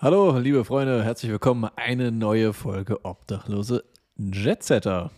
Hallo, 0.00 0.38
liebe 0.38 0.64
Freunde, 0.64 1.04
herzlich 1.04 1.30
willkommen. 1.30 1.70
Eine 1.76 2.10
neue 2.10 2.52
Folge 2.52 3.04
Obdachlose 3.04 3.84
Jetsetter. 4.16 5.10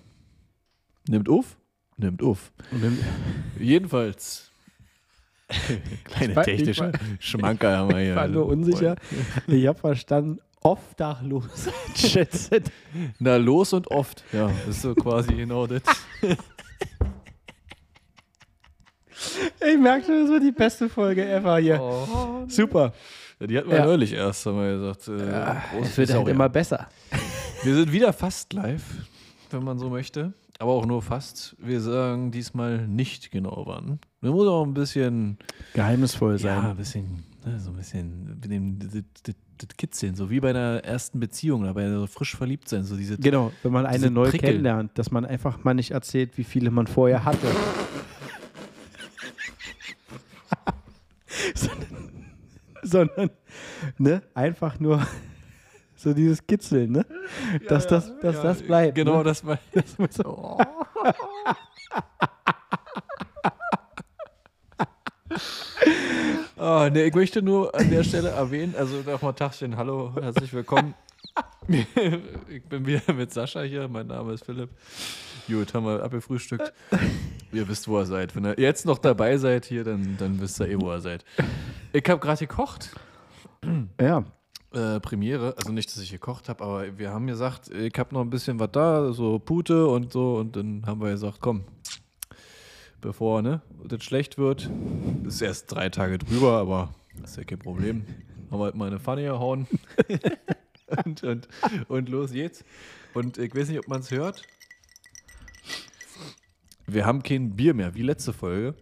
Nimmt 1.09 1.29
auf? 1.29 1.57
Nimmt 1.97 2.23
auf. 2.23 2.53
Jedenfalls. 3.59 4.51
Kleine 6.05 6.31
Ich 6.33 6.37
war- 6.37 6.45
technische 6.45 6.93
ich 7.19 7.27
Schmankerl 7.27 7.77
haben 7.77 7.91
wir 7.91 7.99
hier. 8.01 8.11
Ich 8.11 8.17
war 8.17 8.29
nur 8.29 8.47
unsicher. 8.47 8.97
Ich 9.47 9.67
habe 9.67 9.79
verstanden, 9.79 10.41
obdachlos. 10.63 11.69
Jetset. 11.95 12.71
Na, 13.19 13.37
los 13.37 13.73
und 13.73 13.89
oft. 13.91 14.25
Ja, 14.33 14.49
das 14.67 14.77
ist 14.77 14.83
so 14.83 14.95
quasi 14.95 15.35
genau 15.35 15.67
das. 15.67 15.83
Ich 19.61 19.79
merke 19.79 20.07
schon, 20.07 20.23
das 20.23 20.31
wird 20.31 20.43
die 20.43 20.53
beste 20.53 20.89
Folge 20.89 21.25
ever 21.29 21.59
hier. 21.59 21.81
Oh. 21.81 22.45
Super. 22.49 22.93
Ja, 23.43 23.47
die 23.49 23.59
hatten 23.59 23.71
wir 23.71 23.79
Ja. 23.79 23.85
neulich 23.87 24.13
erst, 24.13 24.47
haben 24.47 24.57
wir 24.59 24.77
gesagt. 24.77 25.09
Äh, 25.09 25.77
groß 25.77 25.89
Es 25.89 25.99
wird 25.99 26.11
halt 26.11 26.21
auch 26.21 26.29
immer 26.29 26.45
ja. 26.45 26.49
besser. 26.49 26.87
Wir 27.65 27.75
sind 27.75 27.91
wieder 27.93 28.13
fast 28.13 28.53
live, 28.53 28.85
wenn 29.51 29.65
man 29.65 29.81
so 29.81 29.91
möchte. 29.91 30.33
Aber 30.61 30.71
auch 30.75 30.87
nur 30.87 31.03
fast. 31.03 31.57
Wir 31.59 31.81
sagen 31.81 32.31
diesmal 32.31 32.87
nicht 32.87 33.33
genau 33.33 33.65
wann. 33.67 33.99
Wir 34.21 34.31
muss 34.31 34.47
auch 34.47 34.65
ein 34.65 34.75
bisschen 34.75 35.39
Geheimnisvoll 35.75 36.35
Ja, 36.35 36.39
sein. 36.39 36.65
ein 36.67 36.77
bisschen, 36.77 37.25
ne, 37.45 37.59
so 37.59 37.71
ein 37.71 37.77
bisschen 37.77 38.27
mit 38.41 38.45
dem 38.49 38.79
das, 38.79 38.93
das, 39.25 39.35
das 39.59 39.77
Kitzeln, 39.77 40.15
so 40.15 40.31
wie 40.31 40.39
bei 40.39 40.51
einer 40.51 40.85
ersten 40.85 41.19
Beziehung, 41.19 41.63
bei 41.75 41.91
so 41.91 42.07
frisch 42.07 42.37
verliebt 42.37 42.69
sein, 42.69 42.85
so 42.85 42.95
diese 42.97 43.19
Genau, 43.19 43.51
wenn 43.65 43.73
man 43.73 43.87
eine 43.87 44.09
neu 44.09 44.31
Prickel. 44.31 44.51
kennenlernt, 44.51 44.97
dass 44.97 45.11
man 45.11 45.25
einfach 45.25 45.65
mal 45.65 45.75
nicht 45.75 45.91
erzählt, 45.91 46.39
wie 46.39 46.45
viele 46.45 46.71
man 46.71 46.87
vorher 46.87 47.25
hatte. 47.25 47.49
sondern, 51.55 51.89
sondern 52.85 53.31
ne, 53.99 54.23
einfach 54.35 54.79
nur 54.81 55.07
so 55.97 56.13
dieses 56.15 56.47
Kitzeln, 56.47 56.93
ne? 56.93 57.07
dass 57.69 57.87
das, 57.87 58.13
dass 58.21 58.37
ja, 58.37 58.43
das 58.43 58.63
bleibt. 58.63 58.95
Genau, 58.95 59.19
ne? 59.19 59.25
das 59.25 59.45
war. 59.45 59.59
Das 59.73 59.99
muss 59.99 60.15
so- 60.15 60.59
Oh, 66.57 66.89
nee, 66.93 67.05
ich 67.05 67.15
möchte 67.15 67.43
nur 67.43 67.75
an 67.75 67.91
der 67.91 68.05
Stelle 68.05 68.29
erwähnen, 68.31 68.75
also 68.79 68.97
nochmal 69.05 69.33
Tagchen, 69.35 69.77
hallo, 69.77 70.15
herzlich 70.21 70.53
willkommen. 70.53 70.95
ich 71.69 72.63
bin 72.65 72.87
wieder 72.87 73.13
mit 73.15 73.33
Sascha 73.33 73.63
hier, 73.63 73.89
mein 73.89 74.07
Name 74.07 74.35
ist 74.35 74.45
Philipp. 74.45 74.71
Gut, 75.49 75.75
haben 75.75 75.87
wir 75.87 76.03
abgefrühstückt. 76.05 76.73
Ihr 77.53 77.67
wisst, 77.69 77.89
wo 77.89 77.99
ihr 77.99 78.07
seid. 78.07 78.37
Wenn 78.37 78.45
ihr 78.45 78.55
jetzt 78.59 78.87
noch 78.87 78.99
dabei 78.99 79.37
seid 79.39 79.65
hier, 79.65 79.83
dann, 79.83 80.17
dann 80.19 80.41
wisst 80.41 80.61
ihr 80.61 80.69
eh, 80.69 80.81
wo 80.81 80.93
ihr 80.93 81.01
seid. 81.01 81.25
Ich 81.93 82.09
habe 82.09 82.21
gerade 82.21 82.39
gekocht. 82.47 82.91
Ja, 84.01 84.25
äh, 84.73 85.01
Premiere, 85.01 85.55
also 85.57 85.71
nicht, 85.71 85.89
dass 85.89 86.03
ich 86.03 86.11
gekocht 86.11 86.49
habe, 86.49 86.65
aber 86.65 86.99
wir 86.99 87.11
haben 87.11 87.27
gesagt, 87.27 87.69
ich 87.69 87.97
habe 87.99 88.15
noch 88.15 88.23
ein 88.23 88.31
bisschen 88.31 88.59
was 88.59 88.71
da, 88.73 89.13
so 89.13 89.39
Pute 89.39 89.87
und 89.87 90.13
so, 90.13 90.37
und 90.37 90.57
dann 90.57 90.85
haben 90.87 91.01
wir 91.01 91.11
gesagt, 91.11 91.39
komm, 91.41 91.65
bevor 93.01 93.43
ne, 93.43 93.61
das 93.85 94.03
schlecht 94.03 94.39
wird, 94.39 94.71
ist 95.25 95.43
erst 95.43 95.71
drei 95.73 95.89
Tage 95.91 96.19
drüber, 96.19 96.59
aber 96.59 96.95
das 97.21 97.33
ist 97.33 97.37
ja 97.37 97.45
kein 97.45 97.59
Problem. 97.59 98.05
Haben 98.51 98.61
wir 98.61 98.65
halt 98.65 98.75
mal 98.75 98.87
eine 98.87 98.99
Pfanne 98.99 99.23
gehauen 99.23 99.67
und, 101.05 101.23
und, 101.23 101.49
und 101.89 102.09
los 102.09 102.33
geht's. 102.33 102.65
Und 103.15 103.39
ich 103.39 103.55
weiß 103.55 103.69
nicht, 103.69 103.79
ob 103.79 103.89
man 103.89 104.01
es 104.01 104.11
hört. 104.11 104.43
Wir 106.87 107.07
haben 107.07 107.23
kein 107.23 107.55
Bier 107.57 107.75
mehr, 107.75 107.95
wie 107.95 108.03
letzte 108.03 108.33
Folge, 108.33 108.75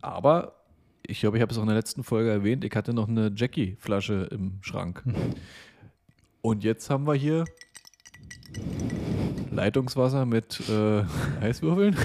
aber 0.00 0.59
ich 1.10 1.20
glaube, 1.20 1.36
ich 1.36 1.42
habe 1.42 1.52
es 1.52 1.58
auch 1.58 1.62
in 1.62 1.68
der 1.68 1.76
letzten 1.76 2.04
Folge 2.04 2.30
erwähnt, 2.30 2.64
ich 2.64 2.74
hatte 2.74 2.94
noch 2.94 3.08
eine 3.08 3.32
Jackie-Flasche 3.34 4.28
im 4.30 4.58
Schrank. 4.62 5.02
Und 6.42 6.64
jetzt 6.64 6.88
haben 6.88 7.06
wir 7.06 7.14
hier 7.14 7.44
Leitungswasser 9.50 10.24
mit 10.24 10.62
äh, 10.70 11.02
Eiswürfeln. 11.40 11.96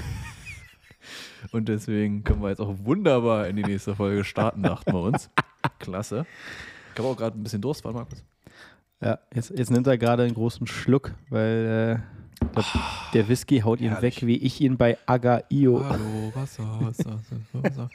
Und 1.52 1.68
deswegen 1.68 2.24
können 2.24 2.42
wir 2.42 2.50
jetzt 2.50 2.60
auch 2.60 2.74
wunderbar 2.82 3.46
in 3.46 3.56
die 3.56 3.62
nächste 3.62 3.94
Folge 3.94 4.24
starten, 4.24 4.62
dachten 4.64 4.92
wir 4.92 5.00
uns. 5.00 5.30
Klasse. 5.78 6.26
Ich 6.92 6.98
habe 6.98 7.08
auch 7.08 7.16
gerade 7.16 7.38
ein 7.38 7.42
bisschen 7.42 7.60
Durst, 7.62 7.84
warte 7.84 7.98
mal 7.98 8.04
kurz. 8.04 8.24
ja 9.00 9.18
jetzt, 9.32 9.50
jetzt 9.56 9.70
nimmt 9.70 9.86
er 9.86 9.96
gerade 9.96 10.24
einen 10.24 10.34
großen 10.34 10.66
Schluck, 10.66 11.14
weil 11.30 12.02
äh, 12.02 12.44
ich 12.44 12.52
glaub, 12.52 12.66
der 13.14 13.28
Whisky 13.28 13.60
haut 13.60 13.80
ihn 13.80 13.90
herrlich. 13.90 14.22
weg, 14.22 14.26
wie 14.26 14.36
ich 14.36 14.60
ihn 14.60 14.76
bei 14.76 14.98
Aga-Io. 15.06 15.84
Hallo, 15.88 16.32
Wasser, 16.34 16.80
Wasser, 16.80 17.20
Wasser. 17.52 17.88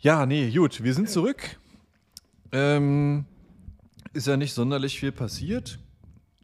Ja, 0.00 0.26
nee, 0.26 0.50
gut, 0.50 0.82
wir 0.82 0.94
sind 0.94 1.08
zurück. 1.08 1.58
Ähm, 2.52 3.26
ist 4.12 4.26
ja 4.26 4.36
nicht 4.36 4.52
sonderlich 4.54 4.98
viel 4.98 5.12
passiert. 5.12 5.78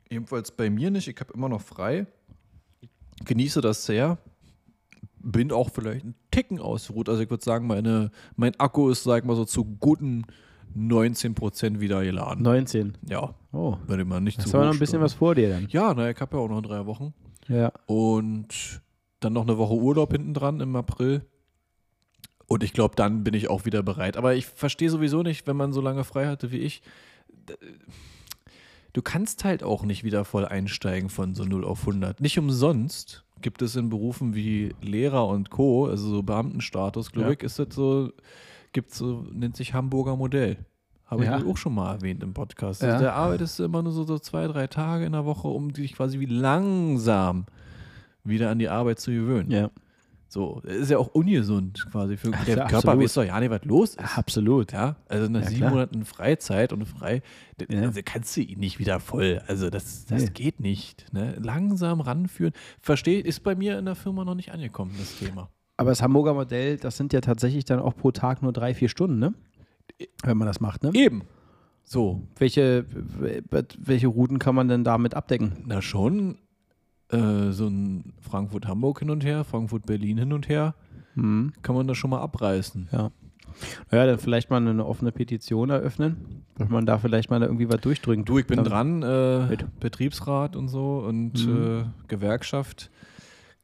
Ebenfalls 0.08 0.50
bei 0.50 0.70
mir 0.70 0.90
nicht. 0.90 1.08
Ich 1.08 1.18
habe 1.18 1.32
immer 1.32 1.48
noch 1.48 1.62
frei. 1.62 2.06
Genieße 3.24 3.60
das 3.60 3.86
sehr. 3.86 4.18
Bin 5.18 5.50
auch 5.50 5.70
vielleicht 5.70 6.04
ein 6.04 6.14
Ticken 6.30 6.60
ausgeruht. 6.60 7.08
Also 7.08 7.22
ich 7.22 7.30
würde 7.30 7.42
sagen, 7.44 7.66
meine, 7.66 8.10
mein 8.36 8.54
Akku 8.60 8.90
ist, 8.90 9.02
sag 9.02 9.24
mal 9.24 9.34
so, 9.34 9.44
zu 9.44 9.64
guten 9.64 10.24
19% 10.76 11.80
wieder 11.80 12.04
geladen. 12.04 12.42
19. 12.42 12.98
Ja, 13.08 13.34
Oh, 13.52 13.78
würde 13.86 14.04
man 14.04 14.22
nicht 14.22 14.36
hast 14.38 14.48
zu 14.50 14.56
aber 14.56 14.66
noch 14.66 14.74
ein 14.74 14.78
bisschen 14.78 15.00
was 15.00 15.14
vor 15.14 15.34
dir 15.34 15.48
dann. 15.48 15.66
Ja, 15.70 15.94
na, 15.94 16.10
ich 16.10 16.20
habe 16.20 16.36
ja 16.36 16.42
auch 16.42 16.48
noch 16.48 16.60
drei 16.60 16.84
Wochen. 16.84 17.14
Ja. 17.48 17.72
Und 17.86 18.82
dann 19.20 19.32
noch 19.32 19.44
eine 19.48 19.56
Woche 19.56 19.74
Urlaub 19.74 20.12
hinten 20.12 20.34
dran 20.34 20.60
im 20.60 20.76
April. 20.76 21.24
Und 22.48 22.62
ich 22.62 22.72
glaube, 22.72 22.94
dann 22.96 23.24
bin 23.24 23.34
ich 23.34 23.48
auch 23.50 23.64
wieder 23.64 23.82
bereit. 23.82 24.16
Aber 24.16 24.34
ich 24.34 24.46
verstehe 24.46 24.90
sowieso 24.90 25.22
nicht, 25.22 25.46
wenn 25.46 25.56
man 25.56 25.72
so 25.72 25.80
lange 25.80 26.04
frei 26.04 26.26
hatte 26.26 26.52
wie 26.52 26.58
ich. 26.58 26.80
Du 28.92 29.02
kannst 29.02 29.44
halt 29.44 29.62
auch 29.62 29.82
nicht 29.84 30.04
wieder 30.04 30.24
voll 30.24 30.46
einsteigen 30.46 31.10
von 31.10 31.34
so 31.34 31.44
0 31.44 31.64
auf 31.64 31.80
100. 31.80 32.20
Nicht 32.20 32.38
umsonst 32.38 33.24
gibt 33.42 33.60
es 33.62 33.76
in 33.76 33.90
Berufen 33.90 34.34
wie 34.34 34.74
Lehrer 34.80 35.26
und 35.28 35.50
Co., 35.50 35.86
also 35.86 36.08
so 36.08 36.22
Beamtenstatus, 36.22 37.12
glaube 37.12 37.28
Ja. 37.28 37.34
ich, 37.34 37.42
ist 37.42 37.58
das 37.58 37.68
so, 37.74 38.10
gibt 38.72 38.94
so, 38.94 39.26
nennt 39.30 39.56
sich 39.56 39.74
Hamburger 39.74 40.16
Modell. 40.16 40.56
Habe 41.04 41.24
Ja. 41.26 41.38
ich 41.38 41.44
auch 41.44 41.56
schon 41.58 41.74
mal 41.74 41.94
erwähnt 41.96 42.22
im 42.22 42.32
Podcast. 42.32 42.80
Ja. 42.82 42.92
Also 42.92 43.04
da 43.04 43.12
arbeitest 43.12 43.58
du 43.58 43.64
immer 43.64 43.82
nur 43.82 43.92
so, 43.92 44.04
so 44.04 44.18
zwei, 44.18 44.46
drei 44.46 44.66
Tage 44.66 45.04
in 45.04 45.12
der 45.12 45.26
Woche, 45.26 45.48
um 45.48 45.72
dich 45.72 45.94
quasi 45.94 46.18
wie 46.18 46.24
langsam 46.26 47.44
wieder 48.24 48.50
an 48.50 48.58
die 48.58 48.68
Arbeit 48.70 48.98
zu 48.98 49.10
gewöhnen. 49.12 49.50
Ja, 49.50 49.70
So, 50.28 50.60
das 50.64 50.74
ist 50.76 50.90
ja 50.90 50.98
auch 50.98 51.08
ungesund 51.14 51.86
quasi 51.90 52.16
für 52.16 52.30
Ach, 52.34 52.44
der 52.44 52.56
ja, 52.56 52.66
Körper. 52.66 52.98
Weiß 52.98 53.14
doch 53.14 53.22
ja 53.24 53.38
nicht, 53.38 53.50
was 53.50 53.64
los 53.64 53.90
ist. 53.90 54.18
absolut. 54.18 54.72
Ja, 54.72 54.96
also 55.08 55.30
nach 55.30 55.42
Ja, 55.42 55.46
sieben 55.46 55.60
klar. 55.60 55.70
Monaten 55.70 56.04
Freizeit 56.04 56.72
und 56.72 56.84
frei, 56.84 57.22
Ja. 57.68 57.82
also 57.82 58.00
kannst 58.04 58.36
du 58.36 58.40
ihn 58.40 58.58
nicht 58.58 58.78
wieder 58.80 58.98
voll. 58.98 59.40
Also 59.46 59.70
das, 59.70 60.04
das 60.06 60.22
Nee. 60.24 60.30
geht 60.34 60.60
nicht. 60.60 61.06
Ne? 61.12 61.36
Langsam 61.40 62.00
ranführen. 62.00 62.52
Verstehe, 62.80 63.20
ist 63.20 63.44
bei 63.44 63.54
mir 63.54 63.78
in 63.78 63.84
der 63.84 63.94
Firma 63.94 64.24
noch 64.24 64.34
nicht 64.34 64.50
angekommen, 64.52 64.92
das 64.98 65.16
Thema. 65.18 65.48
Aber 65.76 65.90
das 65.90 66.02
Hamburger 66.02 66.34
Modell, 66.34 66.76
das 66.78 66.96
sind 66.96 67.12
ja 67.12 67.20
tatsächlich 67.20 67.64
dann 67.64 67.78
auch 67.78 67.94
pro 67.94 68.10
Tag 68.10 68.42
nur 68.42 68.52
drei, 68.52 68.74
vier 68.74 68.88
Stunden, 68.88 69.18
ne? 69.18 69.32
Wenn 70.24 70.36
man 70.36 70.46
das 70.46 70.58
macht, 70.60 70.82
ne? 70.82 70.90
Eben. 70.94 71.22
So, 71.84 72.26
Welche, 72.36 72.84
welche 73.78 74.08
Routen 74.08 74.40
kann 74.40 74.56
man 74.56 74.66
denn 74.66 74.82
damit 74.82 75.14
abdecken? 75.14 75.52
na 75.66 75.80
schon 75.80 76.38
äh, 77.10 77.50
so 77.52 77.66
ein 77.68 78.14
Frankfurt-Hamburg 78.20 78.98
hin 79.00 79.10
und 79.10 79.24
her, 79.24 79.44
Frankfurt-Berlin 79.44 80.18
hin 80.18 80.32
und 80.32 80.48
her, 80.48 80.74
Hm. 81.14 81.52
kann 81.62 81.74
man 81.74 81.86
das 81.86 81.96
schon 81.96 82.10
mal 82.10 82.20
abreißen. 82.20 82.88
Ja. 82.92 83.10
Naja, 83.90 84.06
dann 84.06 84.18
vielleicht 84.18 84.50
mal 84.50 84.56
eine 84.66 84.84
offene 84.84 85.12
Petition 85.12 85.70
eröffnen, 85.70 86.44
dass 86.58 86.68
man 86.68 86.84
da 86.84 86.98
vielleicht 86.98 87.30
mal 87.30 87.40
irgendwie 87.42 87.68
was 87.70 87.80
durchdrücken 87.80 88.24
Du, 88.24 88.38
ich 88.38 88.46
bin 88.46 88.56
Dann- 88.56 88.64
dran, 88.66 89.02
äh, 89.02 89.46
Mit. 89.46 89.80
Betriebsrat 89.80 90.56
und 90.56 90.68
so 90.68 90.98
und 90.98 91.46
Mhm. 91.46 91.78
äh, 91.80 91.84
Gewerkschaft. 92.08 92.90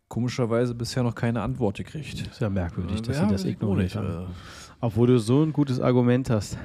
Komischerweise 0.09 0.75
bisher 0.75 1.03
noch 1.03 1.15
keine 1.15 1.43
Antwort 1.43 1.79
gekriegt. 1.79 2.27
Ist 2.27 2.41
ja 2.41 2.51
merkwürdig, 2.51 3.03
dass 3.03 3.17
Ja, 3.19 3.25
sie 3.27 3.33
das 3.33 3.45
ignoriert 3.45 3.97
haben. 3.97 4.09
äh. 4.09 4.27
Obwohl 4.81 5.07
du 5.07 5.19
so 5.19 5.43
ein 5.43 5.53
gutes 5.53 5.81
Argument 5.81 6.29
hast. 6.31 6.59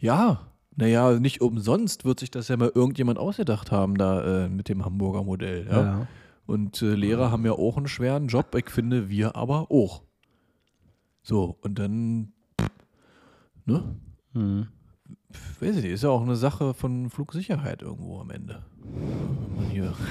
Ja, 0.00 0.40
naja, 0.78 1.18
nicht 1.18 1.40
umsonst 1.40 2.04
wird 2.04 2.20
sich 2.20 2.30
das 2.30 2.46
ja 2.46 2.56
mal 2.56 2.70
irgendjemand 2.72 3.18
ausgedacht 3.18 3.72
haben, 3.72 3.98
da 3.98 4.44
äh, 4.44 4.48
mit 4.48 4.68
dem 4.68 4.84
Hamburger 4.84 5.24
Modell. 5.24 5.66
Ja? 5.68 6.06
Und 6.46 6.80
äh, 6.82 6.94
Lehrer 6.94 7.32
haben 7.32 7.44
ja 7.44 7.50
auch 7.52 7.76
einen 7.76 7.88
schweren 7.88 8.28
Job, 8.28 8.54
ich 8.54 8.70
finde, 8.70 9.08
wir 9.08 9.34
aber 9.34 9.72
auch. 9.72 10.04
So, 11.20 11.58
und 11.62 11.80
dann, 11.80 12.32
ne? 13.66 13.96
Hm. 14.34 14.68
Weiß 15.58 15.76
ich 15.76 15.82
nicht, 15.82 15.92
ist 15.92 16.04
ja 16.04 16.10
auch 16.10 16.22
eine 16.22 16.36
Sache 16.36 16.74
von 16.74 17.10
Flugsicherheit 17.10 17.82
irgendwo 17.82 18.20
am 18.20 18.30
Ende. 18.30 18.64
Hier. 19.70 19.94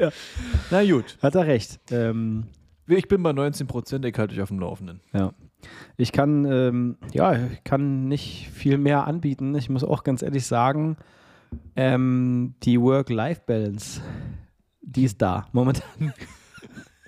Ja. 0.00 0.10
Na 0.70 0.82
gut, 0.90 1.18
Hat 1.20 1.34
er 1.34 1.46
recht. 1.46 1.78
Ähm, 1.90 2.46
ich 2.86 3.08
bin 3.08 3.22
bei 3.22 3.34
19 3.34 3.66
Prozent, 3.66 4.06
ich 4.06 4.16
halte 4.16 4.32
dich 4.32 4.42
auf 4.42 4.48
dem 4.48 4.58
Laufenden. 4.58 5.00
ja. 5.12 5.34
Ich 5.96 6.12
kann, 6.12 6.44
ähm, 6.44 6.96
ja, 7.12 7.34
ich 7.34 7.64
kann 7.64 8.08
nicht 8.08 8.48
viel 8.52 8.78
mehr 8.78 9.06
anbieten. 9.06 9.54
Ich 9.54 9.68
muss 9.68 9.84
auch 9.84 10.04
ganz 10.04 10.22
ehrlich 10.22 10.46
sagen, 10.46 10.96
ähm, 11.76 12.54
die 12.62 12.80
Work-Life-Balance, 12.80 14.00
die 14.80 15.04
ist 15.04 15.20
da 15.22 15.46
momentan. 15.52 16.12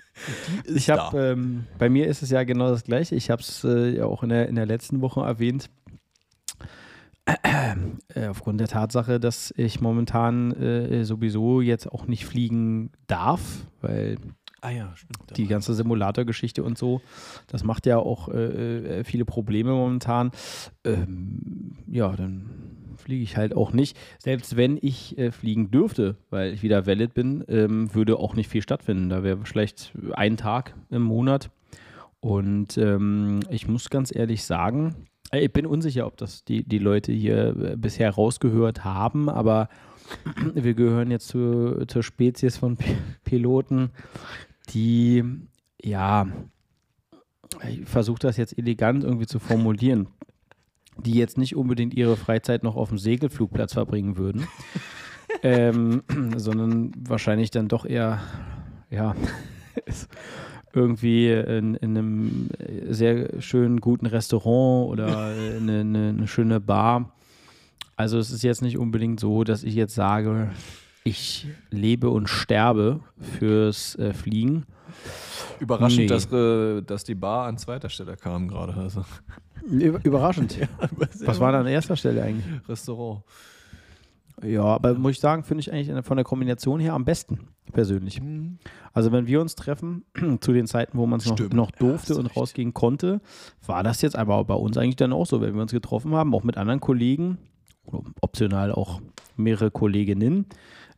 ich 0.65 0.85
da. 0.85 0.97
habe, 0.97 1.19
ähm, 1.19 1.65
bei 1.77 1.89
mir 1.89 2.07
ist 2.07 2.21
es 2.21 2.29
ja 2.29 2.43
genau 2.43 2.69
das 2.69 2.83
Gleiche. 2.83 3.15
Ich 3.15 3.29
habe 3.29 3.41
es 3.41 3.63
äh, 3.63 3.97
ja 3.97 4.05
auch 4.05 4.23
in 4.23 4.29
der, 4.29 4.47
in 4.47 4.55
der 4.55 4.65
letzten 4.65 5.01
Woche 5.01 5.21
erwähnt. 5.21 5.69
Äh, 7.25 8.27
aufgrund 8.27 8.59
der 8.59 8.67
Tatsache, 8.67 9.19
dass 9.19 9.51
ich 9.57 9.81
momentan 9.81 10.51
äh, 10.51 11.03
sowieso 11.05 11.59
jetzt 11.59 11.91
auch 11.91 12.05
nicht 12.05 12.25
fliegen 12.25 12.91
darf, 13.07 13.65
weil 13.81 14.17
Ah 14.61 14.71
ja, 14.71 14.95
stimmt. 14.95 15.37
die 15.37 15.47
ganze 15.47 15.73
Simulator-Geschichte 15.73 16.63
und 16.63 16.77
so, 16.77 17.01
das 17.47 17.63
macht 17.63 17.85
ja 17.85 17.97
auch 17.97 18.29
äh, 18.29 18.99
äh, 18.99 19.03
viele 19.03 19.25
Probleme 19.25 19.71
momentan. 19.71 20.31
Ähm, 20.83 21.77
ja, 21.87 22.15
dann 22.15 22.49
fliege 22.97 23.23
ich 23.23 23.37
halt 23.37 23.55
auch 23.55 23.73
nicht. 23.73 23.97
Selbst 24.17 24.55
wenn 24.55 24.79
ich 24.81 25.17
äh, 25.17 25.31
fliegen 25.31 25.69
dürfte, 25.69 26.15
weil 26.29 26.53
ich 26.53 26.63
wieder 26.63 26.87
valid 26.87 27.13
bin, 27.13 27.43
ähm, 27.47 27.93
würde 27.93 28.17
auch 28.17 28.35
nicht 28.35 28.49
viel 28.49 28.61
stattfinden. 28.61 29.09
Da 29.09 29.23
wäre 29.23 29.39
vielleicht 29.43 29.93
ein 30.13 30.37
Tag 30.37 30.75
im 30.89 31.03
Monat. 31.03 31.51
Und 32.19 32.77
ähm, 32.79 33.41
ich 33.49 33.67
muss 33.67 33.91
ganz 33.91 34.15
ehrlich 34.15 34.43
sagen, 34.43 34.95
äh, 35.31 35.45
ich 35.45 35.53
bin 35.53 35.65
unsicher, 35.65 36.07
ob 36.07 36.17
das 36.17 36.43
die, 36.43 36.63
die 36.63 36.79
Leute 36.79 37.11
hier 37.11 37.55
äh, 37.55 37.75
bisher 37.77 38.09
rausgehört 38.09 38.83
haben, 38.83 39.29
aber 39.29 39.69
wir 40.53 40.73
gehören 40.73 41.11
jetzt 41.11 41.27
zu, 41.27 41.85
zur 41.87 42.03
Spezies 42.03 42.57
von 42.57 42.77
P 42.77 42.95
Piloten, 43.23 43.91
die, 44.69 45.23
ja, 45.81 46.27
ich 47.69 47.85
versuche 47.85 48.19
das 48.19 48.37
jetzt 48.37 48.57
elegant 48.57 49.03
irgendwie 49.03 49.27
zu 49.27 49.39
formulieren, 49.39 50.07
die 50.97 51.13
jetzt 51.13 51.37
nicht 51.37 51.55
unbedingt 51.55 51.93
ihre 51.93 52.17
Freizeit 52.17 52.63
noch 52.63 52.75
auf 52.75 52.89
dem 52.89 52.97
Segelflugplatz 52.97 53.73
verbringen 53.73 54.17
würden, 54.17 54.47
ähm, 55.43 56.03
sondern 56.35 56.91
wahrscheinlich 56.97 57.51
dann 57.51 57.67
doch 57.67 57.85
eher, 57.85 58.21
ja, 58.89 59.15
irgendwie 60.73 61.31
in, 61.31 61.75
in 61.75 61.97
einem 61.97 62.49
sehr 62.89 63.41
schönen, 63.41 63.79
guten 63.79 64.05
Restaurant 64.05 64.91
oder 64.91 65.27
eine, 65.27 65.79
eine, 65.79 66.09
eine 66.09 66.27
schöne 66.27 66.59
Bar. 66.59 67.15
Also 67.95 68.17
es 68.17 68.31
ist 68.31 68.43
jetzt 68.43 68.61
nicht 68.61 68.77
unbedingt 68.77 69.19
so, 69.19 69.43
dass 69.43 69.63
ich 69.63 69.75
jetzt 69.75 69.95
sage, 69.95 70.49
ich 71.03 71.47
lebe 71.69 72.09
und 72.09 72.27
sterbe 72.29 72.99
fürs 73.37 73.95
äh, 73.95 74.13
Fliegen. 74.13 74.65
Überraschend, 75.59 75.99
Nee. 76.01 76.07
dass, 76.07 76.31
äh, 76.31 76.81
dass 76.81 77.03
die 77.03 77.15
Bar 77.15 77.47
an 77.47 77.57
zweiter 77.57 77.89
Stelle 77.89 78.17
kam 78.17 78.47
gerade. 78.47 78.73
Also. 78.73 79.05
Über- 79.69 79.99
Überraschend. 80.03 80.57
Was 81.25 81.39
war 81.39 81.51
da 81.51 81.59
an 81.61 81.67
erster 81.67 81.95
Stelle 81.95 82.23
eigentlich? 82.23 82.45
Restaurant. 82.67 83.23
Ja, 84.43 84.63
aber 84.63 84.93
muss 84.95 85.13
ich 85.13 85.19
sagen, 85.21 85.43
finde 85.43 85.61
ich 85.61 85.71
eigentlich 85.71 86.05
von 86.05 86.17
der 86.17 86.25
Kombination 86.25 86.81
her 86.81 86.93
am 86.93 87.05
besten, 87.05 87.47
persönlich. 87.71 88.21
Also 88.91 89.13
wenn 89.13 89.27
wir 89.27 89.39
uns 89.39 89.55
treffen, 89.55 90.03
zu 90.41 90.51
den 90.51 90.67
Zeiten, 90.67 90.97
wo 90.97 91.05
man 91.07 91.19
es 91.21 91.25
noch, 91.25 91.39
noch 91.51 91.71
Ja, 91.71 91.77
durfte 91.79 92.13
hast 92.13 92.19
und 92.19 92.35
rausgehen 92.35 92.73
konnte, 92.73 93.21
war 93.65 93.81
das 93.81 94.01
jetzt 94.01 94.17
aber 94.17 94.43
bei 94.43 94.53
uns 94.55 94.77
eigentlich 94.77 94.97
dann 94.97 95.13
auch 95.13 95.25
so, 95.25 95.39
wenn 95.39 95.55
wir 95.55 95.61
uns 95.61 95.71
getroffen 95.71 96.13
haben, 96.13 96.35
auch 96.35 96.43
mit 96.43 96.57
anderen 96.57 96.81
Kollegen, 96.81 97.37
optional 98.21 98.71
auch 98.71 99.01
mehrere 99.37 99.71
Kolleginnen. 99.71 100.45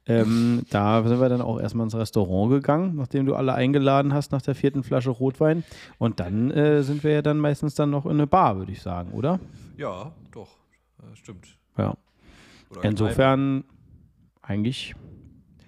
Ähm, 0.09 0.63
da 0.69 1.03
sind 1.03 1.19
wir 1.19 1.27
dann 1.27 1.41
auch 1.41 1.59
erstmal 1.59 1.85
ins 1.85 1.95
Restaurant 1.95 2.49
gegangen, 2.49 2.95
nachdem 2.95 3.25
du 3.25 3.35
alle 3.35 3.53
eingeladen 3.53 4.13
hast 4.13 4.31
nach 4.31 4.41
der 4.41 4.55
vierten 4.55 4.83
Flasche 4.83 5.09
Rotwein. 5.09 5.65
Und 5.97 6.21
dann 6.21 6.49
äh, 6.51 6.81
sind 6.83 7.03
wir 7.03 7.11
ja 7.11 7.21
dann 7.21 7.39
meistens 7.39 7.75
dann 7.75 7.89
noch 7.89 8.05
in 8.05 8.13
eine 8.13 8.27
Bar, 8.27 8.57
würde 8.57 8.71
ich 8.71 8.81
sagen, 8.81 9.11
oder? 9.11 9.39
Ja, 9.75 10.13
doch. 10.31 10.55
Äh, 10.99 11.15
stimmt. 11.15 11.57
Ja. 11.77 11.95
Oder 12.69 12.83
Insofern 12.85 13.65
eigentlich 14.41 14.95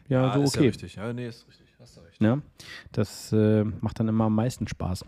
ja, 0.07 0.25
ja, 0.25 0.33
so 0.33 0.41
ist 0.41 0.55
ja 0.55 0.59
okay. 0.61 0.67
richtig. 0.67 0.95
Ja, 0.95 1.13
nee, 1.13 1.27
ist 1.27 1.47
richtig. 1.47 1.67
Hast 1.79 1.97
du 1.97 2.01
recht. 2.01 2.19
Ne? 2.19 2.41
Das 2.91 3.31
äh, 3.31 3.63
macht 3.63 3.99
dann 3.99 4.07
immer 4.07 4.25
am 4.25 4.35
meisten 4.35 4.67
Spaß. 4.67 5.05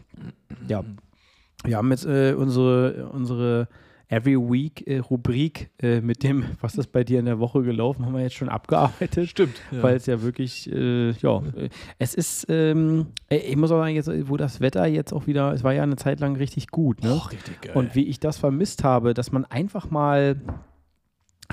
Ja. 0.67 0.83
Wir 1.63 1.77
haben 1.77 1.91
jetzt 1.91 2.05
äh, 2.05 2.33
unsere, 2.33 3.09
unsere 3.09 3.67
Every 4.11 4.35
Week 4.35 4.85
äh, 4.87 4.97
Rubrik 4.99 5.69
äh, 5.81 6.01
mit 6.01 6.21
dem, 6.23 6.43
was 6.59 6.75
ist 6.75 6.91
bei 6.91 7.05
dir 7.05 7.19
in 7.19 7.25
der 7.25 7.39
Woche 7.39 7.63
gelaufen, 7.63 8.05
haben 8.05 8.13
wir 8.13 8.21
jetzt 8.21 8.35
schon 8.35 8.49
abgearbeitet. 8.49 9.29
Stimmt. 9.29 9.61
Ja. 9.71 9.83
Weil 9.83 9.95
es 9.95 10.05
ja 10.05 10.21
wirklich, 10.21 10.69
äh, 10.69 11.11
ja, 11.11 11.37
äh, 11.55 11.69
es 11.97 12.13
ist, 12.13 12.45
ähm, 12.49 13.07
äh, 13.29 13.37
ich 13.37 13.55
muss 13.55 13.71
auch 13.71 13.79
sagen, 13.79 13.95
jetzt, 13.95 14.09
wo 14.27 14.35
das 14.35 14.59
Wetter 14.59 14.85
jetzt 14.85 15.13
auch 15.13 15.27
wieder, 15.27 15.53
es 15.53 15.63
war 15.63 15.73
ja 15.73 15.83
eine 15.83 15.95
Zeit 15.95 16.19
lang 16.19 16.35
richtig 16.35 16.67
gut, 16.67 17.01
ne? 17.01 17.13
Och, 17.13 17.31
richtig 17.31 17.61
geil. 17.61 17.71
Und 17.73 17.95
wie 17.95 18.03
ich 18.03 18.19
das 18.19 18.37
vermisst 18.37 18.83
habe, 18.83 19.13
dass 19.13 19.31
man 19.31 19.45
einfach 19.45 19.89
mal 19.89 20.41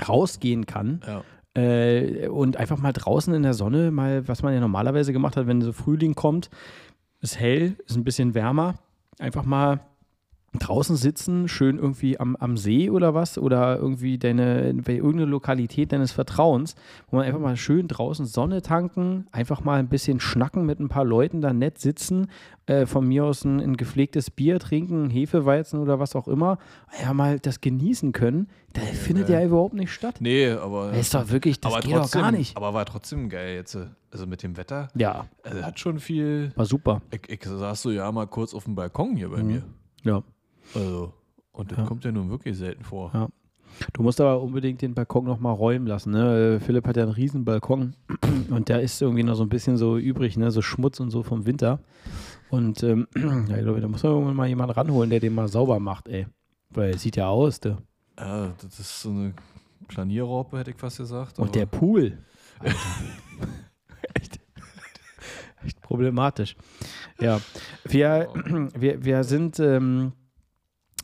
rausgehen 0.05 0.65
kann 0.65 0.99
ja. 1.07 1.23
äh, 1.61 2.27
und 2.27 2.57
einfach 2.57 2.77
mal 2.77 2.91
draußen 2.91 3.33
in 3.33 3.43
der 3.43 3.53
Sonne, 3.53 3.89
mal, 3.89 4.27
was 4.27 4.43
man 4.43 4.53
ja 4.53 4.59
normalerweise 4.59 5.13
gemacht 5.13 5.37
hat, 5.37 5.47
wenn 5.47 5.61
so 5.61 5.71
Frühling 5.71 6.13
kommt, 6.13 6.49
ist 7.21 7.39
hell, 7.39 7.77
ist 7.85 7.95
ein 7.95 8.03
bisschen 8.03 8.33
wärmer, 8.33 8.75
einfach 9.17 9.45
mal 9.45 9.79
draußen 10.57 10.95
sitzen, 10.95 11.47
schön 11.47 11.77
irgendwie 11.77 12.19
am, 12.19 12.35
am 12.35 12.57
See 12.57 12.89
oder 12.89 13.13
was 13.13 13.37
oder 13.37 13.77
irgendwie 13.77 14.17
deine, 14.17 14.73
bei 14.83 14.93
irgendeine 14.95 15.25
Lokalität 15.25 15.91
deines 15.91 16.11
Vertrauens, 16.11 16.75
wo 17.09 17.17
man 17.17 17.25
einfach 17.25 17.39
mal 17.39 17.55
schön 17.57 17.87
draußen 17.87 18.25
Sonne 18.25 18.61
tanken, 18.61 19.27
einfach 19.31 19.63
mal 19.63 19.79
ein 19.79 19.89
bisschen 19.89 20.19
schnacken 20.19 20.65
mit 20.65 20.79
ein 20.79 20.89
paar 20.89 21.05
Leuten, 21.05 21.41
da 21.41 21.53
nett 21.53 21.77
sitzen, 21.77 22.27
äh, 22.65 22.85
von 22.87 23.07
mir 23.07 23.25
aus 23.25 23.45
ein, 23.45 23.59
ein 23.59 23.77
gepflegtes 23.77 24.31
Bier 24.31 24.59
trinken, 24.59 25.09
Hefeweizen 25.09 25.79
oder 25.79 25.99
was 25.99 26.15
auch 26.15 26.27
immer, 26.27 26.57
ja 27.01 27.13
mal 27.13 27.39
das 27.39 27.61
genießen 27.61 28.11
können, 28.11 28.47
das 28.73 28.83
findet 28.89 29.29
ja 29.29 29.43
überhaupt 29.43 29.73
nicht 29.75 29.91
statt. 29.91 30.15
Nee, 30.19 30.49
aber. 30.51 30.89
Das 30.91 30.99
ist 31.01 31.13
doch 31.13 31.29
wirklich, 31.29 31.59
das 31.59 31.73
aber 31.73 31.81
geht 31.81 31.91
trotzdem, 31.95 32.21
doch 32.21 32.27
gar 32.27 32.31
nicht. 32.31 32.55
Aber 32.57 32.73
war 32.73 32.85
trotzdem 32.85 33.29
geil 33.29 33.55
jetzt. 33.55 33.75
äh, 33.75 33.85
Also 34.11 34.25
mit 34.27 34.41
dem 34.43 34.57
Wetter. 34.57 34.87
Ja, 34.95 35.25
Also 35.43 35.61
hat 35.63 35.79
schon 35.79 35.99
viel. 35.99 36.51
war 36.55 36.65
super. 36.65 37.01
Ich, 37.11 37.29
ich 37.29 37.43
saß 37.43 37.81
so 37.83 37.91
ja 37.91 38.11
mal 38.11 38.27
kurz 38.27 38.53
auf 38.53 38.65
dem 38.65 38.75
Balkon 38.75 39.15
hier 39.15 39.27
Mhm. 39.29 39.31
bei 39.33 39.43
mir. 39.43 39.63
Ja. 40.03 40.23
Also. 40.75 41.13
Und 41.51 41.71
das 41.71 41.77
Ja. 41.79 41.85
kommt 41.85 42.03
ja 42.05 42.11
nun 42.11 42.29
wirklich 42.29 42.57
selten 42.57 42.83
vor. 42.83 43.11
Ja. 43.13 43.27
Du 43.93 44.01
musst 44.03 44.19
aber 44.19 44.41
unbedingt 44.41 44.81
den 44.81 44.93
Balkon 44.93 45.25
noch 45.25 45.39
mal 45.39 45.51
räumen 45.51 45.85
lassen. 45.87 46.11
Ne? 46.11 46.55
Äh, 46.55 46.59
Philipp 46.59 46.87
hat 46.87 46.97
ja 46.97 47.03
einen 47.03 47.11
riesen 47.11 47.45
Balkon 47.45 47.95
und 48.49 48.67
der 48.69 48.81
ist 48.81 49.01
irgendwie 49.01 49.23
noch 49.23 49.35
so 49.35 49.43
ein 49.43 49.49
bisschen 49.49 49.77
so 49.77 49.97
übrig, 49.97 50.37
ne? 50.37 50.51
so 50.51 50.61
Schmutz 50.61 50.99
und 50.99 51.11
so 51.11 51.23
vom 51.23 51.45
Winter. 51.45 51.79
Und 52.49 52.81
ähm, 52.83 53.07
ja, 53.15 53.57
ich 53.57 53.63
glaube, 53.63 53.79
da 53.79 53.87
muss 53.87 54.03
man 54.03 54.11
irgendwann 54.13 54.35
mal 54.35 54.47
jemanden 54.47 54.73
ranholen, 54.73 55.09
der 55.09 55.19
den 55.19 55.35
mal 55.35 55.47
sauber 55.47 55.79
macht, 55.79 56.07
ey. 56.07 56.25
Weil 56.71 56.91
es 56.95 57.01
sieht 57.03 57.15
ja 57.15 57.27
aus, 57.29 57.59
du. 57.59 57.77
Ja, 58.17 58.53
das 58.61 58.79
ist 58.79 59.01
so 59.01 59.09
eine 59.11 59.33
Planierraupe, 59.87 60.57
hätte 60.57 60.71
ich 60.71 60.77
fast 60.77 60.97
gesagt. 60.97 61.39
Und 61.39 61.55
der 61.55 61.65
Pool. 61.65 62.17
Echt, 64.13 64.39
echt 65.65 65.81
problematisch. 65.81 66.55
Ja, 67.19 67.39
wir, 67.85 68.29
wir, 68.77 69.03
wir 69.03 69.23
sind 69.23 69.59
ähm, 69.59 70.13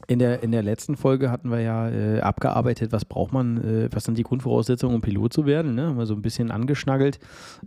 in, 0.07 0.19
der, 0.19 0.43
in 0.43 0.51
der 0.51 0.63
letzten 0.63 0.95
Folge 0.97 1.31
hatten 1.31 1.49
wir 1.49 1.61
ja 1.61 1.89
äh, 1.89 2.19
abgearbeitet, 2.19 2.91
was 2.91 3.05
braucht 3.05 3.33
man, 3.33 3.57
äh, 3.57 3.89
was 3.91 4.03
sind 4.03 4.17
die 4.17 4.23
Grundvoraussetzungen, 4.23 4.95
um 4.95 5.01
Pilot 5.01 5.33
zu 5.33 5.45
werden. 5.45 5.75
Ne? 5.75 5.87
Haben 5.87 5.97
wir 5.97 6.05
so 6.05 6.13
ein 6.13 6.21
bisschen 6.21 6.51
angeschnaggelt. 6.51 7.19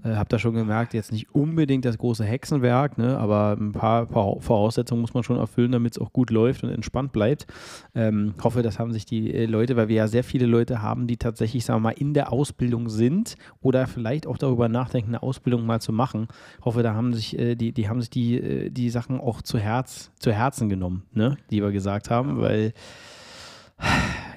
Äh, 0.04 0.14
hab 0.14 0.28
da 0.28 0.38
schon 0.38 0.54
gemerkt, 0.54 0.94
jetzt 0.94 1.12
nicht 1.12 1.34
unbedingt 1.34 1.84
das 1.84 1.98
große 1.98 2.24
Hexenwerk, 2.24 2.98
ne? 2.98 3.18
aber 3.18 3.56
ein 3.58 3.72
paar, 3.72 4.06
Voraussetzungen 4.06 5.00
muss 5.00 5.14
man 5.14 5.22
schon 5.22 5.36
erfüllen, 5.36 5.72
damit 5.72 5.92
es 5.92 5.98
auch 5.98 6.12
gut 6.12 6.30
läuft 6.30 6.64
und 6.64 6.70
entspannt 6.70 7.12
bleibt. 7.12 7.46
Ähm, 7.94 8.34
hoffe, 8.42 8.62
das 8.62 8.78
haben 8.78 8.92
sich 8.92 9.04
die 9.04 9.32
äh, 9.32 9.46
Leute, 9.46 9.76
weil 9.76 9.88
wir 9.88 9.96
ja 9.96 10.08
sehr 10.08 10.24
viele 10.24 10.46
Leute 10.46 10.82
haben, 10.82 11.06
die 11.06 11.16
tatsächlich, 11.16 11.64
sagen 11.64 11.78
wir 11.78 11.90
mal, 11.90 11.94
in 11.98 12.14
der 12.14 12.32
Ausbildung 12.32 12.88
sind 12.88 13.36
oder 13.60 13.86
vielleicht 13.86 14.26
auch 14.26 14.38
darüber 14.38 14.68
nachdenken, 14.68 15.10
eine 15.10 15.22
Ausbildung 15.22 15.66
mal 15.66 15.80
zu 15.80 15.92
machen. 15.92 16.28
Hoffe, 16.64 16.82
da 16.82 16.94
haben 16.94 17.14
sich 17.14 17.38
äh, 17.38 17.54
die, 17.54 17.72
die 17.72 17.88
haben 17.88 18.00
sich 18.00 18.10
die, 18.10 18.38
äh, 18.38 18.70
die 18.70 18.90
Sachen 18.90 19.20
auch 19.20 19.42
zu 19.42 19.58
Herz, 19.58 20.10
zu 20.18 20.32
Herzen 20.32 20.68
genommen, 20.68 21.02
ne? 21.12 21.36
die 21.50 21.62
wir 21.62 21.72
gesagt 21.72 22.10
haben, 22.10 22.27
weil 22.36 22.72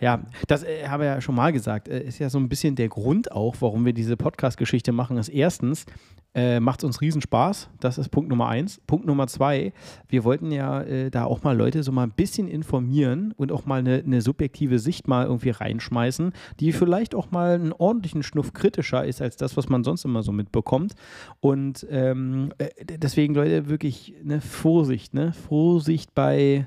ja, 0.01 0.21
das 0.47 0.63
äh, 0.63 0.87
habe 0.87 1.03
ich 1.03 1.07
ja 1.07 1.21
schon 1.21 1.35
mal 1.35 1.51
gesagt, 1.51 1.87
äh, 1.87 2.03
ist 2.03 2.19
ja 2.19 2.29
so 2.29 2.39
ein 2.39 2.49
bisschen 2.49 2.75
der 2.75 2.89
Grund 2.89 3.31
auch, 3.31 3.55
warum 3.59 3.85
wir 3.85 3.93
diese 3.93 4.17
Podcast-Geschichte 4.17 4.91
machen, 4.91 5.17
ist 5.17 5.29
erstens, 5.29 5.85
äh, 6.33 6.59
macht 6.59 6.79
es 6.79 6.85
uns 6.85 7.01
riesen 7.01 7.21
Spaß. 7.21 7.69
Das 7.79 7.97
ist 7.97 8.09
Punkt 8.09 8.29
Nummer 8.29 8.47
eins. 8.47 8.81
Punkt 8.87 9.05
Nummer 9.05 9.27
zwei, 9.27 9.73
wir 10.07 10.23
wollten 10.23 10.49
ja 10.51 10.81
äh, 10.81 11.11
da 11.11 11.25
auch 11.25 11.43
mal 11.43 11.55
Leute 11.55 11.83
so 11.83 11.91
mal 11.91 12.03
ein 12.03 12.13
bisschen 12.13 12.47
informieren 12.47 13.33
und 13.35 13.51
auch 13.51 13.65
mal 13.65 13.79
eine, 13.79 14.01
eine 14.03 14.21
subjektive 14.21 14.79
Sicht 14.79 15.07
mal 15.07 15.25
irgendwie 15.25 15.49
reinschmeißen, 15.49 16.31
die 16.59 16.71
vielleicht 16.71 17.15
auch 17.15 17.31
mal 17.31 17.55
einen 17.55 17.73
ordentlichen 17.73 18.23
Schnuff 18.23 18.53
kritischer 18.53 19.05
ist 19.05 19.21
als 19.21 19.35
das, 19.35 19.57
was 19.57 19.69
man 19.69 19.83
sonst 19.83 20.05
immer 20.05 20.23
so 20.23 20.31
mitbekommt. 20.31 20.93
Und 21.41 21.85
ähm, 21.89 22.53
äh, 22.57 22.69
deswegen, 22.85 23.35
Leute, 23.35 23.69
wirklich 23.69 24.15
ne, 24.23 24.39
Vorsicht, 24.41 25.13
ne? 25.13 25.33
Vorsicht 25.33 26.15
bei 26.15 26.65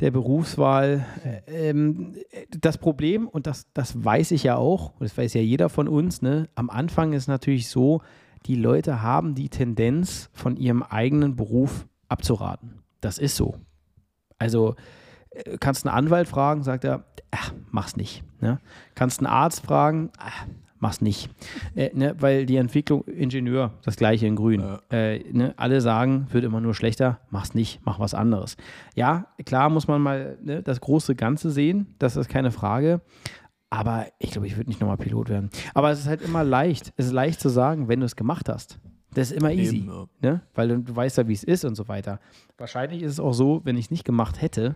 der 0.00 0.10
Berufswahl. 0.10 1.04
Äh, 1.24 1.70
Ähm, 1.70 2.14
das 2.50 2.78
Problem, 2.78 3.28
und 3.28 3.46
das, 3.46 3.66
das 3.74 4.02
weiß 4.02 4.30
ich 4.32 4.44
ja 4.44 4.56
auch, 4.56 4.92
und 4.92 5.02
das 5.02 5.16
weiß 5.16 5.34
ja 5.34 5.40
jeder 5.40 5.68
von 5.68 5.88
uns, 5.88 6.22
ne, 6.22 6.48
am 6.54 6.70
Anfang 6.70 7.12
ist 7.12 7.28
natürlich 7.28 7.68
so, 7.68 8.00
die 8.46 8.54
Leute 8.54 9.02
haben 9.02 9.34
die 9.34 9.48
Tendenz, 9.48 10.30
von 10.32 10.56
ihrem 10.56 10.82
eigenen 10.82 11.36
Beruf 11.36 11.86
abzuraten. 12.08 12.82
Das 13.00 13.18
ist 13.18 13.36
so. 13.36 13.56
Also 14.38 14.74
äh, 15.30 15.58
kannst 15.58 15.86
einen 15.86 15.94
Anwalt 15.94 16.28
fragen, 16.28 16.62
sagt 16.62 16.84
er, 16.84 17.04
ach, 17.30 17.52
mach's 17.70 17.96
nicht. 17.96 18.24
Ne? 18.40 18.58
Kannst 18.94 19.20
einen 19.20 19.26
Arzt 19.26 19.64
fragen, 19.64 20.10
ach, 20.18 20.46
mach's 20.80 21.00
nicht. 21.00 21.30
Äh, 21.76 21.90
ne, 21.94 22.16
weil 22.18 22.46
die 22.46 22.56
Entwicklung, 22.56 23.04
Ingenieur, 23.04 23.72
das 23.84 23.96
gleiche 23.96 24.26
in 24.26 24.34
Grün. 24.34 24.60
Ja. 24.60 24.80
Äh, 24.90 25.20
ne, 25.32 25.54
alle 25.56 25.80
sagen, 25.80 26.26
wird 26.30 26.44
immer 26.44 26.60
nur 26.60 26.74
schlechter, 26.74 27.20
mach's 27.30 27.54
nicht, 27.54 27.80
mach 27.84 28.00
was 28.00 28.14
anderes. 28.14 28.56
Ja, 28.96 29.26
klar 29.44 29.70
muss 29.70 29.86
man 29.86 30.02
mal 30.02 30.38
ne, 30.42 30.62
das 30.62 30.80
große 30.80 31.14
Ganze 31.14 31.50
sehen, 31.50 31.94
das 31.98 32.16
ist 32.16 32.28
keine 32.28 32.50
Frage. 32.50 33.00
Aber 33.72 34.06
ich 34.18 34.32
glaube, 34.32 34.48
ich 34.48 34.56
würde 34.56 34.68
nicht 34.68 34.80
nochmal 34.80 34.96
Pilot 34.96 35.28
werden. 35.28 35.50
Aber 35.74 35.92
es 35.92 36.00
ist 36.00 36.08
halt 36.08 36.22
immer 36.22 36.42
leicht. 36.42 36.92
Es 36.96 37.06
ist 37.06 37.12
leicht 37.12 37.40
zu 37.40 37.48
sagen, 37.48 37.86
wenn 37.86 38.00
du 38.00 38.06
es 38.06 38.16
gemacht 38.16 38.48
hast. 38.48 38.80
Das 39.14 39.30
ist 39.30 39.36
immer 39.36 39.52
easy. 39.52 39.78
Eben, 39.78 39.88
ja. 39.88 40.06
Ne? 40.22 40.40
Weil 40.54 40.68
du, 40.68 40.78
du 40.78 40.96
weißt 40.96 41.18
ja, 41.18 41.28
wie 41.28 41.32
es 41.32 41.44
ist 41.44 41.64
und 41.64 41.76
so 41.76 41.86
weiter. 41.86 42.18
Wahrscheinlich 42.58 43.02
ist 43.02 43.12
es 43.12 43.20
auch 43.20 43.32
so, 43.32 43.60
wenn 43.64 43.76
ich 43.76 43.86
es 43.86 43.90
nicht 43.92 44.04
gemacht 44.04 44.42
hätte, 44.42 44.74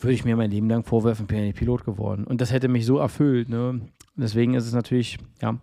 würde 0.00 0.14
ich 0.14 0.24
mir 0.24 0.36
mein 0.36 0.50
Leben 0.50 0.68
lang 0.68 0.84
vorwerfen, 0.84 1.26
bin 1.26 1.38
ja 1.38 1.44
nicht 1.44 1.58
Pilot 1.58 1.84
geworden. 1.84 2.24
Und 2.24 2.40
das 2.40 2.52
hätte 2.52 2.68
mich 2.68 2.86
so 2.86 2.98
erfüllt. 2.98 3.48
Ne? 3.48 3.80
Deswegen 4.16 4.54
ist 4.54 4.66
es 4.66 4.72
natürlich, 4.72 5.18
ja, 5.42 5.58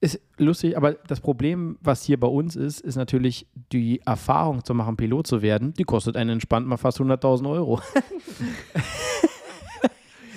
ist 0.00 0.20
lustig, 0.36 0.76
aber 0.76 0.92
das 0.92 1.20
Problem, 1.20 1.78
was 1.80 2.04
hier 2.04 2.20
bei 2.20 2.26
uns 2.26 2.56
ist, 2.56 2.80
ist 2.80 2.96
natürlich 2.96 3.46
die 3.72 4.02
Erfahrung 4.04 4.62
zu 4.62 4.74
machen, 4.74 4.96
Pilot 4.96 5.26
zu 5.26 5.40
werden, 5.40 5.72
die 5.74 5.84
kostet 5.84 6.16
einen 6.16 6.30
entspannt 6.30 6.66
mal 6.66 6.76
fast 6.76 7.00
100.000 7.00 7.50
Euro. 7.50 7.80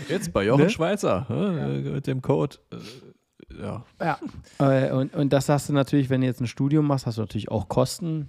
Jetzt 0.09 0.31
bei 0.31 0.45
Jochen 0.45 0.63
Ne? 0.63 0.69
Schweizer 0.69 1.27
äh, 1.29 1.79
mit 1.81 2.07
dem 2.07 2.21
Code. 2.21 2.57
Äh, 2.71 3.61
ja. 3.61 3.83
Ja. 3.99 4.19
Äh, 4.59 4.91
und, 4.93 5.13
und 5.13 5.33
das 5.33 5.49
hast 5.49 5.67
du 5.67 5.73
natürlich, 5.73 6.09
wenn 6.09 6.21
du 6.21 6.27
jetzt 6.27 6.39
ein 6.39 6.47
Studium 6.47 6.87
machst, 6.87 7.05
hast 7.05 7.17
du 7.17 7.21
natürlich 7.21 7.49
auch 7.49 7.67
Kosten 7.67 8.27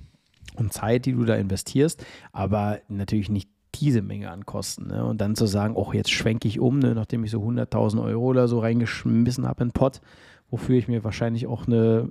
und 0.57 0.73
Zeit, 0.73 1.07
die 1.07 1.13
du 1.13 1.25
da 1.25 1.37
investierst, 1.37 2.05
aber 2.33 2.81
natürlich 2.89 3.29
nicht 3.29 3.49
diese 3.81 4.03
Menge 4.03 4.31
an 4.31 4.47
Kosten. 4.47 4.89
Ne? 4.89 5.05
Und 5.05 5.21
dann 5.21 5.37
zu 5.37 5.47
sagen, 5.47 5.75
oh, 5.77 5.93
jetzt 5.93 6.11
schwenke 6.11 6.49
ich 6.49 6.61
um, 6.61 6.79
ne? 6.79 6.95
nachdem 6.95 7.25
ich 7.25 7.31
so 7.31 7.43
100.000 7.43 8.03
Euro 8.03 8.25
oder 8.27 8.49
so 8.49 8.61
reingeschmissen 8.61 9.47
habe 9.47 9.63
in 9.63 9.69
den 9.69 9.73
Pott, 9.73 10.01
wofür 10.51 10.77
ich 10.77 10.89
mir 10.89 11.05
wahrscheinlich 11.05 11.47
auch 11.47 11.67
eine 11.67 12.11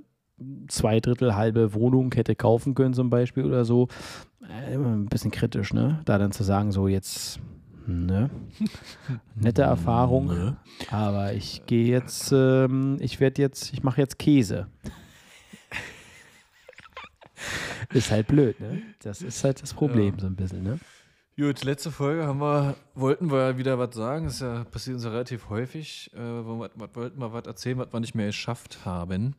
zwei 0.68 1.00
Drittel 1.00 1.34
halbe 1.34 1.74
Wohnung 1.74 2.12
hätte 2.14 2.36
kaufen 2.36 2.74
können 2.74 2.94
zum 2.94 3.10
Beispiel 3.10 3.44
oder 3.44 3.64
so. 3.64 3.88
Äh, 4.42 4.74
immer 4.74 4.92
ein 4.92 5.06
bisschen 5.06 5.30
kritisch, 5.30 5.72
ne? 5.72 6.00
Da 6.04 6.18
dann 6.18 6.32
zu 6.32 6.44
sagen, 6.44 6.70
so 6.70 6.88
jetzt, 6.88 7.40
ne? 7.86 8.30
Nette 9.34 9.62
Erfahrung. 9.62 10.26
Ne? 10.26 10.56
Aber 10.90 11.32
ich 11.34 11.66
gehe 11.66 11.86
jetzt, 11.86 12.32
ähm, 12.32 12.96
ich 13.00 13.20
werde 13.20 13.42
jetzt, 13.42 13.72
ich 13.72 13.82
mache 13.82 14.00
jetzt 14.00 14.18
Käse. 14.18 14.68
ist 17.92 18.10
halt 18.10 18.26
blöd, 18.28 18.58
ne? 18.60 18.82
Das 19.02 19.22
ist 19.22 19.42
halt 19.44 19.62
das 19.62 19.74
Problem 19.74 20.14
Ja. 20.14 20.20
so 20.20 20.26
ein 20.26 20.36
bisschen, 20.36 20.62
ne? 20.62 20.78
Gut, 21.38 21.62
letzte 21.62 21.92
Folge 21.92 22.26
haben 22.26 22.40
wir, 22.40 22.74
wollten 22.96 23.30
wir 23.30 23.58
wieder 23.58 23.78
was 23.78 23.94
sagen. 23.94 24.24
Das 24.24 24.40
ja, 24.40 24.64
passiert 24.64 24.94
uns 24.94 25.04
ja 25.04 25.10
relativ 25.10 25.48
häufig. 25.48 26.10
Äh, 26.12 26.18
wir, 26.18 26.68
was, 26.74 26.88
wollten 26.94 27.20
wir 27.20 27.32
was 27.32 27.46
erzählen, 27.46 27.78
was 27.78 27.92
wir 27.92 28.00
nicht 28.00 28.16
mehr 28.16 28.26
geschafft 28.26 28.84
haben. 28.84 29.36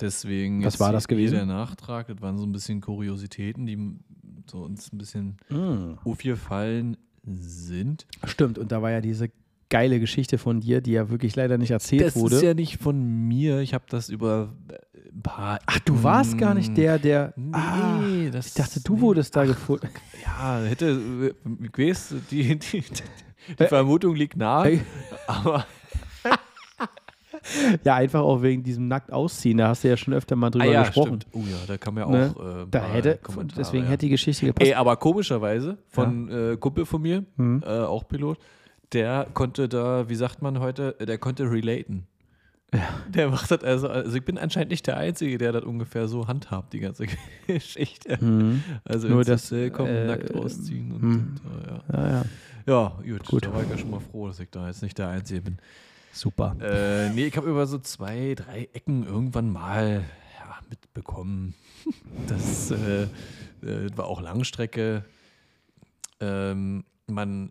Deswegen 0.00 0.64
Was 0.64 0.80
war 0.80 0.92
das 0.92 1.08
gewesen? 1.08 1.34
der 1.34 1.44
Nachtrag. 1.44 2.06
Das 2.06 2.22
waren 2.22 2.38
so 2.38 2.46
ein 2.46 2.52
bisschen 2.52 2.80
Kuriositäten, 2.80 3.66
die 3.66 3.98
so 4.50 4.62
uns 4.62 4.90
ein 4.94 4.96
bisschen 4.96 5.36
aufgefallen 6.06 6.96
sind. 7.22 8.06
Stimmt, 8.24 8.56
und 8.56 8.72
da 8.72 8.80
war 8.80 8.90
ja 8.90 9.02
diese 9.02 9.30
geile 9.68 10.00
Geschichte 10.00 10.38
von 10.38 10.60
dir, 10.60 10.80
die 10.80 10.92
ja 10.92 11.10
wirklich 11.10 11.36
leider 11.36 11.58
nicht 11.58 11.70
erzählt 11.70 12.00
Das 12.00 12.16
wurde. 12.16 12.36
ist 12.36 12.42
ja 12.42 12.54
nicht 12.54 12.78
von 12.78 13.28
mir. 13.28 13.60
Ich 13.60 13.74
habe 13.74 13.84
das 13.90 14.08
über 14.08 14.54
ein 15.14 15.22
paar. 15.22 15.58
Ach, 15.66 15.78
du 15.80 16.02
warst 16.02 16.38
gar 16.38 16.54
nicht 16.54 16.76
der, 16.76 16.98
der. 16.98 17.32
Nee, 17.36 17.52
ah, 17.56 18.00
das 18.32 18.48
ich 18.48 18.54
dachte, 18.54 18.80
du 18.82 18.94
nee. 18.96 19.00
wurdest 19.02 19.34
da 19.36 19.44
gefunden. 19.44 19.88
Ja, 20.24 20.60
hätte, 20.62 20.86
äh, 20.90 21.34
ich 21.64 21.78
weiß, 21.78 22.14
die, 22.30 22.58
die, 22.58 22.82
die 23.58 23.66
Vermutung 23.66 24.14
liegt 24.14 24.36
nahe, 24.36 24.72
Äh, 24.72 24.78
aber 25.26 25.66
Ja, 27.84 27.96
einfach 27.96 28.20
auch 28.20 28.42
wegen 28.42 28.62
diesem 28.62 28.88
nackt 28.88 29.12
ausziehen. 29.12 29.58
Da 29.58 29.68
hast 29.68 29.82
du 29.84 29.88
ja 29.88 29.96
schon 29.96 30.14
öfter 30.14 30.36
mal 30.36 30.50
drüber 30.50 30.64
ah, 30.66 30.68
ja, 30.72 30.82
gesprochen. 30.82 31.20
stimmt. 31.22 31.26
Oh 31.32 31.40
ja, 31.50 31.56
da 31.66 31.76
kam 31.78 31.96
ja 31.98 32.04
auch 32.06 32.10
Ne? 32.10 32.34
äh, 32.38 32.66
Da 32.70 32.84
hätte, 32.84 33.16
Kommentare, 33.22 33.58
deswegen 33.62 33.84
ja. 33.84 33.90
hätte 33.90 34.06
die 34.06 34.10
Geschichte 34.10 34.46
gepasst. 34.46 34.68
Ey, 34.68 34.74
aber 34.74 34.96
komischerweise 34.96 35.78
von 35.88 36.28
äh, 36.30 36.56
Kumpel 36.58 36.84
von 36.86 37.02
mir, 37.02 37.24
Mhm. 37.36 37.62
äh, 37.66 37.68
auch 37.80 38.06
Pilot, 38.06 38.38
der 38.92 39.26
konnte 39.32 39.68
da, 39.68 40.08
wie 40.08 40.14
sagt 40.14 40.42
man 40.42 40.60
heute, 40.60 40.94
äh, 41.00 41.06
der 41.06 41.18
konnte 41.18 41.50
relaten. 41.50 42.06
Der 43.08 43.28
macht 43.28 43.50
das 43.50 43.62
also, 43.62 43.88
also 43.88 44.16
ich 44.16 44.24
bin 44.24 44.38
anscheinend 44.38 44.70
nicht 44.70 44.86
der 44.86 44.96
Einzige, 44.96 45.36
der 45.36 45.52
das 45.52 45.64
ungefähr 45.64 46.08
so 46.08 46.26
handhabt, 46.26 46.72
die 46.72 46.80
ganze 46.80 47.06
Geschichte. 47.46 48.22
Mhm. 48.24 48.62
Also 48.84 49.08
Nur 49.08 49.24
das, 49.24 49.50
Hotel 49.50 49.70
kommen, 49.70 49.90
äh, 49.90 50.06
nackt 50.06 50.34
ausziehen 50.34 50.92
und, 50.92 51.02
und 51.02 51.40
äh, 51.44 51.68
ja. 51.68 51.82
Ja, 51.92 52.08
ja, 52.08 52.24
Ja, 52.66 52.98
gut, 53.04 53.26
Gut. 53.26 53.44
Da 53.46 53.52
war 53.52 53.62
ich 53.62 53.68
ja 53.68 53.76
schon 53.76 53.90
mal 53.90 54.00
froh, 54.00 54.28
dass 54.28 54.40
ich 54.40 54.48
da 54.50 54.66
jetzt 54.68 54.82
nicht 54.82 54.96
der 54.96 55.08
Einzige 55.08 55.42
bin. 55.42 55.58
super. 56.12 56.56
Äh, 56.60 57.10
nee, 57.10 57.26
ich 57.26 57.36
habe 57.36 57.50
über 57.50 57.66
so 57.66 57.78
zwei, 57.78 58.34
drei 58.34 58.68
Ecken 58.72 59.06
irgendwann 59.06 59.50
mal 59.52 60.04
ja, 60.38 60.58
mitbekommen. 60.70 61.54
Das 62.28 62.70
äh, 62.70 63.02
äh, 63.62 63.90
war 63.96 64.06
auch 64.06 64.20
Langstrecke. 64.22 65.04
Ähm, 66.20 66.84
man 67.08 67.50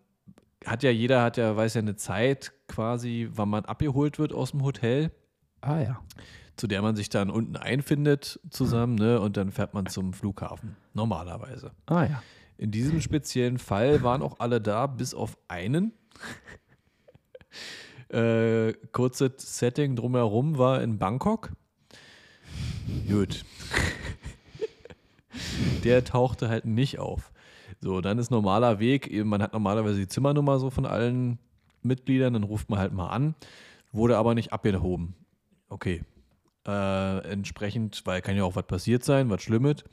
hat 0.64 0.82
ja, 0.82 0.90
jeder 0.90 1.22
hat 1.22 1.36
ja, 1.36 1.54
weiß 1.54 1.74
ja 1.74 1.80
eine 1.80 1.96
Zeit 1.96 2.52
quasi, 2.72 3.28
wann 3.34 3.50
man 3.50 3.66
abgeholt 3.66 4.18
wird 4.18 4.32
aus 4.32 4.52
dem 4.52 4.64
Hotel, 4.64 5.10
Ah 5.60 5.80
ja. 5.80 6.00
zu 6.56 6.66
der 6.66 6.80
man 6.80 6.96
sich 6.96 7.10
dann 7.10 7.28
unten 7.30 7.56
einfindet 7.56 8.40
zusammen, 8.50 8.94
ne? 8.94 9.20
Und 9.20 9.36
dann 9.36 9.52
fährt 9.52 9.74
man 9.74 9.86
zum 9.86 10.14
Flughafen. 10.14 10.76
Normalerweise. 10.94 11.72
Ah 11.86 12.04
ja. 12.04 12.22
In 12.56 12.70
diesem 12.70 13.00
speziellen 13.00 13.58
Fall 13.58 14.02
waren 14.02 14.22
auch 14.22 14.40
alle 14.40 14.60
da, 14.60 14.86
bis 14.86 15.14
auf 15.14 15.36
einen. 15.48 15.92
äh, 18.08 18.72
kurzes 18.92 19.58
Setting 19.58 19.96
drumherum 19.96 20.58
war 20.58 20.82
in 20.82 20.98
Bangkok. 20.98 21.52
Gut. 23.08 23.44
Der 25.84 26.04
tauchte 26.04 26.48
halt 26.48 26.64
nicht 26.64 26.98
auf. 26.98 27.32
So, 27.80 28.00
dann 28.00 28.18
ist 28.18 28.30
normaler 28.30 28.78
Weg, 28.78 29.12
man 29.24 29.42
hat 29.42 29.52
normalerweise 29.52 29.98
die 29.98 30.08
Zimmernummer 30.08 30.58
so 30.58 30.70
von 30.70 30.86
allen 30.86 31.38
Mitgliedern, 31.84 32.34
dann 32.34 32.42
ruft 32.42 32.70
man 32.70 32.78
halt 32.78 32.92
mal 32.92 33.08
an, 33.08 33.34
wurde 33.92 34.16
aber 34.16 34.34
nicht 34.34 34.52
abgehoben. 34.52 35.14
Okay. 35.68 36.02
Äh, 36.66 37.18
entsprechend, 37.28 38.02
weil 38.04 38.22
kann 38.22 38.36
ja 38.36 38.44
auch 38.44 38.54
was 38.54 38.66
passiert 38.66 39.04
sein, 39.04 39.30
was 39.30 39.42
Schlimmes, 39.42 39.84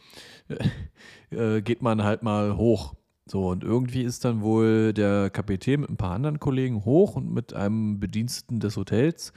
äh, 1.32 1.62
geht 1.62 1.82
man 1.82 2.04
halt 2.04 2.22
mal 2.22 2.58
hoch. 2.58 2.94
So, 3.26 3.50
und 3.50 3.64
irgendwie 3.64 4.04
ist 4.04 4.26
dann 4.26 4.42
wohl 4.42 4.94
der 4.94 5.30
Kapitän 5.30 5.82
mit 5.82 5.90
ein 5.90 5.98
paar 5.98 6.12
anderen 6.12 6.40
Kollegen 6.40 6.86
hoch 6.86 7.16
und 7.16 7.32
mit 7.32 7.54
einem 7.54 8.00
Bediensteten 8.00 8.60
des 8.60 8.76
Hotels 8.76 9.34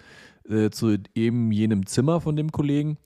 äh, 0.49 0.71
zu 0.71 0.97
eben 1.15 1.53
jenem 1.53 1.87
Zimmer 1.87 2.21
von 2.21 2.37
dem 2.37 2.53
Kollegen. 2.53 2.99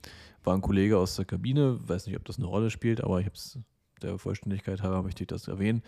War 0.43 0.55
ein 0.55 0.61
Kollege 0.61 0.97
aus 0.97 1.15
der 1.15 1.25
Kabine, 1.25 1.77
weiß 1.87 2.07
nicht, 2.07 2.15
ob 2.15 2.25
das 2.25 2.37
eine 2.37 2.47
Rolle 2.47 2.69
spielt, 2.69 3.03
aber 3.03 3.19
ich 3.19 3.25
habe 3.25 3.35
es 3.35 3.59
der 4.01 4.17
Vollständigkeit 4.17 4.81
halber 4.81 5.03
möchte 5.03 5.23
ich 5.23 5.27
das 5.27 5.47
erwähnen. 5.47 5.81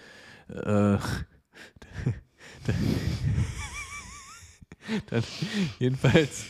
Äh, 0.49 0.97
dann 5.09 5.23
jedenfalls 5.79 6.45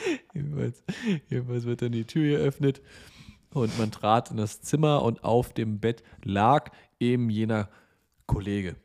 jedenfalls, 0.34 0.82
jedenfalls 1.28 1.64
wird 1.64 1.82
dann 1.82 1.92
die 1.92 2.04
Tür 2.04 2.38
geöffnet 2.38 2.80
und 3.52 3.76
man 3.78 3.90
trat 3.90 4.30
in 4.30 4.36
das 4.36 4.62
Zimmer 4.62 5.02
und 5.02 5.24
auf 5.24 5.52
dem 5.52 5.80
Bett 5.80 6.02
lag 6.24 6.70
eben 6.98 7.30
jener 7.30 7.68
Kollege. 8.26 8.76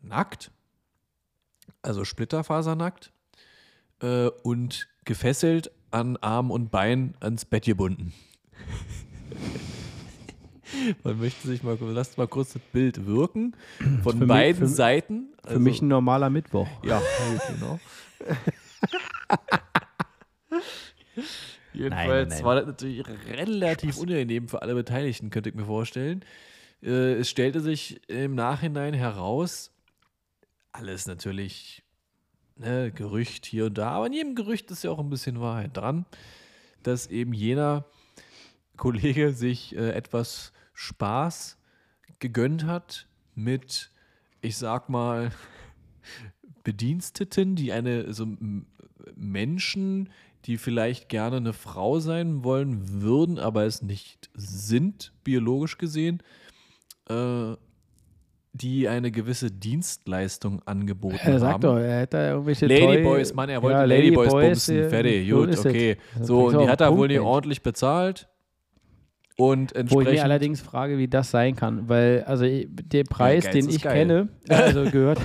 Nackt, 0.00 0.50
also 1.82 2.04
splitterfasernackt 2.04 3.12
äh, 4.00 4.28
und 4.42 4.88
gefesselt 5.04 5.70
an 5.90 6.16
Arm 6.18 6.50
und 6.50 6.70
Bein 6.70 7.14
ans 7.20 7.44
Bett 7.44 7.64
gebunden. 7.64 8.12
Man 11.04 11.18
möchte 11.18 11.46
sich 11.48 11.62
mal, 11.62 11.76
lasst 11.80 12.18
mal 12.18 12.28
kurz 12.28 12.52
das 12.52 12.62
Bild 12.72 13.06
wirken. 13.06 13.54
Von 14.02 14.12
Für 14.14 14.18
mich- 14.18 14.28
beiden 14.28 14.60
für- 14.60 14.66
Seiten. 14.68 15.28
Für 15.46 15.58
mich 15.58 15.80
ein 15.82 15.88
normaler 15.88 16.30
Mittwoch. 16.30 16.68
Ja, 16.84 17.00
genau. 17.48 17.78
Jedenfalls 21.72 22.34
nein. 22.34 22.44
war 22.44 22.54
das 22.56 22.66
natürlich 22.66 23.04
relativ 23.28 23.96
unangenehm 23.98 24.48
für 24.48 24.60
alle 24.62 24.74
Beteiligten, 24.74 25.30
könnte 25.30 25.50
ich 25.50 25.54
mir 25.54 25.64
vorstellen. 25.66 26.24
Äh, 26.82 27.14
es 27.14 27.30
stellte 27.30 27.60
sich 27.60 28.00
im 28.08 28.34
Nachhinein 28.34 28.92
heraus, 28.94 29.70
alles 30.72 31.06
natürlich 31.06 31.82
ne, 32.56 32.90
Gerücht 32.92 33.46
hier 33.46 33.66
und 33.66 33.78
da, 33.78 33.90
aber 33.90 34.06
in 34.06 34.12
jedem 34.14 34.34
Gerücht 34.34 34.70
ist 34.70 34.82
ja 34.84 34.90
auch 34.90 34.98
ein 34.98 35.10
bisschen 35.10 35.40
Wahrheit 35.40 35.76
dran, 35.76 36.06
dass 36.82 37.06
eben 37.06 37.32
jener 37.32 37.84
Kollege 38.76 39.32
sich 39.32 39.76
äh, 39.76 39.90
etwas 39.92 40.52
Spaß 40.80 41.58
gegönnt 42.20 42.64
hat 42.64 43.06
mit, 43.34 43.90
ich 44.40 44.56
sag 44.56 44.88
mal, 44.88 45.30
Bediensteten, 46.64 47.54
die 47.54 47.72
eine, 47.72 48.14
so 48.14 48.26
Menschen, 49.14 50.08
die 50.46 50.56
vielleicht 50.56 51.10
gerne 51.10 51.36
eine 51.36 51.52
Frau 51.52 52.00
sein 52.00 52.44
wollen 52.44 53.02
würden, 53.02 53.38
aber 53.38 53.64
es 53.66 53.82
nicht 53.82 54.30
sind, 54.34 55.12
biologisch 55.22 55.76
gesehen, 55.76 56.22
äh, 57.10 57.56
die 58.52 58.88
eine 58.88 59.10
gewisse 59.10 59.50
Dienstleistung 59.50 60.62
angeboten 60.64 61.18
Er 61.22 61.38
sagt 61.38 61.52
haben. 61.52 61.60
doch, 61.60 61.76
er 61.76 62.00
hätte 62.00 62.16
da 62.16 62.30
irgendwelche 62.30 62.66
Ladyboys, 62.66 63.34
Mann, 63.34 63.50
er 63.50 63.62
wollte 63.62 63.76
Ja, 63.78 63.84
Ladyboys 63.84 64.32
Ladyboys, 64.32 64.66
bumsen. 64.66 64.88
Fertig, 64.88 65.30
gut, 65.30 65.58
okay. 65.58 65.98
So, 66.22 66.46
und 66.46 66.58
die 66.58 66.68
hat 66.68 66.80
er 66.80 66.96
wohl 66.96 67.08
nicht 67.08 67.20
ordentlich 67.20 67.62
bezahlt. 67.62 68.29
Und 69.40 69.72
Wo 69.86 70.02
ich 70.02 70.08
mir 70.08 70.22
allerdings 70.22 70.60
frage, 70.60 70.98
wie 70.98 71.08
das 71.08 71.30
sein 71.30 71.56
kann, 71.56 71.88
weil 71.88 72.24
also 72.24 72.44
der 72.44 73.04
Preis, 73.04 73.44
Geiz 73.44 73.52
den 73.52 73.68
ich 73.70 73.82
geil. 73.82 73.94
kenne, 73.94 74.28
also 74.48 74.84
gehört, 74.84 75.18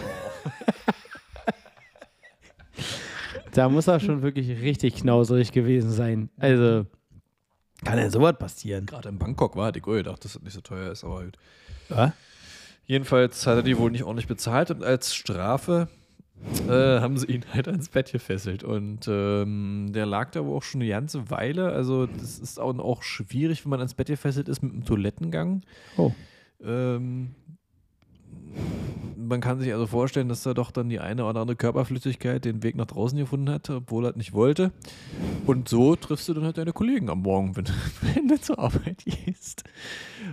da 3.53 3.67
muss 3.67 3.87
er 3.87 3.99
schon 3.99 4.21
wirklich 4.21 4.61
richtig 4.61 4.95
knauserig 4.95 5.51
gewesen 5.51 5.91
sein. 5.91 6.29
Also 6.37 6.85
kann 7.83 7.97
denn 7.97 8.09
sowas 8.09 8.37
passieren? 8.39 8.85
Gerade 8.85 9.09
in 9.09 9.19
Bangkok 9.19 9.55
war, 9.55 9.75
ich 9.75 9.83
auch 9.83 9.87
gedacht, 9.87 10.23
dass 10.23 10.33
das 10.33 10.41
nicht 10.41 10.53
so 10.53 10.61
teuer 10.61 10.91
ist, 10.91 11.03
aber 11.03 11.25
gut. 11.25 11.37
Ja? 11.89 12.13
Jedenfalls 12.85 13.45
hat 13.45 13.57
er 13.57 13.63
die 13.63 13.77
wohl 13.77 13.91
nicht 13.91 14.03
ordentlich 14.03 14.27
bezahlt 14.27 14.71
und 14.71 14.83
als 14.83 15.13
Strafe 15.13 15.89
äh, 16.67 16.99
haben 16.99 17.17
sie 17.17 17.27
ihn 17.27 17.45
halt 17.53 17.67
ans 17.67 17.89
Bett 17.89 18.11
gefesselt. 18.11 18.63
Und 18.63 19.07
ähm, 19.07 19.91
der 19.93 20.05
lag 20.05 20.31
da 20.31 20.45
wohl 20.45 20.57
auch 20.57 20.63
schon 20.63 20.81
eine 20.81 20.89
ganze 20.89 21.29
Weile. 21.29 21.71
Also, 21.71 22.05
das 22.05 22.39
ist 22.39 22.59
auch, 22.59 22.77
auch 22.79 23.03
schwierig, 23.03 23.65
wenn 23.65 23.71
man 23.71 23.79
ans 23.79 23.93
Bett 23.93 24.07
gefesselt 24.07 24.47
ist 24.49 24.61
mit 24.61 24.73
dem 24.73 24.85
Toilettengang. 24.85 25.61
Oh. 25.97 26.11
Ähm, 26.63 27.31
man 29.17 29.41
kann 29.41 29.59
sich 29.59 29.73
also 29.73 29.87
vorstellen, 29.87 30.29
dass 30.29 30.45
er 30.45 30.53
doch 30.53 30.71
dann 30.71 30.89
die 30.89 30.99
eine 30.99 31.25
oder 31.25 31.41
andere 31.41 31.55
Körperflüssigkeit 31.55 32.45
den 32.45 32.63
Weg 32.63 32.75
nach 32.75 32.85
draußen 32.85 33.17
gefunden 33.17 33.49
hat, 33.49 33.69
obwohl 33.69 34.05
er 34.05 34.09
das 34.09 34.17
nicht 34.17 34.33
wollte. 34.33 34.71
Und 35.45 35.67
so 35.67 35.95
triffst 35.95 36.29
du 36.29 36.33
dann 36.33 36.43
halt 36.43 36.57
deine 36.57 36.73
Kollegen 36.73 37.09
am 37.09 37.21
Morgen, 37.21 37.55
wenn, 37.55 37.65
wenn 38.13 38.27
du 38.27 38.39
zur 38.39 38.59
Arbeit 38.59 39.03
gehst. 39.05 39.63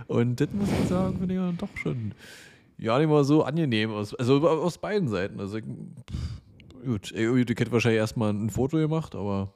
Und 0.07 0.39
das 0.39 0.49
muss 0.51 0.69
ich 0.81 0.89
sagen, 0.89 1.17
finde 1.17 1.33
ich 1.33 1.39
dann 1.39 1.57
doch 1.57 1.75
schon 1.77 2.13
ja 2.83 2.99
nicht 2.99 3.09
mal 3.09 3.23
so 3.23 3.43
angenehm. 3.43 3.91
Aus, 3.91 4.13
also 4.13 4.47
aus 4.47 4.77
beiden 4.77 5.07
Seiten. 5.07 5.39
Also 5.39 5.57
pff, 5.59 6.83
gut, 6.85 7.11
ihr 7.11 7.45
kennt 7.45 7.71
wahrscheinlich 7.71 7.99
erstmal 7.99 8.31
ein 8.31 8.49
Foto 8.49 8.77
gemacht, 8.77 9.15
aber 9.15 9.53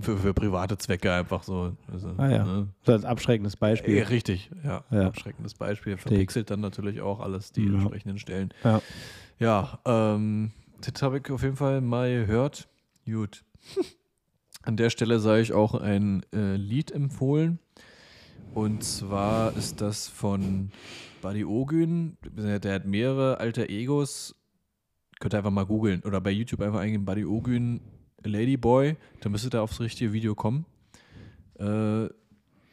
für, 0.00 0.16
für 0.18 0.34
private 0.34 0.76
Zwecke 0.78 1.12
einfach 1.12 1.42
so. 1.42 1.72
Also, 1.90 2.14
Ah 2.18 2.28
ja. 2.28 2.44
ne? 2.44 2.68
So 2.84 2.92
als 2.92 3.04
abschreckendes 3.04 3.56
Beispiel. 3.56 3.96
Ja, 3.96 4.04
richtig, 4.04 4.50
ja. 4.64 4.84
Ja. 4.90 5.06
Abschreckendes 5.06 5.54
Beispiel. 5.54 5.96
Verpixelt 5.96 6.50
dann 6.50 6.60
natürlich 6.60 7.00
auch 7.00 7.20
alles 7.20 7.52
die 7.52 7.64
Ja. 7.66 7.74
entsprechenden 7.74 8.18
Stellen. 8.18 8.50
Ja. 8.62 8.80
Ja, 9.38 9.78
ähm, 9.84 10.52
das 10.80 11.02
habe 11.02 11.18
ich 11.18 11.30
auf 11.30 11.42
jeden 11.42 11.56
Fall 11.56 11.80
mal 11.80 12.08
gehört. 12.26 12.68
Gut. 13.04 13.44
An 14.62 14.76
der 14.76 14.90
Stelle 14.90 15.18
sei 15.18 15.40
ich 15.40 15.52
auch 15.52 15.74
ein 15.74 16.24
äh, 16.32 16.56
Lied 16.56 16.90
empfohlen. 16.92 17.58
Und 18.54 18.84
zwar 18.84 19.56
ist 19.56 19.80
das 19.80 20.08
von 20.08 20.70
Buddy 21.24 21.46
Ogün. 21.46 22.18
Der 22.36 22.74
hat 22.74 22.84
mehrere 22.84 23.40
alter 23.40 23.70
Egos. 23.70 24.36
Könnt 25.20 25.32
ihr 25.32 25.38
einfach 25.38 25.50
mal 25.50 25.64
googeln. 25.64 26.02
Oder 26.02 26.20
bei 26.20 26.30
YouTube 26.30 26.60
einfach 26.60 26.80
eingeben 26.80 27.06
Buddy 27.06 27.24
Ogün 27.24 27.80
Ladyboy. 28.22 28.96
Da 29.22 29.30
müsste 29.30 29.48
da 29.48 29.62
aufs 29.62 29.80
richtige 29.80 30.12
Video 30.12 30.34
kommen. 30.34 30.66
Äh, 31.58 32.08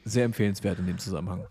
sehr 0.03 0.25
empfehlenswert 0.25 0.79
in 0.79 0.87
dem 0.87 0.97
Zusammenhang. 0.97 1.45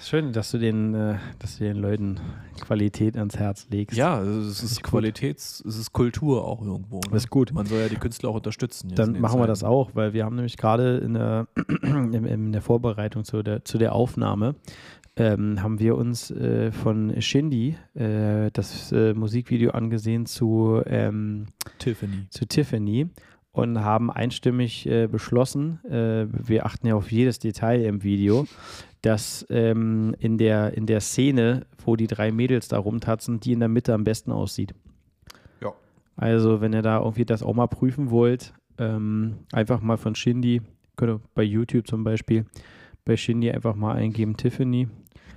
Schön, 0.00 0.32
dass 0.32 0.50
du 0.50 0.58
den, 0.58 0.94
äh, 0.94 1.16
dass 1.38 1.58
du 1.58 1.64
den 1.64 1.76
Leuten 1.76 2.20
Qualität 2.60 3.16
ans 3.16 3.38
Herz 3.38 3.66
legst. 3.70 3.96
Ja, 3.96 4.20
es 4.20 4.62
ist. 4.62 4.82
Qualitäts-, 4.82 5.64
es 5.66 5.76
ist 5.76 5.92
Kultur 5.92 6.44
auch 6.44 6.60
irgendwo. 6.60 6.96
Ne? 6.96 7.12
Das 7.12 7.24
ist 7.24 7.30
gut. 7.30 7.52
Man 7.52 7.66
soll 7.66 7.80
ja 7.80 7.88
die 7.88 7.96
Künstler 7.96 8.30
auch 8.30 8.34
unterstützen. 8.34 8.94
Dann 8.94 9.20
machen 9.20 9.40
wir 9.40 9.46
das 9.46 9.60
Zeiten. 9.60 9.72
auch, 9.72 9.94
weil 9.94 10.12
wir 10.12 10.24
haben 10.24 10.36
nämlich 10.36 10.56
gerade 10.56 10.98
in 10.98 11.14
der, 11.14 11.46
in 11.82 12.52
der 12.52 12.62
Vorbereitung 12.62 13.24
zu 13.24 13.42
der, 13.42 13.64
zu 13.64 13.78
der 13.78 13.94
Aufnahme 13.94 14.56
ähm, 15.18 15.62
haben 15.62 15.80
wir 15.80 15.96
uns 15.96 16.30
äh, 16.30 16.70
von 16.70 17.20
Shindy 17.20 17.76
äh, 17.94 18.50
das 18.52 18.92
äh, 18.92 19.14
Musikvideo 19.14 19.72
angesehen 19.72 20.26
zu, 20.26 20.80
ähm, 20.86 21.46
Tiffany. 21.78 22.26
zu 22.30 22.46
Tiffany 22.46 23.10
und 23.50 23.80
haben 23.80 24.10
einstimmig 24.10 24.86
äh, 24.86 25.08
beschlossen, 25.08 25.84
äh, 25.84 26.26
wir 26.30 26.64
achten 26.64 26.86
ja 26.86 26.94
auf 26.94 27.10
jedes 27.10 27.40
Detail 27.40 27.82
im 27.82 28.04
Video, 28.04 28.46
dass 29.02 29.44
ähm, 29.50 30.14
in, 30.20 30.38
der, 30.38 30.74
in 30.74 30.86
der 30.86 31.00
Szene, 31.00 31.66
wo 31.84 31.96
die 31.96 32.06
drei 32.06 32.30
Mädels 32.30 32.68
da 32.68 32.78
rumtatzen, 32.78 33.40
die 33.40 33.52
in 33.52 33.60
der 33.60 33.68
Mitte 33.68 33.94
am 33.94 34.04
besten 34.04 34.30
aussieht. 34.30 34.74
Ja. 35.60 35.72
Also, 36.16 36.60
wenn 36.60 36.72
ihr 36.72 36.82
da 36.82 36.98
irgendwie 36.98 37.24
das 37.24 37.42
auch 37.42 37.54
mal 37.54 37.66
prüfen 37.66 38.10
wollt, 38.10 38.54
ähm, 38.78 39.38
einfach 39.52 39.80
mal 39.80 39.96
von 39.96 40.14
Shindy, 40.14 40.62
könnt 40.96 41.12
ihr 41.12 41.20
bei 41.34 41.42
YouTube 41.42 41.88
zum 41.88 42.04
Beispiel, 42.04 42.46
bei 43.04 43.16
Shindy 43.16 43.50
einfach 43.50 43.74
mal 43.74 43.96
eingeben 43.96 44.36
Tiffany. 44.36 44.86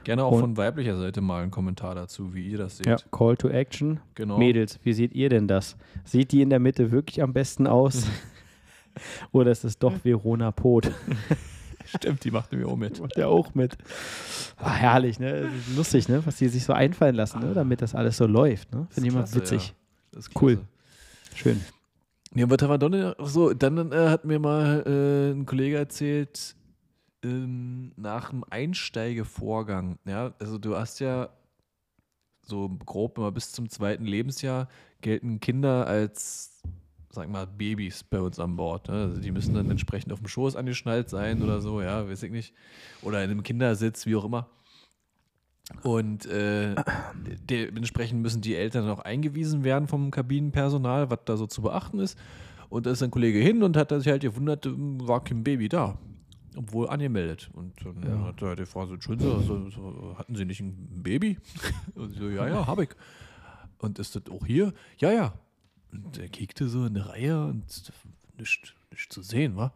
Gerne 0.04 0.24
auch 0.24 0.32
Und- 0.32 0.40
von 0.42 0.58
weiblicher 0.58 0.98
Seite 0.98 1.22
mal 1.22 1.44
einen 1.44 1.52
Kommentar 1.52 1.96
dazu, 1.96 2.34
wie 2.34 2.48
ihr 2.50 2.58
das 2.58 2.78
seht. 2.78 2.88
Ja, 2.88 2.98
Call 3.12 3.38
to 3.38 3.50
Action. 3.50 4.00
Genau. 4.16 4.38
Mädels, 4.38 4.80
wie 4.84 4.94
seht 4.94 5.14
ihr 5.14 5.30
denn 5.30 5.48
das? 5.48 5.78
Sieht 6.04 6.32
die 6.32 6.42
in 6.42 6.50
der 6.50 6.60
Mitte 6.60 6.92
wirklich 6.92 7.22
am 7.22 7.34
besten 7.34 7.68
aus? 7.68 8.08
Oder 9.32 9.52
ist 9.52 9.64
es 9.64 9.78
doch 9.78 9.94
Verona 10.04 10.52
Pot? 10.52 10.92
Stimmt, 11.86 12.24
die 12.24 12.32
macht 12.32 12.52
mir 12.54 12.68
auch 12.68 12.78
mit. 12.78 13.00
Macht 13.02 13.18
der 13.18 13.28
auch 13.28 13.54
mit. 13.54 13.78
Ah, 14.58 14.74
herrlich, 14.74 15.20
ne? 15.20 15.50
Lustig, 15.76 16.08
ne? 16.08 16.22
Was 16.26 16.38
die 16.38 16.48
sich 16.48 16.64
so 16.64 16.74
einfallen 16.74 17.16
lassen, 17.16 17.40
ne? 17.40 17.54
damit 17.54 17.82
das 17.82 17.96
alles 17.96 18.18
so 18.18 18.28
läuft. 18.28 18.74
Ne? 18.74 18.88
Finde 18.90 19.10
ich 19.10 19.14
immer 19.16 19.34
witzig. 19.34 19.68
Ja. 19.70 19.74
Das 20.14 20.28
ist 20.28 20.42
Cool. 20.42 20.60
Schön. 21.36 21.62
Ja, 22.34 22.50
was 22.50 22.62
haben 22.62 22.70
wir 22.70 22.78
dann 22.78 22.92
noch 23.18 23.28
so? 23.28 23.54
Dann 23.54 23.92
äh, 23.92 24.08
hat 24.10 24.24
mir 24.26 24.40
mal 24.40 24.84
äh, 24.86 25.32
ein 25.38 25.46
Kollege 25.46 25.78
erzählt, 25.78 26.56
ähm, 27.24 27.92
nach 27.96 28.30
dem 28.30 28.44
Einsteigevorgang, 28.50 29.98
ja, 30.06 30.34
also 30.40 30.58
du 30.58 30.76
hast 30.76 31.00
ja 31.00 31.30
so 32.44 32.70
grob 32.86 33.18
immer 33.18 33.32
bis 33.32 33.52
zum 33.52 33.70
zweiten 33.70 34.06
Lebensjahr 34.06 34.68
gelten 35.02 35.40
Kinder 35.40 35.88
als, 35.88 36.62
sag 37.10 37.30
mal, 37.30 37.48
Babys 37.48 38.04
bei 38.04 38.20
uns 38.20 38.40
an 38.40 38.56
Bord. 38.56 38.88
Ne? 38.90 38.96
Also 38.96 39.22
die 39.22 39.32
müssen 39.32 39.54
dann 39.54 39.70
entsprechend 39.70 40.12
auf 40.14 40.20
dem 40.20 40.28
Schoß 40.28 40.56
angeschnallt 40.56 41.10
sein 41.10 41.42
oder 41.42 41.62
so, 41.62 41.82
ja, 41.82 42.08
weiß 42.08 42.24
ich 42.24 42.32
nicht. 42.32 42.54
Oder 43.02 43.24
in 43.24 43.32
einem 43.32 43.44
Kindersitz, 43.44 44.06
wie 44.06 44.16
auch 44.16 44.26
immer. 44.26 44.50
Und 45.84 46.26
äh, 46.26 46.76
dementsprechend 47.50 48.22
müssen 48.22 48.42
die 48.42 48.56
Eltern 48.56 48.90
auch 48.90 49.00
eingewiesen 49.00 49.64
werden 49.64 49.88
vom 49.88 50.12
Kabinenpersonal, 50.12 51.10
was 51.10 51.20
da 51.26 51.38
so 51.38 51.48
zu 51.48 51.62
beachten 51.62 52.00
ist. 52.00 52.18
Und 52.70 52.86
da 52.86 52.92
ist 52.92 53.04
ein 53.04 53.12
Kollege 53.12 53.40
hin 53.40 53.64
und 53.64 53.78
hat 53.78 53.90
sich 53.90 54.08
halt 54.08 54.22
gewundert, 54.22 54.66
ähm, 54.66 55.06
war 55.08 55.24
kein 55.24 55.44
Baby 55.44 55.70
da. 55.70 55.98
Obwohl 56.56 56.90
angemeldet. 56.90 57.50
Und 57.54 57.74
dann 57.86 58.04
Ja. 58.04 58.26
hat 58.26 58.42
er 58.42 58.56
die 58.56 58.66
Frau 58.66 58.86
so, 58.86 58.94
Entschuldigen 58.96 59.40
Sie, 59.42 59.46
so, 59.48 59.70
so, 59.70 60.16
hatten 60.18 60.36
Sie 60.36 60.46
nicht 60.46 60.60
ein 60.60 61.02
Baby? 61.04 61.38
Und 61.96 62.14
so, 62.16 62.30
ja, 62.30 62.48
ja, 62.48 62.68
habe 62.68 62.84
ich. 62.84 62.90
Und 63.78 64.00
ist 64.00 64.16
das 64.16 64.24
auch 64.30 64.46
hier? 64.46 64.74
Ja, 64.98 65.12
ja. 65.12 65.34
Und 65.92 66.18
er 66.18 66.30
kickte 66.30 66.68
so 66.68 66.86
in 66.86 66.96
eine 66.98 67.08
Reihe 67.10 67.44
und 67.46 67.66
nichts 68.38 68.74
nicht 68.92 69.12
zu 69.12 69.22
sehen, 69.22 69.56
war. 69.58 69.74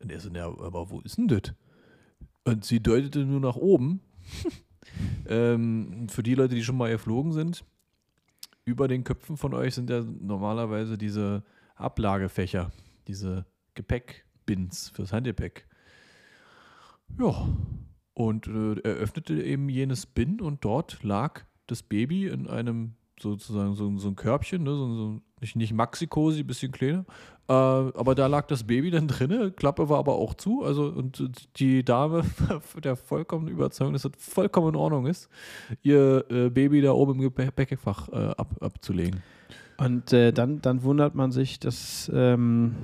Und 0.00 0.10
er 0.10 0.20
so, 0.20 0.28
ja, 0.30 0.46
aber 0.46 0.90
wo 0.90 1.00
ist 1.00 1.16
denn 1.18 1.28
das? 1.28 1.54
Und 2.44 2.64
sie 2.64 2.80
deutete 2.80 3.24
nur 3.24 3.40
nach 3.40 3.56
oben. 3.56 4.00
ähm, 5.26 6.08
für 6.08 6.22
die 6.22 6.34
Leute, 6.34 6.54
die 6.54 6.64
schon 6.64 6.76
mal 6.76 6.90
geflogen 6.90 7.32
sind, 7.32 7.64
über 8.64 8.88
den 8.88 9.04
Köpfen 9.04 9.36
von 9.36 9.54
euch 9.54 9.74
sind 9.74 9.90
ja 9.90 10.02
normalerweise 10.02 10.96
diese 10.98 11.42
Ablagefächer, 11.76 12.72
diese 13.06 13.44
Gepäckbins 13.74 14.90
fürs 14.90 15.12
Handgepäck. 15.12 15.66
Ja. 17.18 17.48
Und 18.14 18.46
äh, 18.46 18.80
er 18.80 18.94
öffnete 18.94 19.42
eben 19.42 19.68
jenes 19.68 20.06
Bin 20.06 20.40
und 20.40 20.64
dort 20.64 21.02
lag 21.02 21.42
das 21.66 21.82
Baby 21.82 22.28
in 22.28 22.46
einem 22.46 22.94
sozusagen 23.20 23.74
so, 23.74 23.96
so 23.98 24.08
ein 24.08 24.16
Körbchen, 24.16 24.62
ne, 24.62 24.70
so, 24.70 24.94
so 24.94 25.20
nicht, 25.40 25.56
nicht 25.56 25.72
Maxi-Cosi, 25.72 26.42
bisschen 26.42 26.72
kleiner. 26.72 27.04
Äh, 27.48 27.52
aber 27.52 28.14
da 28.14 28.26
lag 28.26 28.46
das 28.46 28.64
Baby 28.64 28.90
dann 28.90 29.08
drinne, 29.08 29.50
Klappe 29.52 29.88
war 29.88 29.98
aber 29.98 30.14
auch 30.14 30.34
zu. 30.34 30.64
Also 30.64 30.86
und 30.86 31.22
die 31.56 31.84
Dame 31.84 32.22
der 32.82 32.96
vollkommen 32.96 33.48
Überzeugung, 33.48 33.92
dass 33.92 34.02
das 34.02 34.12
vollkommen 34.16 34.70
in 34.70 34.76
Ordnung 34.76 35.06
ist, 35.06 35.28
ihr 35.82 36.24
äh, 36.30 36.50
Baby 36.50 36.80
da 36.80 36.92
oben 36.92 37.14
im 37.14 37.20
Gepäckfach 37.20 38.08
äh, 38.08 38.34
ab, 38.36 38.56
abzulegen. 38.60 39.22
Und 39.76 40.12
äh, 40.12 40.32
dann, 40.32 40.62
dann 40.62 40.82
wundert 40.84 41.14
man 41.14 41.32
sich, 41.32 41.58
dass 41.58 42.10
ähm, 42.14 42.76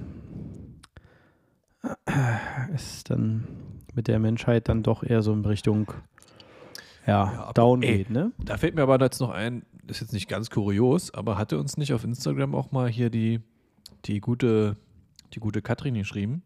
es 2.74 3.04
dann 3.04 3.46
mit 3.94 4.08
der 4.08 4.18
Menschheit 4.18 4.68
dann 4.68 4.82
doch 4.82 5.02
eher 5.02 5.22
so 5.22 5.32
in 5.32 5.44
Richtung 5.44 5.92
ja, 7.06 7.32
Ja, 7.32 7.52
down 7.52 7.82
ey, 7.82 7.98
geht, 7.98 8.10
ne? 8.10 8.32
Da 8.38 8.56
fällt 8.56 8.74
mir 8.74 8.82
aber 8.82 8.98
jetzt 9.00 9.20
noch 9.20 9.30
ein, 9.30 9.64
ist 9.86 10.00
jetzt 10.00 10.12
nicht 10.12 10.28
ganz 10.28 10.50
kurios, 10.50 11.12
aber 11.12 11.38
hatte 11.38 11.58
uns 11.58 11.76
nicht 11.76 11.92
auf 11.92 12.04
Instagram 12.04 12.54
auch 12.54 12.72
mal 12.72 12.88
hier 12.88 13.10
die, 13.10 13.40
die 14.04 14.20
gute, 14.20 14.76
die 15.34 15.40
gute 15.40 15.62
Katrin 15.62 15.94
geschrieben? 15.94 16.42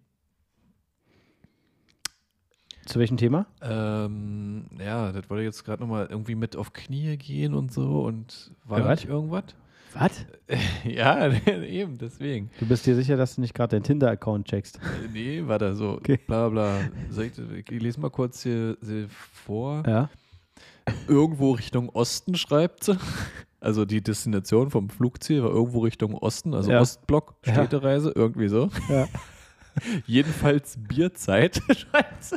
Zu 2.87 2.98
welchem 2.98 3.16
Thema? 3.16 3.46
Ähm, 3.62 4.66
ja, 4.78 5.11
das 5.11 5.30
wollte 5.30 5.42
jetzt 5.42 5.64
gerade 5.64 5.83
nochmal 5.83 6.07
irgendwie 6.11 6.35
mit 6.35 6.54
auf 6.54 6.72
Knie 6.74 7.16
gehen 7.16 7.54
und 7.54 7.72
so 7.72 8.02
und 8.02 8.52
war 8.64 8.80
Ja, 8.80 8.90
nicht 8.90 9.07
irgendwas? 9.07 9.44
Was? 9.94 10.24
ja, 10.85 11.33
eben, 11.46 11.98
deswegen. 11.98 12.50
Du 12.59 12.66
bist 12.66 12.85
dir 12.87 12.94
sicher, 12.94 13.16
dass 13.16 13.37
du 13.37 13.40
nicht 13.40 13.54
gerade 13.54 13.76
deinen 13.76 13.85
Tinder-Account 13.85 14.46
checkst? 14.48 14.76
Äh, 14.78 15.09
Nee, 15.12 15.46
war 15.46 15.59
da 15.59 15.74
so, 15.74 15.90
Okay. 15.92 16.18
bla 16.26 16.48
bla. 16.48 16.80
Ich, 17.11 17.38
ich 17.72 17.83
lese 17.83 18.00
mal 18.00 18.11
kurz 18.11 18.42
hier, 18.42 18.76
hier 18.85 19.07
vor. 19.09 19.83
Ja. 19.87 20.11
irgendwo 21.09 21.52
Richtung 21.52 21.88
Osten, 21.90 22.35
schreibt 22.35 22.85
sie. 22.85 22.98
Also 23.61 23.85
die 23.87 24.02
Destination 24.02 24.70
vom 24.70 24.90
Flugziel 24.90 25.42
war 25.42 25.50
irgendwo 25.50 25.78
Richtung 25.80 26.14
Osten, 26.14 26.52
also 26.52 26.70
Ja. 26.70 26.80
Ostblock, 26.80 27.35
Ja. 27.46 27.54
Städtereise, 27.54 28.12
irgendwie 28.14 28.48
so. 28.48 28.68
Ja. 28.90 29.09
Jedenfalls 30.07 30.76
Bierzeit, 30.78 31.61
schreibt 31.74 32.22
sie. 32.24 32.37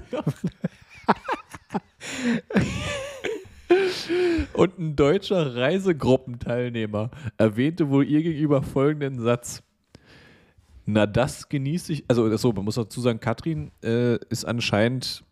Und 4.54 4.80
ein 4.80 4.96
deutscher 4.96 5.56
Reisegruppenteilnehmer 5.56 7.12
erwähnte 7.38 7.90
wohl 7.90 8.06
ihr 8.06 8.24
gegenüber 8.24 8.64
folgenden 8.64 9.20
Satz. 9.20 9.64
Na, 10.86 11.06
das 11.06 11.50
genieße 11.50 11.94
ich. 11.94 12.06
Also, 12.08 12.36
so, 12.38 12.54
man 12.54 12.64
muss 12.64 12.76
dazu 12.76 13.02
sagen, 13.02 13.20
Katrin 13.20 13.72
äh, 13.84 14.16
ist 14.30 14.46
anscheinend 14.46 15.24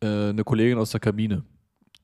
äh, 0.00 0.30
eine 0.30 0.42
Kollegin 0.44 0.78
aus 0.78 0.90
der 0.90 1.00
Kabine. 1.00 1.44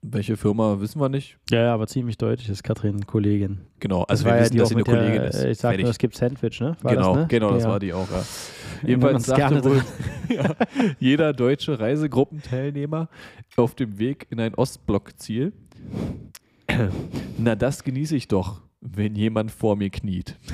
Welche 0.01 0.37
Firma 0.37 0.81
wissen 0.81 1.01
wir 1.01 1.09
nicht. 1.09 1.39
Ja, 1.51 1.63
ja, 1.65 1.75
aber 1.75 1.89
ziemlich 1.89 2.17
deutlich 2.19 2.49
ist 2.49 2.63
Katrin 2.63 3.05
Kollegin. 3.07 3.63
Genau, 3.81 4.01
Das 4.03 4.21
also 4.21 4.25
war 4.27 4.33
wir 4.33 4.37
ja 4.39 4.43
wissen, 4.45 4.53
die 4.53 4.59
dass 4.59 4.69
sie 4.69 4.75
eine 4.77 4.81
mit 4.81 4.87
der, 4.87 4.95
Kollegin 4.97 5.23
ist. 5.23 5.35
äh, 5.43 5.51
Ich 5.51 5.59
sag 5.59 5.71
Fertig. 5.71 5.85
nur, 5.85 5.91
es 5.91 5.99
gibt 5.99 6.15
Sandwich, 6.17 6.61
ne? 6.61 6.77
War 6.83 6.95
genau, 6.95 7.15
das, 7.15 7.23
ne? 7.23 7.27
genau, 7.29 7.51
das 7.53 7.63
ja. 7.65 7.69
war 7.69 7.81
die 7.81 7.93
auch. 7.93 8.09
Ja. 8.11 8.25
Jedenfalls 8.87 9.27
sagte 9.27 9.65
wohl 9.65 9.83
ja, 10.29 10.55
jeder 11.01 11.33
deutsche 11.33 11.81
Reisegruppenteilnehmer 11.81 13.09
auf 13.57 13.75
dem 13.75 13.99
Weg 13.99 14.29
in 14.31 14.39
ein 14.41 14.55
Ostblockziel. 14.55 15.53
Na, 17.37 17.57
das 17.57 17.83
genieße 17.83 18.15
ich 18.15 18.29
doch, 18.29 18.63
wenn 18.81 19.17
jemand 19.17 19.51
vor 19.51 19.75
mir 19.75 19.91
kniet. 19.91 20.37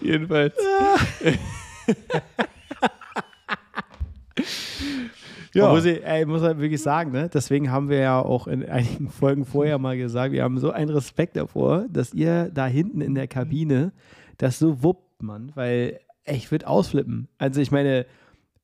Jedenfalls. 0.00 0.54
Ja. 5.54 5.70
Muss, 5.70 5.84
ich, 5.84 6.04
ey, 6.04 6.24
muss 6.24 6.42
halt 6.42 6.58
wirklich 6.58 6.80
sagen, 6.80 7.12
ne? 7.12 7.28
deswegen 7.32 7.70
haben 7.70 7.88
wir 7.88 7.98
ja 7.98 8.20
auch 8.20 8.46
in 8.46 8.68
einigen 8.68 9.08
Folgen 9.10 9.44
vorher 9.44 9.78
mal 9.78 9.96
gesagt, 9.96 10.32
wir 10.32 10.42
haben 10.42 10.58
so 10.58 10.70
einen 10.70 10.90
Respekt 10.90 11.36
davor, 11.36 11.86
dass 11.90 12.14
ihr 12.14 12.50
da 12.52 12.66
hinten 12.66 13.00
in 13.00 13.14
der 13.14 13.28
Kabine 13.28 13.92
das 14.38 14.58
so 14.58 14.82
wuppt, 14.82 15.22
Mann, 15.22 15.52
weil 15.54 16.00
ich 16.24 16.50
würde 16.50 16.66
ausflippen. 16.66 17.28
Also 17.38 17.60
ich 17.60 17.70
meine, 17.70 18.06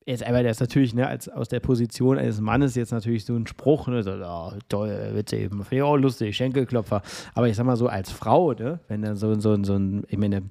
jetzt 0.07 0.22
einmal 0.22 0.42
das 0.42 0.61
natürlich 0.61 0.94
ne, 0.94 1.07
als, 1.07 1.29
aus 1.29 1.48
der 1.48 1.61
Position 1.61 2.18
eines 2.18 2.40
Mannes 2.40 2.74
jetzt 2.74 2.92
natürlich 2.92 3.27
so 3.27 3.35
ein 3.37 3.46
Spruch, 3.46 3.88
ne, 3.88 4.03
so, 4.03 4.12
oh, 4.12 4.53
toll, 4.68 5.11
witzig, 5.12 5.51
finde 5.51 5.66
ich 5.70 6.03
lustig, 6.03 6.37
Schenkelklopfer. 6.37 7.03
Aber 7.35 7.48
ich 7.48 7.57
sag 7.57 7.66
mal 7.66 7.77
so 7.77 7.88
als 7.88 8.11
Frau, 8.11 8.53
ne, 8.53 8.81
wenn 8.88 9.03
dann 9.03 9.16
so, 9.16 9.35
so, 9.35 9.62
so 9.62 9.74
ein, 9.74 10.05
ich 10.09 10.16
meine, 10.16 10.42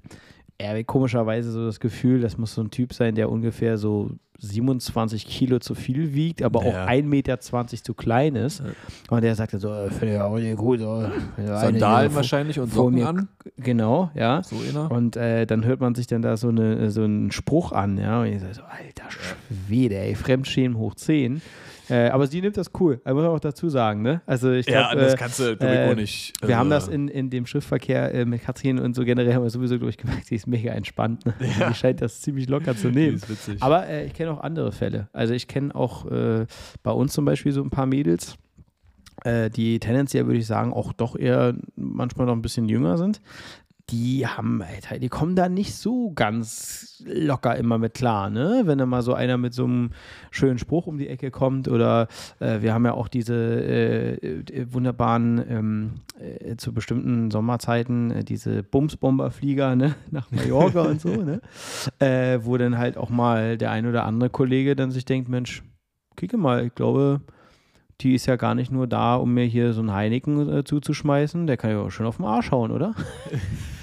er 0.57 0.83
komischerweise 0.83 1.51
so 1.51 1.65
das 1.65 1.79
Gefühl, 1.79 2.21
das 2.21 2.37
muss 2.37 2.53
so 2.53 2.61
ein 2.61 2.71
Typ 2.71 2.93
sein, 2.93 3.15
der 3.15 3.29
ungefähr 3.29 3.77
so 3.77 4.11
27 4.39 5.25
Kilo 5.25 5.57
zu 5.59 5.73
viel 5.75 6.13
wiegt, 6.13 6.43
aber 6.43 6.63
Ja. 6.65 6.83
auch 6.85 6.87
1,20 6.89 7.03
Meter 7.03 7.39
zu 7.39 7.93
klein 7.95 8.35
ist. 8.35 8.61
Und 9.09 9.21
der 9.23 9.33
sagte 9.35 9.57
so, 9.57 9.71
äh, 9.73 9.89
finde 9.89 10.15
ich 10.15 10.19
auch 10.21 10.37
nicht 10.37 10.57
gut. 10.57 10.79
Eine 10.79 11.11
Sandalen 11.57 12.13
wahrscheinlich 12.13 12.59
und 12.59 12.71
Socken 12.71 12.95
mir- 12.95 13.07
an. 13.07 13.27
Genau, 13.57 14.11
ja. 14.13 14.43
So 14.43 14.55
inner. 14.69 14.91
Und 14.91 15.15
äh, 15.15 15.45
dann 15.47 15.65
hört 15.65 15.79
man 15.79 15.95
sich 15.95 16.05
dann 16.07 16.21
da 16.21 16.37
so, 16.37 16.49
eine, 16.49 16.91
so 16.91 17.03
einen 17.03 17.31
Spruch 17.31 17.71
an, 17.71 17.97
ja. 17.97 18.21
Und 18.21 18.27
ich 18.27 18.39
sage 18.41 18.53
so, 18.53 18.61
alter 18.61 19.09
Schwede, 19.09 19.97
ey, 19.97 20.13
Fremdschämen 20.15 20.77
hoch 20.77 20.93
10. 20.95 21.41
Äh, 21.89 22.09
aber 22.09 22.27
sie 22.27 22.41
nimmt 22.41 22.57
das 22.57 22.71
cool, 22.79 22.99
da 23.05 23.13
muss 23.13 23.23
man 23.23 23.31
auch 23.31 23.39
dazu 23.39 23.69
sagen, 23.69 24.01
ne? 24.01 24.21
Also 24.25 24.51
ich 24.51 24.67
Ja, 24.67 24.89
glaube, 24.91 25.05
das 25.05 25.13
äh, 25.13 25.17
kannst 25.17 25.39
du, 25.39 25.55
glaub 25.55 25.71
ich, 25.71 25.79
auch 25.79 25.95
nicht. 25.95 26.33
wir 26.41 26.47
also- 26.49 26.59
haben 26.59 26.69
das 26.69 26.87
in, 26.87 27.07
in 27.07 27.29
dem 27.29 27.45
Schriftverkehr 27.45 28.13
äh, 28.13 28.25
mit 28.25 28.43
Katrin 28.43 28.79
und 28.79 28.95
so 28.95 29.05
generell 29.05 29.33
haben 29.33 29.43
wir 29.43 29.49
sowieso 29.49 29.77
durchgemerkt, 29.77 30.25
sie 30.25 30.35
ist 30.35 30.47
mega 30.47 30.71
entspannt. 30.73 31.25
Ne? 31.25 31.33
Die 31.39 31.73
scheint 31.75 32.01
das 32.01 32.21
ziemlich 32.21 32.49
locker 32.49 32.75
zu 32.75 32.89
nehmen. 32.89 33.15
ist 33.15 33.29
witzig. 33.29 33.61
Aber 33.63 33.87
äh, 33.87 34.05
ich 34.05 34.13
kenne 34.13 34.31
auch 34.31 34.41
andere 34.41 34.71
Fälle. 34.71 35.07
Also 35.13 35.33
ich 35.33 35.47
kenne 35.47 35.73
auch 35.75 36.05
bei 36.83 36.91
uns 36.91 37.13
zum 37.13 37.25
Beispiel 37.25 37.51
so 37.51 37.61
ein 37.63 37.69
paar 37.69 37.85
Mädels, 37.85 38.35
die 39.25 39.79
tendenziell, 39.79 40.25
würde 40.27 40.39
ich 40.39 40.45
sagen, 40.47 40.71
auch 40.73 40.93
doch 40.93 41.15
eher 41.17 41.55
manchmal 41.75 42.27
noch 42.27 42.33
ein 42.33 42.41
bisschen 42.41 42.69
jünger 42.69 42.97
sind. 42.97 43.19
Die 43.89 44.27
haben, 44.27 44.61
Alter, 44.61 44.99
die 44.99 45.07
kommen 45.07 45.37
da 45.37 45.47
nicht 45.47 45.73
so 45.75 46.11
ganz 46.11 47.01
locker 47.05 47.55
immer 47.55 47.77
mit 47.77 47.93
klar, 47.93 48.29
ne? 48.29 48.63
Wenn 48.65 48.77
dann 48.77 48.89
mal 48.89 49.01
so 49.01 49.13
einer 49.13 49.37
mit 49.37 49.53
so 49.53 49.63
einem 49.63 49.91
schönen 50.29 50.57
Spruch 50.57 50.87
um 50.87 50.97
die 50.97 51.07
Ecke 51.07 51.31
kommt 51.31 51.69
oder 51.69 52.07
äh, 52.39 52.61
wir 52.61 52.73
haben 52.73 52.85
ja 52.85 52.93
auch 52.93 53.07
diese 53.07 53.33
äh, 53.33 54.13
äh, 54.15 54.73
wunderbaren 54.73 55.43
ähm, 55.49 55.91
äh, 56.19 56.57
zu 56.57 56.73
bestimmten 56.73 57.31
Sommerzeiten 57.31 58.11
äh, 58.11 58.23
diese 58.25 58.61
Bumsbomberflieger, 58.61 59.77
ne? 59.77 59.95
Nach 60.11 60.29
Mallorca 60.31 60.81
und 60.81 60.99
so, 60.99 61.09
ne? 61.09 61.41
äh, 61.99 62.39
wo 62.43 62.57
dann 62.57 62.77
halt 62.77 62.97
auch 62.97 63.09
mal 63.09 63.57
der 63.57 63.71
ein 63.71 63.87
oder 63.87 64.03
andere 64.03 64.29
Kollege 64.29 64.75
dann 64.75 64.91
sich 64.91 65.05
denkt, 65.05 65.29
Mensch, 65.29 65.63
kicke 66.17 66.37
mal, 66.37 66.65
ich 66.65 66.75
glaube, 66.75 67.21
die 68.01 68.13
ist 68.13 68.25
ja 68.25 68.35
gar 68.35 68.53
nicht 68.53 68.71
nur 68.71 68.85
da, 68.85 69.15
um 69.15 69.33
mir 69.33 69.45
hier 69.45 69.73
so 69.73 69.79
einen 69.79 69.93
Heineken 69.93 70.57
äh, 70.57 70.63
zuzuschmeißen, 70.63 71.47
der 71.47 71.57
kann 71.57 71.71
ja 71.71 71.79
auch 71.79 71.89
schön 71.89 72.05
auf 72.05 72.17
den 72.17 72.25
Arsch 72.25 72.51
hauen, 72.51 72.71
oder? 72.71 72.93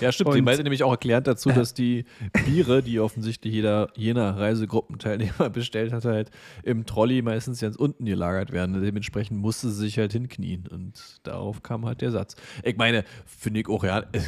Ja, 0.00 0.12
stimmt. 0.12 0.32
Sie 0.32 0.38
Und- 0.38 0.44
meinte 0.44 0.62
nämlich 0.62 0.82
auch 0.82 0.90
erklärt 0.92 1.26
dazu, 1.26 1.50
dass 1.50 1.74
die 1.74 2.04
Biere, 2.46 2.82
die 2.82 3.00
offensichtlich 3.00 3.52
jeder 3.54 3.88
jener 3.96 4.36
Reisegruppenteilnehmer 4.38 5.50
bestellt 5.52 5.92
hat, 5.92 6.04
halt 6.04 6.30
im 6.62 6.86
Trolley 6.86 7.22
meistens 7.22 7.60
ganz 7.60 7.76
unten 7.76 8.04
gelagert 8.04 8.52
werden. 8.52 8.80
Dementsprechend 8.82 9.38
musste 9.40 9.68
sie 9.70 9.82
sich 9.82 9.98
halt 9.98 10.12
hinknien. 10.12 10.66
Und 10.66 11.20
darauf 11.24 11.62
kam 11.62 11.84
halt 11.86 12.00
der 12.00 12.10
Satz. 12.10 12.36
Ich 12.62 12.76
meine, 12.76 13.04
finde 13.26 13.60
ich 13.60 13.68
auch, 13.68 13.84
ja, 13.84 14.00
äh, 14.12 14.20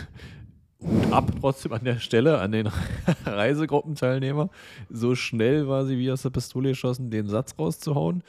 Hut 0.83 1.11
ab 1.12 1.33
trotzdem 1.40 1.73
an 1.73 1.85
der 1.85 1.99
Stelle 1.99 2.38
an 2.38 2.53
den 2.53 2.69
Reisegruppenteilnehmer. 3.25 4.51
So 4.90 5.14
schnell 5.14 5.69
war 5.69 5.87
sie 5.87 5.99
wie 5.99 6.11
aus 6.11 6.23
der 6.23 6.31
Pistole 6.31 6.71
geschossen, 6.71 7.11
den 7.11 7.29
Satz 7.29 7.55
rauszuhauen. 7.59 8.23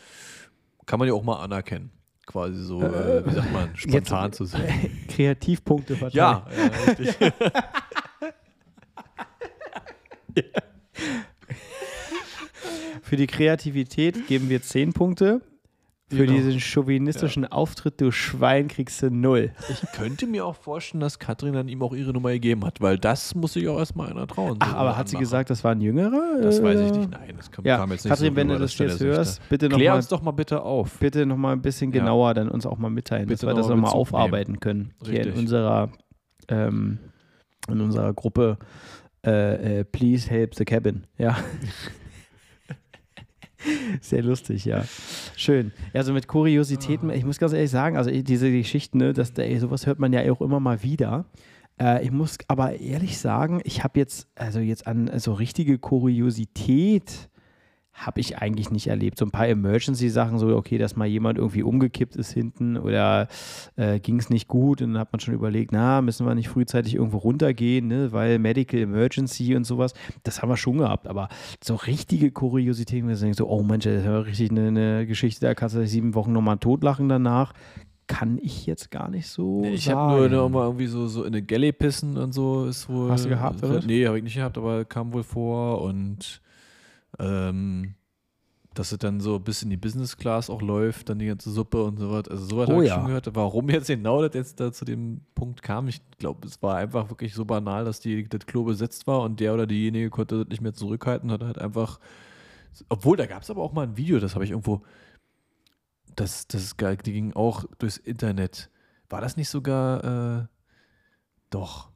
Kann 0.85 0.99
man 0.99 1.07
ja 1.07 1.13
auch 1.13 1.23
mal 1.23 1.41
anerkennen. 1.43 1.91
Quasi 2.27 2.61
so, 2.61 2.83
äh, 2.83 3.25
wie 3.25 3.31
sagt 3.33 3.51
man, 3.53 3.75
spontan 3.75 4.33
zu 4.33 4.45
sein. 4.45 4.91
Kreativpunkte 5.07 5.95
verteilen. 5.95 6.13
Ja, 6.13 6.45
ja, 6.55 6.65
richtig. 6.93 7.15
Für 13.01 13.15
die 13.15 13.27
Kreativität 13.27 14.27
geben 14.27 14.49
wir 14.49 14.61
10 14.61 14.91
Punkte. 14.91 15.41
Für 16.09 16.25
Genau. 16.25 16.31
diesen 16.37 16.57
chauvinistischen 16.61 17.43
Auftritt, 17.45 17.99
du 17.99 18.11
Schwein, 18.11 18.69
kriegst 18.69 19.01
du 19.01 19.11
0. 19.11 19.51
Ich 19.69 19.81
könnte 19.91 20.25
mir 20.25 20.45
auch 20.45 20.55
vorstellen, 20.55 21.01
dass 21.01 21.19
Katrin 21.19 21.51
dann 21.53 21.67
ihm 21.67 21.81
auch 21.83 21.93
ihre 21.93 22.13
Nummer 22.13 22.31
gegeben 22.31 22.63
hat, 22.63 22.79
weil 22.79 22.97
das 22.97 23.35
muss 23.35 23.51
sich 23.53 23.67
auch 23.67 23.77
erstmal 23.77 24.09
einer 24.11 24.25
trauen. 24.25 24.55
Ach, 24.61 24.73
aber 24.73 24.95
hat 24.95 25.09
sie 25.09 25.17
gesagt, 25.17 25.49
das 25.49 25.65
war 25.65 25.73
ein 25.73 25.81
Jüngerer? 25.81 26.39
Das 26.41 26.63
weiß 26.63 26.79
ich 26.79 26.91
nicht. 26.97 27.11
Nein, 27.11 27.33
das 27.35 27.51
kam, 27.51 27.65
Ja, 27.65 27.81
jetzt 27.81 28.05
nicht 28.05 28.07
Katrin, 28.09 28.29
so 28.29 28.35
wenn 28.37 28.47
du 28.47 28.57
das 28.57 28.77
jetzt 28.77 29.01
hörst, 29.01 29.39
da. 29.39 29.43
bitte 29.49 29.67
Klär 29.67 29.79
nochmal 29.79 29.97
uns 29.97 30.07
doch 30.07 30.21
mal 30.21 30.31
bitte 30.31 30.61
auf. 30.61 30.97
bitte 30.99 31.25
noch 31.25 31.35
mal 31.35 31.51
ein 31.51 31.61
bisschen 31.61 31.91
Ja. 31.91 31.99
genauer 31.99 32.33
dann 32.35 32.47
uns 32.47 32.65
auch 32.65 32.77
mal 32.77 32.89
mitteilen, 32.89 33.27
dass 33.27 33.41
Bitte 33.41 33.51
wir 33.51 33.55
das 33.55 33.67
noch 33.67 33.75
mal 33.75 33.81
nochmal 33.87 33.99
aufarbeiten 33.99 34.61
können. 34.61 34.93
Hier 35.03 35.11
in 35.11 35.17
Richtig. 35.25 35.37
unserer, 35.37 35.89
ähm, 36.47 36.99
in 37.69 37.81
unserer 37.81 38.13
Gruppe 38.13 38.57
äh, 39.25 39.79
äh, 39.79 39.83
Please 39.83 40.29
Help 40.29 40.55
the 40.55 40.63
Cabin. 40.63 41.03
Ja. 41.17 41.35
Sehr 44.01 44.23
lustig, 44.23 44.65
ja. 44.65 44.83
Schön. 45.35 45.71
Also 45.93 46.13
mit 46.13 46.27
Kuriositäten, 46.27 47.09
ich 47.09 47.25
muss 47.25 47.39
ganz 47.39 47.53
ehrlich 47.53 47.71
sagen, 47.71 47.97
also 47.97 48.09
diese 48.11 48.51
Geschichten, 48.51 48.99
ne, 48.99 49.13
dass, 49.13 49.31
ey, 49.31 49.57
sowas 49.59 49.85
hört 49.85 49.99
man 49.99 50.13
ja 50.13 50.31
auch 50.31 50.41
immer 50.41 50.59
mal 50.59 50.83
wieder. 50.83 51.25
Äh, 51.79 52.03
ich 52.03 52.11
muss 52.11 52.37
aber 52.47 52.79
ehrlich 52.79 53.17
sagen, 53.17 53.61
ich 53.63 53.83
habe 53.83 53.99
jetzt, 53.99 54.27
also 54.35 54.59
jetzt 54.59 54.87
an 54.87 55.11
so 55.19 55.33
richtige 55.33 55.77
Kuriosität 55.77 57.29
habe 57.97 58.19
ich 58.19 58.37
eigentlich 58.37 58.69
nicht 58.69 58.87
erlebt. 58.87 59.17
So 59.17 59.25
ein 59.25 59.31
paar 59.31 59.47
Emergency-Sachen, 59.47 60.37
so 60.37 60.55
okay, 60.55 60.77
dass 60.77 60.95
mal 60.95 61.07
jemand 61.07 61.39
irgendwie 61.39 61.63
umgekippt 61.63 62.15
ist 62.15 62.31
hinten 62.31 62.77
oder 62.77 63.27
äh, 63.75 63.99
ging 63.99 64.19
es 64.19 64.29
nicht 64.29 64.47
gut 64.47 64.83
und 64.83 64.93
dann 64.93 65.01
hat 65.01 65.11
man 65.11 65.19
schon 65.19 65.33
überlegt, 65.33 65.71
na, 65.71 66.01
müssen 66.01 66.27
wir 66.27 66.35
nicht 66.35 66.47
frühzeitig 66.47 66.93
irgendwo 66.93 67.17
runtergehen, 67.17 67.87
ne, 67.87 68.11
weil 68.11 68.37
Medical 68.37 68.79
Emergency 68.79 69.55
und 69.55 69.63
sowas, 69.63 69.93
das 70.23 70.41
haben 70.41 70.49
wir 70.49 70.57
schon 70.57 70.77
gehabt, 70.77 71.07
aber 71.07 71.27
so 71.61 71.73
richtige 71.73 72.29
Kuriositäten, 72.31 73.09
wo 73.09 73.13
du 73.13 73.19
denkst 73.19 73.39
so, 73.39 73.49
oh 73.49 73.63
Mensch, 73.63 73.85
das 73.85 73.95
ist 73.95 74.05
ja 74.05 74.19
richtig 74.19 74.51
eine, 74.51 74.67
eine 74.67 75.07
Geschichte, 75.07 75.47
da 75.47 75.55
kannst 75.55 75.75
du 75.75 75.85
sieben 75.87 76.13
Wochen 76.13 76.31
nochmal 76.31 76.59
totlachen 76.59 77.09
danach, 77.09 77.53
kann 78.05 78.37
ich 78.41 78.67
jetzt 78.67 78.91
gar 78.91 79.09
nicht 79.09 79.27
so 79.27 79.61
Nee, 79.61 79.73
ich 79.73 79.89
habe 79.89 80.29
nur 80.29 80.49
mal 80.49 80.65
irgendwie 80.65 80.87
so, 80.87 81.07
so 81.07 81.23
in 81.23 81.33
eine 81.33 81.41
Galley 81.41 81.73
pissen 81.73 82.15
und 82.17 82.31
so 82.31 82.65
ist 82.65 82.87
wohl. 82.87 83.09
Hast 83.09 83.25
du 83.25 83.29
gehabt, 83.29 83.61
oder? 83.63 83.81
Nee, 83.85 84.07
habe 84.07 84.17
ich 84.17 84.23
nicht 84.23 84.35
gehabt, 84.35 84.57
aber 84.57 84.85
kam 84.85 85.11
wohl 85.11 85.23
vor 85.23 85.81
und 85.81 86.41
ähm, 87.19 87.95
dass 88.77 88.91
es 88.91 88.99
dann 88.99 89.19
so 89.19 89.39
bis 89.39 89.63
in 89.63 89.69
die 89.69 89.77
Business 89.77 90.17
Class 90.17 90.49
auch 90.49 90.61
läuft, 90.61 91.09
dann 91.09 91.19
die 91.19 91.25
ganze 91.25 91.49
Suppe 91.49 91.83
und 91.83 91.97
so 91.97 92.11
was. 92.11 92.27
Also 92.27 92.45
sowas 92.45 92.69
Oh 92.69 92.73
habe 92.73 92.83
ich 92.83 92.89
ja. 92.89 92.95
schon 92.95 93.07
gehört. 93.07 93.35
Warum 93.35 93.69
jetzt 93.69 93.87
genau 93.87 94.21
das 94.21 94.35
jetzt 94.35 94.59
da 94.59 94.71
zu 94.71 94.85
dem 94.85 95.21
Punkt 95.33 95.61
kam, 95.61 95.87
ich 95.87 96.01
glaube, 96.17 96.47
es 96.47 96.61
war 96.61 96.77
einfach 96.77 97.09
wirklich 97.09 97.33
so 97.33 97.45
banal, 97.45 97.85
dass 97.85 97.99
die, 97.99 98.27
das 98.27 98.45
Klo 98.45 98.63
besetzt 98.63 99.07
war 99.07 99.21
und 99.21 99.39
der 99.39 99.53
oder 99.53 99.65
diejenige 99.65 100.09
konnte 100.09 100.39
das 100.39 100.49
nicht 100.49 100.61
mehr 100.61 100.73
zurückhalten, 100.73 101.31
hat 101.31 101.41
halt 101.41 101.57
einfach. 101.57 101.99
Obwohl, 102.89 103.17
da 103.17 103.25
gab 103.25 103.41
es 103.41 103.49
aber 103.49 103.63
auch 103.63 103.73
mal 103.73 103.83
ein 103.83 103.97
Video, 103.97 104.19
das 104.19 104.35
habe 104.35 104.45
ich 104.45 104.51
irgendwo. 104.51 104.83
Das, 106.15 106.47
das 106.47 106.75
die 106.77 107.13
ging 107.13 107.33
auch 107.33 107.65
durchs 107.79 107.97
Internet. 107.97 108.69
War 109.09 109.21
das 109.21 109.37
nicht 109.37 109.49
sogar. 109.49 110.43
Äh, 110.43 110.47
doch. 111.49 111.89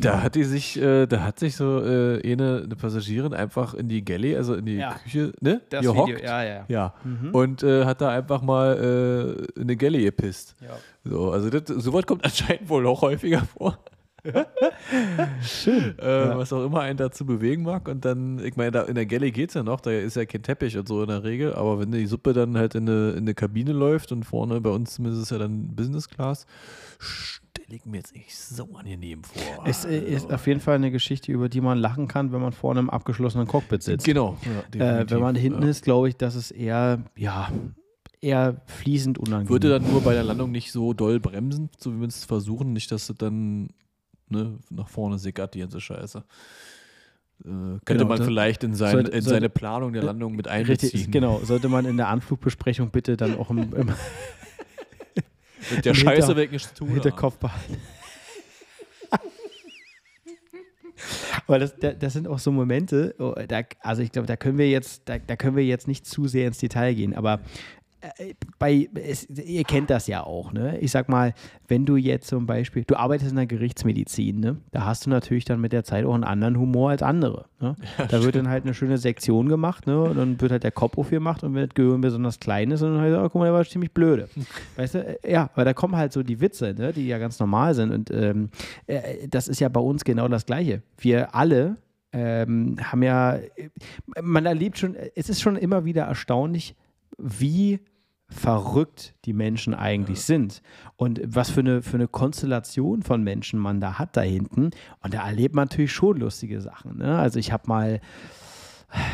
Da 0.00 0.22
hat 0.22 0.34
die 0.34 0.44
sich, 0.44 0.80
äh, 0.80 1.06
da 1.06 1.22
hat 1.22 1.38
sich 1.38 1.54
so 1.54 1.80
äh, 1.84 2.20
eine, 2.32 2.62
eine 2.64 2.74
Passagierin 2.76 3.32
einfach 3.34 3.74
in 3.74 3.88
die 3.88 4.04
Galley, 4.04 4.34
also 4.36 4.54
in 4.54 4.66
die 4.66 4.76
Ja. 4.76 4.94
Küche, 4.94 5.32
ne? 5.40 5.60
Das 5.70 5.82
gehockt. 5.82 6.08
Video, 6.08 6.24
ja, 6.24 6.42
ja. 6.42 6.64
Ja. 6.68 6.94
Mhm. 7.04 7.30
Und 7.32 7.62
äh, 7.62 7.84
hat 7.84 8.00
da 8.00 8.08
einfach 8.10 8.42
mal 8.42 8.76
äh, 9.56 9.60
in 9.60 9.62
eine 9.62 9.76
Galley 9.76 10.02
gepisst. 10.02 10.56
Ja. 10.60 10.76
So, 11.04 11.30
also 11.30 11.48
das, 11.50 11.68
sowas 11.82 12.04
kommt 12.06 12.24
anscheinend 12.24 12.68
wohl 12.68 12.86
auch 12.86 13.02
häufiger 13.02 13.42
vor. 13.42 13.78
Schön. 15.42 15.98
Äh, 15.98 16.36
Was 16.36 16.52
auch 16.52 16.64
immer 16.64 16.80
einen 16.80 16.96
dazu 16.96 17.26
bewegen 17.26 17.62
mag. 17.64 17.88
Und 17.88 18.04
dann, 18.04 18.38
ich 18.44 18.56
meine, 18.56 18.70
da 18.70 18.82
in 18.82 18.94
der 18.94 19.06
Galley 19.06 19.30
geht 19.32 19.50
es 19.50 19.54
ja 19.54 19.62
noch, 19.62 19.80
da 19.80 19.90
ist 19.90 20.16
ja 20.16 20.24
kein 20.24 20.42
Teppich 20.42 20.76
und 20.78 20.86
so 20.88 21.02
in 21.02 21.08
der 21.08 21.24
Regel, 21.24 21.54
aber 21.54 21.80
wenn 21.80 21.90
die 21.92 22.06
Suppe 22.06 22.32
dann 22.32 22.56
halt 22.56 22.74
in 22.74 22.88
eine, 22.88 23.10
in 23.12 23.18
eine 23.18 23.34
Kabine 23.34 23.72
läuft 23.72 24.12
und 24.12 24.24
vorne 24.24 24.60
bei 24.60 24.70
uns 24.70 24.94
zumindest 24.94 25.24
ist 25.24 25.30
ja 25.30 25.38
dann 25.38 25.74
Business 25.74 26.08
Class, 26.08 26.46
ich 27.76 27.84
mir 27.86 27.98
jetzt 27.98 28.14
nicht 28.14 28.34
so 28.36 28.68
angenehm 28.76 29.22
vor. 29.24 29.64
Es 29.66 29.84
äh, 29.84 29.98
ist 29.98 30.24
Also, 30.24 30.34
auf 30.34 30.46
jeden 30.46 30.60
Fall 30.60 30.76
eine 30.76 30.90
Geschichte, 30.90 31.32
über 31.32 31.48
die 31.48 31.60
man 31.60 31.78
lachen 31.78 32.08
kann, 32.08 32.32
wenn 32.32 32.40
man 32.40 32.52
vorne 32.52 32.80
im 32.80 32.90
abgeschlossenen 32.90 33.46
Cockpit 33.46 33.82
sitzt. 33.82 34.04
Genau. 34.06 34.36
Ja, 34.76 35.00
Äh, 35.00 35.10
wenn 35.10 35.20
man 35.20 35.34
hinten 35.34 35.62
ja. 35.62 35.68
ist, 35.68 35.84
glaube 35.84 36.08
ich, 36.08 36.16
dass 36.16 36.34
es 36.34 36.50
eher, 36.50 37.02
ja, 37.16 37.50
eher 38.20 38.60
fließend 38.66 39.18
unangenehm. 39.18 39.48
Würde 39.50 39.68
dann 39.70 39.90
nur 39.90 40.00
bei 40.02 40.14
der 40.14 40.22
Landung 40.24 40.50
nicht 40.52 40.70
so 40.72 40.92
doll 40.92 41.18
bremsen, 41.20 41.70
so 41.78 41.94
wie 41.94 42.00
wir 42.00 42.08
es 42.08 42.24
versuchen, 42.24 42.72
nicht, 42.72 42.90
dass 42.92 43.08
es 43.10 43.16
dann 43.16 43.70
ne, 44.28 44.58
nach 44.70 44.88
vorne 44.88 45.18
sickert, 45.18 45.54
die 45.54 45.60
ganze 45.60 45.80
Scheiße. 45.80 46.18
Äh, 47.44 47.44
könnte 47.48 47.80
Genau, 47.84 48.04
man 48.06 48.22
vielleicht 48.22 48.62
in, 48.62 48.74
sein, 48.74 48.92
sollte- 48.92 49.10
in 49.10 49.22
sollte- 49.22 49.30
seine 49.36 49.48
Planung 49.48 49.92
der 49.92 50.02
Landung 50.04 50.36
mit 50.36 50.46
Richtig, 50.46 50.68
einbeziehen. 50.92 51.10
genau. 51.10 51.40
Sollte 51.42 51.68
man 51.68 51.84
in 51.86 51.96
der 51.96 52.08
Anflugbesprechung 52.08 52.90
bitte 52.90 53.16
dann 53.16 53.36
auch 53.36 53.50
im, 53.50 53.72
im 53.74 53.88
Mit 55.76 55.84
der 55.84 55.94
Scheiße 55.94 56.26
Hinter- 56.28 56.36
weg 56.36 56.52
nicht 56.52 56.68
zu 56.68 56.74
tun. 56.74 56.88
haben. 56.88 56.94
Hinterkopf 56.94 57.36
behalten. 57.38 57.76
Weil 61.46 61.60
das, 61.60 61.76
da- 61.76 61.92
das 61.92 62.12
sind 62.12 62.28
auch 62.28 62.38
so 62.38 62.52
Momente, 62.52 63.14
oh, 63.18 63.34
da, 63.48 63.62
also 63.80 64.02
ich 64.02 64.12
glaube, 64.12 64.26
da 64.26 64.36
können 64.36 64.58
wir 64.58 64.68
jetzt, 64.70 65.02
da, 65.08 65.18
da 65.18 65.36
können 65.36 65.56
wir 65.56 65.64
jetzt 65.64 65.88
nicht 65.88 66.06
zu 66.06 66.28
sehr 66.28 66.46
ins 66.46 66.58
Detail 66.58 66.94
gehen, 66.94 67.14
aber 67.14 67.40
bei, 68.58 68.88
es, 68.94 69.28
ihr 69.28 69.62
kennt 69.64 69.90
das 69.90 70.06
ja 70.08 70.24
auch, 70.24 70.52
ne? 70.52 70.78
Ich 70.80 70.90
sag 70.90 71.08
mal, 71.08 71.34
wenn 71.68 71.86
du 71.86 71.96
jetzt 71.96 72.26
zum 72.26 72.46
Beispiel, 72.46 72.82
du 72.84 72.96
arbeitest 72.96 73.30
in 73.30 73.36
der 73.36 73.46
Gerichtsmedizin, 73.46 74.40
ne? 74.40 74.56
Da 74.72 74.84
hast 74.84 75.06
du 75.06 75.10
natürlich 75.10 75.44
dann 75.44 75.60
mit 75.60 75.72
der 75.72 75.84
Zeit 75.84 76.04
auch 76.04 76.14
einen 76.14 76.24
anderen 76.24 76.58
Humor 76.58 76.90
als 76.90 77.02
andere. 77.02 77.46
Ne? 77.60 77.76
da 78.08 78.24
wird 78.24 78.34
dann 78.34 78.48
halt 78.48 78.64
eine 78.64 78.74
schöne 78.74 78.98
Sektion 78.98 79.48
gemacht, 79.48 79.86
ne? 79.86 80.00
Und 80.02 80.16
dann 80.16 80.40
wird 80.40 80.50
halt 80.50 80.64
der 80.64 80.72
Kopf 80.72 80.98
aufgemacht 80.98 81.44
und 81.44 81.54
wenn 81.54 81.66
das 81.66 81.74
Gehirn 81.74 82.00
besonders 82.00 82.40
klein 82.40 82.72
ist, 82.72 82.82
dann 82.82 82.98
halt, 82.98 83.14
oh, 83.14 83.22
guck 83.22 83.36
mal, 83.36 83.44
der 83.44 83.54
war 83.54 83.64
ziemlich 83.64 83.92
blöde. 83.92 84.28
Weißt 84.76 84.94
du, 84.94 84.98
äh, 84.98 85.32
ja, 85.32 85.50
weil 85.54 85.64
da 85.64 85.72
kommen 85.72 85.96
halt 85.96 86.12
so 86.12 86.22
die 86.22 86.40
Witze, 86.40 86.74
ne? 86.74 86.92
die 86.92 87.06
ja 87.06 87.18
ganz 87.18 87.38
normal 87.38 87.74
sind. 87.74 87.92
Und 87.92 88.10
ähm, 88.10 88.50
äh, 88.86 89.28
das 89.28 89.46
ist 89.46 89.60
ja 89.60 89.68
bei 89.68 89.80
uns 89.80 90.04
genau 90.04 90.26
das 90.26 90.44
Gleiche. 90.44 90.82
Wir 90.98 91.34
alle 91.34 91.76
ähm, 92.12 92.76
haben 92.82 93.02
ja, 93.02 93.38
man 94.20 94.44
erlebt 94.44 94.78
schon, 94.78 94.96
es 95.14 95.28
ist 95.28 95.40
schon 95.40 95.56
immer 95.56 95.84
wieder 95.84 96.02
erstaunlich, 96.02 96.76
wie 97.16 97.80
verrückt 98.32 99.14
die 99.24 99.32
Menschen 99.32 99.74
eigentlich 99.74 100.22
sind 100.22 100.62
und 100.96 101.20
was 101.24 101.50
für 101.50 101.60
eine, 101.60 101.82
für 101.82 101.96
eine 101.96 102.08
Konstellation 102.08 103.02
von 103.02 103.22
Menschen 103.22 103.58
man 103.58 103.80
da 103.80 103.98
hat 103.98 104.16
da 104.16 104.22
hinten. 104.22 104.70
Und 105.02 105.14
da 105.14 105.26
erlebt 105.26 105.54
man 105.54 105.68
natürlich 105.68 105.92
schon 105.92 106.18
lustige 106.18 106.60
Sachen. 106.60 106.98
Ne? 106.98 107.18
Also 107.18 107.38
ich 107.38 107.52
habe 107.52 107.64
mal, 107.66 108.00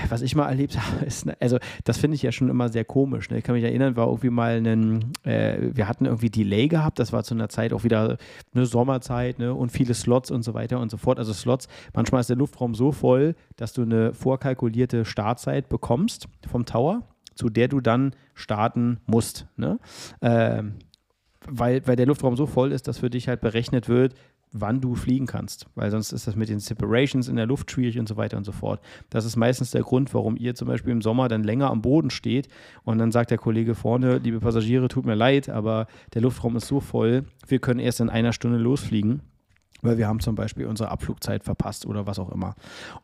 was 0.09 0.22
ich 0.22 0.35
mal 0.35 0.48
erlebt 0.48 0.78
habe, 0.81 1.04
ist, 1.04 1.26
ne- 1.26 1.37
also 1.40 1.59
das 1.85 1.98
finde 1.98 2.14
ich 2.14 2.22
ja 2.22 2.33
schon 2.33 2.48
immer 2.48 2.68
sehr 2.68 2.85
komisch. 2.85 3.31
Ne? 3.31 3.38
Ich 3.38 3.44
kann 3.44 3.54
mich 3.54 3.64
erinnern, 3.64 3.96
war 3.96 4.07
irgendwie 4.07 4.31
mal 4.31 4.57
ein, 4.57 5.12
äh, 5.24 5.70
wir 5.72 5.88
hatten 5.88 6.07
irgendwie 6.07 6.31
Delay 6.31 6.68
gehabt, 6.68 6.98
das 6.98 7.12
war 7.12 7.24
zu 7.24 7.35
einer 7.35 7.48
Zeit 7.48 7.72
auch 7.72 7.85
wieder 7.85 8.16
eine 8.54 8.66
Sommerzeit 8.66 9.38
ne? 9.38 9.54
und 9.54 9.70
viele 9.70 9.94
Slots 9.94 10.31
und 10.31 10.42
so 10.42 10.54
weiter 10.54 10.81
und 10.81 10.90
so 10.90 10.96
fort. 10.96 11.18
Also 11.18 11.33
Slots, 11.33 11.68
manchmal 11.94 12.20
ist 12.20 12.31
der 12.31 12.37
Luftraum 12.37 12.74
so 12.74 12.92
voll, 12.92 13.35
dass 13.57 13.72
du 13.72 13.83
eine 13.83 14.14
vorkalkulierte 14.14 15.04
Startzeit 15.04 15.68
bekommst 15.68 16.28
vom 16.50 16.64
Tower, 16.64 17.02
zu 17.38 17.48
der 17.48 17.68
du 17.68 17.81
dann 17.81 18.14
starten 18.35 18.98
musst. 19.07 19.46
Ne? 19.57 19.79
Ähm, 20.20 20.74
weil, 21.46 21.87
weil 21.87 21.94
der 21.94 22.07
Luftraum 22.07 22.37
so 22.37 22.46
voll 22.46 22.72
ist, 22.72 22.88
dass 22.88 22.98
für 22.98 23.11
dich 23.11 23.29
halt 23.29 23.40
berechnet 23.40 23.88
wird, 23.88 24.14
wann 24.51 24.81
du 24.81 24.96
fliegen 24.96 25.27
kannst. 25.27 25.66
Weil 25.77 25.92
sonst 25.92 26.11
ist 26.11 26.27
das 26.27 26.35
mit 26.35 26.48
den 26.48 26.59
Separations 26.59 27.29
in 27.29 27.37
der 27.37 27.46
Luft 27.46 27.70
schwierig 27.70 27.96
und 27.96 28.09
so 28.09 28.16
weiter 28.16 28.37
und 28.37 28.44
so 28.44 28.51
fort. 28.51 28.81
Das 29.09 29.24
ist 29.24 29.37
meistens 29.37 29.70
der 29.70 29.83
Grund, 29.83 30.12
warum 30.14 30.37
ihr 30.37 30.57
zum 30.57 30.66
Beispiel 30.66 30.90
im 30.90 31.01
Sommer 31.01 31.29
dann 31.29 31.44
länger 31.44 31.70
am 31.70 31.81
Boden 31.81 32.11
steht 32.11 32.48
und 32.83 32.98
dann 32.98 33.12
sagt 33.12 33.31
der 33.31 33.38
Kollege 33.38 33.77
vorne, 33.77 34.18
liebe 34.18 34.40
Passagiere, 34.40 34.88
tut 34.88 35.07
mir 35.07 35.14
leid, 35.14 35.48
aber 35.48 35.87
der 36.14 36.22
Luftraum 36.22 36.57
ist 36.57 36.66
so 36.66 36.81
voll, 36.81 37.24
wir 37.46 37.61
können 37.61 37.79
erst 37.79 38.01
in 38.01 38.11
einer 38.11 38.33
Stunde 38.33 38.59
losfliegen. 38.59 39.22
Weil 39.83 39.99
wir 39.99 40.09
haben 40.09 40.21
zum 40.21 40.35
Beispiel 40.35 40.67
unsere 40.67 40.91
Abflugzeit 40.91 41.45
verpasst 41.45 41.87
oder 41.87 42.07
was 42.07 42.19
auch 42.19 42.31
immer. 42.33 42.55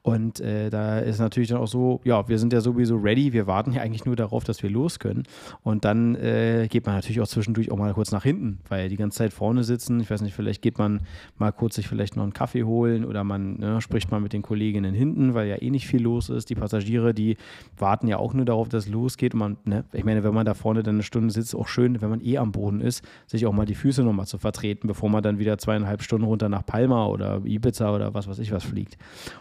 Und 0.03 0.41
äh, 0.41 0.71
da 0.71 0.99
ist 0.99 1.21
natürlich 1.21 1.49
dann 1.49 1.59
auch 1.59 1.69
so, 1.69 2.01
ja, 2.05 2.29
wir 2.29 2.39
sind 2.39 2.53
ja 2.53 2.61
sowieso 2.61 2.97
ready, 2.97 3.33
wir 3.33 3.47
warten 3.47 3.73
ja 3.73 3.83
eigentlich 3.83 4.05
nur 4.05 4.17
darauf, 4.17 4.45
dass 4.45 4.63
wir 4.63 4.71
los 4.71 4.99
können. 4.99 5.25
Und 5.63 5.85
dann 5.85 6.15
äh, 6.17 6.67
geht 6.69 6.87
man 6.87 6.97
natürlich 6.97 7.21
auch 7.21 7.29
zwischendurch 7.29 7.71
auch 7.71 7.77
mal 7.77 7.93
kurz 7.95 8.11
nach 8.11 8.25
hinten, 8.25 8.59
weil 8.69 8.89
die 8.89 8.97
ganze 8.97 9.19
Zeit 9.19 9.33
vorne 9.33 9.65
sitzen. 9.65 10.01
Ich 10.01 10.11
weiß 10.11 10.23
nicht, 10.23 10.35
vielleicht 10.35 10.63
geht 10.63 10.79
man 10.79 11.01
mal 11.39 11.53
kurz 11.53 11.77
sich 11.77 11.89
vielleicht 11.89 12.17
noch 12.17 12.23
einen 12.23 12.33
Kaffee 12.33 12.65
holen 12.65 13.05
oder 13.05 13.25
man 13.25 13.59
ne, 13.59 13.81
spricht 13.81 14.11
mal 14.11 14.21
mit 14.21 14.33
den 14.33 14.43
Kolleginnen 14.43 14.95
hinten, 14.95 15.35
weil 15.35 15.49
ja 15.49 15.61
eh 15.61 15.71
nicht 15.71 15.87
viel 15.87 16.03
los 16.03 16.29
ist. 16.29 16.51
Die 16.51 16.55
Passagiere, 16.55 17.15
die 17.15 17.37
warten 17.77 18.09
ja 18.09 18.19
auch 18.19 18.35
nur 18.35 18.45
darauf, 18.45 18.69
dass 18.69 18.87
es 18.87 18.91
losgeht. 18.91 19.35
Und 19.35 19.41
man, 19.41 19.57
ne, 19.65 19.85
ich 19.93 20.05
meine, 20.05 20.25
wenn 20.25 20.35
man 20.35 20.47
da 20.47 20.55
vorne 20.55 20.83
dann 20.83 20.97
eine 20.97 21.03
Stunde 21.03 21.33
sitzt, 21.33 21.55
auch 21.55 21.69
schön, 21.69 22.01
wenn 22.01 22.11
man 22.11 22.21
eh 22.21 22.39
am 22.39 22.53
Boden 22.53 22.81
ist, 22.81 23.05
sich 23.27 23.47
auch 23.47 23.53
mal 23.53 23.67
die 23.67 23.75
Füße 23.75 24.03
nochmal 24.03 24.27
zu 24.27 24.39
vertreten, 24.39 24.89
bevor 24.89 25.09
man 25.09 25.23
dann 25.23 25.39
wieder 25.39 25.59
zweieinhalb 25.59 26.03
Stunden 26.03 26.27
runter 26.27 26.49
nach 26.49 26.64
Palma 26.67 27.07
oder 27.07 27.43
Ibiza 27.45 27.95
oder 27.95 28.15
was 28.15 28.29
weiß 28.29 28.39
ich 28.39 28.53
was 28.53 28.65
fliegt. 28.65 28.97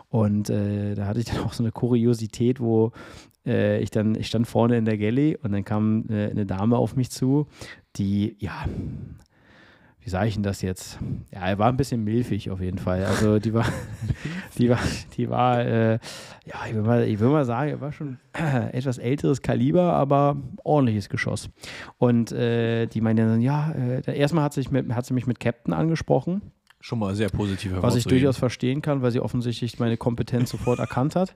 Und 0.10 0.50
äh, 0.50 0.96
da 0.96 1.06
hatte 1.06 1.20
ich 1.20 1.26
dann 1.26 1.40
auch 1.46 1.54
so 1.54 1.64
eine 1.64 1.72
Kuriosität, 1.72 2.60
wo 2.60 2.92
äh, 3.46 3.80
ich 3.82 3.92
dann, 3.92 4.16
ich 4.16 4.28
stand 4.28 4.48
vorne 4.48 4.78
in 4.78 4.86
der 4.86 4.98
Galley 4.98 5.38
und 5.42 5.52
dann 5.52 5.66
kam 5.66 6.06
äh, 6.10 6.30
eine 6.30 6.46
Dame 6.46 6.78
auf 6.78 6.96
mich 6.96 7.12
zu, 7.12 7.48
die, 7.96 8.36
ja, 8.40 8.66
wie 10.04 10.10
sage 10.10 10.28
ich 10.28 10.34
denn 10.34 10.44
das 10.44 10.62
jetzt? 10.62 11.00
Ja, 11.32 11.48
er 11.48 11.58
war 11.60 11.70
ein 11.70 11.78
bisschen 11.78 12.04
milfig 12.04 12.52
auf 12.52 12.60
jeden 12.60 12.78
Fall. 12.78 13.06
Also 13.06 13.40
die 13.40 13.54
war, 13.54 13.66
die 14.58 14.70
war, 14.70 14.80
die 15.16 15.30
war, 15.30 15.66
äh, 15.66 15.94
ja, 16.46 16.56
ich 16.68 16.76
will, 16.76 16.82
mal, 16.82 17.04
ich 17.08 17.20
will 17.20 17.30
mal 17.30 17.46
sagen, 17.46 17.70
er 17.70 17.82
war 17.82 17.94
schon 17.94 18.18
etwas 18.34 18.98
älteres 18.98 19.42
Kaliber, 19.42 19.94
aber 19.94 20.36
ordentliches 20.64 21.08
Geschoss. 21.08 21.50
Und 21.98 22.34
äh, 22.34 22.88
die 22.88 23.00
meinte 23.00 23.26
dann, 23.26 23.40
ja, 23.40 23.72
äh, 23.72 24.18
erstmal 24.18 24.44
hat, 24.44 24.54
sich 24.54 24.72
mit, 24.72 24.94
hat 24.94 25.06
sie 25.06 25.14
mich 25.14 25.26
mit 25.26 25.40
Captain 25.40 25.74
angesprochen. 25.74 26.42
Schon 26.86 27.00
mal 27.00 27.16
sehr 27.16 27.30
positiv 27.30 27.72
Was 27.78 27.96
ich 27.96 28.04
durchaus 28.04 28.36
verstehen 28.36 28.82
kann, 28.82 29.02
weil 29.02 29.10
sie 29.10 29.22
offensichtlich 29.22 29.80
meine 29.80 29.96
Kompetenz 29.96 30.50
sofort 30.50 30.80
erkannt 30.80 31.16
hat. 31.16 31.34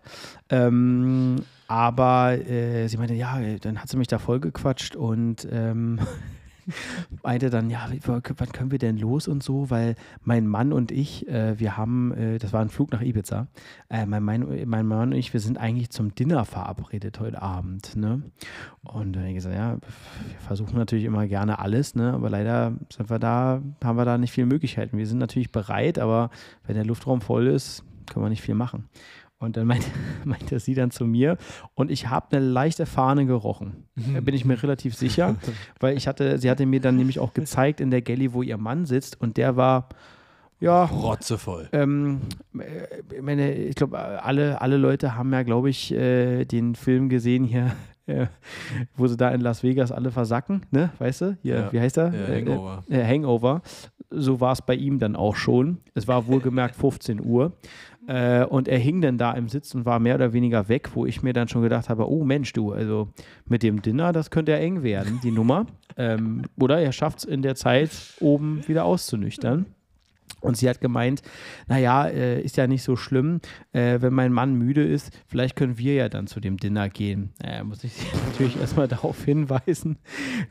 Ähm, 0.50 1.38
aber 1.70 2.38
äh, 2.38 2.90
sie 2.90 2.98
meinte, 2.98 3.14
ja, 3.14 3.40
dann 3.62 3.82
hat 3.82 3.88
sie 3.88 3.96
mich 3.96 4.10
da 4.10 4.20
vollgequatscht 4.20 4.98
und 4.98 5.48
ähm, 5.50 6.02
meinte 7.24 7.50
dann, 7.50 7.70
ja, 7.70 7.88
wann 8.06 8.22
können 8.22 8.72
wir 8.72 8.80
denn 8.80 8.98
los 8.98 9.28
und 9.28 9.44
so, 9.44 9.70
weil 9.70 9.96
mein 10.22 10.48
Mann 10.48 10.74
und 10.74 10.92
ich, 10.92 11.28
äh, 11.28 11.60
wir 11.60 11.78
haben, 11.78 12.14
äh, 12.14 12.38
das 12.38 12.54
war 12.54 12.62
ein 12.62 12.70
Flug 12.70 12.92
nach 12.92 13.02
Ibiza, 13.02 13.48
äh, 13.90 14.06
mein, 14.06 14.24
mein, 14.24 14.64
mein 14.66 14.86
Mann 14.86 15.10
und 15.10 15.18
ich, 15.18 15.34
wir 15.34 15.40
sind 15.40 15.58
eigentlich 15.58 15.90
zum 15.90 16.16
Dinner 16.16 16.46
verabredet 16.46 17.20
heute 17.20 17.42
Abend. 17.42 17.96
Ne? 17.96 18.22
Und 18.84 19.14
dann 19.14 19.24
habe 19.24 19.30
ich 19.30 19.36
gesagt, 19.36 19.56
ja, 19.56 19.74
wir 19.74 20.40
versuchen 20.40 20.78
natürlich 20.78 21.06
immer 21.06 21.28
gerne 21.28 21.60
alles, 21.60 21.96
ne? 21.96 22.14
aber 22.14 22.30
leider 22.30 22.74
sind 22.92 23.10
wir 23.10 23.20
da, 23.20 23.62
haben 23.84 23.98
wir 23.98 24.06
da 24.06 24.18
nicht 24.18 24.32
viele 24.32 24.48
Möglichkeiten. 24.48 24.98
Wir 24.98 25.08
sind 25.08 25.20
natürlich 25.20 25.52
bereit, 25.52 26.00
aber 26.00 26.30
wenn 26.66 26.76
der 26.76 26.86
Luftraum 26.86 27.22
voll 27.22 27.48
ist, 27.48 27.84
können 28.08 28.26
wir 28.26 28.30
nicht 28.30 28.42
viel 28.42 28.56
machen. 28.56 28.90
Und 29.40 29.56
dann 29.56 29.68
meinte, 29.68 29.88
meinte 30.26 30.60
sie 30.60 30.74
dann 30.74 30.90
zu 30.92 31.06
mir 31.06 31.38
und 31.76 31.92
ich 31.92 32.10
habe 32.10 32.36
eine 32.36 32.46
leichte 32.46 32.86
Fahne 32.88 33.26
gerochen. 33.28 33.86
Da 34.14 34.20
bin 34.22 34.34
ich 34.34 34.46
mir 34.46 34.62
relativ 34.62 34.96
sicher, 34.96 35.36
weil 35.80 35.96
ich 35.96 36.08
hatte, 36.08 36.40
sie 36.40 36.50
hatte 36.50 36.66
mir 36.66 36.82
dann 36.82 36.96
nämlich 36.96 37.20
auch 37.20 37.34
gezeigt 37.34 37.80
in 37.80 37.92
der 37.92 38.02
Galley, 38.02 38.34
wo 38.34 38.42
ihr 38.42 38.58
Mann 38.58 38.86
sitzt 38.86 39.22
und 39.22 39.38
der 39.38 39.56
war, 39.56 39.90
ja, 40.60 40.86
Rotzevoll. 40.86 41.70
ähm, 41.72 42.22
äh, 42.58 43.16
ich 43.16 43.22
meine, 43.22 43.54
ich 43.54 43.76
glaube, 43.76 44.00
alle, 44.00 44.60
alle 44.60 44.78
Leute 44.78 45.16
haben 45.16 45.32
ja, 45.32 45.44
glaube 45.44 45.70
ich, 45.70 45.94
äh, 45.94 46.46
den 46.46 46.74
Film 46.74 47.08
gesehen 47.10 47.44
hier, 47.44 47.74
äh, 48.08 48.26
wo 48.96 49.06
sie 49.06 49.18
da 49.18 49.30
in 49.30 49.42
Las 49.42 49.62
Vegas 49.62 49.92
alle 49.92 50.10
versacken, 50.10 50.62
ne? 50.72 50.90
Weißt 50.98 51.22
du? 51.22 51.38
Hier, 51.44 51.56
Ja. 51.58 51.74
wie 51.74 51.80
heißt 51.80 52.00
er? 52.00 52.12
Ja, 52.12 52.28
Äh, 52.28 52.42
Hangover. 52.42 52.84
Äh, 52.90 53.04
Hangover. 53.06 53.62
So 54.10 54.40
war 54.40 54.54
es 54.54 54.62
bei 54.64 54.74
ihm 54.74 54.98
dann 55.00 55.16
auch 55.16 55.36
schon. 55.36 55.78
Es 55.94 56.08
war 56.08 56.26
wohlgemerkt 56.28 56.76
15 56.76 57.24
Uhr. 57.24 57.52
Äh, 58.08 58.46
und 58.46 58.68
er 58.68 58.80
hing 58.80 59.02
dann 59.02 59.18
da 59.18 59.34
im 59.34 59.50
Sitz 59.50 59.76
und 59.76 59.86
war 59.86 60.00
mehr 60.00 60.16
oder 60.16 60.34
weniger 60.34 60.70
weg, 60.70 60.92
wo 60.96 61.06
ich 61.06 61.22
mir 61.22 61.34
dann 61.34 61.50
schon 61.50 61.62
gedacht 61.62 61.90
habe, 61.90 62.10
oh 62.10 62.24
Mensch, 62.24 62.54
du, 62.54 62.72
also 62.72 63.10
mit 63.46 63.64
dem 63.64 63.82
Dinner, 63.82 64.14
das 64.14 64.32
könnte 64.32 64.54
ja 64.54 64.58
eng 64.58 64.82
werden, 64.82 65.20
die 65.24 65.32
Nummer. 65.32 65.66
Ähm, 66.00 66.44
oder 66.60 66.80
er 66.80 66.92
schafft 66.92 67.20
es 67.20 67.24
in 67.24 67.42
der 67.42 67.56
Zeit, 67.56 67.90
oben 68.20 68.62
wieder 68.68 68.86
auszunüchtern. 68.86 69.66
Und 70.42 70.56
sie 70.56 70.70
hat 70.70 70.80
gemeint, 70.80 71.24
naja, 71.68 72.06
äh, 72.06 72.40
ist 72.42 72.58
ja 72.58 72.68
nicht 72.68 72.84
so 72.84 72.96
schlimm, 72.96 73.42
äh, 73.72 74.00
wenn 74.02 74.14
mein 74.14 74.32
Mann 74.32 74.54
müde 74.54 74.86
ist, 74.86 75.12
vielleicht 75.26 75.56
können 75.56 75.80
wir 75.80 75.96
ja 75.96 76.10
dann 76.10 76.28
zu 76.28 76.40
dem 76.40 76.58
Dinner 76.58 76.90
gehen. 76.90 77.32
Äh, 77.44 77.64
muss 77.64 77.84
ich 77.84 77.94
natürlich 78.28 78.60
erstmal 78.60 78.88
darauf 78.88 79.24
hinweisen, 79.26 79.98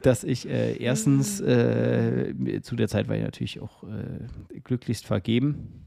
dass 0.02 0.24
ich 0.24 0.48
äh, 0.48 0.76
erstens, 0.76 1.40
äh, 1.40 2.34
zu 2.62 2.74
der 2.74 2.88
Zeit 2.88 3.08
war 3.08 3.14
ich 3.14 3.22
natürlich 3.22 3.60
auch 3.60 3.84
äh, 3.84 4.58
glücklichst 4.64 5.06
vergeben. 5.06 5.85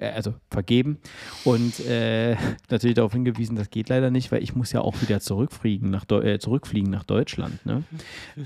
Äh, 0.00 0.10
also 0.10 0.34
vergeben. 0.50 0.98
Und 1.44 1.80
äh, 1.86 2.36
natürlich 2.70 2.96
darauf 2.96 3.12
hingewiesen, 3.12 3.56
das 3.56 3.70
geht 3.70 3.88
leider 3.88 4.10
nicht, 4.10 4.32
weil 4.32 4.42
ich 4.42 4.54
muss 4.54 4.72
ja 4.72 4.80
auch 4.80 5.00
wieder 5.00 5.20
zurückfliegen 5.20 5.90
nach, 5.90 6.04
Deu 6.04 6.20
äh, 6.22 6.38
zurückfliegen 6.38 6.90
nach 6.90 7.04
Deutschland. 7.04 7.64
Ne? 7.64 7.84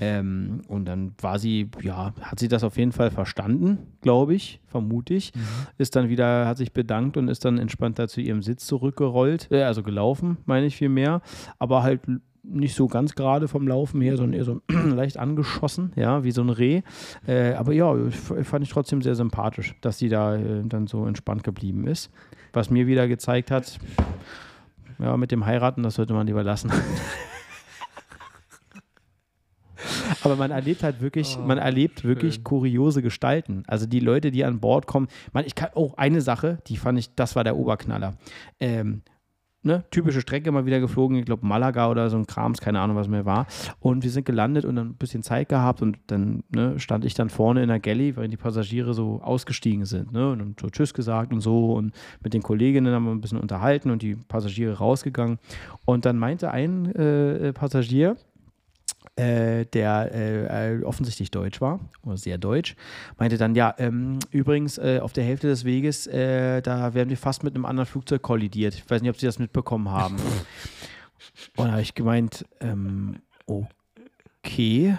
Ähm, 0.01 0.61
und 0.67 0.85
dann 0.85 1.13
war 1.21 1.39
sie, 1.39 1.69
ja, 1.81 2.13
hat 2.19 2.39
sie 2.39 2.47
das 2.47 2.63
auf 2.63 2.77
jeden 2.77 2.91
Fall 2.91 3.11
verstanden, 3.11 3.77
glaube 4.01 4.35
ich, 4.35 4.59
vermute 4.67 5.13
ich. 5.13 5.31
Ist 5.77 5.95
dann 5.95 6.09
wieder, 6.09 6.47
hat 6.47 6.57
sich 6.57 6.73
bedankt 6.73 7.15
und 7.17 7.29
ist 7.29 7.45
dann 7.45 7.57
entspannt 7.57 7.97
da 7.97 8.07
zu 8.07 8.19
ihrem 8.19 8.41
Sitz 8.41 8.65
zurückgerollt, 8.65 9.47
äh, 9.51 9.63
also 9.63 9.83
gelaufen, 9.83 10.37
meine 10.45 10.65
ich 10.65 10.75
vielmehr. 10.75 11.21
Aber 11.59 11.81
halt 11.81 12.01
nicht 12.47 12.75
so 12.75 12.87
ganz 12.87 13.15
gerade 13.15 13.47
vom 13.47 13.67
Laufen 13.67 14.01
her, 14.01 14.17
sondern 14.17 14.33
eher 14.33 14.45
so 14.45 14.61
leicht 14.69 15.17
angeschossen, 15.17 15.91
ja, 15.95 16.23
wie 16.23 16.31
so 16.31 16.41
ein 16.41 16.49
Reh. 16.49 16.81
Äh, 17.27 17.53
aber 17.53 17.73
ja, 17.73 17.93
fand 18.09 18.63
ich 18.63 18.69
trotzdem 18.69 19.01
sehr 19.01 19.15
sympathisch, 19.15 19.75
dass 19.81 19.97
sie 19.97 20.09
da 20.09 20.35
äh, 20.35 20.63
dann 20.65 20.87
so 20.87 21.05
entspannt 21.05 21.43
geblieben 21.43 21.87
ist. 21.87 22.11
Was 22.53 22.69
mir 22.69 22.87
wieder 22.87 23.07
gezeigt 23.07 23.51
hat, 23.51 23.79
ja, 24.99 25.17
mit 25.17 25.31
dem 25.31 25.45
Heiraten, 25.45 25.83
das 25.83 25.95
sollte 25.95 26.13
man 26.13 26.27
lieber 26.27 26.43
lassen. 26.43 26.71
Aber 30.23 30.35
man 30.35 30.51
erlebt 30.51 30.83
halt 30.83 31.01
wirklich, 31.01 31.37
man 31.37 31.57
erlebt 31.57 32.03
wirklich 32.03 32.43
kuriose 32.43 33.01
Gestalten. 33.01 33.63
Also 33.67 33.85
die 33.85 33.99
Leute, 33.99 34.31
die 34.31 34.43
an 34.43 34.59
Bord 34.59 34.87
kommen. 34.87 35.07
Man, 35.33 35.45
ich 35.45 35.55
kann 35.55 35.69
auch 35.75 35.97
eine 35.97 36.21
Sache, 36.21 36.59
die 36.67 36.77
fand 36.77 36.97
ich, 36.97 37.13
das 37.15 37.35
war 37.35 37.43
der 37.43 37.55
Oberknaller. 37.57 38.15
Ähm, 38.59 39.03
ne, 39.65 39.83
typische 39.91 40.21
Strecke 40.21 40.51
mal 40.51 40.65
wieder 40.65 40.79
geflogen, 40.79 41.17
ich 41.17 41.25
glaube 41.25 41.45
Malaga 41.45 41.89
oder 41.89 42.09
so 42.09 42.17
ein 42.17 42.27
Krams, 42.27 42.61
keine 42.61 42.79
Ahnung, 42.79 42.95
was 42.95 43.07
mehr 43.07 43.25
war. 43.25 43.47
Und 43.79 44.03
wir 44.03 44.11
sind 44.11 44.25
gelandet 44.25 44.65
und 44.65 44.75
dann 44.75 44.89
ein 44.89 44.93
bisschen 44.95 45.23
Zeit 45.23 45.49
gehabt 45.49 45.81
und 45.81 45.97
dann 46.07 46.43
ne, 46.53 46.79
stand 46.79 47.05
ich 47.05 47.13
dann 47.13 47.29
vorne 47.29 47.63
in 47.63 47.69
der 47.69 47.79
Galley, 47.79 48.15
weil 48.15 48.27
die 48.27 48.37
Passagiere 48.37 48.93
so 48.93 49.21
ausgestiegen 49.21 49.85
sind. 49.85 50.13
Ne, 50.13 50.31
und 50.31 50.59
so 50.59 50.69
Tschüss 50.69 50.93
gesagt 50.93 51.33
und 51.33 51.41
so 51.41 51.73
und 51.73 51.93
mit 52.23 52.33
den 52.33 52.43
Kolleginnen 52.43 52.93
haben 52.93 53.05
wir 53.05 53.11
ein 53.11 53.21
bisschen 53.21 53.39
unterhalten 53.39 53.89
und 53.89 54.01
die 54.01 54.15
Passagiere 54.15 54.77
rausgegangen. 54.77 55.39
Und 55.85 56.05
dann 56.05 56.17
meinte 56.17 56.51
ein 56.51 56.93
äh, 56.95 57.53
Passagier, 57.53 58.17
äh, 59.15 59.65
der 59.65 60.11
äh, 60.13 60.75
äh, 60.75 60.83
offensichtlich 60.83 61.31
deutsch 61.31 61.61
war, 61.61 61.79
oder 62.03 62.17
sehr 62.17 62.37
deutsch, 62.37 62.75
meinte 63.17 63.37
dann, 63.37 63.55
ja, 63.55 63.73
ähm, 63.77 64.19
übrigens 64.31 64.77
äh, 64.77 64.99
auf 65.01 65.13
der 65.13 65.23
Hälfte 65.23 65.47
des 65.47 65.63
Weges, 65.63 66.07
äh, 66.07 66.61
da 66.61 66.93
werden 66.93 67.09
wir 67.09 67.17
fast 67.17 67.43
mit 67.43 67.55
einem 67.55 67.65
anderen 67.65 67.87
Flugzeug 67.87 68.21
kollidiert. 68.21 68.73
Ich 68.73 68.89
weiß 68.89 69.01
nicht, 69.01 69.09
ob 69.09 69.17
Sie 69.17 69.25
das 69.25 69.39
mitbekommen 69.39 69.89
haben. 69.89 70.17
Und 71.55 71.67
da 71.67 71.71
habe 71.71 71.81
ich 71.81 71.95
gemeint, 71.95 72.45
ähm, 72.59 73.21
okay, 73.45 74.97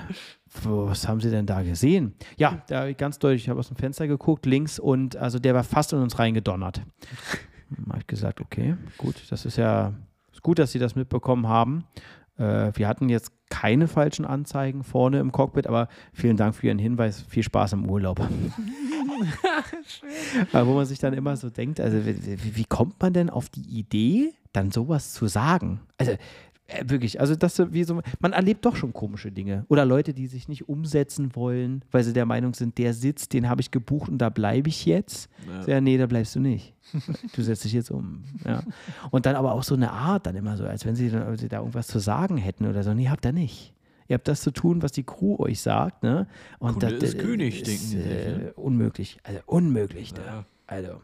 was 0.62 1.06
haben 1.06 1.20
Sie 1.20 1.30
denn 1.30 1.46
da 1.46 1.62
gesehen? 1.62 2.14
Ja, 2.36 2.62
da 2.68 2.90
ganz 2.92 3.18
deutlich, 3.18 3.42
ich 3.42 3.48
habe 3.48 3.60
aus 3.60 3.68
dem 3.68 3.76
Fenster 3.76 4.06
geguckt, 4.08 4.46
links 4.46 4.78
und 4.78 5.16
also 5.16 5.38
der 5.38 5.54
war 5.54 5.64
fast 5.64 5.92
in 5.92 5.98
uns 5.98 6.18
reingedonnert. 6.18 6.80
Dann 7.70 7.86
habe 7.88 7.98
ich 7.98 8.06
gesagt, 8.06 8.40
okay, 8.40 8.76
gut, 8.96 9.16
das 9.28 9.44
ist 9.44 9.56
ja 9.56 9.92
ist 10.32 10.42
gut, 10.42 10.58
dass 10.58 10.72
Sie 10.72 10.78
das 10.78 10.94
mitbekommen 10.94 11.48
haben. 11.48 11.84
Äh, 12.38 12.72
wir 12.74 12.88
hatten 12.88 13.08
jetzt 13.08 13.32
keine 13.48 13.88
falschen 13.88 14.24
Anzeigen 14.24 14.82
vorne 14.82 15.20
im 15.20 15.32
Cockpit, 15.32 15.66
aber 15.66 15.88
vielen 16.12 16.36
Dank 16.36 16.54
für 16.54 16.66
Ihren 16.66 16.78
Hinweis. 16.78 17.22
Viel 17.28 17.42
Spaß 17.42 17.74
im 17.74 17.88
Urlaub. 17.88 18.20
Aber 20.52 20.66
wo 20.66 20.74
man 20.74 20.84
sich 20.84 20.98
dann 20.98 21.14
immer 21.14 21.36
so 21.36 21.48
denkt, 21.48 21.80
also 21.80 22.04
wie, 22.04 22.56
wie 22.56 22.64
kommt 22.64 23.00
man 23.00 23.12
denn 23.12 23.30
auf 23.30 23.48
die 23.48 23.62
Idee, 23.62 24.34
dann 24.52 24.70
sowas 24.70 25.12
zu 25.12 25.26
sagen? 25.26 25.80
Also 25.98 26.16
wirklich, 26.84 27.20
also 27.20 27.36
das 27.36 27.56
so 27.56 27.72
wie 27.72 27.84
so, 27.84 28.00
man 28.20 28.32
erlebt 28.32 28.64
doch 28.64 28.76
schon 28.76 28.92
komische 28.92 29.30
Dinge. 29.30 29.64
Oder 29.68 29.84
Leute, 29.84 30.14
die 30.14 30.26
sich 30.26 30.48
nicht 30.48 30.68
umsetzen 30.68 31.34
wollen, 31.34 31.84
weil 31.90 32.04
sie 32.04 32.12
der 32.12 32.26
Meinung 32.26 32.54
sind, 32.54 32.78
der 32.78 32.92
Sitz, 32.92 33.28
den 33.28 33.48
habe 33.48 33.60
ich 33.60 33.70
gebucht 33.70 34.08
und 34.08 34.18
da 34.18 34.30
bleibe 34.30 34.68
ich 34.68 34.86
jetzt. 34.86 35.30
Ja. 35.48 35.74
ja, 35.74 35.80
nee, 35.80 35.96
da 35.96 36.06
bleibst 36.06 36.34
du 36.34 36.40
nicht. 36.40 36.74
Du 37.34 37.42
setzt 37.42 37.64
dich 37.64 37.72
jetzt 37.72 37.90
um. 37.90 38.22
Ja. 38.44 38.62
Und 39.10 39.26
dann 39.26 39.36
aber 39.36 39.52
auch 39.52 39.64
so 39.64 39.74
eine 39.74 39.90
Art, 39.90 40.26
dann 40.26 40.36
immer 40.36 40.56
so, 40.56 40.64
als 40.64 40.86
wenn 40.86 40.94
sie, 40.94 41.10
dann, 41.10 41.36
sie 41.36 41.48
da 41.48 41.58
irgendwas 41.58 41.88
zu 41.88 41.98
sagen 41.98 42.36
hätten 42.36 42.66
oder 42.66 42.82
so. 42.82 42.94
Nee, 42.94 43.08
habt 43.08 43.26
ihr 43.26 43.32
nicht. 43.32 43.74
Ihr 44.08 44.14
habt 44.14 44.28
das 44.28 44.40
zu 44.40 44.52
tun, 44.52 44.82
was 44.82 44.92
die 44.92 45.02
Crew 45.02 45.36
euch 45.38 45.60
sagt, 45.60 46.04
ne? 46.04 46.28
Und 46.60 46.80
Kunde 46.80 46.98
das 46.98 47.14
ist 47.14 47.18
König, 47.18 47.56
ist, 47.56 47.66
denken 47.66 47.86
sich, 47.86 48.06
äh, 48.06 48.38
ne? 48.38 48.52
Unmöglich. 48.54 49.18
Also 49.24 49.40
unmöglich. 49.46 50.14
Da. 50.14 50.46
Ja. 50.68 50.76
Also, 50.76 51.00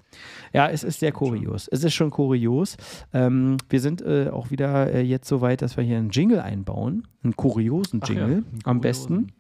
ja, 0.52 0.68
es 0.68 0.82
ist 0.84 1.00
sehr 1.00 1.12
kurios. 1.12 1.68
Es 1.68 1.84
ist 1.84 1.94
schon 1.94 2.10
kurios. 2.10 2.76
Ähm, 3.12 3.56
wir 3.68 3.80
sind 3.80 4.02
äh, 4.02 4.28
auch 4.30 4.50
wieder 4.50 4.92
äh, 4.92 5.02
jetzt 5.02 5.28
so 5.28 5.40
weit, 5.40 5.62
dass 5.62 5.76
wir 5.76 5.84
hier 5.84 5.98
einen 5.98 6.10
Jingle 6.10 6.40
einbauen. 6.40 7.06
Einen 7.22 7.36
kuriosen 7.36 8.00
Ach 8.02 8.08
ja, 8.08 8.14
Jingle 8.14 8.36
einen 8.38 8.58
am 8.64 8.80
kuriosen. 8.80 8.80
besten. 8.80 9.32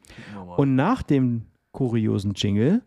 Und 0.56 0.74
nach 0.76 1.02
dem 1.02 1.42
kuriosen 1.72 2.34
Jingle 2.34 2.82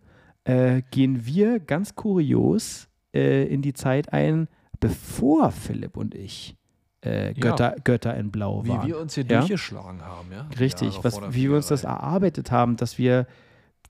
äh, 0.46 0.82
gehen 0.92 1.26
wir 1.26 1.60
ganz 1.60 1.96
kurios 1.96 2.88
äh, 3.14 3.46
in 3.48 3.62
die 3.62 3.74
Zeit 3.74 4.14
ein, 4.14 4.48
bevor 4.80 5.52
Philipp 5.52 5.98
und 5.98 6.16
ich 6.16 6.56
äh, 7.02 7.34
Götter, 7.34 7.76
Götter 7.84 8.16
in 8.16 8.32
Blau 8.32 8.64
wie 8.64 8.70
waren. 8.70 8.88
wir 8.88 9.00
uns 9.00 9.16
hier 9.16 9.26
Ja? 9.26 9.40
durchgeschlagen 9.40 10.02
haben, 10.02 10.28
ja? 10.32 10.48
Richtig, 10.60 11.00
was, 11.04 11.20
wie 11.34 11.50
wir 11.50 11.56
uns 11.58 11.68
das 11.68 11.84
erarbeitet 11.84 12.52
haben, 12.52 12.78
dass 12.78 12.98
wir 12.98 13.28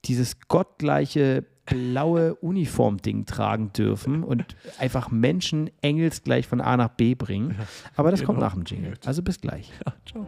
dieses 0.05 0.39
gottgleiche 0.47 1.45
blaue 1.65 2.35
Uniform-Ding 2.35 3.25
tragen 3.25 3.73
dürfen 3.73 4.23
und 4.23 4.55
einfach 4.77 5.09
Menschen 5.09 5.71
engelsgleich 5.81 6.47
von 6.47 6.61
A 6.61 6.77
nach 6.77 6.89
B 6.89 7.15
bringen. 7.15 7.55
Aber 7.95 8.11
das 8.11 8.23
kommt 8.23 8.37
Genau. 8.37 8.47
nach 8.47 8.53
dem 8.53 8.65
Jingle. 8.65 8.93
Also 9.03 9.23
bis 9.23 9.41
gleich. 9.41 9.71
Ja, 9.85 9.93
ciao. 10.05 10.27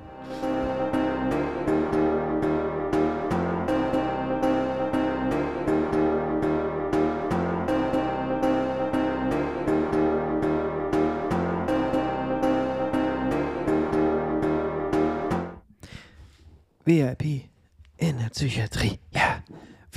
VIP 16.85 17.49
in 17.97 18.17
der 18.19 18.29
Psychiatrie. 18.29 18.99
Ja, 19.11 19.43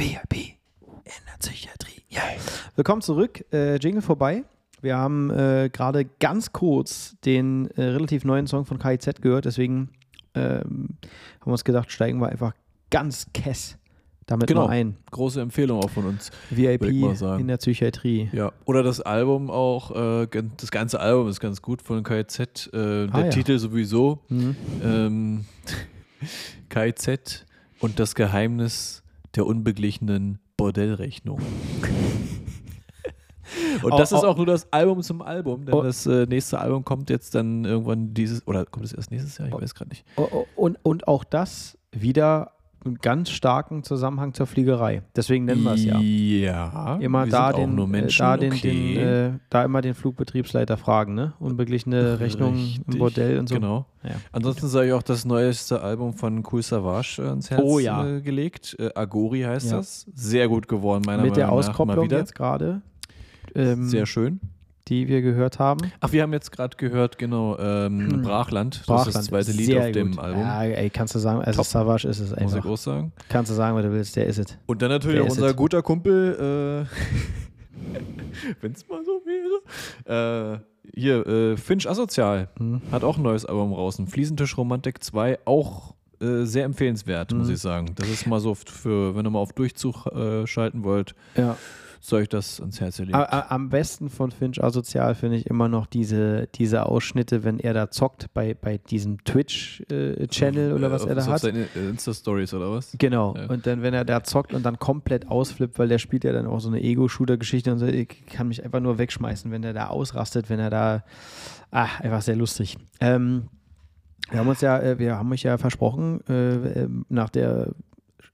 VIP 0.01 0.33
in 1.05 1.13
der 1.27 1.37
Psychiatrie. 1.41 2.01
Ja. 2.09 2.23
Willkommen 2.75 3.03
zurück. 3.03 3.45
Äh, 3.53 3.77
Jingle 3.77 4.01
vorbei. 4.01 4.45
Wir 4.81 4.97
haben 4.97 5.29
äh, 5.31 5.69
gerade 5.71 6.07
ganz 6.21 6.55
kurz 6.55 7.17
den 7.27 7.71
äh, 7.73 7.83
relativ 7.83 8.25
neuen 8.25 8.47
Song 8.47 8.65
von 8.65 8.79
KIZ 8.79 9.21
gehört, 9.21 9.45
deswegen 9.45 9.91
ähm, 10.35 10.97
haben 11.03 11.45
wir 11.45 11.53
uns 11.53 11.65
gedacht, 11.65 11.93
steigen 11.93 12.19
wir 12.19 12.31
einfach 12.31 12.55
ganz 12.91 13.27
kess 13.35 13.77
damit 14.25 14.47
Genau. 14.47 14.69
mal 14.69 14.71
ein. 14.71 14.97
Große 15.11 15.39
Empfehlung 15.39 15.83
auch 15.85 15.91
von 15.91 16.07
uns. 16.07 16.31
VIP 16.49 16.85
in 16.85 17.49
der 17.49 17.59
Psychiatrie. 17.59 18.31
Ja, 18.33 18.53
oder 18.65 18.83
das 18.83 19.03
Album 19.03 19.51
auch, 19.51 19.91
äh, 20.23 20.27
das 20.57 20.71
ganze 20.71 20.99
Album 20.99 21.29
ist 21.29 21.41
ganz 21.41 21.61
gut 21.61 21.83
von 21.83 22.03
KIZ. 22.05 22.39
Äh, 22.69 22.71
der 22.73 23.09
Ah, 23.13 23.21
ja. 23.25 23.29
Titel 23.29 23.59
sowieso. 23.59 24.21
Mhm. 24.31 24.57
Ähm, 24.83 25.45
KIZ 26.71 27.45
und 27.81 27.99
das 27.99 28.15
Geheimnis 28.15 29.03
der 29.37 29.47
unbeglichenen 29.47 30.39
Bordellrechnung. 30.57 31.41
Und 33.83 33.99
das 33.99 34.13
ist 34.13 34.23
au- 34.23 34.29
auch 34.29 34.37
nur 34.37 34.47
das 34.47 34.73
Album 34.73 35.03
zum 35.03 35.23
Album, 35.23 35.65
denn 35.65 35.75
Oh. 35.75 35.83
das 35.83 36.07
äh, 36.07 36.25
nächste 36.27 36.61
Album 36.61 36.85
kommt 36.85 37.11
jetzt 37.11 37.35
dann 37.35 37.65
irgendwann 37.65 38.15
dieses, 38.15 38.47
oder 38.47 38.65
kommt 38.65 38.85
es 38.87 38.93
erst 38.93 39.11
nächstes 39.11 39.39
Jahr? 39.39 39.49
Ich 39.49 39.55
weiß 39.55 39.75
gerade 39.75 39.89
nicht. 39.91 40.05
Und, 40.55 40.79
und 40.85 41.09
auch 41.09 41.25
das 41.25 41.77
wieder 41.91 42.53
einen 42.85 42.97
ganz 42.97 43.31
starken 43.31 43.83
Zusammenhang 43.85 44.33
zur 44.35 44.47
Fliegerei. 44.47 45.03
Deswegen 45.15 45.45
nennen 45.45 45.63
wir 45.63 45.75
es 45.75 45.85
ja. 45.85 45.99
Ja, 46.01 46.97
Immer 46.97 47.27
wir 47.27 47.31
da 47.33 47.53
den, 47.53 47.79
äh, 47.95 48.07
da, 48.17 48.37
den, 48.37 48.53
okay. 48.53 48.95
den, 48.95 48.97
äh, 48.97 49.39
da 49.51 49.65
immer 49.65 49.83
den 49.83 49.95
Flugbetriebsleiter 49.95 50.77
fragen, 50.77 51.15
ne? 51.15 51.35
Unbeglichene 51.39 52.21
Rechnungen 52.21 52.83
im 52.91 52.99
Bordell 52.99 53.39
und 53.39 53.49
so. 53.49 53.57
Genau. 53.57 53.87
Ja. 54.03 54.13
Ansonsten 54.33 54.69
sei 54.69 54.87
ich 54.87 54.93
auch 54.95 55.03
das 55.03 55.25
neueste 55.25 55.83
Album 55.83 56.15
von 56.15 56.43
Cool 56.51 56.63
Savage 56.63 57.21
äh, 57.23 57.27
ans 57.29 57.51
Herz 57.51 57.61
Oh 57.63 57.79
ja. 57.79 58.07
äh, 58.07 58.21
gelegt. 58.23 58.77
Äh, 58.79 58.91
Agori 58.95 59.43
heißt 59.43 59.71
Ja. 59.71 59.77
das. 59.79 60.07
Sehr 60.15 60.49
gut 60.49 60.67
geworden, 60.67 61.03
meiner 61.07 61.23
Mit 61.23 61.37
der 61.37 61.47
Meinung 61.49 61.61
nach. 61.61 61.67
Mal 61.67 61.71
Auskopplung 61.73 62.05
wieder. 62.07 62.19
jetzt 62.19 62.35
gerade, 62.35 62.81
ähm, 63.55 63.85
Sehr 63.89 64.07
schön. 64.07 64.41
Die 64.91 65.09
wir 65.09 65.23
gehört 65.23 65.59
haben. 65.59 65.91
Ach, 66.01 66.13
wir 66.13 66.23
haben 66.23 66.33
jetzt 66.35 66.53
gerade 66.53 66.77
gehört, 66.77 67.17
genau, 67.17 67.57
ähm, 67.59 68.21
Brachland. 68.23 68.83
Das 68.87 69.07
ist 69.07 69.17
das 69.17 69.25
zweite 69.27 69.53
Lied 69.53 69.67
Sehr 69.67 69.87
auf 69.87 69.93
dem 69.93 70.11
gut. 70.11 70.19
Album. 70.21 70.43
Ja, 70.43 70.63
ey, 70.65 70.91
kannst 70.91 71.15
du 71.15 71.19
sagen, 71.19 71.41
also 71.43 71.57
Top. 71.59 71.67
Savage 71.67 72.09
ist 72.09 72.19
es 72.21 72.31
Muss 72.31 72.39
ich 72.39 72.43
einfach. 72.45 72.63
groß 72.63 72.83
sagen. 72.83 73.13
Kannst 73.29 73.51
du 73.51 73.55
sagen, 73.55 73.77
was 73.77 73.85
du 73.85 73.93
willst, 73.93 74.17
der 74.17 74.27
ist 74.27 74.39
es. 74.39 74.59
Und 74.67 74.83
dann 74.83 74.91
natürlich 74.91 75.21
auch 75.21 75.31
unser 75.31 75.47
es. 75.51 75.57
guter 75.57 75.81
Kumpel, 75.83 76.87
äh, 76.91 78.55
wenn 78.61 78.73
es 78.73 78.87
mal 78.89 79.01
so 79.05 79.23
wäre. 79.25 80.57
Äh, 80.57 80.59
hier, 80.95 81.27
äh, 81.27 81.57
Finch 81.57 81.89
Asozial 81.89 82.49
Mhm. 82.59 82.83
hat 82.91 83.05
auch 83.05 83.17
ein 83.17 83.23
neues 83.23 83.47
Album 83.47 83.73
draußen. 83.73 84.07
Fliesentisch 84.09 84.57
Romantik 84.59 85.03
2, 85.03 85.39
auch 85.45 85.95
äh, 86.21 86.45
sehr 86.45 86.65
empfehlenswert, 86.65 87.33
muss 87.33 87.49
Mhm. 87.49 87.55
ich 87.55 87.61
sagen. 87.61 87.87
Das 87.95 88.09
ist 88.09 88.27
mal 88.27 88.41
so 88.41 88.55
für, 88.55 89.15
wenn 89.17 89.25
ihr 89.27 89.31
mal 89.31 89.39
auf 89.39 89.53
Durchzug 89.55 90.07
äh, 90.07 90.47
schalten 90.47 90.85
wollt, 90.85 91.15
Ja. 91.37 91.57
Soll 92.03 92.23
ich 92.23 92.29
das 92.31 92.61
ans 92.61 92.81
Herz 92.81 92.99
legen. 92.99 93.15
Am 93.15 93.69
besten 93.69 94.09
von 94.09 94.31
Finch 94.31 94.63
Asozial 94.63 95.15
finde 95.15 95.37
ich 95.37 95.47
immer 95.47 95.69
noch 95.69 95.87
diese, 95.87 96.49
diese 96.55 96.87
Ausschnitte, 96.87 97.45
wenn 97.45 97.59
er 97.59 97.75
da 97.75 97.91
zockt 97.91 98.33
bei, 98.33 98.55
bei 98.55 98.79
diesem 98.79 99.23
Twitch-Channel 99.25 100.73
oder 100.73 100.91
was 100.91 101.05
Äh, 101.05 101.11
er 101.11 101.15
da 101.15 101.21
auf 101.23 101.29
hat. 101.29 101.41
Seine 101.43 101.67
äh, 101.77 101.89
Insta-Stories 101.91 102.55
oder 102.55 102.73
was? 102.73 102.97
Genau. 102.99 103.35
Ja. 103.37 103.47
Und 103.47 103.67
dann, 103.67 103.83
wenn 103.83 103.93
er 103.93 104.07
da 104.07 104.25
zockt 104.25 104.55
und 104.55 104.65
dann 104.65 104.79
komplett 104.79 105.29
ausflippt, 105.29 105.79
weil 105.79 105.89
der 105.89 105.99
spielt 105.99 106.25
ja 106.25 106.33
dann 106.33 106.47
auch 106.47 106.61
so 106.61 106.69
eine 106.69 106.83
Ego-Shooter-Geschichte 106.83 107.71
und 107.71 107.79
so, 107.79 107.87
ich 107.87 108.25
kann 108.27 108.49
mich 108.49 108.65
einfach 108.65 108.81
nur 108.81 108.97
wegschmeißen, 108.97 109.51
wenn 109.51 109.63
er 109.63 109.75
da 109.75 109.89
ausrastet, 109.89 110.49
wenn 110.49 110.59
er 110.59 110.71
da, 110.71 111.05
ah, 111.71 111.89
einfach 111.99 112.23
sehr 112.23 112.37
lustig. 112.37 112.79
Ähm, 113.01 113.49
wir 114.31 114.39
haben 114.39 114.49
uns 114.49 114.61
ja, 114.61 114.79
äh, 114.79 114.99
wir 114.99 115.17
haben 115.17 115.31
euch 115.33 115.43
ja 115.43 115.59
versprochen, 115.59 116.21
äh, 116.29 116.83
ähm, 116.83 117.05
nach 117.09 117.29
der 117.29 117.73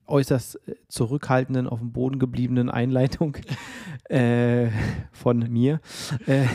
äußerst 0.07 0.61
äh, 0.69 0.75
zurückhaltenden, 0.89 1.67
auf 1.67 1.79
dem 1.81 1.93
Boden 1.93 2.19
gebliebenen 2.19 2.71
Einleitung 2.71 3.37
äh, 4.09 4.69
von 5.13 5.39
mir, 5.51 5.81
äh, 6.27 6.47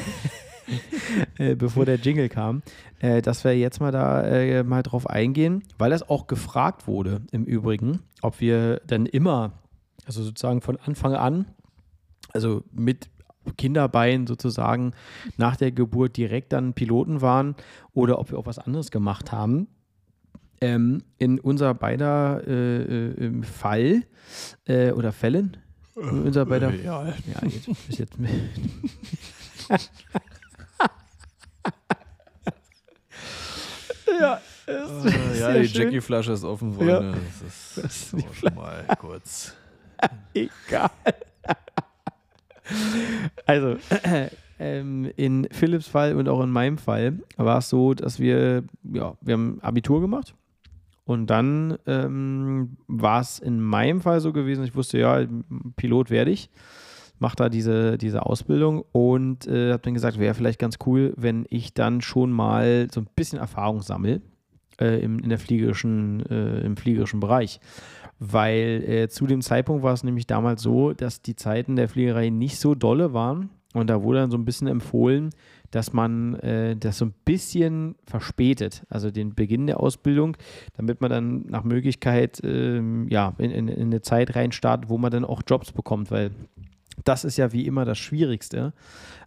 äh, 1.38 1.56
bevor 1.56 1.86
der 1.86 1.96
Jingle 1.96 2.30
kam, 2.30 2.62
äh, 3.00 3.22
dass 3.22 3.44
wir 3.44 3.58
jetzt 3.58 3.80
mal 3.80 3.92
da 3.92 4.24
äh, 4.24 4.64
mal 4.64 4.84
drauf 4.84 5.10
eingehen, 5.10 5.64
weil 5.78 5.90
das 5.90 6.08
auch 6.08 6.28
gefragt 6.28 6.88
wurde 6.88 7.22
im 7.32 7.46
Übrigen, 7.46 8.00
ob 8.22 8.40
wir 8.40 8.82
dann 8.88 9.06
immer, 9.06 9.54
also 10.06 10.24
sozusagen 10.24 10.62
von 10.62 10.78
Anfang 10.78 11.14
an, 11.14 11.46
also 12.34 12.64
mit 12.72 13.10
Kinderbein 13.58 14.28
sozusagen 14.28 14.94
nach 15.38 15.56
der 15.56 15.72
Geburt 15.72 16.18
direkt 16.18 16.54
dann 16.54 16.74
Piloten 16.74 17.22
waren 17.22 17.56
oder 17.94 18.20
ob 18.20 18.32
wir 18.32 18.38
auch 18.38 18.46
was 18.46 18.60
anderes 18.60 18.92
gemacht 18.92 19.32
haben. 19.32 19.68
Ähm, 20.64 21.04
in 21.18 21.40
unser 21.40 21.74
beider 21.74 22.44
äh, 22.46 22.82
äh, 22.84 23.26
im 23.26 23.44
Fall 23.44 24.04
äh, 24.66 24.92
oder 24.92 25.12
Fällen, 25.12 25.58
in 25.96 26.22
unser 26.24 26.46
beider, 26.46 26.72
Ja, 26.74 27.04
ja, 27.08 27.14
jetzt, 27.44 27.68
ist 27.90 27.98
jetzt 28.00 28.16
ja, 34.20 34.42
es 34.68 35.06
ist 35.06 35.40
ja, 35.40 35.54
die. 35.54 35.66
Jackie-Flasche 35.66 36.34
ist 36.34 36.44
offen, 36.44 36.72
Ja. 36.72 36.76
Freunde. 36.98 37.18
Das 37.42 37.42
ist, 37.42 37.84
Das 37.84 38.14
ist 38.14 38.36
schon 38.36 38.54
mal 38.56 38.86
kurz. 39.00 39.56
egal. 40.34 40.90
Also, 43.46 43.78
ähm, 44.60 45.12
in 45.18 45.48
Philipps 45.52 45.88
Fall 45.88 46.16
und 46.16 46.30
auch 46.30 46.42
in 46.44 46.50
meinem 46.52 46.78
Fall 46.78 47.20
war 47.38 47.58
es 47.60 47.70
so, 47.70 47.94
dass 47.94 48.20
wir, 48.20 48.64
ja, 48.84 49.16
wir 49.22 49.34
haben 49.34 49.60
Abitur 49.62 50.02
gemacht. 50.02 50.36
Und 51.12 51.28
dann 51.28 51.78
ähm, 51.88 52.78
war 52.88 53.20
es 53.20 53.38
in 53.38 53.60
meinem 53.60 54.00
Fall 54.00 54.22
so 54.22 54.32
gewesen, 54.32 54.64
ich 54.64 54.76
wusste, 54.76 54.98
ja, 54.98 55.26
Pilot 55.76 56.10
werde 56.10 56.32
ich, 56.32 56.50
mache 57.20 57.36
da 57.36 57.50
diese, 57.50 57.98
diese 57.98 58.26
Ausbildung 58.26 58.86
und 58.94 59.46
äh, 59.46 59.74
habe 59.74 59.84
dann 59.84 59.94
gesagt, 59.94 60.20
wäre 60.20 60.34
vielleicht 60.34 60.58
ganz 60.58 60.78
cool, 60.86 61.14
wenn 61.18 61.46
ich 61.50 61.74
dann 61.74 62.00
schon 62.00 62.32
mal 62.32 62.88
so 62.94 63.02
ein 63.02 63.10
bisschen 63.14 63.40
Erfahrung 63.40 63.82
sammle 63.82 64.22
äh, 64.80 65.04
im, 65.04 65.20
in 65.20 65.28
der 65.28 65.38
fliegerischen, 65.38 66.26
äh, 66.28 66.62
im 66.62 66.78
fliegerischen 66.78 67.20
Bereich. 67.20 67.60
Weil 68.20 68.82
äh, 68.88 69.10
zu 69.10 69.28
dem 69.28 69.42
Zeitpunkt 69.42 69.84
war 69.84 69.94
es 69.94 70.06
nämlich 70.06 70.28
damals 70.28 70.62
so, 70.62 70.94
dass 70.94 71.22
die 71.22 71.36
Zeiten 71.36 71.76
der 71.76 71.90
Fliegerei 71.90 72.30
nicht 72.30 72.58
so 72.58 72.74
dolle 72.74 73.14
waren. 73.14 73.50
Und 73.74 73.90
da 73.90 74.04
wurde 74.04 74.20
dann 74.20 74.32
so 74.32 74.38
ein 74.38 74.46
bisschen 74.46 74.68
empfohlen, 74.68 75.30
dass 75.72 75.94
man 75.94 76.36
äh, 76.36 76.76
das 76.76 76.98
so 76.98 77.06
ein 77.06 77.14
bisschen 77.26 77.96
verspätet, 78.04 78.84
also 78.90 79.12
den 79.12 79.34
Beginn 79.34 79.68
der 79.68 79.80
Ausbildung, 79.80 80.36
damit 80.76 81.00
man 81.00 81.10
dann 81.10 81.46
nach 81.48 81.64
Möglichkeit 81.64 82.42
ähm, 82.44 83.08
ja, 83.10 83.34
in, 83.38 83.52
in, 83.52 83.68
in 83.70 83.82
eine 83.84 84.02
Zeit 84.02 84.36
reinstartet, 84.36 84.90
wo 84.90 84.98
man 84.98 85.12
dann 85.12 85.26
auch 85.26 85.42
Jobs 85.48 85.72
bekommt, 85.72 86.12
weil 86.12 86.32
das 87.04 87.24
ist 87.24 87.38
ja 87.38 87.52
wie 87.52 87.66
immer 87.66 87.86
das 87.86 87.98
Schwierigste. 87.98 88.74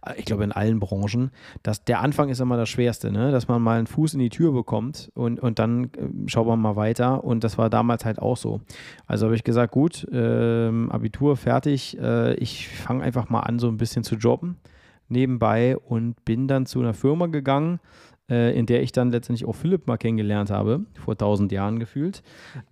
Äh, 0.04 0.14
Ich 0.18 0.24
glaube, 0.24 0.44
in 0.44 0.52
allen 0.52 0.80
Branchen. 0.80 1.30
Dass 1.62 1.84
der 1.84 2.00
Anfang 2.00 2.28
ist 2.28 2.40
immer 2.40 2.56
das 2.56 2.68
Schwerste, 2.68 3.10
ne? 3.10 3.30
dass 3.30 3.48
man 3.48 3.62
mal 3.62 3.78
einen 3.78 3.86
Fuß 3.86 4.14
in 4.14 4.20
die 4.20 4.28
Tür 4.28 4.52
bekommt 4.52 5.10
und, 5.14 5.40
und 5.40 5.58
dann 5.58 5.84
äh, 5.84 5.88
schaut 6.26 6.46
man 6.46 6.60
mal 6.60 6.76
weiter. 6.76 7.24
Und 7.24 7.44
das 7.44 7.58
war 7.58 7.70
damals 7.70 8.04
halt 8.04 8.18
auch 8.18 8.36
so. 8.36 8.60
Also 9.06 9.26
habe 9.26 9.36
ich 9.36 9.44
gesagt, 9.44 9.72
gut, 9.72 10.06
ähm, 10.12 10.90
Abitur 10.90 11.36
fertig. 11.36 11.98
Äh, 11.98 12.34
ich 12.34 12.68
fange 12.68 13.02
einfach 13.02 13.28
mal 13.28 13.40
an, 13.40 13.58
so 13.58 13.68
ein 13.68 13.76
bisschen 13.76 14.04
zu 14.04 14.16
jobben 14.16 14.56
nebenbei 15.08 15.76
und 15.76 16.24
bin 16.24 16.48
dann 16.48 16.66
zu 16.66 16.80
einer 16.80 16.94
Firma 16.94 17.26
gegangen, 17.26 17.78
äh, 18.30 18.56
in 18.58 18.66
der 18.66 18.82
ich 18.82 18.92
dann 18.92 19.10
letztendlich 19.10 19.46
auch 19.46 19.54
Philipp 19.54 19.86
mal 19.86 19.98
kennengelernt 19.98 20.50
habe, 20.50 20.86
vor 20.94 21.16
tausend 21.16 21.52
Jahren 21.52 21.78
gefühlt, 21.78 22.22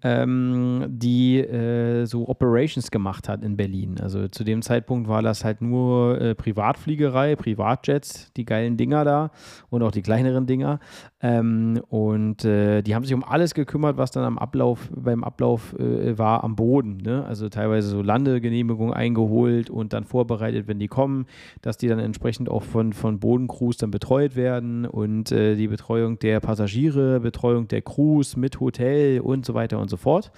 ähm, 0.03 0.87
die 0.89 1.39
äh, 1.39 2.07
so 2.07 2.29
Operations 2.29 2.91
gemacht 2.91 3.29
hat 3.29 3.43
in 3.43 3.57
Berlin. 3.57 4.01
Also 4.01 4.29
zu 4.29 4.45
dem 4.45 4.63
Zeitpunkt 4.63 5.09
war 5.09 5.23
das 5.23 5.45
halt 5.45 5.61
nur 5.61 6.21
äh, 6.21 6.35
Privatfliegerei, 6.35 7.37
Privatjets, 7.37 8.33
die 8.35 8.45
geilen 8.45 8.77
Dinger 8.77 9.05
da 9.05 9.31
und 9.69 9.83
auch 9.83 9.93
die 9.93 10.03
kleineren 10.03 10.47
Dinger. 10.47 10.81
Ähm, 11.23 11.81
und 11.89 12.45
äh, 12.45 12.83
die 12.83 12.97
haben 12.97 13.05
sich 13.05 13.15
um 13.15 13.23
alles 13.23 13.55
gekümmert, 13.55 13.97
was 13.97 14.11
dann 14.11 14.25
am 14.25 14.39
Ablauf, 14.39 14.91
beim 14.95 15.23
Ablauf 15.23 15.73
äh, 15.79 16.19
war 16.19 16.43
am 16.43 16.57
Boden. 16.57 16.97
Ne? 16.97 17.25
Also 17.25 17.49
teilweise 17.49 17.89
so 17.89 18.03
Landegenehmigung 18.03 18.93
eingeholt 18.93 19.71
und 19.71 19.93
dann 19.93 20.05
vorbereitet, 20.05 20.67
wenn 20.67 20.81
die 20.81 20.89
kommen, 20.89 21.27
dass 21.63 21.77
die 21.77 21.87
dann 21.87 22.01
entsprechend 22.01 22.49
auch 22.49 22.65
von, 22.65 22.93
von 22.93 23.21
Bodencrews 23.21 23.77
dann 23.77 23.93
betreut 23.93 24.35
werden 24.35 24.85
und 24.85 25.31
äh, 25.31 25.55
die 25.55 25.69
Betreuung 25.69 26.19
der 26.19 26.41
Passagiere, 26.41 27.21
Betreuung 27.21 27.69
der 27.69 27.83
Crews 27.83 28.37
mit 28.37 28.59
Hotel 28.59 29.21
und 29.21 29.47
so 29.47 29.55
weiter 29.55 29.79
und 29.79 29.89
so 29.89 29.97
fort. 29.97 30.33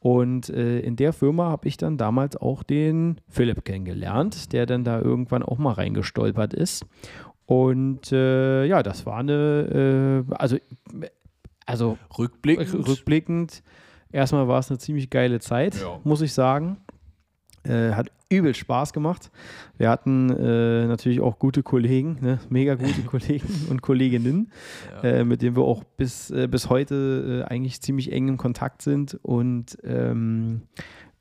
Und 0.00 0.48
äh, 0.50 0.78
in 0.78 0.94
der 0.94 1.12
Firma 1.12 1.50
habe 1.50 1.66
ich 1.66 1.76
dann 1.76 1.96
damals 1.96 2.36
auch 2.36 2.62
den 2.62 3.20
Philipp 3.28 3.64
kennengelernt, 3.64 4.52
der 4.52 4.66
dann 4.66 4.84
da 4.84 5.00
irgendwann 5.00 5.42
auch 5.42 5.58
mal 5.58 5.72
reingestolpert 5.72 6.54
ist. 6.54 6.86
Und 7.48 8.12
äh, 8.12 8.66
ja, 8.66 8.82
das 8.82 9.06
war 9.06 9.16
eine, 9.20 10.24
äh, 10.28 10.34
also, 10.34 10.58
also 11.64 11.96
Rückblickend. 12.18 12.86
rückblickend, 12.86 13.62
erstmal 14.12 14.46
war 14.48 14.58
es 14.58 14.70
eine 14.70 14.76
ziemlich 14.78 15.08
geile 15.08 15.40
Zeit, 15.40 15.74
Ja. 15.80 15.98
muss 16.04 16.20
ich 16.20 16.34
sagen. 16.34 16.76
Äh, 17.64 17.92
hat 17.92 18.10
übel 18.30 18.54
Spaß 18.54 18.92
gemacht. 18.92 19.30
Wir 19.78 19.88
hatten 19.88 20.28
äh, 20.28 20.86
natürlich 20.86 21.20
auch 21.20 21.38
gute 21.38 21.62
Kollegen, 21.62 22.18
ne? 22.20 22.38
mega 22.50 22.74
gute 22.74 23.00
Kollegen 23.06 23.48
und 23.70 23.80
Kolleginnen, 23.80 24.52
Ja. 25.02 25.08
äh, 25.08 25.24
mit 25.24 25.40
denen 25.40 25.56
wir 25.56 25.64
auch 25.64 25.84
bis, 25.84 26.30
äh, 26.30 26.48
bis 26.48 26.68
heute 26.68 27.44
äh, 27.48 27.50
eigentlich 27.50 27.80
ziemlich 27.80 28.12
eng 28.12 28.28
im 28.28 28.36
Kontakt 28.36 28.82
sind 28.82 29.18
und 29.22 29.78
ähm, 29.84 30.62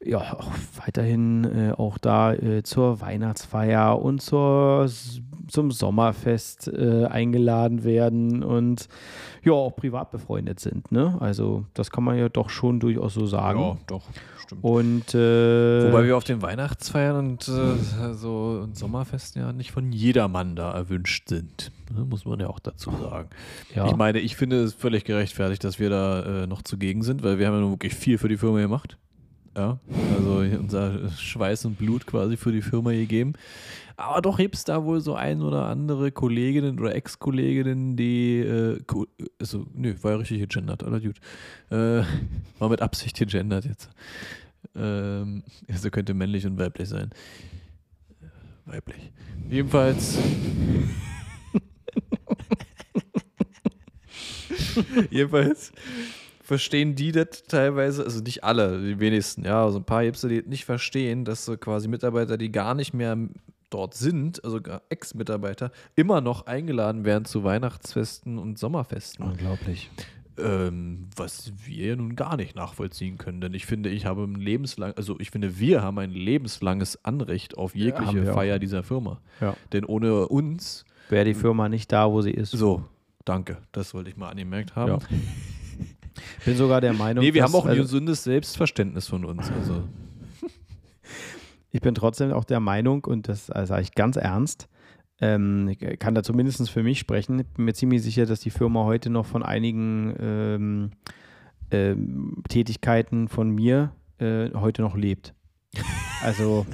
ja, 0.04 0.20
auch 0.38 0.52
weiterhin 0.86 1.44
äh, 1.44 1.72
auch 1.72 1.98
da 1.98 2.34
äh, 2.34 2.64
zur 2.64 3.02
Weihnachtsfeier 3.02 4.00
und 4.00 4.22
zur, 4.22 4.90
zum 5.48 5.72
Sommerfest 5.72 6.68
äh, 6.68 7.06
eingeladen 7.06 7.84
werden 7.84 8.44
und 8.44 8.88
ja, 9.44 9.54
auch 9.54 9.76
privat 9.76 10.12
befreundet 10.12 10.60
sind. 10.60 10.92
Ne? 10.92 11.18
Also 11.20 11.66
das 11.74 11.90
kann 11.90 12.04
man 12.04 12.18
ja 12.18 12.30
doch 12.30 12.50
schon 12.50 12.80
durchaus 12.80 13.14
so 13.16 13.26
sagen. 13.26 13.60
ja, 13.60 13.78
doch, 13.88 14.04
stimmt. 14.44 14.64
Und 14.64 15.16
äh, 15.16 15.88
Wobei 15.88 16.06
wir 16.06 16.16
auf 16.16 16.24
den 16.24 16.42
Weihnachtsfeiern 16.42 17.16
und 17.16 17.48
äh, 17.48 18.14
so 18.14 18.62
und 18.64 18.78
Sommerfesten 18.78 19.42
ja 19.42 19.52
nicht 19.52 19.72
von 19.72 19.92
jedermann 19.92 20.56
da 20.56 20.72
erwünscht 20.74 21.28
sind. 21.28 21.72
Ne, 21.92 22.06
muss 22.06 22.26
man 22.26 22.40
ja 22.40 22.48
auch 22.48 22.60
dazu 22.60 22.92
sagen. 22.92 23.30
ja, 23.74 23.88
Ich 23.88 23.96
meine, 23.96 24.20
ich 24.20 24.36
finde 24.36 24.62
es 24.64 24.74
völlig 24.74 25.06
gerechtfertigt, 25.06 25.64
dass 25.64 25.80
wir 25.80 25.90
da 25.90 26.44
äh, 26.44 26.48
noch 26.48 26.62
zugegen 26.62 27.02
sind, 27.02 27.24
weil 27.24 27.40
wir 27.40 27.48
haben 27.48 27.56
ja 27.56 27.62
nun 27.62 27.72
wirklich 27.72 27.96
viel 27.96 28.18
für 28.18 28.28
die 28.28 28.38
Firma 28.38 28.60
gemacht. 28.60 28.98
Ja, 29.58 29.80
also 30.16 30.38
unser 30.38 31.10
Schweiß 31.10 31.66
und 31.66 31.78
Blut 31.80 32.06
quasi 32.06 32.38
für 32.38 32.52
die 32.52 32.62
Firma 32.62 32.92
gegeben. 32.92 33.34
Aber 33.96 34.22
doch 34.22 34.38
gibt 34.38 34.54
es 34.54 34.64
da 34.64 34.84
wohl 34.84 35.02
so 35.02 35.16
ein 35.16 35.42
oder 35.42 35.66
andere 35.66 36.12
Kolleginnen 36.12 36.80
oder 36.80 36.94
Ex-Kolleginnen, 36.94 37.98
die, 37.98 38.38
äh, 38.38 38.80
also, 39.40 39.66
nö, 39.74 39.96
war 40.04 40.12
ja 40.12 40.18
richtig 40.18 40.42
gegendert, 40.42 40.84
alles 40.84 41.02
gut. 41.02 41.16
Äh, 41.72 42.04
war 42.60 42.70
mit 42.70 42.84
Absicht 42.84 43.18
gegendert 43.18 43.66
jetzt. 43.66 43.90
Ähm, 44.76 45.42
also 45.68 45.90
könnte 45.90 46.14
männlich 46.14 46.46
und 46.46 46.60
weiblich 46.60 46.90
sein. 46.90 47.10
Weiblich. 48.66 49.12
Jedenfalls. 49.50 50.20
Jedenfalls 55.10 55.72
verstehen 56.48 56.96
die 56.96 57.12
das 57.12 57.44
teilweise, 57.44 58.06
also 58.06 58.22
nicht 58.22 58.46
alle, 58.46 58.82
die 58.82 59.02
wenigsten, 59.02 59.44
ja, 59.44 59.66
also 59.66 59.80
ein 59.80 59.84
paar 59.84 60.06
gibt 60.06 60.16
es, 60.16 60.22
die 60.22 60.44
nicht 60.48 60.64
verstehen, 60.64 61.26
dass 61.26 61.44
so 61.44 61.58
quasi 61.58 61.90
Mitarbeiter, 61.90 62.38
die 62.38 62.54
gar 62.54 62.74
nicht 62.74 62.94
mehr 62.94 63.18
dort 63.70 63.96
sind, 63.96 64.42
also 64.46 64.62
Ex-Mitarbeiter, 64.88 65.72
immer 65.98 66.22
noch 66.22 66.46
eingeladen 66.46 67.04
werden 67.04 67.26
zu 67.26 67.44
Weihnachtsfesten 67.44 68.38
und 68.38 68.58
Sommerfesten. 68.58 69.26
unglaublich. 69.26 69.92
Ähm, 70.38 71.10
was 71.18 71.52
wir 71.66 71.98
nun 71.98 72.16
gar 72.16 72.38
nicht 72.38 72.56
nachvollziehen 72.56 73.18
können, 73.18 73.42
denn 73.42 73.54
ich 73.54 73.66
finde, 73.66 73.90
ich 73.90 74.06
habe 74.06 74.24
ein 74.24 74.36
lebenslang, 74.36 74.94
also 74.96 75.20
ich 75.20 75.32
finde, 75.32 75.60
wir 75.60 75.84
haben 75.84 76.00
ein 76.00 76.12
lebenslanges 76.12 77.04
Anrecht 77.04 77.58
auf 77.58 77.76
jegliche 77.76 78.32
auch. 78.32 78.36
Feier 78.36 78.58
dieser 78.58 78.84
Firma. 78.84 79.20
Ja. 79.42 79.58
Denn 79.74 79.84
ohne 79.84 80.30
uns, 80.30 80.86
Wäre 81.10 81.26
die 81.26 81.34
Firma 81.34 81.68
nicht 81.68 81.92
da, 81.92 82.10
wo 82.10 82.22
sie 82.22 82.32
ist. 82.32 82.52
so, 82.52 82.86
danke, 83.26 83.58
das 83.74 83.94
wollte 83.94 84.10
ich 84.12 84.16
mal 84.16 84.30
angemerkt 84.30 84.78
haben. 84.78 84.92
Ja. 84.92 85.00
Bin 86.46 86.56
sogar 86.56 86.82
der 86.82 86.94
Meinung, 86.94 87.24
Nee, 87.24 87.34
wir 87.34 87.42
dass- 87.42 87.52
haben 87.54 87.60
auch 87.60 87.66
ein 87.66 87.72
also, 87.72 87.84
gesundes 87.84 88.24
Selbstverständnis 88.24 89.08
von 89.08 89.26
uns. 89.26 89.52
Also, 89.52 89.84
ich 91.72 91.82
bin 91.82 91.94
trotzdem 91.96 92.32
auch 92.32 92.44
der 92.46 92.60
Meinung, 92.60 93.04
und 93.06 93.28
das 93.28 93.50
äh, 93.50 93.66
sage 93.66 93.82
ich 93.84 93.94
ganz 93.94 94.16
ernst, 94.16 94.68
ähm, 95.20 95.68
ich 95.70 96.00
kann 96.00 96.16
da 96.16 96.24
zumindest 96.24 96.70
für 96.70 96.84
mich 96.84 97.00
sprechen. 97.00 97.40
Ich 97.40 97.48
bin 97.48 97.66
mir 97.66 97.74
ziemlich 97.74 98.02
sicher, 98.04 98.26
dass 98.26 98.40
die 98.40 98.50
Firma 98.52 98.84
heute 98.84 99.10
noch 99.10 99.26
von 99.26 99.44
einigen 99.44 100.16
ähm, 100.20 100.92
ähm, 101.72 102.44
Tätigkeiten 102.50 103.28
von 103.28 103.50
mir 103.50 103.92
äh, 104.20 104.50
heute 104.54 104.82
noch 104.84 104.96
lebt. 104.96 105.34
Also 106.24 106.66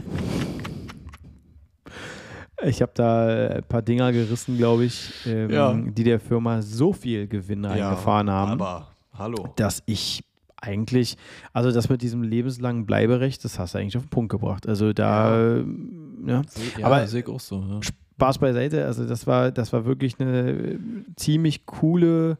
ich 2.66 2.82
habe 2.82 2.92
da 2.96 3.28
ein 3.58 3.64
paar 3.64 3.82
Dinger 3.82 4.12
gerissen, 4.12 4.58
glaube 4.58 4.86
ich, 4.86 5.12
ähm, 5.26 5.50
Ja. 5.50 5.74
die 5.74 6.04
der 6.04 6.20
Firma 6.20 6.62
so 6.62 6.94
viel 6.94 7.28
Gewinn 7.28 7.66
eingefahren 7.66 8.30
haben 8.30 8.52
Aber, 8.62 8.88
hallo. 9.18 9.50
dass 9.56 9.84
ich 9.86 10.24
eigentlich, 10.62 11.18
also 11.52 11.72
das 11.72 11.90
mit 11.90 12.02
diesem 12.02 12.24
lebenslangen 12.24 12.86
Bleiberecht, 12.86 13.44
das 13.44 13.60
hast 13.60 13.74
du 13.74 13.80
eigentlich 13.80 13.98
auf 13.98 14.04
den 14.04 14.10
Punkt 14.10 14.32
gebracht. 14.32 14.68
Also 14.68 14.94
da, 14.94 15.58
ja. 16.26 16.42
Ja, 16.78 16.86
Aber- 16.86 17.06
sehe 17.08 17.20
ich 17.22 17.28
auch 17.28 17.40
so. 17.40 17.60
Ja. 17.62 17.80
Spaß 17.82 18.38
beiseite, 18.38 18.86
also 18.86 19.06
das 19.06 19.28
war, 19.28 19.52
das 19.52 19.74
war 19.74 19.86
wirklich 19.86 20.20
eine 20.20 20.52
äh, 20.52 20.80
ziemlich 21.18 21.66
coole, 21.66 22.38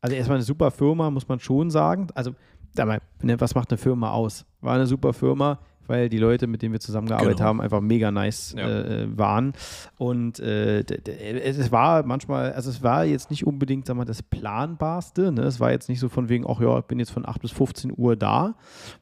also 0.00 0.14
erstmal 0.14 0.36
eine 0.36 0.44
super 0.44 0.70
Firma, 0.70 1.10
muss 1.10 1.26
man 1.26 1.40
schon 1.40 1.70
sagen. 1.70 2.06
Also, 2.14 2.32
ne, 3.22 3.40
was 3.40 3.54
macht 3.54 3.70
eine 3.70 3.78
Firma 3.78 4.12
aus? 4.12 4.44
War 4.60 4.74
eine 4.74 4.86
super 4.86 5.12
Firma, 5.12 5.58
weil 5.88 6.08
die 6.08 6.18
Leute, 6.18 6.46
mit 6.46 6.62
denen 6.62 6.72
wir 6.72 6.80
zusammengearbeitet 6.80 7.36
Genau. 7.38 7.48
haben, 7.48 7.60
einfach 7.60 7.80
mega 7.80 8.10
nice 8.10 8.54
Ja. 8.56 8.68
äh, 8.68 9.18
waren. 9.18 9.52
Und 9.98 10.40
äh, 10.40 10.80
es 10.80 11.70
war 11.72 12.04
manchmal, 12.04 12.52
also 12.52 12.70
es 12.70 12.82
war 12.82 13.04
jetzt 13.04 13.30
nicht 13.30 13.46
unbedingt, 13.46 13.86
sag 13.86 13.96
mal, 13.96 14.04
das 14.04 14.22
Planbarste. 14.22 15.32
Ne? 15.32 15.42
Es 15.42 15.60
war 15.60 15.70
jetzt 15.70 15.88
nicht 15.88 16.00
so 16.00 16.08
von 16.08 16.28
wegen, 16.28 16.44
ach 16.48 16.60
ja, 16.60 16.78
ich 16.78 16.84
bin 16.84 16.98
jetzt 16.98 17.10
von 17.10 17.26
8 17.26 17.40
bis 17.40 17.50
15 17.52 17.92
Uhr 17.96 18.16
da. 18.16 18.54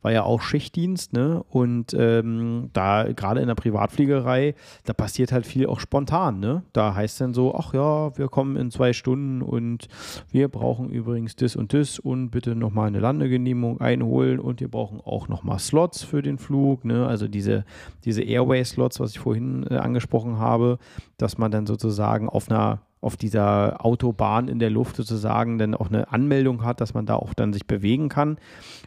War 0.03 0.13
ja 0.13 0.23
auch 0.25 0.41
Schichtdienst, 0.41 1.13
ne? 1.13 1.43
Und 1.49 1.95
ähm, 1.99 2.71
da, 2.73 3.05
gerade 3.13 3.41
in 3.41 3.47
der 3.49 3.55
Privatfliegerei, 3.55 4.55
da 4.85 4.93
passiert 4.93 5.33
halt 5.33 5.47
viel 5.47 5.67
auch 5.67 5.81
spontan, 5.81 6.41
ne? 6.41 6.63
Da 6.73 6.95
heißt 6.95 7.21
dann 7.21 7.35
so, 7.35 7.55
ach 7.55 7.75
ja, 7.75 8.17
wir 8.17 8.29
kommen 8.29 8.57
in 8.57 8.71
zwei 8.71 8.93
Stunden 8.93 9.43
und 9.43 9.89
wir 10.31 10.49
brauchen 10.49 10.91
übrigens 10.91 11.37
das 11.37 11.57
und 11.57 11.73
das 11.73 11.99
und 11.99 12.31
bitte 12.31 12.55
nochmal 12.55 12.89
eine 12.89 13.01
Landegenehmigung 13.01 13.81
einholen 13.81 14.39
und 14.41 14.61
wir 14.61 14.69
brauchen 14.69 15.01
auch 15.01 15.29
nochmal 15.29 15.59
Slots 15.59 16.03
für 16.03 16.23
den 16.23 16.39
Flug, 16.39 16.74
ne? 16.83 17.07
Also 17.07 17.29
diese, 17.29 17.65
diese 18.05 18.23
Airway-Slots, 18.23 19.01
was 19.01 19.13
ich 19.13 19.19
vorhin 19.19 19.67
äh, 19.71 19.77
angesprochen 19.77 20.39
habe, 20.39 20.79
dass 21.19 21.39
man 21.39 21.51
dann 21.51 21.67
sozusagen 21.67 22.29
auf 22.29 22.51
einer 22.51 22.81
auf 23.05 23.19
dieser 23.19 23.85
Autobahn 23.85 24.49
in 24.49 24.59
der 24.59 24.71
Luft 24.71 24.97
sozusagen 24.97 25.59
dann 25.59 25.75
auch 25.75 25.89
eine 25.89 26.11
Anmeldung 26.11 26.65
hat, 26.65 26.81
dass 26.81 26.95
man 26.95 27.05
da 27.05 27.17
auch 27.17 27.35
dann 27.35 27.53
sich 27.53 27.67
bewegen 27.67 28.09
kann. 28.09 28.39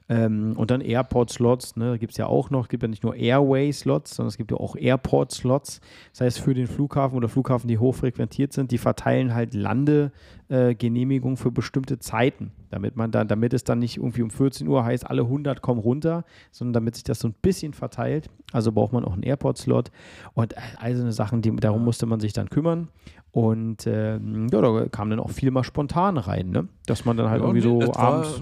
Ähm, 0.09 0.53
und 0.57 0.71
dann 0.71 0.81
Airport-Slots, 0.81 1.75
ne, 1.75 1.91
da 1.91 1.97
gibt 1.97 2.13
es 2.13 2.17
ja 2.17 2.25
auch 2.25 2.49
noch, 2.49 2.63
es 2.63 2.69
gibt 2.69 2.81
ja 2.81 2.89
nicht 2.89 3.03
nur 3.03 3.15
Airway-Slots, 3.15 4.15
sondern 4.15 4.29
es 4.29 4.37
gibt 4.37 4.49
ja 4.49 4.57
auch 4.57 4.75
Airport-Slots. 4.75 5.81
Das 6.13 6.21
heißt, 6.21 6.39
für 6.39 6.55
den 6.55 6.65
Flughafen 6.65 7.15
oder 7.15 7.29
Flughafen, 7.29 7.67
die 7.67 7.77
hochfrequentiert 7.77 8.53
sind, 8.53 8.71
die 8.71 8.79
verteilen 8.79 9.35
halt 9.35 9.53
Landegenehmigungen 9.53 11.37
für 11.37 11.51
bestimmte 11.51 11.99
Zeiten, 11.99 12.51
damit 12.69 12.95
man 12.95 13.11
dann, 13.11 13.27
damit 13.27 13.53
es 13.53 13.63
dann 13.63 13.79
nicht 13.79 13.97
irgendwie 13.97 14.21
um 14.21 14.29
14 14.29 14.67
Uhr 14.67 14.83
heißt, 14.83 15.09
alle 15.09 15.23
100 15.23 15.61
kommen 15.61 15.79
runter, 15.79 16.23
sondern 16.51 16.73
damit 16.73 16.95
sich 16.95 17.03
das 17.03 17.19
so 17.19 17.27
ein 17.27 17.35
bisschen 17.41 17.73
verteilt. 17.73 18.29
Also 18.51 18.71
braucht 18.71 18.93
man 18.93 19.05
auch 19.05 19.13
einen 19.13 19.23
Airport-Slot 19.23 19.91
und 20.33 20.55
all 20.79 20.95
so 20.95 21.01
eine 21.01 21.11
Sachen, 21.11 21.41
die, 21.41 21.55
darum 21.55 21.83
musste 21.83 22.05
man 22.05 22.19
sich 22.19 22.33
dann 22.33 22.49
kümmern. 22.49 22.89
Und 23.31 23.85
ähm, 23.85 24.47
ja, 24.51 24.61
da 24.61 24.87
kam 24.89 25.09
dann 25.09 25.19
auch 25.19 25.29
viel 25.29 25.51
mal 25.51 25.63
spontan 25.63 26.17
rein, 26.17 26.49
ne? 26.49 26.67
Dass 26.87 27.05
man 27.05 27.17
dann 27.17 27.29
halt 27.29 27.41
Ja, 27.41 27.47
irgendwie 27.47 27.61
so 27.61 27.93
abends 27.93 28.41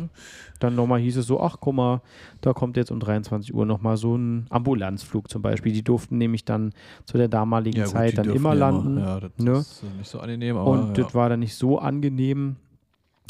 dann 0.59 0.75
nochmal 0.75 0.99
hieß 0.99 1.17
es 1.17 1.27
so, 1.27 1.41
ach 1.41 1.57
guck 1.59 1.75
mal, 1.75 2.01
da 2.41 2.53
kommt 2.53 2.77
jetzt 2.77 2.91
um 2.91 2.99
23 2.99 3.53
Uhr 3.53 3.65
nochmal 3.65 3.97
so 3.97 4.15
ein 4.15 4.45
Ambulanzflug 4.49 5.29
zum 5.29 5.41
Beispiel. 5.41 5.73
Die 5.73 5.83
durften 5.83 6.17
nämlich 6.17 6.45
dann 6.45 6.73
zu 7.05 7.17
der 7.17 7.27
damaligen 7.27 7.77
Ja, 7.77 7.85
gut, 7.85 7.91
Zeit 7.93 8.17
dann 8.17 8.29
immer 8.29 8.55
landen. 8.55 8.97
Ja, 8.97 9.19
das 9.19 9.31
ne? 9.37 9.51
ist 9.53 9.83
äh, 9.83 9.97
nicht 9.97 10.09
so 10.09 10.19
angenehm, 10.19 10.57
aber 10.57 10.71
Und 10.71 10.97
das 10.97 11.13
war 11.13 11.29
dann 11.29 11.41
nicht 11.41 11.55
so 11.55 11.79
angenehm. 11.79 12.55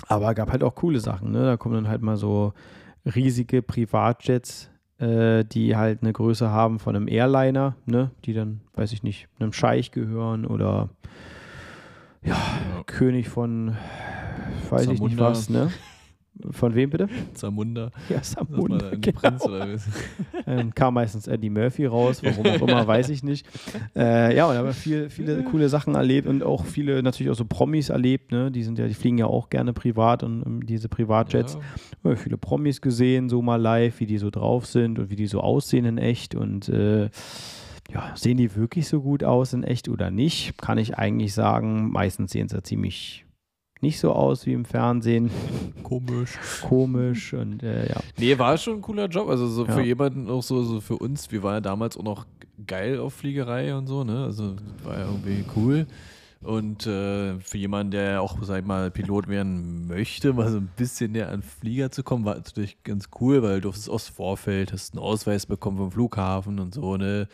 Aber 0.08 0.34
gab 0.34 0.52
halt 0.52 0.64
auch 0.64 0.76
coole 0.76 1.00
Sachen. 1.00 1.32
Ne? 1.32 1.44
Da 1.44 1.58
kommen 1.58 1.76
dann 1.76 1.88
halt 1.88 2.02
mal 2.02 2.18
so 2.18 2.54
riesige 3.06 3.62
Privatjets, 3.62 4.70
äh, 4.98 5.44
die 5.46 5.76
halt 5.76 6.02
eine 6.02 6.14
Größe 6.14 6.50
haben 6.50 6.80
von 6.80 6.96
einem 6.96 7.08
Airliner, 7.08 7.76
ne? 7.86 8.12
die 8.26 8.34
dann, 8.34 8.62
weiß 8.76 8.92
ich 8.92 9.04
nicht, 9.04 9.28
einem 9.40 9.54
Scheich 9.54 9.92
gehören 9.92 10.46
oder 10.46 10.90
ja. 12.24 12.38
König 12.86 13.30
von, 13.30 13.76
weiß 14.70 14.84
ich 14.84 15.02
nicht 15.02 15.18
Zamunda. 15.18 15.30
was. 15.30 15.50
Ne? 15.50 15.72
Von 16.52 16.76
wem 16.76 16.90
bitte? 16.90 17.08
Zamunda. 17.34 17.92
Ja, 18.10 18.18
ein 18.18 19.02
Genau. 19.02 19.20
Prinz 19.20 19.44
oder 19.46 19.74
was? 19.74 19.88
Dann 20.46 20.76
kam 20.76 20.96
meistens 20.96 21.28
Eddie 21.28 21.50
Murphy 21.50 21.86
raus, 21.86 22.22
warum 22.24 22.46
auch 22.46 22.68
immer, 22.68 22.86
weiß 22.86 23.10
ich 23.10 23.24
nicht. 23.24 23.48
Äh, 23.96 24.36
ja, 24.36 24.46
und 24.46 24.56
aber 24.56 24.74
viel, 24.74 25.10
viele 25.10 25.44
coole 25.52 25.70
Sachen 25.70 25.96
erlebt 25.96 26.28
und 26.28 26.44
auch 26.44 26.66
viele 26.66 27.02
natürlich 27.04 27.32
auch 27.32 27.36
so 27.38 27.46
Promis 27.46 27.90
erlebt, 27.90 28.32
ne? 28.32 28.52
Die 28.52 28.64
sind 28.64 28.78
ja, 28.78 28.88
die 28.88 28.94
fliegen 28.94 29.18
ja 29.18 29.28
auch 29.28 29.50
gerne 29.50 29.72
privat 29.72 30.24
und 30.24 30.46
ähm, 30.46 30.66
diese 30.66 30.90
Privatjets. 30.90 31.58
Ja, 32.04 32.16
viele 32.16 32.38
Promis 32.38 32.82
gesehen, 32.82 33.30
so 33.30 33.42
mal 33.42 33.62
live, 33.62 34.00
wie 34.02 34.06
die 34.06 34.18
so 34.18 34.30
drauf 34.30 34.66
sind 34.66 35.00
und 35.00 35.10
wie 35.10 35.16
die 35.16 35.28
so 35.28 35.40
aussehen 35.42 35.86
in 35.86 35.98
echt 35.98 36.36
und 36.36 36.68
äh, 36.70 37.10
ja, 37.94 38.12
sehen 38.16 38.38
die 38.38 38.56
wirklich 38.56 38.88
so 38.88 39.02
gut 39.02 39.24
aus 39.24 39.54
in 39.54 39.64
echt 39.64 39.90
oder 39.90 40.12
nicht? 40.12 40.58
Kann 40.58 40.78
ich 40.78 40.98
eigentlich 40.98 41.34
sagen, 41.34 41.92
meistens 41.92 42.32
sehen 42.32 42.50
sie 42.50 42.62
ziemlich 42.64 43.25
nicht 43.82 44.00
so 44.00 44.14
aus 44.14 44.46
wie 44.46 44.54
im 44.54 44.66
Fernsehen, 44.66 45.30
Komisch. 45.84 46.32
komisch 46.64 47.34
und 47.34 47.62
äh, 47.62 47.90
ja. 47.90 48.00
Nee, 48.18 48.38
war 48.40 48.58
schon 48.58 48.76
ein 48.76 48.82
cooler 48.82 49.08
Job. 49.08 49.30
Also 49.30 49.48
so 49.48 49.66
Ja. 49.66 49.74
für 49.74 49.82
jemanden 49.84 50.30
auch 50.30 50.42
so, 50.44 50.64
so 50.64 50.82
für 50.82 50.98
uns, 50.98 51.32
wir 51.32 51.44
waren 51.44 51.56
ja 51.56 51.62
damals 51.62 51.98
auch 51.98 52.04
noch 52.04 52.26
geil 52.66 53.00
auf 53.00 53.14
Fliegerei 53.14 53.76
und 53.76 53.88
so, 53.88 54.04
ne? 54.04 54.24
Also 54.24 54.56
war 54.84 54.98
ja 55.00 55.06
irgendwie 55.06 55.44
cool. 55.56 55.86
Und 56.42 56.86
äh, 56.86 57.40
für 57.40 57.58
jemanden, 57.58 57.92
der 57.92 58.22
auch, 58.22 58.38
sag 58.44 58.60
ich 58.60 58.66
mal, 58.66 58.92
Pilot 58.92 59.28
werden 59.28 59.88
möchte, 59.88 60.32
mal 60.34 60.50
so 60.52 60.58
ein 60.58 60.70
bisschen 60.78 61.12
näher 61.14 61.30
an 61.32 61.42
Flieger 61.42 61.90
zu 61.92 62.04
kommen, 62.04 62.24
war 62.24 62.36
natürlich 62.36 62.82
ganz 62.84 63.10
cool, 63.20 63.42
weil 63.42 63.56
du 63.56 63.62
durftest 63.62 63.90
aus 63.90 64.08
Vorfeld, 64.10 64.72
hast 64.72 64.94
einen 64.94 65.04
Ausweis 65.04 65.46
bekommen 65.48 65.78
vom 65.78 65.92
Flughafen 65.92 66.60
und 66.60 66.74
so, 66.74 66.98
ne? 66.98 67.28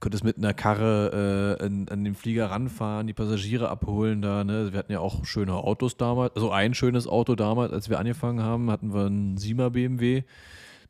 Konntest 0.00 0.24
mit 0.24 0.38
einer 0.38 0.54
Karre 0.54 1.56
äh, 1.60 1.64
an, 1.64 1.86
an 1.90 2.04
den 2.04 2.14
Flieger 2.14 2.50
ranfahren, 2.50 3.06
die 3.06 3.12
Passagiere 3.12 3.68
abholen 3.68 4.22
da, 4.22 4.44
ne? 4.44 4.72
Wir 4.72 4.78
hatten 4.78 4.92
ja 4.92 5.00
auch 5.00 5.24
schöne 5.26 5.52
Autos 5.54 5.96
damals, 5.98 6.34
also 6.34 6.50
ein 6.50 6.72
schönes 6.74 7.06
Auto 7.06 7.34
damals, 7.34 7.72
als 7.72 7.90
wir 7.90 7.98
angefangen 7.98 8.42
haben, 8.42 8.70
hatten 8.70 8.94
wir 8.94 9.04
einen 9.06 9.36
Siemer 9.36 9.70
BMW. 9.70 10.22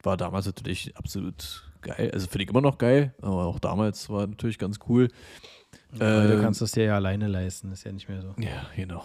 War 0.02 0.16
damals 0.16 0.46
natürlich 0.46 0.96
absolut 0.96 1.68
geil, 1.82 2.11
also 2.14 2.26
finde 2.28 2.44
ich 2.44 2.50
immer 2.50 2.61
noch 2.61 2.78
geil, 2.78 3.12
aber 3.20 3.46
auch 3.46 3.58
damals 3.58 4.08
war 4.11 4.26
natürlich 4.26 4.58
ganz 4.58 4.78
cool. 4.88 5.08
Du 5.92 6.04
Ähm, 6.04 6.40
kannst 6.40 6.62
es 6.62 6.70
dir 6.72 6.84
ja 6.84 6.94
alleine 6.94 7.26
leisten, 7.26 7.72
ist 7.72 7.84
ja 7.84 7.90
nicht 7.92 8.08
mehr 8.08 8.22
so. 8.22 8.34
ja, 8.38 8.62
genau. 8.76 9.02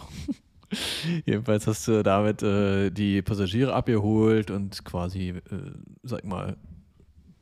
Jedenfalls 1.24 1.66
hast 1.66 1.86
du 1.88 2.02
damit 2.02 2.42
äh, 2.42 2.90
die 2.90 3.22
Passagiere 3.22 3.72
abgeholt 3.74 4.50
und 4.50 4.84
quasi, 4.84 5.30
äh, 5.30 5.42
sag 6.02 6.24
mal, 6.24 6.56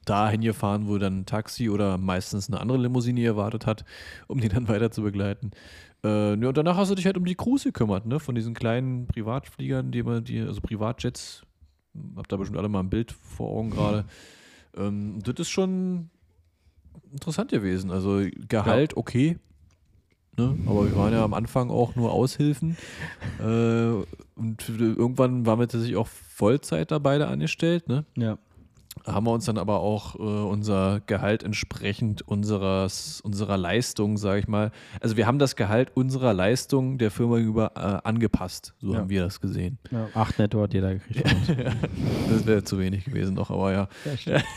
dahin 0.05 0.41
gefahren, 0.41 0.89
wo 0.89 0.99
dann 0.99 1.21
ein 1.21 1.27
Taxi 1.27 1.71
oder 1.71 1.99
meistens 1.99 2.49
eine 2.49 2.61
andere 2.61 2.79
Limousine 2.79 3.23
gewartet 3.23 3.67
hat, 3.67 3.85
um 4.27 4.41
die 4.41 4.49
dann 4.49 4.69
weiter 4.69 4.91
zu 4.91 5.03
begleiten. 5.03 5.53
Äh, 6.05 6.35
ja, 6.39 6.49
und 6.49 6.57
danach 6.57 6.77
hast 6.77 6.91
du 6.91 6.95
dich 6.95 7.07
halt 7.07 7.17
um 7.17 7.25
die 7.25 7.35
Crews 7.35 7.65
gekümmert, 7.65 8.07
ne? 8.07 8.21
Von 8.21 8.35
diesen 8.35 8.55
kleinen 8.55 9.07
Privatfliegern, 9.07 9.91
die 9.91 10.03
man, 10.03 10.25
die, 10.25 10.41
also 10.41 10.61
Privatjets, 10.61 11.43
habt 12.17 12.31
da 12.31 12.37
bestimmt 12.37 12.59
alle 12.59 12.69
mal 12.69 12.81
ein 12.81 12.91
Bild 12.91 13.13
vor 13.13 13.51
Augen 13.51 13.71
gerade. 13.71 14.05
Ähm, 14.77 15.21
das 15.23 15.35
ist 15.39 15.51
schon 15.51 16.11
interessant 17.13 17.51
gewesen. 17.51 17.91
Also 17.91 18.23
Gehalt, 18.49 18.97
okay. 18.97 19.39
Ne? 20.37 20.59
Aber 20.67 20.85
wir 20.85 20.97
waren 20.97 21.13
ja 21.13 21.25
am 21.25 21.35
Anfang 21.35 21.71
auch 21.71 21.95
nur 21.95 22.13
Aushilfen. 22.13 22.77
äh, 23.41 23.93
und 24.37 24.69
irgendwann 24.69 25.47
waren 25.47 25.61
wir 25.61 25.69
tatsächlich 25.69 25.97
auch 25.97 26.09
Vollzeit 26.09 26.91
da 26.91 26.99
beide 26.99 27.29
angestellt. 27.29 27.89
Ne? 27.89 28.05
Ja. 28.17 28.39
Haben 29.07 29.27
wir 29.27 29.33
uns 29.33 29.45
dann 29.45 29.59
aber 29.59 29.81
auch 29.81 30.15
äh, 30.15 30.19
unser 30.23 31.01
Gehalt 31.07 31.43
entsprechend 31.43 32.27
unseres, 32.27 33.21
unserer 33.21 33.57
Leistung, 33.59 34.17
sage 34.17 34.41
ich 34.41 34.49
mal. 34.49 34.71
Also 35.01 35.17
wir 35.19 35.27
haben 35.27 35.39
das 35.39 35.57
Gehalt 35.57 35.91
unserer 35.95 36.33
Leistung 36.33 36.97
der 36.97 37.11
Firma 37.11 37.37
gegenüber 37.37 37.73
äh, 37.77 38.09
angepasst. 38.09 38.73
So 38.81 38.93
Ja. 38.95 39.01
haben 39.01 39.11
wir 39.11 39.23
das 39.23 39.41
gesehen. 39.43 39.79
ja. 39.91 40.09
Acht 40.15 40.39
netto 40.39 40.63
hat 40.63 40.73
jeder 40.73 40.95
gekriegt. 40.95 41.25
Das 42.31 42.47
wäre 42.47 42.65
zu 42.65 42.79
wenig 42.79 43.05
gewesen 43.05 43.35
noch, 43.35 43.51
aber 43.51 43.73
ja. 43.73 43.89
Ja. 44.25 44.41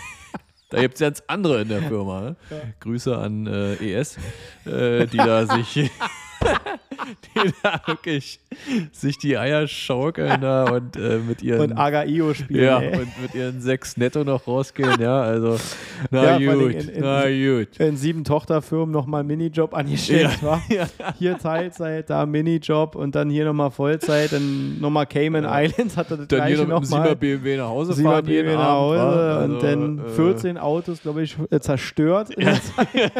Da 0.70 0.82
gibt 0.82 0.96
es 0.96 1.00
ganz 1.00 1.24
andere 1.28 1.62
in 1.62 1.70
der 1.70 1.82
Firma. 1.84 2.20
Ne? 2.22 2.36
Grüße 2.82 3.18
an 3.18 3.48
äh, 3.48 3.76
ES, 3.76 4.18
äh, 4.66 5.08
die 5.08 5.16
da 5.16 5.46
sich 5.48 5.90
die 6.44 7.52
da 7.64 7.82
wirklich 7.86 8.40
sich 8.92 9.18
die 9.18 9.38
Eier 9.38 9.68
schaukeln 9.68 10.42
da 10.42 10.66
und 10.72 10.96
äh, 10.98 11.20
mit 11.20 11.42
ihren 11.42 11.72
Und 11.72 11.78
Agaio 11.78 12.34
spielen. 12.34 12.64
ja, 12.64 12.80
ey. 12.80 13.00
und 13.00 13.22
mit 13.22 13.36
ihren 13.36 13.62
sechs 13.62 13.98
Netto 13.98 14.24
noch 14.24 14.48
rausgehen, 14.48 15.00
ja, 15.00 15.22
also 15.22 15.54
Ja, 16.12 16.38
na 16.38 16.40
vor 16.40 16.54
gut, 16.64 16.74
in- 16.74 16.90
in- 16.90 17.02
na 17.02 17.22
gut. 17.24 17.78
in 17.80 17.98
sieben 17.98 18.24
Tochterfirmen 18.24 18.92
nochmal 18.92 19.24
Minijob 19.24 19.74
angestellt 19.74 20.42
war. 20.44 20.62
Hier 21.20 21.38
Teilzeit, 21.38 22.10
da 22.10 22.26
Minijob 22.26 22.96
und 22.96 23.16
dann 23.16 23.30
hier 23.30 23.46
nochmal 23.46 23.72
Vollzeit, 23.72 24.32
dann 24.34 24.80
nochmal 24.80 25.06
Cayman 25.06 25.46
Islands 25.48 25.98
hat 25.98 26.12
er 26.12 26.18
das 26.18 26.28
Dann 26.28 26.46
hier 26.48 26.56
gleiche 26.58 26.70
noch 26.70 26.82
mit 26.82 26.90
dem 26.90 26.94
7er 26.94 26.98
nochmal. 27.00 27.16
BMW 27.16 27.58
nach 27.58 27.68
Hause 27.70 27.94
fahren 28.04 28.26
BMW 28.26 28.54
nach 28.56 28.60
Abend, 28.60 29.00
Hause 29.00 29.00
wa? 29.00 29.44
und 29.44 29.56
Also, 29.56 29.68
dann 29.68 30.00
äh, 30.00 30.10
14 30.10 30.58
Autos, 30.58 31.02
glaube 31.02 31.22
ich, 31.24 31.36
äh, 31.52 31.60
zerstört. 31.60 32.32
in 32.32 32.46
der 32.46 32.56
Zeit. 32.62 33.12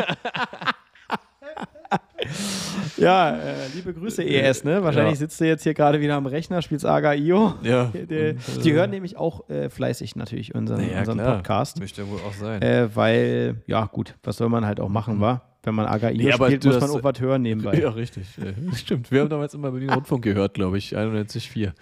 Ja, 2.98 3.36
äh, 3.38 3.54
liebe 3.76 3.94
Grüße 3.94 4.24
ES, 4.24 4.64
ne? 4.64 4.84
Wahrscheinlich 4.84 5.14
Ja. 5.16 5.20
sitzt 5.20 5.40
du 5.40 5.46
jetzt 5.46 5.64
hier 5.64 5.74
gerade 5.74 6.00
wieder 6.02 6.16
am 6.16 6.26
Rechner, 6.26 6.62
spielst 6.62 6.86
Aga.io. 6.86 7.56
Ja. 7.64 7.86
Die, 7.94 8.06
die, 8.08 8.16
äh, 8.16 8.36
die 8.64 8.74
hören 8.74 8.90
nämlich 8.90 9.18
auch 9.18 9.50
äh, 9.50 9.70
fleißig 9.70 10.16
natürlich 10.16 10.56
unseren, 10.56 10.82
na 10.82 10.92
ja, 10.94 11.00
unseren 11.00 11.18
klar. 11.20 11.36
Podcast. 11.38 11.80
Möchte 11.80 12.02
ja 12.02 12.08
wohl 12.10 12.20
auch 12.28 12.34
sein. 12.34 12.62
Äh, 12.62 12.96
weil, 12.96 13.62
ja, 13.68 13.86
gut, 13.86 14.16
was 14.24 14.38
soll 14.38 14.50
man 14.50 14.66
halt 14.66 14.80
auch 14.80 14.90
machen, 14.90 15.20
wa? 15.20 15.42
Wenn 15.64 15.76
man 15.76 15.86
Aga.io 15.86 16.16
Nee, 16.16 16.32
aber 16.32 16.46
spielt, 16.48 16.64
muss 16.66 16.80
man 16.80 16.90
auch 16.92 17.04
was 17.04 17.20
hören 17.20 17.42
nebenbei. 17.42 17.74
Ja, 17.78 17.90
richtig. 17.90 18.26
Äh, 18.38 18.74
Stimmt. 18.76 19.12
Wir 19.12 19.22
haben 19.22 19.30
damals 19.30 19.54
immer 19.54 19.72
Berlin 19.72 19.90
Rundfunk 19.90 20.24
gehört, 20.24 20.54
glaube 20.54 20.78
ich. 20.78 20.96
91,4 20.96 21.74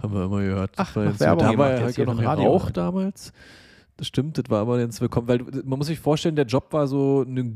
haben 0.00 0.14
wir 0.14 0.24
immer 0.26 0.40
gehört. 0.42 0.78
Das 0.78 0.88
Ach, 0.88 0.94
so, 0.94 1.00
da 1.18 1.36
war 1.38 1.50
gemacht 1.50 1.80
ja 1.80 1.88
hier 1.88 2.06
noch 2.06 2.22
Radio. 2.22 2.44
Rauch 2.44 2.70
damals. 2.70 3.32
Das 3.96 4.06
stimmt, 4.06 4.38
das 4.38 4.44
war 4.48 4.60
aber 4.60 4.78
jetzt 4.80 5.00
willkommen, 5.00 5.28
weil 5.28 5.40
man 5.64 5.78
muss 5.78 5.88
sich 5.88 5.98
vorstellen, 5.98 6.34
der 6.36 6.46
Job 6.46 6.72
war 6.72 6.86
so 6.86 7.24
eine 7.28 7.52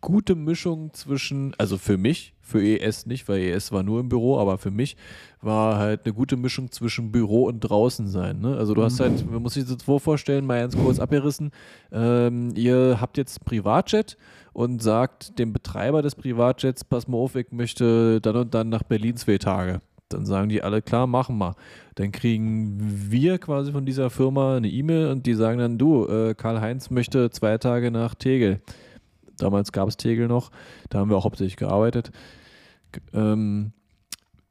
gute 0.00 0.34
Mischung 0.34 0.92
zwischen, 0.92 1.54
also 1.58 1.76
für 1.76 1.98
mich, 1.98 2.34
für 2.40 2.62
ES 2.62 3.06
nicht, 3.06 3.28
weil 3.28 3.40
ES 3.40 3.72
war 3.72 3.82
nur 3.82 4.00
im 4.00 4.08
Büro, 4.08 4.38
aber 4.38 4.58
für 4.58 4.70
mich 4.70 4.96
war 5.40 5.78
halt 5.78 6.04
eine 6.04 6.14
gute 6.14 6.36
Mischung 6.36 6.70
zwischen 6.70 7.12
Büro 7.12 7.44
und 7.44 7.60
draußen 7.60 8.06
sein. 8.08 8.40
Ne? 8.40 8.56
Also 8.56 8.74
du 8.74 8.82
hast 8.82 9.00
halt, 9.00 9.30
man 9.30 9.42
muss 9.42 9.54
sich 9.54 9.64
das 9.64 9.82
vorstellen, 9.82 10.46
mal 10.46 10.60
ganz 10.60 10.76
kurz 10.76 10.98
abgerissen, 10.98 11.50
ähm, 11.92 12.52
ihr 12.54 12.98
habt 13.00 13.18
jetzt 13.18 13.44
Privatjet 13.44 14.16
und 14.52 14.82
sagt 14.82 15.38
dem 15.38 15.52
Betreiber 15.52 16.02
des 16.02 16.14
Privatjets, 16.14 16.84
pass 16.84 17.06
mal 17.08 17.18
auf, 17.18 17.34
ich 17.34 17.50
möchte 17.50 18.20
dann 18.20 18.36
und 18.36 18.54
dann 18.54 18.68
nach 18.68 18.82
Berlin 18.82 19.16
zwei 19.16 19.38
Tage. 19.38 19.80
Dann 20.08 20.24
sagen 20.24 20.48
die 20.48 20.62
alle, 20.62 20.80
klar, 20.80 21.06
machen 21.06 21.36
wir. 21.36 21.54
Dann 21.96 22.12
kriegen 22.12 22.78
wir 22.80 23.38
quasi 23.38 23.72
von 23.72 23.84
dieser 23.84 24.08
Firma 24.08 24.56
eine 24.56 24.68
E-Mail 24.68 25.08
und 25.08 25.26
die 25.26 25.34
sagen 25.34 25.58
dann, 25.58 25.76
du, 25.76 26.06
äh, 26.06 26.34
Karl-Heinz 26.34 26.88
möchte 26.88 27.30
zwei 27.30 27.58
Tage 27.58 27.90
nach 27.90 28.14
Tegel. 28.14 28.62
Damals 29.38 29.72
gab 29.72 29.88
es 29.88 29.96
Tegel 29.96 30.28
noch, 30.28 30.50
da 30.90 30.98
haben 30.98 31.10
wir 31.10 31.16
auch 31.16 31.24
hauptsächlich 31.24 31.56
gearbeitet. 31.56 32.10
Ähm, 33.12 33.72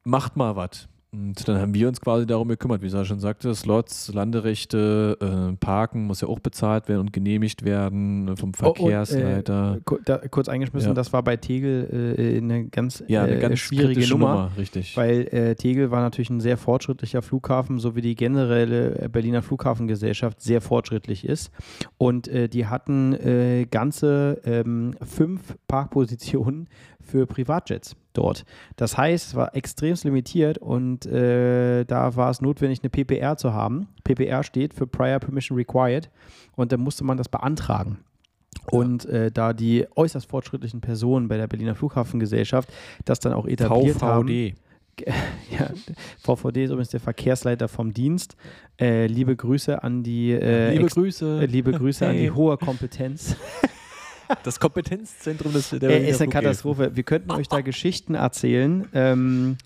macht 0.04 0.36
mal 0.36 0.56
was. 0.56 0.88
Und 1.10 1.48
dann 1.48 1.58
haben 1.58 1.72
wir 1.72 1.88
uns 1.88 2.02
quasi 2.02 2.26
darum 2.26 2.48
gekümmert, 2.48 2.82
wie 2.82 2.86
ich 2.88 3.06
schon 3.06 3.18
sagte, 3.18 3.54
Slots, 3.54 4.12
Landerechte, 4.12 5.16
äh, 5.22 5.56
Parken 5.56 6.04
muss 6.06 6.20
ja 6.20 6.28
auch 6.28 6.38
bezahlt 6.38 6.86
werden 6.88 7.00
und 7.00 7.12
genehmigt 7.14 7.64
werden 7.64 8.36
vom 8.36 8.48
Oh, 8.62 8.66
und, 8.68 8.76
Verkehrsleiter. 8.76 9.78
Äh, 10.06 10.28
kurz 10.28 10.48
eingeschmissen, 10.50 10.90
Ja. 10.90 10.94
das 10.94 11.14
war 11.14 11.22
bei 11.22 11.38
Tegel 11.38 12.14
äh, 12.18 12.36
eine 12.36 12.66
ganz, 12.66 13.02
ja, 13.08 13.22
eine 13.22 13.36
äh, 13.36 13.40
ganz 13.40 13.58
schwierige 13.58 13.94
kritische 13.94 14.12
Nummer. 14.12 14.50
richtig. 14.58 14.98
Weil 14.98 15.28
äh, 15.28 15.54
Tegel 15.54 15.90
war 15.90 16.02
natürlich 16.02 16.28
ein 16.28 16.40
sehr 16.40 16.58
fortschrittlicher 16.58 17.22
Flughafen, 17.22 17.78
so 17.78 17.96
wie 17.96 18.02
die 18.02 18.14
generelle 18.14 18.98
äh, 19.00 19.08
Berliner 19.08 19.40
Flughafengesellschaft 19.40 20.42
sehr 20.42 20.60
fortschrittlich 20.60 21.24
ist. 21.24 21.50
Und 21.96 22.28
die 22.28 22.66
hatten 22.66 23.66
ganze 23.70 24.40
ähm, 24.44 24.94
fünf 25.02 25.56
Parkpositionen 25.66 26.68
für 27.08 27.26
Privatjets 27.26 27.96
dort. 28.12 28.44
Das 28.76 28.96
heißt, 28.96 29.28
es 29.28 29.34
war 29.34 29.54
extremst 29.56 30.04
limitiert 30.04 30.58
und 30.58 31.06
äh, 31.06 31.84
da 31.84 32.14
war 32.16 32.30
es 32.30 32.40
notwendig, 32.40 32.80
eine 32.82 32.90
PPR 32.90 33.36
zu 33.36 33.52
haben. 33.52 33.88
PPR 34.04 34.42
steht 34.42 34.74
für 34.74 34.86
Prior 34.86 35.18
Permission 35.18 35.56
Required 35.56 36.10
und 36.56 36.72
da 36.72 36.76
musste 36.76 37.04
man 37.04 37.16
das 37.16 37.28
beantragen. 37.28 37.98
Und 38.70 39.06
äh, 39.06 39.30
da 39.30 39.52
die 39.52 39.86
äußerst 39.94 40.28
fortschrittlichen 40.28 40.80
Personen 40.80 41.28
bei 41.28 41.36
der 41.36 41.46
Berliner 41.46 41.74
Flughafengesellschaft 41.74 42.68
das 43.04 43.20
dann 43.20 43.32
auch 43.32 43.46
etabliert 43.46 44.02
haben. 44.02 44.28
VVD. 44.28 44.54
Ja, 45.56 45.70
VVD 46.24 46.64
ist 46.64 46.70
übrigens 46.70 46.88
der 46.88 46.98
Verkehrsleiter 46.98 47.68
vom 47.68 47.94
Dienst. 47.94 48.34
Äh, 48.80 49.06
liebe 49.06 49.36
Grüße 49.36 49.80
an 49.84 50.02
die 50.02 50.32
äh, 50.32 50.72
Liebe 50.72 50.88
Grüße. 50.88 51.38
äh, 51.42 51.46
liebe 51.46 51.70
Grüße 51.70 52.04
an 52.04 52.14
die 52.14 52.22
Hey. 52.22 52.28
hohe 52.30 52.56
Kompetenz. 52.58 53.36
Das 54.44 54.60
Kompetenzzentrum 54.60 55.52
des 55.52 55.70
der 55.70 55.90
Äh, 55.90 56.08
ist 56.10 56.20
eine. 56.20 56.30
Katastrophe. 56.30 56.90
Wir 56.94 57.02
könnten 57.02 57.30
euch 57.30 57.48
da 57.48 57.60
Geschichten 57.60 58.14
erzählen. 58.14 58.86
Ähm, 58.92 59.56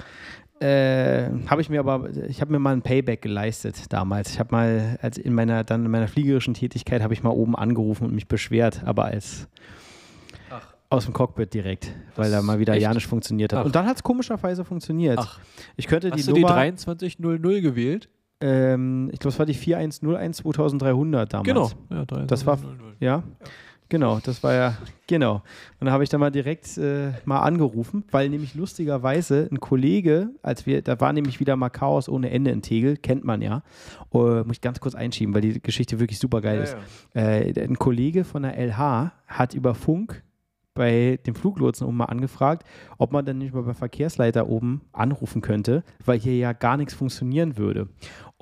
äh, 0.61 1.29
habe 1.49 1.61
ich 1.61 1.69
mir 1.69 1.81
aber, 1.81 2.09
ich 2.29 2.41
habe 2.41 2.53
mir 2.53 2.59
mal 2.61 2.73
ein 2.73 2.83
Payback 2.83 3.21
geleistet 3.23 3.93
damals. 3.93 4.31
Ich 4.31 4.39
habe 4.39 4.53
mal, 4.55 4.99
als 5.03 5.19
in 5.19 5.35
meiner, 5.35 5.65
dann 5.65 5.85
in 5.85 5.91
meiner 5.91 6.07
fliegerischen 6.09 6.55
Tätigkeit, 6.55 7.03
habe 7.03 7.15
ich 7.15 7.23
mal 7.23 7.31
oben 7.31 7.57
angerufen 7.57 8.05
und 8.05 8.15
mich 8.15 8.29
beschwert, 8.29 8.83
aber 8.85 9.07
als 9.07 9.49
aus 10.89 11.07
dem 11.07 11.15
Cockpit 11.15 11.55
direkt, 11.55 11.91
weil 12.17 12.31
da 12.31 12.43
mal 12.43 12.59
wieder 12.59 12.75
echt? 12.75 12.83
ja 12.83 12.93
nicht 12.93 13.07
funktioniert 13.07 13.55
hat. 13.55 13.61
Ach. 13.61 13.65
Und 13.65 13.75
dann 13.75 13.87
hat 13.87 13.97
es 13.97 14.03
komischerweise 14.03 14.63
funktioniert. 14.63 15.19
Ach, 15.19 15.41
Ich 15.75 15.87
könnte 15.87 16.11
die 16.11 16.19
hast 16.19 16.29
du 16.29 16.35
die 16.35 16.43
Nummer, 16.43 16.53
2300 16.55 17.63
gewählt? 17.63 18.11
ähm, 18.43 19.09
ich 19.11 19.19
glaube, 19.19 19.33
es 19.33 19.39
war 19.39 19.47
die 19.47 19.55
4101 19.55 20.37
2300 20.43 21.33
damals. 21.33 21.47
Genau. 21.49 21.71
Ja, 21.91 22.05
Das 22.27 22.45
war- 22.45 22.59
2300. 22.59 23.01
Ja, 23.01 23.23
genau, 23.93 24.19
das 24.25 24.43
war 24.43 24.55
ja, 24.55 24.77
genau. 25.07 25.43
Und 25.79 25.87
da 25.87 25.93
habe 25.93 26.03
ich 26.03 26.09
dann 26.09 26.19
mal 26.21 26.31
direkt 26.31 26.79
äh, 26.79 27.13
mal 27.27 27.41
angerufen, 27.41 28.05
weil 28.11 28.31
nämlich 28.31 28.55
lustigerweise 28.55 29.49
ein 29.53 29.61
Kollege, 29.61 30.31
als 30.43 30.65
wir, 30.67 30.81
da 30.81 30.99
war 30.99 31.13
nämlich 31.13 31.39
wieder 31.41 31.57
mal 31.57 31.69
Chaos 31.69 32.09
ohne 32.09 32.31
Ende 32.31 32.51
in 32.51 32.63
Tegel, 32.63 32.97
kennt 32.97 33.23
man 33.25 33.43
ja, 33.43 33.63
äh, 34.15 34.17
muss 34.45 34.57
ich 34.57 34.61
ganz 34.63 34.81
kurz 34.81 34.95
einschieben, 34.95 35.35
weil 35.35 35.43
die 35.43 35.61
Geschichte 35.61 36.01
wirklich 36.01 36.19
super 36.19 36.41
geil 36.41 36.57
Ja, 36.57 36.63
ist. 36.63 36.77
ja. 37.15 37.21
Äh, 37.21 37.65
ein 37.65 37.79
Kollege 37.79 38.25
von 38.25 38.43
der 38.43 38.57
LH 38.59 39.13
hat 39.27 39.55
über 39.55 39.75
Funk 39.75 40.23
bei 40.75 41.19
dem 41.27 41.35
Fluglotsen 41.35 41.87
oben 41.87 41.99
mal 41.99 42.07
angefragt, 42.07 42.67
ob 42.97 43.13
man 43.13 43.27
dann 43.27 43.37
nicht 43.37 43.53
mal 43.53 43.63
beim 43.63 43.75
Verkehrsleiter 43.75 44.49
oben 44.49 44.81
anrufen 44.93 45.43
könnte, 45.43 45.85
weil 46.07 46.19
hier 46.19 46.35
ja 46.37 46.55
gar 46.55 46.79
nichts 46.79 46.95
funktionieren 46.95 47.59
würde. 47.59 47.89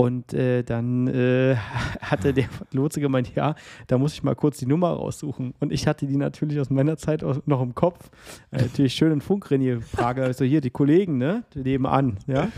Und 0.00 0.32
äh, 0.32 0.62
dann 0.62 1.06
äh, 1.08 1.56
hatte 2.00 2.32
der 2.32 2.46
Lotse 2.72 3.00
gemeint, 3.00 3.34
ja, 3.34 3.54
da 3.86 3.98
muss 3.98 4.14
ich 4.14 4.22
mal 4.22 4.34
kurz 4.34 4.58
die 4.58 4.66
Nummer 4.66 4.88
raussuchen. 4.90 5.52
Und 5.60 5.72
ich 5.72 5.86
hatte 5.86 6.06
die 6.06 6.16
natürlich 6.16 6.58
aus 6.58 6.70
meiner 6.70 6.96
Zeit 6.96 7.22
noch 7.46 7.60
im 7.60 7.74
Kopf. 7.74 8.10
Äh, 8.50 8.62
natürlich 8.62 8.94
schön 8.94 9.12
in 9.12 9.20
Funkrennier 9.20 9.80
Frage, 9.82 10.22
also 10.24 10.44
hier 10.44 10.60
die 10.60 10.70
Kollegen, 10.70 11.18
ne, 11.18 11.44
die 11.54 11.62
leben 11.62 11.86
an, 11.86 12.18
ja. 12.26 12.48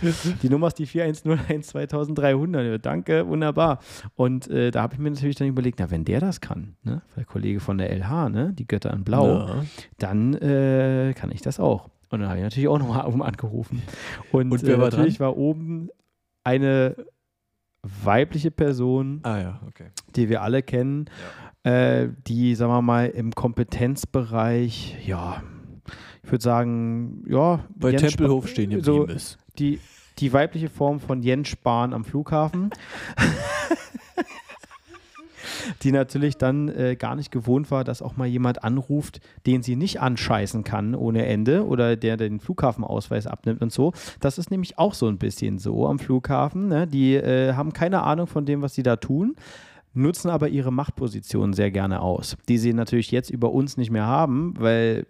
Die 0.42 0.48
Nummer 0.48 0.68
ist 0.68 0.78
die 0.78 0.86
4101 0.86 1.66
2300. 1.68 2.64
Ja, 2.64 2.78
danke, 2.78 3.26
wunderbar. 3.26 3.80
Und 4.14 4.48
äh, 4.48 4.70
da 4.70 4.82
habe 4.82 4.94
ich 4.94 5.00
mir 5.00 5.10
natürlich 5.10 5.36
dann 5.36 5.48
überlegt, 5.48 5.80
na, 5.80 5.90
wenn 5.90 6.04
der 6.04 6.20
das 6.20 6.40
kann, 6.40 6.76
ne, 6.84 7.02
der 7.16 7.24
Kollege 7.24 7.60
von 7.60 7.78
der 7.78 7.90
LH, 7.90 8.28
ne, 8.28 8.52
die 8.52 8.66
Götter 8.66 8.92
in 8.92 9.04
Blau, 9.04 9.46
Ja. 9.48 9.64
dann 9.98 10.34
äh, 10.34 11.12
kann 11.16 11.32
ich 11.32 11.42
das 11.42 11.58
auch. 11.58 11.88
Und 12.10 12.20
dann 12.20 12.28
habe 12.28 12.38
ich 12.38 12.44
natürlich 12.44 12.68
auch 12.68 12.78
nochmal 12.78 13.06
oben 13.06 13.22
angerufen. 13.30 13.82
Und, 14.30 14.52
Und 14.52 14.62
äh, 14.62 14.76
natürlich 14.76 15.18
war 15.18 15.36
oben 15.36 15.88
eine 16.44 16.94
weibliche 17.82 18.50
Person, 18.50 19.20
Ah 19.22 19.38
ja, 19.38 19.60
okay. 19.66 19.86
die 20.14 20.28
wir 20.28 20.42
alle 20.42 20.62
kennen, 20.62 21.06
äh, 21.64 22.08
die, 22.26 22.54
sagen 22.54 22.72
wir 22.72 22.82
mal, 22.82 23.06
im 23.08 23.32
Kompetenzbereich, 23.32 24.96
ja, 25.06 25.42
ich 26.22 26.30
würde 26.30 26.42
sagen, 26.42 27.24
ja, 27.28 27.64
Bei 27.76 27.90
Jens 27.90 28.02
Tempelhof 28.02 28.44
Spa- 28.44 28.52
stehen 28.52 28.70
geblieben 28.70 28.84
so 28.84 29.04
ist. 29.06 29.38
die, 29.58 29.80
die 30.18 30.32
weibliche 30.32 30.68
Form 30.68 31.00
von 31.00 31.22
Jens 31.22 31.48
Spahn 31.48 31.92
am 31.92 32.04
Flughafen. 32.04 32.70
die 35.82 35.92
natürlich 35.92 36.36
dann 36.38 36.68
äh, 36.68 36.96
gar 36.96 37.16
nicht 37.16 37.30
gewohnt 37.30 37.70
war, 37.70 37.84
dass 37.84 38.02
auch 38.02 38.16
mal 38.16 38.26
jemand 38.26 38.64
anruft, 38.64 39.20
den 39.46 39.62
sie 39.62 39.76
nicht 39.76 40.00
anscheißen 40.00 40.64
kann 40.64 40.94
ohne 40.94 41.26
Ende 41.26 41.66
oder 41.66 41.96
der 41.96 42.16
den 42.16 42.40
Flughafenausweis 42.40 43.26
abnimmt 43.26 43.62
und 43.62 43.72
so. 43.72 43.92
Das 44.20 44.38
ist 44.38 44.50
nämlich 44.50 44.78
auch 44.78 44.94
so 44.94 45.08
ein 45.08 45.18
bisschen 45.18 45.58
so 45.58 45.86
am 45.86 45.98
Flughafen. 45.98 46.68
Ne? 46.68 46.86
Die 46.86 47.14
äh, 47.14 47.54
haben 47.54 47.72
keine 47.72 48.02
Ahnung 48.02 48.26
von 48.26 48.44
dem, 48.44 48.62
was 48.62 48.74
sie 48.74 48.82
da 48.82 48.96
tun 48.96 49.36
nutzen 49.94 50.30
aber 50.30 50.48
ihre 50.48 50.72
Machtposition 50.72 51.52
sehr 51.52 51.70
gerne 51.70 52.00
aus, 52.00 52.38
die 52.48 52.56
sie 52.58 52.72
natürlich 52.72 53.10
jetzt 53.10 53.28
über 53.28 53.52
uns 53.52 53.76
nicht 53.76 53.90
mehr 53.90 54.06
haben, 54.06 54.54
weil 54.58 55.06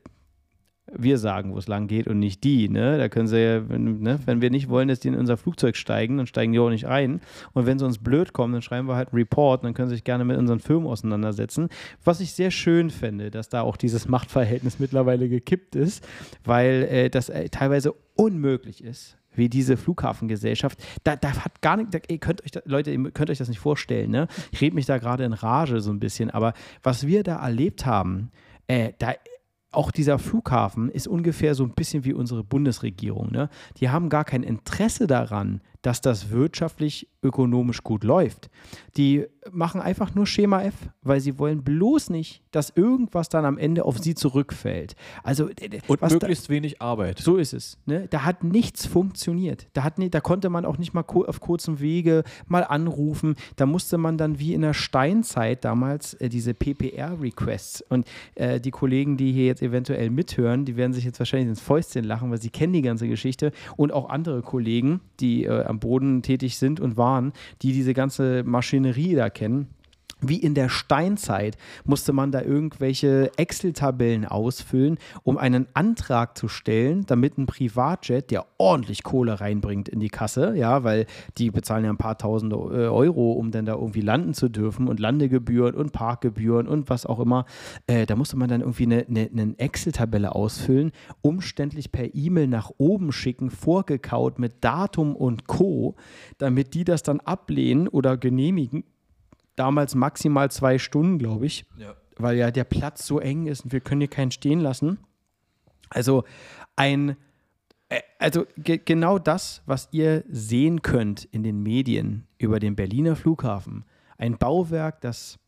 wir 0.96 1.18
sagen, 1.18 1.52
wo 1.52 1.58
es 1.58 1.68
lang 1.68 1.86
geht 1.86 2.06
und 2.06 2.18
nicht 2.18 2.44
die. 2.44 2.68
Ne? 2.68 2.98
Da 2.98 3.08
können 3.08 3.26
sie 3.26 3.38
ja, 3.38 3.68
wenn, 3.68 4.00
ne? 4.00 4.18
wenn 4.26 4.40
wir 4.40 4.50
nicht 4.50 4.68
wollen, 4.68 4.88
dass 4.88 5.00
die 5.00 5.08
in 5.08 5.14
unser 5.14 5.36
Flugzeug 5.36 5.76
steigen, 5.76 6.16
dann 6.18 6.26
steigen 6.26 6.52
die 6.52 6.58
auch 6.58 6.70
nicht 6.70 6.86
ein. 6.86 7.20
Und 7.52 7.66
wenn 7.66 7.78
sie 7.78 7.84
uns 7.84 7.98
blöd 7.98 8.32
kommen, 8.32 8.52
dann 8.52 8.62
schreiben 8.62 8.88
wir 8.88 8.96
halt 8.96 9.08
einen 9.08 9.18
Report 9.18 9.62
und 9.62 9.66
dann 9.66 9.74
können 9.74 9.88
sie 9.88 9.96
sich 9.96 10.04
gerne 10.04 10.24
mit 10.24 10.38
unseren 10.38 10.60
Firmen 10.60 10.88
auseinandersetzen. 10.88 11.68
Was 12.04 12.20
ich 12.20 12.32
sehr 12.32 12.50
schön 12.50 12.90
finde, 12.90 13.30
dass 13.30 13.48
da 13.48 13.62
auch 13.62 13.76
dieses 13.76 14.08
Machtverhältnis 14.08 14.78
mittlerweile 14.78 15.28
gekippt 15.28 15.76
ist, 15.76 16.06
weil 16.44 16.88
äh, 16.90 17.10
das 17.10 17.28
äh, 17.28 17.48
teilweise 17.48 17.94
unmöglich 18.14 18.84
ist 18.84 19.16
wie 19.34 19.48
diese 19.48 19.78
Flughafengesellschaft, 19.78 20.78
da, 21.04 21.16
da 21.16 21.44
hat 21.44 21.62
gar 21.62 21.78
nicht, 21.78 21.94
da, 21.94 21.98
ihr 22.08 22.18
könnt 22.18 22.44
euch 22.44 22.50
da, 22.50 22.60
Leute, 22.66 22.90
ihr 22.90 23.10
könnt 23.12 23.30
euch 23.30 23.38
das 23.38 23.48
nicht 23.48 23.60
vorstellen, 23.60 24.10
ne? 24.10 24.28
Ich 24.50 24.60
rede 24.60 24.74
mich 24.74 24.84
da 24.84 24.98
gerade 24.98 25.24
in 25.24 25.32
Rage 25.32 25.80
so 25.80 25.90
ein 25.90 26.00
bisschen, 26.00 26.30
aber 26.30 26.52
was 26.82 27.06
wir 27.06 27.22
da 27.22 27.42
erlebt 27.42 27.86
haben, 27.86 28.30
äh, 28.66 28.92
da 28.98 29.14
auch 29.72 29.90
dieser 29.90 30.18
Flughafen 30.18 30.90
ist 30.90 31.08
ungefähr 31.08 31.54
so 31.54 31.64
ein 31.64 31.72
bisschen 31.72 32.04
wie 32.04 32.12
unsere 32.12 32.44
Bundesregierung. 32.44 33.32
Ne? 33.32 33.48
Die 33.78 33.88
haben 33.88 34.08
gar 34.08 34.24
kein 34.24 34.42
Interesse 34.42 35.06
daran, 35.06 35.60
dass 35.82 36.00
das 36.00 36.30
wirtschaftlich, 36.30 37.08
ökonomisch 37.22 37.82
gut 37.82 38.04
läuft. 38.04 38.50
Die 38.96 39.26
machen 39.50 39.80
einfach 39.80 40.14
nur 40.14 40.26
Schema 40.26 40.62
F, 40.62 40.74
weil 41.02 41.20
sie 41.20 41.38
wollen 41.38 41.62
bloß 41.62 42.10
nicht, 42.10 42.42
dass 42.50 42.70
irgendwas 42.70 43.28
dann 43.28 43.44
am 43.44 43.58
Ende 43.58 43.84
auf 43.84 43.98
sie 43.98 44.14
zurückfällt. 44.14 44.94
Also 45.22 45.48
und 45.86 46.02
möglichst 46.02 46.48
da, 46.48 46.52
wenig 46.52 46.82
Arbeit. 46.82 47.18
So 47.18 47.36
ist 47.36 47.52
es. 47.52 47.78
Ne? 47.86 48.06
Da 48.08 48.24
hat 48.24 48.44
nichts 48.44 48.86
funktioniert. 48.86 49.66
Da, 49.72 49.84
hat, 49.84 49.94
da 49.98 50.20
konnte 50.20 50.50
man 50.50 50.64
auch 50.64 50.78
nicht 50.78 50.94
mal 50.94 51.04
auf 51.06 51.40
kurzem 51.40 51.80
Wege 51.80 52.24
mal 52.46 52.64
anrufen. 52.64 53.36
Da 53.56 53.66
musste 53.66 53.98
man 53.98 54.18
dann 54.18 54.38
wie 54.38 54.54
in 54.54 54.62
der 54.62 54.74
Steinzeit 54.74 55.64
damals 55.64 56.14
äh, 56.14 56.28
diese 56.28 56.54
PPR-Requests 56.54 57.82
und 57.88 58.06
äh, 58.34 58.60
die 58.60 58.70
Kollegen, 58.70 59.16
die 59.16 59.32
hier 59.32 59.46
jetzt 59.46 59.62
eventuell 59.62 60.10
mithören, 60.10 60.64
die 60.64 60.76
werden 60.76 60.92
sich 60.92 61.04
jetzt 61.04 61.18
wahrscheinlich 61.18 61.48
ins 61.48 61.60
Fäustchen 61.60 62.04
lachen, 62.04 62.30
weil 62.30 62.40
sie 62.40 62.50
kennen 62.50 62.72
die 62.72 62.82
ganze 62.82 63.08
Geschichte 63.08 63.52
und 63.76 63.92
auch 63.92 64.08
andere 64.08 64.42
Kollegen, 64.42 65.00
die 65.20 65.44
äh, 65.44 65.71
am 65.72 65.80
Boden 65.80 66.22
tätig 66.22 66.58
sind 66.58 66.78
und 66.78 66.96
waren, 66.96 67.32
die 67.62 67.72
diese 67.72 67.94
ganze 67.94 68.44
Maschinerie 68.44 69.14
da 69.14 69.30
kennen 69.30 69.68
wie 70.22 70.36
in 70.36 70.54
der 70.54 70.68
Steinzeit 70.68 71.56
musste 71.84 72.12
man 72.12 72.32
da 72.32 72.40
irgendwelche 72.40 73.30
Excel-Tabellen 73.36 74.24
ausfüllen, 74.24 74.98
um 75.24 75.36
einen 75.36 75.66
Antrag 75.74 76.38
zu 76.38 76.48
stellen, 76.48 77.04
damit 77.06 77.36
ein 77.36 77.46
Privatjet, 77.46 78.30
der 78.30 78.46
ordentlich 78.58 79.02
Kohle 79.02 79.40
reinbringt 79.40 79.88
in 79.88 80.00
die 80.00 80.08
Kasse, 80.08 80.54
ja, 80.56 80.84
weil 80.84 81.06
die 81.38 81.50
bezahlen 81.50 81.84
ja 81.84 81.90
ein 81.90 81.98
paar 81.98 82.16
tausend 82.18 82.52
äh, 82.52 82.56
Euro, 82.56 83.32
um 83.32 83.50
dann 83.50 83.66
da 83.66 83.74
irgendwie 83.74 84.00
landen 84.00 84.34
zu 84.34 84.48
dürfen 84.48 84.88
und 84.88 85.00
Landegebühren 85.00 85.74
und 85.74 85.92
Parkgebühren 85.92 86.68
und 86.68 86.88
was 86.88 87.04
auch 87.04 87.18
immer. 87.18 87.44
Äh, 87.86 88.06
da 88.06 88.16
musste 88.16 88.36
man 88.36 88.48
dann 88.48 88.60
irgendwie 88.60 88.84
eine, 88.84 89.06
eine, 89.08 89.28
eine 89.32 89.58
Excel-Tabelle 89.58 90.34
ausfüllen, 90.34 90.92
umständlich 91.20 91.90
per 91.90 92.14
E-Mail 92.14 92.46
nach 92.46 92.70
oben 92.78 93.12
schicken, 93.12 93.50
vorgekaut 93.50 94.38
mit 94.38 94.62
Datum 94.62 95.16
und 95.16 95.46
Co., 95.46 95.96
damit 96.38 96.74
die 96.74 96.84
das 96.84 97.02
dann 97.02 97.20
ablehnen 97.20 97.88
oder 97.88 98.16
genehmigen 98.16 98.84
damals 99.56 99.94
maximal 99.94 100.50
zwei 100.50 100.78
Stunden, 100.78 101.18
glaube 101.18 101.46
ich, 101.46 101.64
ja. 101.76 101.94
weil 102.16 102.36
ja 102.36 102.50
der 102.50 102.64
Platz 102.64 103.06
so 103.06 103.20
eng 103.20 103.46
ist 103.46 103.64
und 103.64 103.72
wir 103.72 103.80
können 103.80 104.00
hier 104.00 104.08
keinen 104.08 104.30
stehen 104.30 104.60
lassen. 104.60 104.98
Also 105.90 106.24
ein, 106.76 107.16
äh, 107.88 108.00
also 108.18 108.46
ge 108.56 108.80
genau 108.82 109.18
das, 109.18 109.62
was 109.66 109.88
ihr 109.92 110.24
sehen 110.28 110.82
könnt 110.82 111.24
in 111.24 111.42
den 111.42 111.62
Medien 111.62 112.26
über 112.38 112.60
den 112.60 112.76
Berliner 112.76 113.16
Flughafen, 113.16 113.84
ein 114.18 114.38
Bauwerk, 114.38 115.00
das 115.00 115.38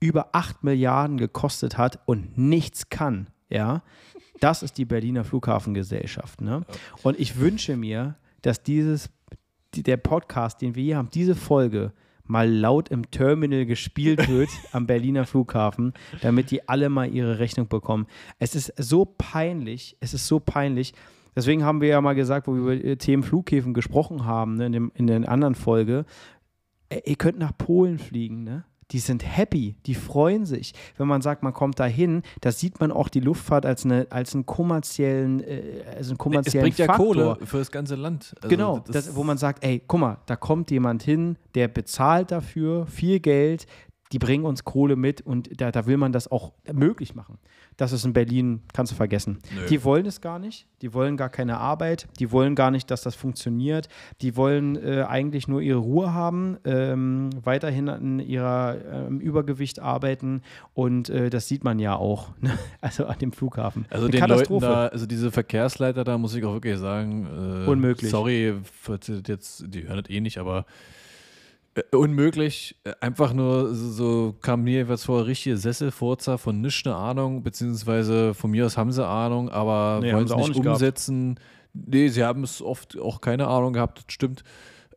über 0.00 0.30
8 0.32 0.64
Milliarden 0.64 1.18
gekostet 1.18 1.76
hat 1.76 2.00
und 2.06 2.38
nichts 2.38 2.88
kann, 2.88 3.28
ja, 3.50 3.82
das 4.40 4.62
ist 4.62 4.78
die 4.78 4.86
Berliner 4.86 5.24
Flughafengesellschaft. 5.24 6.40
Ne? 6.40 6.64
Und 7.02 7.20
ich 7.20 7.38
wünsche 7.38 7.76
mir, 7.76 8.16
dass 8.42 8.62
dieses, 8.62 9.10
der 9.74 9.98
Podcast, 9.98 10.62
den 10.62 10.74
wir 10.74 10.82
hier 10.82 10.96
haben, 10.96 11.10
diese 11.10 11.34
Folge 11.34 11.92
mal 12.30 12.48
laut 12.50 12.88
im 12.88 13.10
Terminal 13.10 13.66
gespielt 13.66 14.28
wird 14.28 14.48
am 14.72 14.86
Berliner 14.86 15.26
Flughafen, 15.26 15.92
damit 16.22 16.50
die 16.50 16.68
alle 16.68 16.88
mal 16.88 17.12
ihre 17.12 17.38
Rechnung 17.38 17.68
bekommen. 17.68 18.06
Es 18.38 18.54
ist 18.54 18.72
so 18.76 19.04
peinlich, 19.04 19.96
es 20.00 20.14
ist 20.14 20.26
so 20.26 20.40
peinlich. 20.40 20.94
Deswegen 21.36 21.64
haben 21.64 21.80
wir 21.80 21.88
ja 21.88 22.00
mal 22.00 22.14
gesagt, 22.14 22.46
wo 22.46 22.54
wir 22.54 22.74
über 22.74 22.98
Themen 22.98 23.22
Flughäfen 23.22 23.74
gesprochen 23.74 24.24
haben, 24.24 24.54
ne, 24.54 24.66
in, 24.66 24.72
dem, 24.72 24.92
in 24.94 25.06
der 25.06 25.28
anderen 25.28 25.54
Folge, 25.54 26.04
ihr 27.04 27.16
könnt 27.16 27.38
nach 27.38 27.56
Polen 27.56 27.98
fliegen, 27.98 28.44
ne? 28.44 28.64
Die 28.90 28.98
sind 28.98 29.24
happy, 29.24 29.76
die 29.86 29.94
freuen 29.94 30.46
sich. 30.46 30.74
Wenn 30.96 31.08
man 31.08 31.22
sagt, 31.22 31.42
man 31.42 31.52
kommt 31.52 31.78
dahin, 31.78 32.22
da 32.40 32.52
sieht 32.52 32.80
man 32.80 32.92
auch 32.92 33.08
die 33.08 33.20
Luftfahrt 33.20 33.66
als, 33.66 33.84
eine, 33.84 34.06
als 34.10 34.34
einen 34.34 34.46
kommerziellen, 34.46 35.40
äh, 35.40 35.84
als 35.96 36.08
einen 36.08 36.18
kommerziellen 36.18 36.68
es 36.68 36.76
bringt 36.76 36.88
Faktor. 36.88 37.16
ja 37.16 37.34
Kohle 37.34 37.46
für 37.46 37.58
das 37.58 37.70
ganze 37.70 37.94
Land. 37.94 38.34
Also 38.36 38.48
genau, 38.48 38.78
das 38.86 39.06
das, 39.06 39.16
wo 39.16 39.24
man 39.24 39.38
sagt, 39.38 39.64
ey, 39.64 39.82
guck 39.86 40.00
mal, 40.00 40.18
da 40.26 40.36
kommt 40.36 40.70
jemand 40.70 41.02
hin, 41.02 41.36
der 41.54 41.68
bezahlt 41.68 42.30
dafür 42.30 42.86
viel 42.86 43.20
Geld, 43.20 43.66
die 44.12 44.18
bringen 44.18 44.44
uns 44.44 44.64
Kohle 44.64 44.96
mit 44.96 45.20
und 45.20 45.60
da, 45.60 45.70
da 45.70 45.86
will 45.86 45.96
man 45.96 46.12
das 46.12 46.30
auch 46.30 46.52
möglich 46.72 47.14
machen. 47.14 47.38
Das 47.76 47.92
ist 47.92 48.04
in 48.04 48.12
Berlin, 48.12 48.62
kannst 48.72 48.92
du 48.92 48.96
vergessen. 48.96 49.38
Nö. 49.54 49.66
Die 49.68 49.84
wollen 49.84 50.04
es 50.04 50.20
gar 50.20 50.38
nicht, 50.38 50.66
die 50.82 50.92
wollen 50.92 51.16
gar 51.16 51.28
keine 51.28 51.58
Arbeit, 51.58 52.08
die 52.18 52.32
wollen 52.32 52.54
gar 52.54 52.70
nicht, 52.70 52.90
dass 52.90 53.02
das 53.02 53.14
funktioniert, 53.14 53.88
die 54.20 54.36
wollen 54.36 54.76
äh, 54.76 55.04
eigentlich 55.08 55.46
nur 55.48 55.60
ihre 55.60 55.78
Ruhe 55.78 56.12
haben, 56.12 56.58
ähm, 56.64 57.30
weiterhin 57.42 57.88
an 57.88 58.18
ihrer 58.18 58.76
ähm, 58.92 59.20
Übergewicht 59.20 59.78
arbeiten 59.78 60.42
und 60.74 61.08
äh, 61.08 61.30
das 61.30 61.46
sieht 61.46 61.62
man 61.62 61.78
ja 61.78 61.94
auch, 61.94 62.30
ne? 62.40 62.58
also 62.80 63.06
an 63.06 63.18
dem 63.18 63.32
Flughafen. 63.32 63.86
Also 63.90 64.06
Eine 64.06 64.18
den 64.18 64.28
Leuten 64.28 64.60
da, 64.60 64.86
also 64.88 65.06
diese 65.06 65.30
Verkehrsleiter 65.30 66.04
da, 66.04 66.18
muss 66.18 66.34
ich 66.34 66.44
auch 66.44 66.52
wirklich 66.52 66.78
sagen, 66.78 67.26
äh, 67.26 67.70
unmöglich. 67.70 68.10
Sorry, 68.10 68.54
jetzt, 69.26 69.64
die 69.68 69.86
hören 69.86 70.02
das 70.02 70.10
eh 70.10 70.20
nicht, 70.20 70.38
aber 70.38 70.66
unmöglich. 71.92 72.76
Äh, 72.84 72.92
einfach 73.00 73.32
nur 73.32 73.74
so 73.74 74.34
kam 74.40 74.64
mir 74.64 74.82
etwas 74.82 75.04
vor, 75.04 75.26
richtige 75.26 75.56
Sesselfurzer 75.56 76.38
von 76.38 76.60
nichts 76.60 76.86
eine 76.86 76.96
Ahnung, 76.96 77.42
beziehungsweise 77.42 78.34
von 78.34 78.50
mir 78.50 78.66
aus 78.66 78.76
haben 78.76 78.92
sie 78.92 79.06
Ahnung, 79.06 79.48
aber 79.48 80.00
nee, 80.02 80.12
wollen 80.12 80.24
es 80.24 80.34
nicht, 80.34 80.48
nicht 80.48 80.66
umsetzen. 80.66 81.36
Gehabt. 81.36 81.48
Nee, 81.72 82.08
sie 82.08 82.24
haben 82.24 82.42
es 82.42 82.60
oft 82.60 82.98
auch 82.98 83.20
keine 83.20 83.46
Ahnung 83.46 83.72
gehabt, 83.72 83.98
das 83.98 84.12
stimmt. 84.12 84.42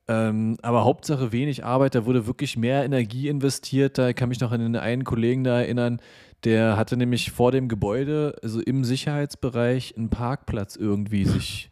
Ähm, 0.08 0.58
aber 0.62 0.84
Hauptsache 0.84 1.32
wenig 1.32 1.64
Arbeit, 1.64 1.96
da 1.96 2.06
wurde 2.06 2.28
wirklich 2.28 2.58
mehr 2.58 2.84
Energie 2.84 3.30
investiert. 3.30 3.98
Da 3.98 4.12
kann 4.12 4.30
mich 4.30 4.42
noch 4.42 4.52
an 4.52 4.60
den 4.60 4.76
einen 4.76 5.06
Kollegen 5.06 5.44
da 5.44 5.62
erinnern, 5.62 6.02
der 6.44 6.76
hatte 6.76 6.98
nämlich 6.98 7.32
vor 7.32 7.52
dem 7.52 7.70
Gebäude, 7.70 8.36
also 8.44 8.60
im 8.60 8.84
Sicherheitsbereich, 8.84 9.96
einen 9.98 10.10
Parkplatz 10.10 10.76
irgendwie 10.76 11.26
sich 11.26 11.70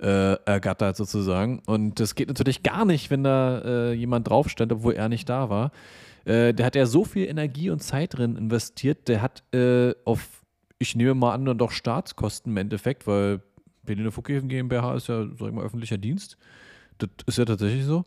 äh, 0.00 0.34
ergattert 0.44 0.96
sozusagen. 0.96 1.60
Und 1.66 2.00
das 2.00 2.14
geht 2.14 2.28
natürlich 2.28 2.62
gar 2.62 2.84
nicht, 2.84 3.10
wenn 3.10 3.24
da 3.24 3.58
äh, 3.58 3.92
jemand 3.92 4.28
drauf 4.28 4.48
stand, 4.48 4.72
obwohl 4.72 4.94
er 4.94 5.08
nicht 5.08 5.28
da 5.28 5.48
war. 5.50 5.72
Äh, 6.24 6.52
der 6.54 6.66
hat 6.66 6.74
ja 6.74 6.86
so 6.86 7.04
viel 7.04 7.26
Energie 7.28 7.70
und 7.70 7.82
Zeit 7.82 8.16
drin 8.16 8.36
investiert, 8.36 9.08
der 9.08 9.22
hat 9.22 9.42
äh, 9.54 9.94
auf, 10.04 10.44
ich 10.78 10.96
nehme 10.96 11.14
mal 11.14 11.32
an, 11.32 11.44
dann 11.44 11.58
doch 11.58 11.70
Staatskosten 11.70 12.52
im 12.52 12.56
Endeffekt, 12.56 13.06
weil 13.06 13.40
Berliner 13.84 14.10
Flughäfen 14.10 14.48
GmbH 14.48 14.96
ist 14.96 15.08
ja, 15.08 15.24
sag 15.38 15.48
ich 15.48 15.54
mal, 15.54 15.64
öffentlicher 15.64 15.98
Dienst. 15.98 16.36
Das 16.98 17.10
ist 17.26 17.38
ja 17.38 17.44
tatsächlich 17.44 17.84
so. 17.84 18.04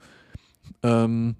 Ähm, 0.83 1.35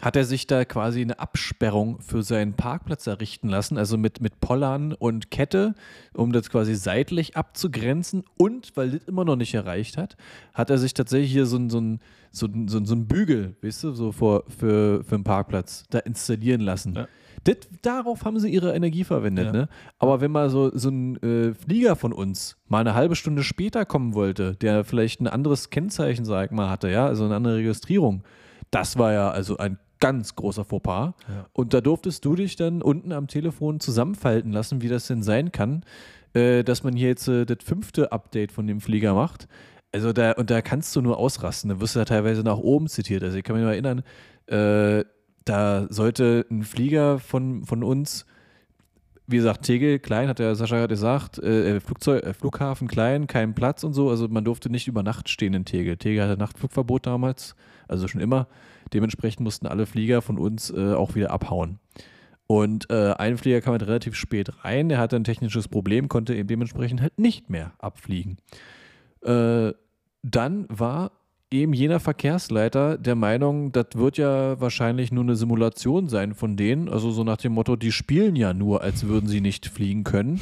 hat 0.00 0.16
er 0.16 0.24
sich 0.24 0.46
da 0.46 0.64
quasi 0.64 1.00
eine 1.00 1.18
Absperrung 1.18 2.00
für 2.00 2.22
seinen 2.22 2.54
Parkplatz 2.54 3.06
errichten 3.06 3.48
lassen, 3.48 3.76
also 3.76 3.98
mit, 3.98 4.20
mit 4.20 4.40
Pollern 4.40 4.92
und 4.92 5.30
Kette, 5.30 5.74
um 6.14 6.32
das 6.32 6.50
quasi 6.50 6.74
seitlich 6.74 7.36
abzugrenzen. 7.36 8.24
Und 8.36 8.76
weil 8.76 8.90
das 8.92 9.04
immer 9.04 9.24
noch 9.24 9.36
nicht 9.36 9.54
erreicht 9.54 9.96
hat, 9.96 10.16
hat 10.54 10.70
er 10.70 10.78
sich 10.78 10.94
tatsächlich 10.94 11.32
hier 11.32 11.46
so 11.46 11.56
ein, 11.56 11.70
so 11.70 11.80
ein, 11.80 12.00
so 12.30 12.46
ein, 12.46 12.68
so 12.68 12.78
ein, 12.78 12.86
so 12.86 12.94
ein 12.94 13.06
Bügel, 13.06 13.56
weißt 13.62 13.84
du, 13.84 13.92
so 13.92 14.12
vor, 14.12 14.44
für, 14.48 15.04
für 15.04 15.14
einen 15.14 15.24
Parkplatz 15.24 15.84
da 15.90 15.98
installieren 15.98 16.60
lassen. 16.60 16.94
Ja. 16.94 17.08
Das, 17.44 17.56
darauf 17.82 18.24
haben 18.24 18.38
sie 18.38 18.50
ihre 18.50 18.74
Energie 18.74 19.04
verwendet. 19.04 19.46
Ja. 19.46 19.52
Ne? 19.52 19.68
Aber 19.98 20.20
wenn 20.20 20.30
mal 20.30 20.50
so, 20.50 20.70
so 20.76 20.90
ein 20.90 21.16
äh, 21.22 21.54
Flieger 21.54 21.96
von 21.96 22.12
uns 22.12 22.56
mal 22.68 22.80
eine 22.80 22.94
halbe 22.94 23.16
Stunde 23.16 23.42
später 23.42 23.84
kommen 23.86 24.14
wollte, 24.14 24.56
der 24.56 24.84
vielleicht 24.84 25.20
ein 25.20 25.26
anderes 25.26 25.70
Kennzeichen, 25.70 26.24
sag 26.24 26.46
ich 26.46 26.50
mal, 26.50 26.68
hatte, 26.68 26.90
ja, 26.90 27.06
also 27.06 27.24
eine 27.24 27.36
andere 27.36 27.56
Registrierung, 27.56 28.24
das 28.70 28.98
war 28.98 29.12
ja 29.12 29.30
also 29.30 29.56
ein 29.56 29.78
ganz 30.00 30.34
großer 30.34 30.64
Fauxpas. 30.64 31.14
Ja. 31.28 31.46
Und 31.52 31.74
da 31.74 31.80
durftest 31.80 32.24
du 32.24 32.34
dich 32.34 32.56
dann 32.56 32.82
unten 32.82 33.12
am 33.12 33.28
Telefon 33.28 33.80
zusammenfalten 33.80 34.52
lassen, 34.52 34.82
wie 34.82 34.88
das 34.88 35.06
denn 35.06 35.22
sein 35.22 35.52
kann, 35.52 35.84
äh, 36.34 36.64
dass 36.64 36.82
man 36.82 36.96
hier 36.96 37.08
jetzt 37.08 37.28
äh, 37.28 37.44
das 37.44 37.58
fünfte 37.62 38.12
Update 38.12 38.52
von 38.52 38.66
dem 38.66 38.80
Flieger 38.80 39.14
macht. 39.14 39.46
Also 39.92 40.12
da, 40.12 40.32
und 40.32 40.50
da 40.50 40.62
kannst 40.62 40.94
du 40.96 41.00
nur 41.00 41.18
ausrasten. 41.18 41.68
Da 41.68 41.80
wirst 41.80 41.94
du 41.94 41.98
da 42.00 42.04
teilweise 42.04 42.42
nach 42.42 42.58
oben 42.58 42.88
zitiert. 42.88 43.22
Also 43.22 43.36
ich 43.36 43.44
kann 43.44 43.56
mich 43.56 43.64
noch 43.64 43.70
erinnern, 43.70 44.02
äh, 44.46 45.04
da 45.44 45.86
sollte 45.90 46.46
ein 46.50 46.62
Flieger 46.62 47.18
von, 47.18 47.64
von 47.64 47.82
uns, 47.82 48.26
wie 49.26 49.36
gesagt, 49.36 49.62
Tegel, 49.62 49.98
klein, 49.98 50.28
hat 50.28 50.38
der 50.38 50.54
Sascha 50.54 50.76
gerade 50.76 50.94
gesagt, 50.94 51.38
äh, 51.38 51.76
äh, 51.76 51.80
Flugzeug, 51.80 52.24
äh, 52.24 52.32
Flughafen 52.34 52.88
klein, 52.88 53.26
kein 53.26 53.54
Platz 53.54 53.84
und 53.84 53.94
so. 53.94 54.10
Also 54.10 54.28
man 54.28 54.44
durfte 54.44 54.70
nicht 54.70 54.88
über 54.88 55.02
Nacht 55.02 55.28
stehen 55.28 55.54
in 55.54 55.64
Tegel. 55.64 55.96
Tegel 55.96 56.22
hatte 56.24 56.38
Nachtflugverbot 56.38 57.06
damals, 57.06 57.54
also 57.88 58.06
schon 58.06 58.20
immer. 58.20 58.48
Dementsprechend 58.92 59.40
mussten 59.40 59.66
alle 59.66 59.86
Flieger 59.86 60.22
von 60.22 60.38
uns 60.38 60.70
äh, 60.70 60.94
auch 60.94 61.14
wieder 61.14 61.30
abhauen. 61.30 61.78
Und 62.46 62.90
äh, 62.90 63.12
ein 63.12 63.38
Flieger 63.38 63.60
kam 63.60 63.72
halt 63.72 63.86
relativ 63.86 64.16
spät 64.16 64.64
rein, 64.64 64.88
der 64.88 64.98
hatte 64.98 65.14
ein 65.14 65.24
technisches 65.24 65.68
Problem, 65.68 66.08
konnte 66.08 66.34
eben 66.34 66.48
dementsprechend 66.48 67.00
halt 67.00 67.16
nicht 67.18 67.48
mehr 67.48 67.72
abfliegen. 67.78 68.38
Äh, 69.22 69.72
dann 70.22 70.66
war 70.68 71.12
eben 71.52 71.72
jener 71.72 72.00
Verkehrsleiter 72.00 72.98
der 72.98 73.14
Meinung, 73.14 73.72
das 73.72 73.86
wird 73.94 74.18
ja 74.18 74.60
wahrscheinlich 74.60 75.12
nur 75.12 75.24
eine 75.24 75.36
Simulation 75.36 76.08
sein 76.08 76.34
von 76.34 76.56
denen, 76.56 76.88
also 76.88 77.10
so 77.10 77.24
nach 77.24 77.36
dem 77.36 77.52
Motto, 77.52 77.76
die 77.76 77.92
spielen 77.92 78.36
ja 78.36 78.52
nur, 78.52 78.82
als 78.82 79.06
würden 79.06 79.28
sie 79.28 79.40
nicht 79.40 79.66
fliegen 79.66 80.04
können. 80.04 80.40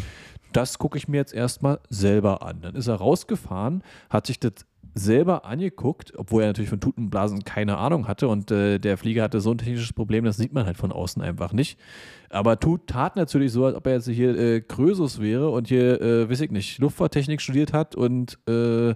Das 0.52 0.78
gucke 0.78 0.96
ich 0.96 1.08
mir 1.08 1.18
jetzt 1.18 1.34
erstmal 1.34 1.78
selber 1.90 2.42
an. 2.42 2.62
Dann 2.62 2.74
ist 2.74 2.86
er 2.86 2.94
rausgefahren, 2.96 3.82
hat 4.08 4.26
sich 4.26 4.40
das 4.40 4.52
selber 4.94 5.44
angeguckt, 5.44 6.12
obwohl 6.16 6.42
er 6.42 6.48
natürlich 6.48 6.70
von 6.70 6.80
Tutenblasen 6.80 7.44
keine 7.44 7.78
Ahnung 7.78 8.08
hatte 8.08 8.28
und 8.28 8.50
äh, 8.50 8.78
der 8.78 8.96
Flieger 8.96 9.22
hatte 9.22 9.40
so 9.40 9.52
ein 9.52 9.58
technisches 9.58 9.92
Problem, 9.92 10.24
das 10.24 10.36
sieht 10.36 10.52
man 10.52 10.66
halt 10.66 10.76
von 10.76 10.92
außen 10.92 11.22
einfach 11.22 11.52
nicht. 11.52 11.78
Aber 12.30 12.58
Tut 12.58 12.86
tat 12.88 13.16
natürlich 13.16 13.52
so, 13.52 13.64
als 13.64 13.76
ob 13.76 13.86
er 13.86 13.94
jetzt 13.94 14.08
hier 14.08 14.36
äh, 14.36 14.60
Krösus 14.60 15.20
wäre 15.20 15.50
und 15.50 15.68
hier, 15.68 16.00
äh, 16.00 16.30
weiß 16.30 16.40
ich 16.40 16.50
nicht, 16.50 16.78
Luftfahrttechnik 16.78 17.40
studiert 17.40 17.72
hat 17.72 17.94
und 17.94 18.38
äh, 18.48 18.94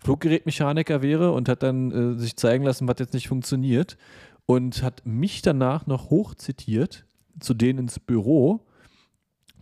Fluggerätmechaniker 0.00 1.02
wäre 1.02 1.32
und 1.32 1.48
hat 1.48 1.62
dann 1.62 2.16
äh, 2.16 2.18
sich 2.18 2.36
zeigen 2.36 2.64
lassen, 2.64 2.88
was 2.88 2.96
jetzt 2.98 3.14
nicht 3.14 3.28
funktioniert 3.28 3.96
und 4.46 4.82
hat 4.82 5.02
mich 5.04 5.42
danach 5.42 5.86
noch 5.86 6.10
hochzitiert 6.10 7.04
zu 7.40 7.54
denen 7.54 7.80
ins 7.80 7.98
Büro 7.98 8.65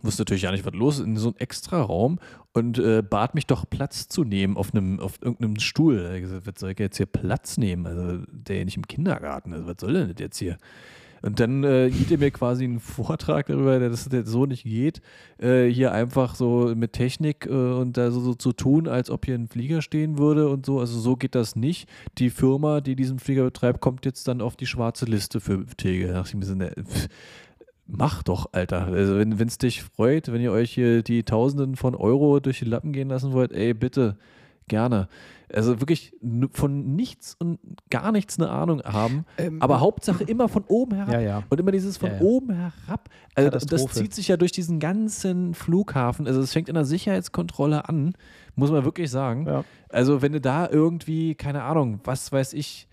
wusste 0.05 0.21
natürlich 0.21 0.43
gar 0.43 0.51
nicht, 0.51 0.65
was 0.65 0.73
los 0.73 0.99
ist, 0.99 1.05
in 1.05 1.17
so 1.17 1.29
einem 1.29 1.37
Extra-Raum 1.37 2.19
und 2.53 2.79
äh, 2.79 3.01
bat 3.01 3.35
mich 3.35 3.47
doch 3.47 3.69
Platz 3.69 4.07
zu 4.07 4.23
nehmen 4.23 4.57
auf 4.57 4.73
einem, 4.73 4.99
auf 4.99 5.21
irgendeinem 5.21 5.59
Stuhl. 5.59 5.99
Er 5.99 6.13
hat 6.13 6.21
gesagt, 6.21 6.47
was 6.47 6.53
soll 6.59 6.71
ich 6.71 6.79
jetzt 6.79 6.97
hier 6.97 7.05
Platz 7.05 7.57
nehmen? 7.57 7.85
Also 7.85 8.23
der 8.31 8.57
ja 8.57 8.65
nicht 8.65 8.77
im 8.77 8.87
Kindergarten, 8.87 9.53
also 9.53 9.67
was 9.67 9.75
soll 9.79 9.93
denn 9.93 10.07
das 10.09 10.19
jetzt 10.19 10.37
hier? 10.37 10.57
Und 11.25 11.39
dann 11.39 11.63
äh, 11.63 11.89
hielt 11.89 12.11
er 12.11 12.19
mir 12.19 12.29
quasi 12.29 12.65
einen 12.65 12.79
Vortrag 12.79 13.47
darüber, 13.47 13.79
dass 13.79 14.07
das 14.07 14.29
so 14.29 14.45
nicht 14.45 14.63
geht, 14.63 15.01
äh, 15.39 15.65
hier 15.65 15.91
einfach 15.91 16.35
so 16.35 16.71
mit 16.75 16.93
Technik 16.93 17.47
äh, 17.47 17.49
und 17.49 17.97
da 17.97 18.11
so, 18.11 18.19
so, 18.19 18.35
zu 18.35 18.51
tun, 18.51 18.87
als 18.87 19.09
ob 19.09 19.25
hier 19.25 19.33
ein 19.33 19.47
Flieger 19.47 19.81
stehen 19.81 20.19
würde 20.19 20.47
und 20.49 20.67
so. 20.67 20.79
Also 20.79 20.99
so 20.99 21.15
geht 21.15 21.33
das 21.33 21.55
nicht. 21.55 21.89
Die 22.19 22.29
Firma, 22.29 22.79
die 22.79 22.95
diesen 22.95 23.17
Flieger 23.17 23.43
betreibt, 23.43 23.81
kommt 23.81 24.05
jetzt 24.05 24.27
dann 24.27 24.39
auf 24.39 24.55
die 24.55 24.67
schwarze 24.67 25.05
Liste 25.05 25.39
für 25.39 25.65
Tegel. 25.65 26.09
Da 26.09 26.13
dachte 26.13 26.29
ich 26.29 26.35
mir 26.35 26.45
so, 26.45 26.53
ne, 26.53 26.71
pff, 26.79 27.07
mach 27.87 28.23
doch, 28.23 28.49
Alter. 28.51 28.87
Also 28.87 29.17
wenn 29.17 29.31
es 29.31 29.57
dich 29.57 29.83
freut, 29.83 30.31
wenn 30.31 30.41
ihr 30.41 30.51
euch 30.51 30.71
hier 30.71 31.03
die 31.03 31.23
Tausenden 31.23 31.75
von 31.75 31.95
Euro 31.95 32.39
durch 32.39 32.59
die 32.59 32.65
Lappen 32.65 32.93
gehen 32.93 33.09
lassen 33.09 33.33
wollt, 33.33 33.51
ey, 33.51 33.73
bitte, 33.73 34.17
gerne. 34.67 35.07
Also 35.53 35.79
wirklich 35.79 36.13
von 36.53 36.95
nichts 36.95 37.35
und 37.37 37.59
gar 37.91 38.11
nichts 38.11 38.39
eine 38.39 38.49
Ahnung 38.49 38.81
haben, 38.83 39.25
ähm, 39.37 39.61
aber 39.61 39.79
Hauptsache 39.79 40.23
immer 40.23 40.49
von 40.49 40.63
oben 40.67 40.95
herab 40.95 41.13
ja, 41.13 41.19
ja. 41.19 41.43
und 41.49 41.59
immer 41.59 41.71
dieses 41.71 41.97
von 41.97 42.09
ja, 42.09 42.19
oben 42.19 42.51
herab. 42.51 43.09
Also 43.35 43.51
das 43.51 43.85
zieht 43.87 44.13
sich 44.13 44.27
ja 44.27 44.37
durch 44.37 44.51
diesen 44.51 44.79
ganzen 44.79 45.53
Flughafen. 45.53 46.25
Also 46.25 46.41
es 46.41 46.51
fängt 46.51 46.67
in 46.67 46.73
der 46.73 46.85
Sicherheitskontrolle 46.85 47.87
an, 47.87 48.15
muss 48.55 48.71
man 48.71 48.85
wirklich 48.85 49.11
sagen. 49.11 49.63
Also 49.89 50.23
wenn 50.23 50.31
du 50.31 50.41
da 50.41 50.67
irgendwie, 50.67 51.35
keine 51.35 51.61
Ahnung, 51.61 51.99
was 52.03 52.31
weiß 52.31 52.53
ich, 52.53 52.87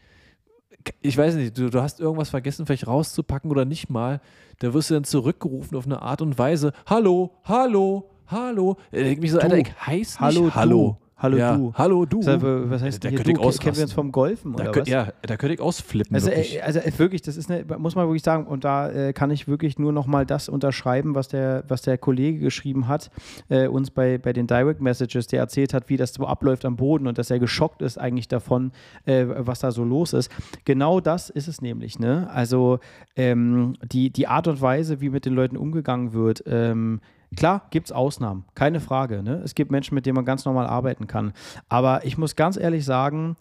ich 1.00 1.16
weiß 1.16 1.34
nicht, 1.34 1.56
du, 1.56 1.70
du 1.70 1.82
hast 1.82 2.00
irgendwas 2.00 2.30
vergessen, 2.30 2.66
vielleicht 2.66 2.86
rauszupacken 2.86 3.50
oder 3.50 3.64
nicht 3.64 3.90
mal, 3.90 4.20
da 4.58 4.72
wirst 4.74 4.90
du 4.90 4.94
dann 4.94 5.04
zurückgerufen 5.04 5.76
auf 5.76 5.86
eine 5.86 6.02
Art 6.02 6.22
und 6.22 6.38
Weise. 6.38 6.72
Hallo, 6.86 7.32
hallo, 7.44 8.10
hallo. 8.26 8.76
Ich 8.90 9.02
denke 9.02 9.20
mich 9.20 9.32
so, 9.32 9.40
Alter, 9.40 9.58
ich 9.58 9.72
heiß 9.86 10.20
nicht 10.20 10.20
hallo. 10.20 10.54
hallo. 10.54 10.96
Hallo 11.22 11.36
ja, 11.36 11.56
du. 11.56 11.72
Hallo 11.74 12.04
du. 12.04 12.18
Was 12.18 12.82
heißt 12.82 13.04
da 13.04 13.08
hier, 13.08 13.18
könnte 13.18 13.34
du? 13.34 13.50
Kennen 13.52 13.76
wir 13.76 13.82
uns 13.84 13.92
vom 13.92 14.10
Golfen 14.10 14.54
da 14.54 14.64
oder 14.64 14.72
könnt, 14.72 14.86
was? 14.86 14.92
Ja, 14.92 15.12
da 15.22 15.36
könnte 15.36 15.54
ich 15.54 15.60
ausflippen. 15.60 16.16
Also, 16.16 16.26
wirklich. 16.26 16.56
äh, 16.56 16.62
also 16.62 16.80
äh, 16.80 16.98
wirklich, 16.98 17.22
das 17.22 17.36
ist 17.36 17.48
eine, 17.48 17.64
muss 17.78 17.94
man 17.94 18.08
wirklich 18.08 18.24
sagen, 18.24 18.44
und 18.46 18.64
da 18.64 18.90
äh, 18.90 19.12
kann 19.12 19.30
ich 19.30 19.46
wirklich 19.46 19.78
nur 19.78 19.92
nochmal 19.92 20.26
das 20.26 20.48
unterschreiben, 20.48 21.14
was 21.14 21.28
der, 21.28 21.62
was 21.68 21.82
der 21.82 21.96
Kollege 21.96 22.40
geschrieben 22.40 22.88
hat, 22.88 23.12
äh, 23.48 23.68
uns 23.68 23.92
bei, 23.92 24.18
bei 24.18 24.32
den 24.32 24.48
Direct 24.48 24.80
Messages, 24.80 25.28
der 25.28 25.38
erzählt 25.38 25.74
hat, 25.74 25.88
wie 25.88 25.96
das 25.96 26.12
so 26.12 26.26
abläuft 26.26 26.64
am 26.64 26.74
Boden 26.74 27.06
und 27.06 27.18
dass 27.18 27.30
er 27.30 27.38
geschockt 27.38 27.82
ist 27.82 27.98
eigentlich 27.98 28.26
davon, 28.26 28.72
äh, 29.04 29.24
was 29.28 29.60
da 29.60 29.70
so 29.70 29.84
los 29.84 30.14
ist. 30.14 30.28
Genau 30.64 30.98
das 30.98 31.30
ist 31.30 31.46
es 31.46 31.62
nämlich, 31.62 32.00
ne? 32.00 32.28
Also 32.32 32.80
ähm, 33.14 33.74
die, 33.84 34.10
die 34.10 34.26
Art 34.26 34.48
und 34.48 34.60
Weise, 34.60 35.00
wie 35.00 35.10
mit 35.10 35.24
den 35.24 35.34
Leuten 35.34 35.56
umgegangen 35.56 36.14
wird, 36.14 36.42
ähm, 36.46 37.00
Klar, 37.36 37.66
gibt 37.70 37.86
es 37.88 37.92
Ausnahmen, 37.92 38.44
keine 38.54 38.80
Frage. 38.80 39.22
Ne? 39.22 39.40
Es 39.44 39.54
gibt 39.54 39.70
Menschen, 39.70 39.94
mit 39.94 40.06
denen 40.06 40.16
man 40.16 40.24
ganz 40.24 40.44
normal 40.44 40.66
arbeiten 40.66 41.06
kann. 41.06 41.32
Aber 41.68 42.04
ich 42.04 42.18
muss 42.18 42.36
ganz 42.36 42.56
ehrlich 42.56 42.84
sagen, 42.84 43.36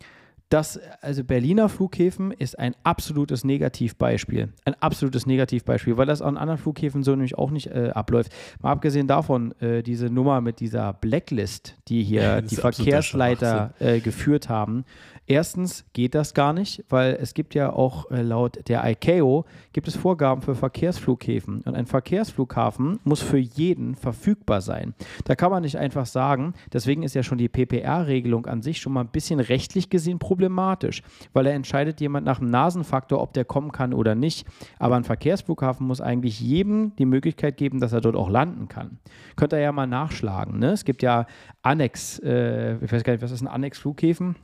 dass, 0.51 0.79
also 1.01 1.23
Berliner 1.23 1.69
Flughäfen 1.69 2.31
ist 2.31 2.59
ein 2.59 2.75
absolutes 2.83 3.45
Negativbeispiel. 3.45 4.49
Ein 4.65 4.75
absolutes 4.81 5.25
Negativbeispiel, 5.25 5.95
weil 5.95 6.05
das 6.05 6.21
an 6.21 6.37
anderen 6.37 6.57
Flughäfen 6.57 7.03
so 7.03 7.11
nämlich 7.11 7.37
auch 7.37 7.51
nicht 7.51 7.67
äh, 7.67 7.91
abläuft. 7.93 8.33
Mal 8.61 8.71
abgesehen 8.71 9.07
davon, 9.07 9.53
äh, 9.61 9.81
diese 9.81 10.07
Nummer 10.07 10.41
mit 10.41 10.59
dieser 10.59 10.91
Blacklist, 10.93 11.75
die 11.87 12.03
hier 12.03 12.21
Ja, 12.21 12.41
die 12.41 12.55
Verkehrsleiter 12.55 13.73
äh, 13.79 14.01
geführt 14.01 14.49
haben. 14.49 14.83
Erstens 15.31 15.85
geht 15.93 16.13
das 16.13 16.33
gar 16.33 16.51
nicht, 16.51 16.83
weil 16.89 17.17
es 17.21 17.33
gibt 17.33 17.55
ja 17.55 17.71
auch 17.71 18.11
äh, 18.11 18.21
laut 18.21 18.67
der 18.67 18.83
ICAO 18.83 19.45
gibt 19.71 19.87
es 19.87 19.95
Vorgaben 19.95 20.41
für 20.41 20.55
Verkehrsflughäfen 20.55 21.61
und 21.61 21.73
ein 21.73 21.85
Verkehrsflughafen 21.85 22.99
muss 23.05 23.21
für 23.21 23.37
jeden 23.37 23.95
verfügbar 23.95 24.59
sein. 24.59 24.93
Da 25.23 25.35
kann 25.35 25.49
man 25.49 25.63
nicht 25.63 25.77
einfach 25.77 26.05
sagen, 26.05 26.53
deswegen 26.73 27.01
ist 27.01 27.15
ja 27.15 27.23
schon 27.23 27.37
die 27.37 27.47
PPR-Regelung 27.47 28.45
an 28.45 28.61
sich 28.61 28.81
schon 28.81 28.91
mal 28.91 29.05
ein 29.05 29.07
bisschen 29.07 29.39
rechtlich 29.39 29.89
gesehen 29.89 30.19
problematisch, 30.19 31.01
weil 31.31 31.45
er 31.45 31.53
entscheidet 31.53 32.01
jemand 32.01 32.25
nach 32.25 32.39
dem 32.39 32.49
Nasenfaktor, 32.49 33.21
ob 33.21 33.31
der 33.31 33.45
kommen 33.45 33.71
kann 33.71 33.93
oder 33.93 34.15
nicht. 34.15 34.45
Aber 34.79 34.97
ein 34.97 35.05
Verkehrsflughafen 35.05 35.87
muss 35.87 36.01
eigentlich 36.01 36.41
jedem 36.41 36.93
die 36.97 37.05
Möglichkeit 37.05 37.55
geben, 37.55 37.79
dass 37.79 37.93
er 37.93 38.01
dort 38.01 38.17
auch 38.17 38.29
landen 38.29 38.67
kann. 38.67 38.99
Könnt 39.37 39.53
ihr 39.53 39.59
ja 39.59 39.71
mal 39.71 39.87
nachschlagen. 39.87 40.59
Ne? 40.59 40.71
Es 40.71 40.83
gibt 40.83 41.01
ja 41.01 41.25
Annex, 41.61 42.19
äh, 42.19 42.83
ich 42.83 42.91
weiß 42.91 43.05
gar 43.05 43.13
nicht, 43.13 43.23
was 43.23 43.31
ist 43.31 43.41
ein 43.41 43.47
Annex-Flughäfen? 43.47 44.35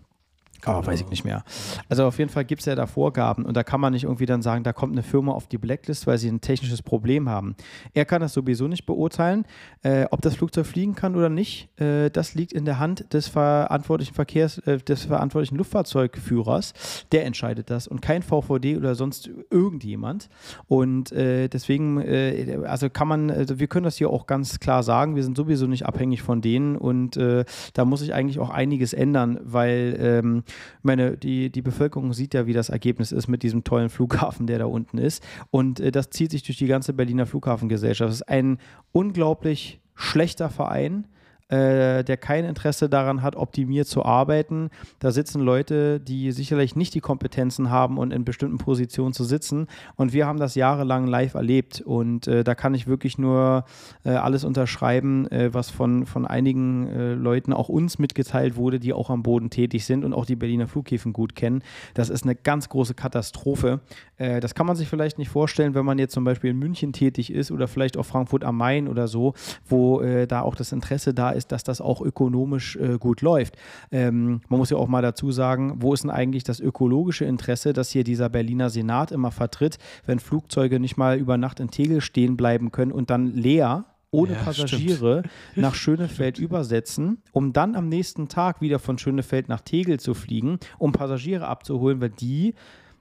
Oh, 0.66 0.86
weiß 0.86 1.02
ich 1.02 1.10
nicht 1.10 1.24
mehr. 1.24 1.44
Also 1.88 2.06
auf 2.06 2.18
jeden 2.18 2.30
Fall 2.30 2.44
gibt 2.44 2.62
es 2.62 2.66
ja 2.66 2.76
da 2.76 2.88
Vorgaben 2.88 3.46
und 3.46 3.56
da 3.56 3.64
kann 3.64 3.80
man 3.80 3.94
nicht 3.94 4.04
irgendwie 4.04 4.26
dann 4.26 4.42
sagen, 4.42 4.64
da 4.64 4.74
kommt 4.74 4.94
eine 4.94 5.04
Firma 5.04 5.32
auf 5.32 5.48
die 5.48 5.58
Blacklist, 5.58 6.08
weil 6.08 6.18
sie 6.18 6.30
ein 6.30 6.42
technisches 6.42 6.82
Problem 6.82 7.30
haben. 7.30 7.56
Er 7.94 8.06
kann 8.06 8.22
das 8.22 8.34
sowieso 8.34 8.68
nicht 8.68 8.86
beurteilen, 8.86 9.46
äh, 9.84 10.06
ob 10.10 10.22
das 10.22 10.36
Flugzeug 10.36 10.66
fliegen 10.66 10.96
kann 10.96 11.16
oder 11.16 11.30
nicht. 11.30 11.70
Äh, 11.80 12.10
das 12.10 12.34
liegt 12.34 12.54
in 12.54 12.66
der 12.66 12.80
Hand 12.80 13.14
des 13.14 13.28
verantwortlichen 13.28 14.16
Verkehrs, 14.16 14.58
äh, 14.60 14.78
des 14.78 15.06
verantwortlichen 15.06 15.58
Luftfahrzeugführers. 15.58 17.06
Der 17.12 17.26
entscheidet 17.26 17.70
das 17.70 17.88
und 17.88 18.02
kein 18.02 18.24
VVD 18.24 18.78
oder 18.78 18.96
sonst 18.96 19.30
irgendjemand. 19.52 20.30
Und 20.68 21.12
äh, 21.12 21.48
deswegen, 21.50 22.02
äh, 22.02 22.60
also 22.66 22.90
kann 22.90 23.08
man, 23.08 23.30
also 23.30 23.60
wir 23.60 23.68
können 23.68 23.86
das 23.86 23.98
hier 23.98 24.10
auch 24.10 24.26
ganz 24.26 24.60
klar 24.60 24.82
sagen, 24.84 25.16
wir 25.16 25.24
sind 25.24 25.38
sowieso 25.38 25.68
nicht 25.68 25.86
abhängig 25.86 26.24
von 26.24 26.42
denen 26.42 26.76
und 26.76 27.16
äh, 27.16 27.46
da 27.74 27.86
muss 27.86 28.00
sich 28.00 28.14
eigentlich 28.14 28.40
auch 28.40 28.50
einiges 28.50 28.94
ändern, 28.94 29.40
weil 29.44 29.96
ähm, 30.00 30.44
meine, 30.82 31.18
die, 31.18 31.52
die 31.52 31.62
Bevölkerung 31.62 32.14
sieht 32.14 32.34
ja, 32.34 32.46
wie 32.48 32.54
das 32.54 32.70
Ergebnis 32.70 33.12
ist 33.12 33.28
mit 33.28 33.44
diesem 33.44 33.64
tollen 33.64 33.90
Flughafen, 33.90 34.48
der 34.48 34.60
da 34.60 34.66
unten 34.66 34.98
ist. 34.98 35.24
Und 35.50 35.80
äh, 35.80 35.92
das 35.92 36.10
zieht 36.10 36.32
sich 36.32 36.44
durch 36.44 36.58
die 36.58 36.68
ganze 36.68 36.94
Berliner 36.94 37.26
Flughafengesellschaft. 37.26 38.10
Es 38.10 38.22
ist 38.22 38.30
ein 38.30 38.58
unglaublich 38.92 39.82
schlechter 39.96 40.50
Verein. 40.50 41.08
Äh, 41.50 42.04
der 42.04 42.18
kein 42.18 42.44
Interesse 42.44 42.90
daran 42.90 43.22
hat, 43.22 43.38
optimiert 43.38 43.88
zu 43.88 44.04
arbeiten. 44.04 44.70
Da 45.00 45.12
sitzen 45.12 45.40
Leute, 45.40 46.02
die 46.02 46.34
sicherlich 46.34 46.76
nicht 46.76 46.94
die 46.94 47.00
Kompetenzen 47.00 47.70
haben 47.70 47.98
und 47.98 48.12
in 48.12 48.26
bestimmten 48.26 48.58
Positionen 48.58 49.14
zu 49.14 49.24
sitzen. 49.24 49.68
Und 49.96 50.12
wir 50.12 50.28
haben 50.28 50.40
das 50.40 50.56
jahrelang 50.56 51.08
live 51.08 51.36
erlebt. 51.36 51.80
Und 51.80 52.28
äh, 52.28 52.44
da 52.44 52.54
kann 52.54 52.74
ich 52.74 52.86
wirklich 52.86 53.18
nur 53.18 53.64
äh, 54.04 54.10
alles 54.10 54.44
unterschreiben, 54.44 55.26
äh, 55.32 55.54
was 55.54 55.70
von, 55.70 56.06
von 56.06 56.26
einigen 56.28 56.88
äh, 56.88 57.14
Leuten, 57.14 57.54
auch 57.54 57.70
uns 57.70 57.98
mitgeteilt 57.98 58.58
wurde, 58.58 58.78
die 58.78 58.92
auch 58.92 59.10
am 59.10 59.24
Boden 59.24 59.50
tätig 59.50 59.86
sind 59.86 60.04
und 60.04 60.14
auch 60.14 60.26
die 60.26 60.36
Berliner 60.36 60.68
Flughäfen 60.68 61.14
gut 61.14 61.34
kennen. 61.34 61.64
Das 61.94 62.10
ist 62.10 62.24
eine 62.24 62.36
ganz 62.36 62.68
große 62.68 62.94
Katastrophe. 62.94 63.80
Äh, 64.18 64.42
das 64.42 64.54
kann 64.54 64.66
man 64.66 64.76
sich 64.76 64.90
vielleicht 64.90 65.18
nicht 65.18 65.30
vorstellen, 65.30 65.76
wenn 65.76 65.86
man 65.86 65.98
jetzt 65.98 66.14
zum 66.14 66.26
Beispiel 66.26 66.50
in 66.50 66.60
München 66.60 66.92
tätig 66.92 67.32
ist 67.32 67.52
oder 67.52 67.70
vielleicht 67.70 67.96
auch 67.96 68.06
Frankfurt 68.06 68.44
am 68.44 68.58
Main 68.58 68.90
oder 68.90 69.08
so, 69.08 69.34
wo 69.66 70.02
da 70.28 70.42
auch 70.42 70.56
das 70.56 70.72
Interesse 70.72 71.14
da 71.14 71.32
ist, 71.37 71.37
dass 71.46 71.64
das 71.64 71.82
auch 71.82 72.02
ökonomisch 72.02 72.76
äh, 72.78 72.98
gut 72.98 73.22
läuft. 73.22 73.58
Ähm, 73.92 74.42
man 74.50 74.60
muss 74.60 74.70
ja 74.70 74.78
auch 74.78 74.88
mal 74.88 75.02
dazu 75.02 75.32
sagen, 75.32 75.76
wo 75.80 75.94
ist 75.94 76.04
denn 76.04 76.10
eigentlich 76.10 76.44
das 76.44 76.60
ökologische 76.60 77.26
Interesse, 77.26 77.74
das 77.74 77.92
hier 77.92 78.04
dieser 78.04 78.30
Berliner 78.30 78.70
Senat 78.70 79.12
immer 79.12 79.32
vertritt, 79.32 79.78
wenn 80.06 80.20
Flugzeuge 80.20 80.80
nicht 80.80 80.98
mal 80.98 81.18
über 81.18 81.38
Nacht 81.38 81.60
in 81.60 81.70
Tegel 81.70 82.02
stehen 82.02 82.38
bleiben 82.38 82.72
können 82.72 82.92
und 82.92 83.10
dann 83.10 83.28
leer 83.28 83.86
ohne 84.12 84.34
Ja, 84.34 84.40
Passagiere 84.40 85.24
nach 85.56 85.76
Schönefeld 85.76 86.40
übersetzen, 86.40 87.22
um 87.32 87.54
dann 87.54 87.76
am 87.76 87.90
nächsten 87.90 88.30
Tag 88.30 88.62
wieder 88.62 88.80
von 88.80 88.98
Schönefeld 88.98 89.50
nach 89.50 89.62
Tegel 89.62 90.00
zu 90.00 90.14
fliegen, 90.14 90.60
um 90.78 90.92
Passagiere 90.92 91.48
abzuholen, 91.48 92.00
weil 92.00 92.10
die 92.10 92.56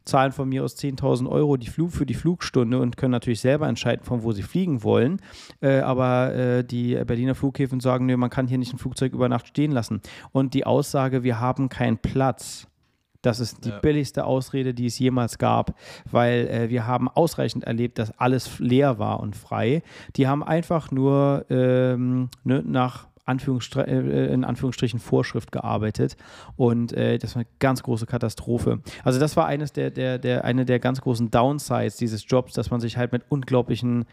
zahlen 0.06 0.32
von 0.32 0.48
mir 0.48 0.64
aus 0.64 0.76
10.000 0.76 1.28
Euro 1.28 1.56
die 1.58 1.66
Flug 1.66 1.92
für 1.92 2.06
die 2.06 2.14
Flugstunde 2.14 2.80
und 2.80 2.96
können 2.96 3.10
natürlich 3.12 3.40
selber 3.40 3.68
entscheiden, 3.68 4.04
von 4.04 4.22
wo 4.22 4.32
sie 4.32 4.42
fliegen 4.42 4.82
wollen. 4.82 5.20
Äh, 5.60 5.80
aber 5.80 6.34
äh, 6.34 6.64
die 6.64 6.94
Berliner 7.04 7.34
Flughäfen 7.34 7.80
sagen, 7.80 8.06
nö, 8.06 8.16
man 8.16 8.30
kann 8.30 8.46
hier 8.46 8.58
nicht 8.58 8.72
ein 8.72 8.78
Flugzeug 8.78 9.12
über 9.12 9.28
Nacht 9.28 9.48
stehen 9.48 9.72
lassen. 9.72 10.00
Und 10.32 10.54
die 10.54 10.64
Aussage, 10.64 11.22
wir 11.22 11.40
haben 11.40 11.68
keinen 11.68 11.98
Platz. 11.98 12.68
Das 13.22 13.40
ist 13.40 13.64
die 13.64 13.70
Ja. 13.70 13.80
billigste 13.80 14.24
Ausrede, 14.24 14.72
die 14.72 14.86
es 14.86 14.98
jemals 15.00 15.38
gab, 15.38 15.74
weil 16.08 16.46
äh, 16.46 16.68
wir 16.70 16.86
haben 16.86 17.08
ausreichend 17.08 17.64
erlebt, 17.64 17.98
dass 17.98 18.16
alles 18.20 18.60
leer 18.60 19.00
war 19.00 19.18
und 19.18 19.34
frei. 19.34 19.82
Die 20.14 20.28
haben 20.28 20.44
einfach 20.44 20.92
nur 20.92 21.44
ähm, 21.50 22.28
ne, 22.44 22.62
nach 22.64 23.08
Anführungsstri 23.26 23.82
äh, 23.82 24.32
in 24.32 24.44
Anführungsstrichen 24.44 24.98
Vorschrift 25.00 25.52
gearbeitet 25.52 26.16
und 26.56 26.92
äh, 26.92 27.18
das 27.18 27.34
war 27.34 27.40
eine 27.40 27.48
ganz 27.58 27.82
große 27.82 28.06
Katastrophe. 28.06 28.80
Also 29.04 29.20
das 29.20 29.36
war 29.36 29.46
eines 29.46 29.72
der, 29.72 29.90
der, 29.90 30.18
der, 30.18 30.44
eine 30.44 30.64
der 30.64 30.78
ganz 30.78 31.00
großen 31.00 31.30
Downsides 31.30 31.96
dieses 31.96 32.24
Jobs, 32.28 32.54
dass 32.54 32.70
man 32.70 32.80
sich 32.80 32.96
halt 32.96 33.12
mit 33.12 33.22
unglaublichen 33.28 34.06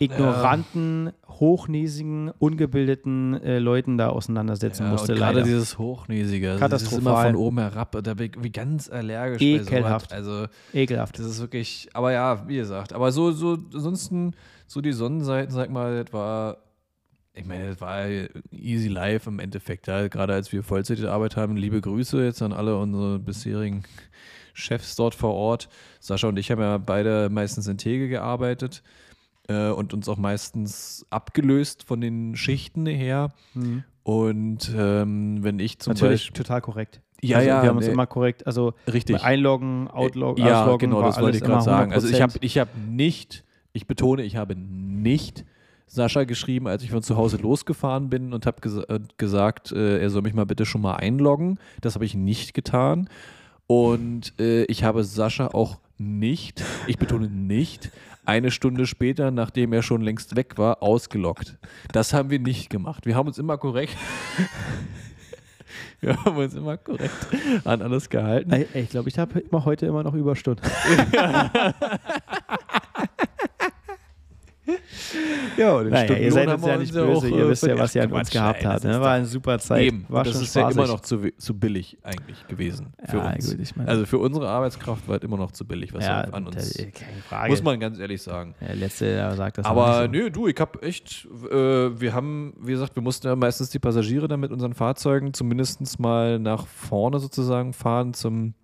ignoranten, 0.00 1.12
hochnäsigen, 1.28 2.30
ungebildeten 2.38 3.34
äh, 3.42 3.58
Leuten 3.58 3.98
da 3.98 4.08
auseinandersetzen 4.08 4.84
Ja, 4.84 4.90
musste. 4.92 5.14
gerade 5.14 5.42
dieses 5.42 5.78
Hochnäsige, 5.78 6.52
also 6.52 6.68
dieses 6.68 6.92
immer 6.92 7.10
Katastrophal. 7.10 7.26
von 7.26 7.36
oben 7.36 7.58
herab, 7.58 7.96
da 8.02 8.14
bin 8.14 8.30
ich 8.42 8.52
ganz 8.52 8.88
allergisch 8.90 9.42
Ekelhaft. 9.42 10.12
Also 10.12 10.46
Ekelhaft. 10.72 11.18
das 11.18 11.26
ist 11.26 11.40
wirklich, 11.40 11.88
aber 11.92 12.12
ja, 12.12 12.48
wie 12.48 12.56
gesagt, 12.56 12.94
aber 12.94 13.12
so, 13.12 13.30
so, 13.32 13.58
ansonsten, 13.74 14.32
so 14.66 14.80
die 14.80 14.92
Sonnenseiten, 14.92 15.52
sag 15.54 15.70
mal, 15.70 16.02
das 16.04 16.12
war, 16.14 16.56
ich 17.34 17.46
meine, 17.46 17.68
das 17.68 17.80
war 17.80 18.06
easy 18.50 18.88
life 18.88 19.28
im 19.28 19.38
Endeffekt, 19.38 19.86
ja, 19.86 20.08
gerade 20.08 20.34
als 20.34 20.52
wir 20.52 20.62
Vollzeit 20.62 21.02
Arbeit 21.04 21.36
haben, 21.36 21.56
liebe 21.56 21.80
Grüße 21.80 22.24
jetzt 22.24 22.42
an 22.42 22.52
alle 22.52 22.76
unsere 22.76 23.18
bisherigen 23.18 23.84
Chefs 24.52 24.96
dort 24.96 25.14
vor 25.14 25.34
Ort. 25.34 25.68
Sascha 26.00 26.28
und 26.28 26.38
ich 26.38 26.50
haben 26.50 26.60
ja 26.60 26.78
beide 26.78 27.28
meistens 27.30 27.66
in 27.66 27.78
Tegel 27.78 28.08
gearbeitet 28.08 28.82
äh, 29.48 29.68
und 29.68 29.94
uns 29.94 30.08
auch 30.08 30.16
meistens 30.16 31.06
abgelöst 31.10 31.84
von 31.84 32.00
den 32.00 32.36
Schichten 32.36 32.86
her. 32.86 33.32
Mhm. 33.54 33.84
Und 34.02 34.72
ähm, 34.76 35.42
wenn 35.42 35.58
ich 35.60 35.78
zum 35.78 35.92
Natürlich 35.92 36.22
Beispiel. 36.22 36.42
total 36.44 36.60
korrekt. 36.62 37.00
Ja, 37.22 37.36
also, 37.38 37.48
ja, 37.48 37.62
Wir 37.62 37.68
haben 37.68 37.76
uns 37.76 37.86
immer 37.86 38.06
korrekt, 38.06 38.46
also 38.46 38.72
Richtig. 38.90 39.22
Einloggen, 39.22 39.88
Outloggen, 39.88 40.44
ja, 40.44 40.62
Ausloggen 40.62 40.90
genau, 40.90 41.02
das 41.02 41.20
wollte 41.20 41.36
ich 41.36 41.44
gerade 41.44 41.62
sagen. 41.62 41.92
Also 41.92 42.08
ich 42.08 42.16
100%. 42.16 42.20
habe 42.22 42.32
ich 42.40 42.58
hab 42.58 42.68
nicht, 42.76 43.44
ich 43.72 43.86
betone, 43.86 44.22
ich 44.22 44.36
habe 44.36 44.56
nicht 44.56 45.44
Sascha 45.90 46.22
geschrieben, 46.22 46.68
als 46.68 46.84
ich 46.84 46.90
von 46.90 47.02
zu 47.02 47.16
Hause 47.16 47.36
losgefahren 47.38 48.10
bin 48.10 48.32
und 48.32 48.46
habe 48.46 48.60
ges 48.60 48.76
äh, 48.76 49.00
gesagt, 49.18 49.72
äh, 49.72 49.98
er 49.98 50.08
soll 50.08 50.22
mich 50.22 50.34
mal 50.34 50.46
bitte 50.46 50.64
schon 50.64 50.82
mal 50.82 50.94
einloggen. 50.94 51.58
Das 51.80 51.96
habe 51.96 52.04
ich 52.04 52.14
nicht 52.14 52.54
getan. 52.54 53.08
Und 53.66 54.38
äh, 54.38 54.64
ich 54.64 54.84
habe 54.84 55.02
Sascha 55.02 55.48
auch 55.48 55.78
nicht, 55.98 56.62
ich 56.86 56.96
betone 56.96 57.28
nicht, 57.28 57.90
eine 58.24 58.52
Stunde 58.52 58.86
später, 58.86 59.32
nachdem 59.32 59.72
er 59.72 59.82
schon 59.82 60.00
längst 60.00 60.36
weg 60.36 60.58
war, 60.58 60.80
ausgeloggt. 60.80 61.58
Das 61.92 62.12
haben 62.12 62.30
wir 62.30 62.38
nicht 62.38 62.70
gemacht. 62.70 63.04
Wir 63.04 63.16
haben 63.16 63.26
uns 63.26 63.38
immer 63.38 63.58
korrekt, 63.58 63.96
wir 66.00 66.16
haben 66.24 66.36
uns 66.36 66.54
immer 66.54 66.76
korrekt 66.76 67.10
an 67.64 67.82
alles 67.82 68.08
gehalten. 68.08 68.64
Ich 68.74 68.90
glaube, 68.90 69.08
ich 69.08 69.18
habe 69.18 69.40
immer 69.40 69.64
heute 69.64 69.86
immer 69.86 70.04
noch 70.04 70.14
Überstunden. 70.14 70.64
Ja, 75.56 75.72
und 75.74 75.84
den 75.84 75.92
Naja, 75.92 76.16
ihr 76.16 76.32
seid 76.32 76.46
wir 76.62 76.68
ja 76.68 76.76
nicht 76.78 76.92
böse, 76.92 77.12
auch, 77.12 77.24
ihr 77.24 77.44
äh, 77.44 77.48
wisst 77.48 77.66
ja, 77.66 77.76
was 77.78 77.94
ihr 77.94 78.02
an 78.04 78.12
uns 78.12 78.30
gehabt 78.30 78.64
habt. 78.64 78.84
Ne? 78.84 78.90
ist 78.92 79.00
War 79.00 79.10
eine 79.12 79.26
super 79.26 79.58
Zeit. 79.58 79.82
Eben, 79.82 80.06
war 80.08 80.24
das 80.24 80.40
ist 80.40 80.54
ja 80.54 80.62
immer 80.62 80.72
spaßig. 80.86 80.92
noch 80.92 81.00
zu, 81.00 81.32
zu 81.36 81.58
billig 81.58 81.98
eigentlich 82.02 82.46
gewesen 82.48 82.92
für 83.08 83.18
Ja, 83.18 83.32
uns. 83.32 83.50
gut, 83.50 83.60
ich 83.60 83.76
meine- 83.76 83.88
also 83.90 84.06
für 84.06 84.18
unsere 84.18 84.48
Arbeitskraft 84.48 85.06
war 85.08 85.16
es 85.16 85.22
immer 85.22 85.36
noch 85.36 85.50
zu 85.52 85.64
billig, 85.66 85.92
was 85.92 86.04
ja, 86.06 86.20
er 86.22 86.34
an 86.34 86.46
uns, 86.46 86.74
keine 86.76 87.22
Frage. 87.28 87.50
muss 87.50 87.62
man 87.62 87.80
ganz 87.80 87.98
ehrlich 87.98 88.22
sagen. 88.22 88.54
Der 88.60 88.74
letzte 88.76 89.04
der 89.06 89.34
sagt 89.36 89.58
das 89.58 89.66
Aber 89.66 90.06
nicht 90.08 90.18
so. 90.18 90.24
nö, 90.24 90.30
du, 90.30 90.46
ich 90.46 90.58
hab 90.58 90.82
echt, 90.82 91.26
äh, 91.50 92.00
wir 92.00 92.14
haben, 92.14 92.54
wie 92.60 92.72
gesagt, 92.72 92.94
wir 92.96 93.02
mussten 93.02 93.26
ja 93.26 93.36
meistens 93.36 93.70
die 93.70 93.78
Passagiere 93.78 94.28
dann 94.28 94.40
mit 94.40 94.52
unseren 94.52 94.74
Fahrzeugen 94.74 95.34
zumindest 95.34 95.98
mal 95.98 96.38
nach 96.38 96.66
vorne 96.66 97.18
sozusagen 97.18 97.72
fahren 97.72 98.14
zum 98.14 98.54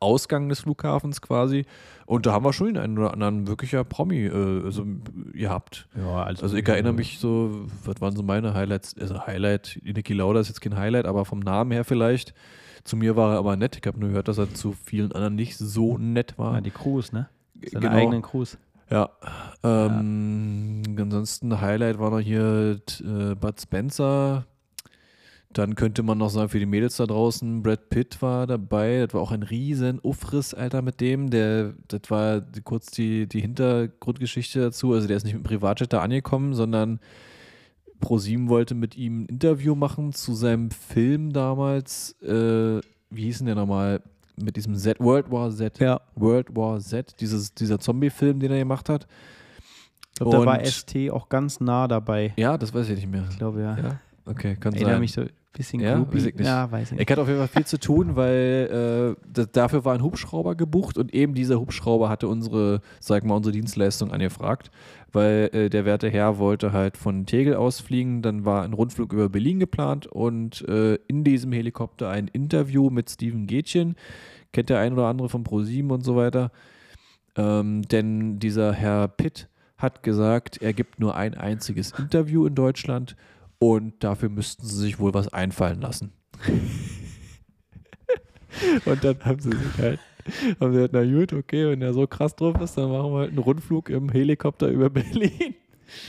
Ausgang 0.00 0.48
des 0.48 0.60
Flughafens 0.60 1.20
quasi. 1.20 1.64
Und 2.12 2.26
da 2.26 2.34
haben 2.34 2.44
wir 2.44 2.52
schon 2.52 2.76
einen 2.76 2.98
oder 2.98 3.14
anderen 3.14 3.46
wirklicher 3.46 3.84
Promi 3.84 4.26
äh, 4.26 4.64
also, 4.64 4.84
gehabt. 5.32 5.88
Ja, 5.96 6.24
Also 6.24 6.54
ich 6.54 6.68
erinnere 6.68 6.92
mich 6.92 7.18
so, 7.18 7.64
was 7.86 8.02
waren 8.02 8.14
so 8.14 8.22
meine 8.22 8.52
Highlights? 8.52 8.94
Also 9.00 9.26
Highlight, 9.26 9.80
Niki 9.82 10.12
Lauda 10.12 10.40
ist 10.40 10.48
jetzt 10.48 10.60
kein 10.60 10.76
Highlight, 10.76 11.06
aber 11.06 11.24
vom 11.24 11.38
Namen 11.38 11.70
her 11.72 11.84
vielleicht. 11.84 12.34
Zu 12.84 12.98
mir 12.98 13.16
war 13.16 13.32
er 13.32 13.38
aber 13.38 13.56
nett. 13.56 13.78
Ich 13.80 13.86
habe 13.86 13.98
nur 13.98 14.10
gehört, 14.10 14.28
dass 14.28 14.36
er 14.36 14.52
zu 14.52 14.72
vielen 14.72 15.12
anderen 15.12 15.36
nicht 15.36 15.56
so 15.56 15.96
nett 15.96 16.36
war. 16.36 16.52
Ja, 16.56 16.60
die 16.60 16.70
Crews, 16.70 17.12
ne? 17.12 17.30
Seine 17.64 17.86
Genau. 17.86 17.96
eigenen 17.96 18.20
Crews. 18.20 18.58
Ja. 18.90 19.08
Ähm, 19.64 20.82
Ansonsten 20.98 21.62
Highlight 21.62 21.98
war 21.98 22.10
noch 22.10 22.20
hier 22.20 22.78
äh, 23.00 23.34
Bud 23.34 23.58
Spencer. 23.58 24.44
Dann 25.52 25.74
könnte 25.74 26.02
man 26.02 26.18
noch 26.18 26.30
sagen, 26.30 26.48
für 26.48 26.58
die 26.58 26.66
Mädels 26.66 26.96
da 26.96 27.06
draußen, 27.06 27.62
Brad 27.62 27.90
Pitt 27.90 28.22
war 28.22 28.46
dabei. 28.46 29.04
Das 29.04 29.14
war 29.14 29.20
auch 29.20 29.32
ein 29.32 29.42
riesen 29.42 30.00
Ufriss, 30.02 30.54
Alter, 30.54 30.82
mit 30.82 31.00
dem. 31.00 31.30
Der, 31.30 31.74
das 31.88 32.02
war 32.10 32.40
kurz 32.64 32.90
die, 32.90 33.26
die 33.26 33.40
Hintergrundgeschichte 33.40 34.60
dazu. 34.60 34.92
Also 34.92 35.08
der 35.08 35.16
ist 35.16 35.24
nicht 35.24 35.34
mit 35.34 35.42
dem 35.42 35.46
Privatjet 35.46 35.92
da 35.92 36.00
angekommen, 36.00 36.54
sondern 36.54 37.00
ProSieben 38.00 38.48
wollte 38.48 38.74
mit 38.74 38.96
ihm 38.96 39.22
ein 39.22 39.26
Interview 39.26 39.74
machen 39.74 40.12
zu 40.12 40.34
seinem 40.34 40.70
Film 40.70 41.32
damals. 41.32 42.12
Äh, 42.22 42.80
wie 43.10 43.24
hieß 43.24 43.38
denn 43.38 43.46
der 43.46 43.54
nochmal? 43.56 44.02
Mit 44.42 44.56
diesem 44.56 44.74
Z, 44.74 44.98
World 44.98 45.30
War 45.30 45.50
Z. 45.50 45.78
Ja. 45.78 46.00
World 46.14 46.56
War 46.56 46.80
Z, 46.80 47.20
dieses, 47.20 47.54
dieser 47.54 47.78
Zombie-Film, 47.78 48.40
den 48.40 48.50
er 48.50 48.58
gemacht 48.58 48.88
hat. 48.88 49.06
Ich 50.14 50.20
glaube, 50.20 50.38
da 50.38 50.46
war 50.46 50.64
ST 50.64 51.10
auch 51.10 51.28
ganz 51.28 51.60
nah 51.60 51.86
dabei. 51.86 52.32
Ja, 52.36 52.56
das 52.56 52.72
weiß 52.72 52.88
ich 52.88 52.96
nicht 52.96 53.10
mehr. 53.10 53.24
Ich 53.30 53.38
glaube, 53.38 53.60
ja. 53.60 53.76
Ja, 53.78 54.00
okay, 54.24 54.56
kann 54.56 54.74
Ich 54.74 54.80
sein. 54.82 55.00
mich 55.00 55.12
so 55.12 55.24
bisschen 55.52 55.80
Ja? 55.80 55.96
groupie. 55.96 56.16
Weiß 56.18 56.26
ich 56.26 56.34
nicht. 56.34 56.46
Ja, 56.46 56.70
weiß 56.70 56.82
ich 56.84 56.92
nicht. 56.92 57.02
Ich 57.02 57.10
hatte 57.10 57.22
auf 57.22 57.28
jeden 57.28 57.38
Fall 57.38 57.48
viel 57.48 57.66
zu 57.66 57.78
tun, 57.78 58.16
weil 58.16 59.16
äh, 59.18 59.22
das, 59.32 59.50
dafür 59.52 59.84
war 59.84 59.94
ein 59.94 60.02
Hubschrauber 60.02 60.54
gebucht 60.54 60.98
und 60.98 61.14
eben 61.14 61.34
dieser 61.34 61.60
Hubschrauber 61.60 62.08
hatte 62.08 62.28
unsere, 62.28 62.80
sag 63.00 63.24
mal, 63.24 63.36
unsere 63.36 63.52
Dienstleistung 63.52 64.12
angefragt, 64.12 64.70
weil 65.12 65.50
äh, 65.52 65.68
der 65.68 65.84
werte 65.84 66.08
Herr 66.08 66.38
wollte 66.38 66.72
halt 66.72 66.96
von 66.96 67.26
Tegel 67.26 67.54
aus 67.56 67.80
fliegen, 67.80 68.22
dann 68.22 68.44
war 68.44 68.62
ein 68.64 68.72
Rundflug 68.72 69.12
über 69.12 69.28
Berlin 69.28 69.58
geplant 69.60 70.06
und 70.06 70.66
äh, 70.68 70.94
in 71.06 71.24
diesem 71.24 71.52
Helikopter 71.52 72.08
ein 72.08 72.28
Interview 72.28 72.90
mit 72.90 73.10
Steven 73.10 73.46
Gätchen, 73.46 73.96
kennt 74.52 74.70
der 74.70 74.78
ein 74.80 74.92
oder 74.94 75.06
andere 75.06 75.28
von 75.28 75.44
ProSieben 75.44 75.90
und 75.90 76.02
so 76.02 76.16
weiter, 76.16 76.50
ähm, 77.36 77.82
denn 77.82 78.38
dieser 78.38 78.72
Herr 78.72 79.08
Pitt 79.08 79.48
hat 79.78 80.02
gesagt, 80.02 80.62
er 80.62 80.72
gibt 80.72 81.00
nur 81.00 81.16
ein 81.16 81.34
einziges 81.34 81.92
Interview 81.98 82.46
in 82.46 82.54
Deutschland 82.54 83.16
und 83.62 84.02
dafür 84.02 84.28
müssten 84.28 84.66
sie 84.66 84.74
sich 84.74 84.98
wohl 84.98 85.14
was 85.14 85.32
einfallen 85.32 85.80
lassen. 85.80 86.12
und 88.84 89.04
dann 89.04 89.24
haben 89.24 89.38
sie 89.38 89.52
sich 89.52 89.78
halt, 89.78 90.00
haben 90.58 90.72
sie 90.72 90.80
halt, 90.80 90.92
na 90.92 91.04
gut, 91.04 91.32
okay, 91.32 91.70
wenn 91.70 91.80
er 91.80 91.94
so 91.94 92.08
krass 92.08 92.34
drauf 92.34 92.60
ist, 92.60 92.76
dann 92.76 92.90
machen 92.90 93.12
wir 93.12 93.20
halt 93.20 93.28
einen 93.28 93.38
Rundflug 93.38 93.88
im 93.88 94.08
Helikopter 94.08 94.66
über 94.66 94.90
Berlin. 94.90 95.54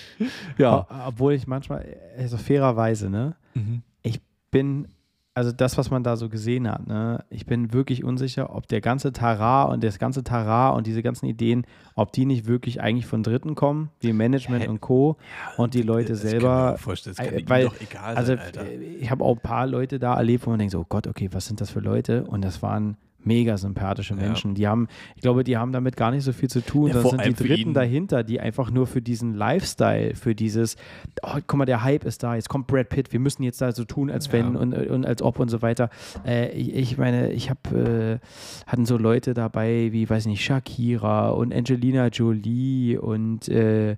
ja. 0.58 0.88
Obwohl 1.08 1.34
ich 1.34 1.45
manchmal, 1.45 1.95
also 2.18 2.38
fairerweise, 2.38 3.12
ne? 3.12 3.36
Mhm. 3.54 3.84
Ich 4.01 4.20
bin, 4.49 4.88
also 5.36 5.52
das, 5.52 5.78
was 5.78 5.90
man 5.90 6.04
da 6.04 6.16
so 6.16 6.30
gesehen 6.30 6.70
hat, 6.70 6.86
ne? 6.88 7.24
Ich 7.30 7.46
bin 7.46 7.74
wirklich 7.74 8.04
unsicher, 8.04 8.56
ob 8.56 8.68
der 8.68 8.82
ganze 8.82 9.12
Tara 9.14 9.64
und 9.64 9.84
das 9.84 9.98
ganze 9.98 10.24
Tara 10.24 10.70
und 10.70 10.86
diese 10.86 11.02
ganzen 11.02 11.26
Ideen, 11.26 11.66
ob 11.96 12.12
die 12.12 12.26
nicht 12.26 12.46
wirklich 12.46 12.82
eigentlich 12.82 13.08
von 13.08 13.24
Dritten 13.24 13.56
kommen, 13.56 13.90
wie 14.00 14.14
Management 14.14 14.66
Ja, 14.66 14.70
und 14.70 14.82
Co. 14.82 15.18
und 15.58 15.74
die 15.74 15.82
Leute 15.82 16.14
Das 16.14 16.22
kann 16.22 16.30
selber. 16.30 16.78
vorstellen, 16.78 17.16
das 17.18 17.26
kann 17.26 17.36
äh, 17.36 17.50
weil- 17.50 17.66
doch 17.66 17.82
egal 17.82 18.16
Also 18.16 18.36
sein, 18.36 18.40
Alter. 18.46 18.62
äh, 18.66 18.76
ich 18.78 19.10
habe 19.10 19.24
auch 19.24 19.36
ein 19.38 19.42
paar 19.42 19.66
Leute 19.66 19.98
da 20.00 20.16
erlebt, 20.16 20.46
wo 20.46 20.52
man 20.52 20.60
denkt, 20.60 20.72
so, 20.72 20.82
oh 20.82 20.86
Gott, 20.88 21.08
okay, 21.08 21.30
was 21.32 21.48
sind 21.48 21.62
das 21.62 21.72
für 21.72 21.80
Leute? 21.80 22.26
Und 22.26 22.44
das 22.44 22.62
waren 22.62 22.98
mega 23.26 23.58
sympathische 23.58 24.14
Ja. 24.16 24.22
Menschen. 24.22 24.56
Die 24.56 24.68
haben, 24.68 24.88
ich 25.16 25.22
glaube, 25.22 25.44
die 25.44 25.58
haben 25.58 25.72
damit 25.72 25.96
gar 25.98 26.12
nicht 26.12 26.24
so 26.24 26.32
viel 26.34 26.50
zu 26.50 26.62
tun. 26.62 26.90
Ja, 26.90 27.02
das 27.02 27.10
sind 27.10 27.26
die 27.26 27.34
Dritten 27.34 27.74
dahinter, 27.74 28.24
die 28.24 28.40
einfach 28.40 28.72
nur 28.72 28.88
für 28.88 29.02
diesen 29.02 29.34
Lifestyle, 29.34 30.16
für 30.16 30.36
dieses, 30.36 30.76
oh, 31.22 31.38
guck 31.48 31.58
mal, 31.58 31.66
der 31.66 31.84
Hype 31.84 32.04
ist 32.06 32.24
da, 32.24 32.36
jetzt 32.36 32.50
kommt 32.50 32.68
Brad 32.68 32.90
Pitt, 32.90 33.14
wir 33.14 33.20
müssen 33.20 33.44
jetzt 33.44 33.62
da 33.62 33.72
so 33.72 33.84
tun, 33.86 34.10
als 34.10 34.28
Ja. 34.28 34.34
wenn 34.34 34.56
und, 34.56 34.74
und 34.74 35.06
als 35.06 35.22
ob 35.22 35.40
und 35.40 35.50
so 35.50 35.62
weiter. 35.62 35.90
Äh, 36.26 36.52
ich, 36.52 36.98
meine, 36.98 37.32
ich 37.32 37.50
habe, 37.50 38.20
äh, 38.22 38.68
hatten 38.68 38.86
so 38.86 38.98
Leute 38.98 39.34
dabei 39.34 39.90
wie, 39.92 40.10
weiß 40.10 40.26
nicht, 40.26 40.44
Shakira 40.44 41.30
und 41.30 41.54
Angelina 41.54 42.08
Jolie 42.08 42.98
und 42.98 43.48
äh, 43.50 43.96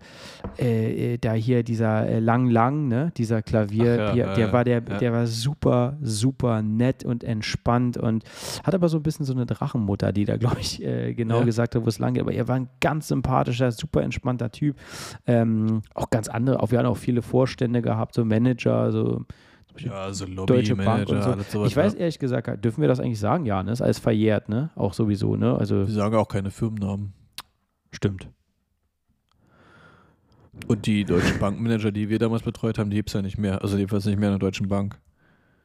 äh, 0.57 1.17
da 1.19 1.33
hier 1.33 1.63
dieser 1.63 2.07
äh, 2.07 2.19
Lang 2.19 2.49
Lang, 2.49 2.87
ne, 2.87 3.11
dieser 3.17 3.41
Klavier, 3.41 4.13
ja, 4.15 4.35
der 4.35 4.49
äh, 4.49 4.53
war 4.53 4.63
der, 4.63 4.81
ja. 4.87 4.97
der 4.97 5.13
war 5.13 5.27
super, 5.27 5.97
super 6.01 6.61
nett 6.61 7.05
und 7.05 7.23
entspannt 7.23 7.97
und 7.97 8.23
hat 8.63 8.75
aber 8.75 8.89
so 8.89 8.97
ein 8.97 9.03
bisschen 9.03 9.14
so 9.23 9.33
eine 9.33 9.45
Drachenmutter, 9.45 10.11
die 10.11 10.25
da, 10.25 10.35
glaube 10.37 10.59
ich, 10.59 10.83
äh, 10.83 11.13
genau 11.13 11.39
Ja. 11.39 11.45
gesagt 11.45 11.75
hat, 11.75 11.83
wo 11.83 11.87
es 11.87 11.99
lang 11.99 12.15
geht. 12.15 12.23
Aber 12.23 12.33
er 12.33 12.47
war 12.47 12.55
ein 12.55 12.69
ganz 12.81 13.07
sympathischer, 13.07 13.71
super 13.71 14.01
entspannter 14.03 14.51
Typ. 14.51 14.75
Ähm, 15.25 15.81
auch 15.93 16.09
ganz 16.09 16.27
andere, 16.27 16.61
auch 16.61 16.71
wir 16.71 16.79
haben 16.79 16.85
auch 16.87 16.97
viele 16.97 17.21
Vorstände 17.21 17.81
gehabt, 17.81 18.13
so 18.15 18.25
Manager, 18.25 18.91
so 18.91 19.23
Ja, 19.77 20.11
so 20.13 20.25
Deutsche 20.25 20.75
Bank 20.75 21.09
und 21.09 21.21
so. 21.21 21.29
alles 21.31 21.51
sowas, 21.51 21.69
ich 21.69 21.75
weiß 21.77 21.93
ja. 21.93 21.99
ehrlich 21.99 22.17
gesagt, 22.19 22.63
dürfen 22.63 22.81
wir 22.81 22.87
das 22.87 22.99
eigentlich 22.99 23.19
sagen? 23.19 23.45
Ja, 23.45 23.61
ne? 23.61 23.71
Ist 23.71 23.81
alles 23.81 23.99
verjährt, 23.99 24.49
ne? 24.49 24.69
Auch 24.75 24.93
sowieso, 24.93 25.35
ne? 25.35 25.55
Also 25.57 25.79
Wir 25.87 25.93
sagen 25.93 26.15
auch 26.15 26.27
keine 26.29 26.49
Firmennamen. 26.51 27.13
stimmt. 27.91 28.29
Und 30.67 30.85
die 30.85 31.03
deutschen 31.03 31.37
Bankmanager, 31.39 31.91
die 31.91 32.07
wir 32.09 32.17
damals 32.17 32.43
betreut 32.43 32.79
haben, 32.79 32.89
die 32.89 32.95
gibt 32.95 33.09
es 33.09 33.13
ja 33.13 33.21
nicht 33.21 33.37
mehr. 33.37 33.61
Also 33.61 33.77
jedenfalls 33.77 34.05
nicht 34.05 34.17
mehr 34.17 34.29
in 34.29 34.33
der 34.33 34.39
Deutschen 34.39 34.67
Bank. 34.69 34.97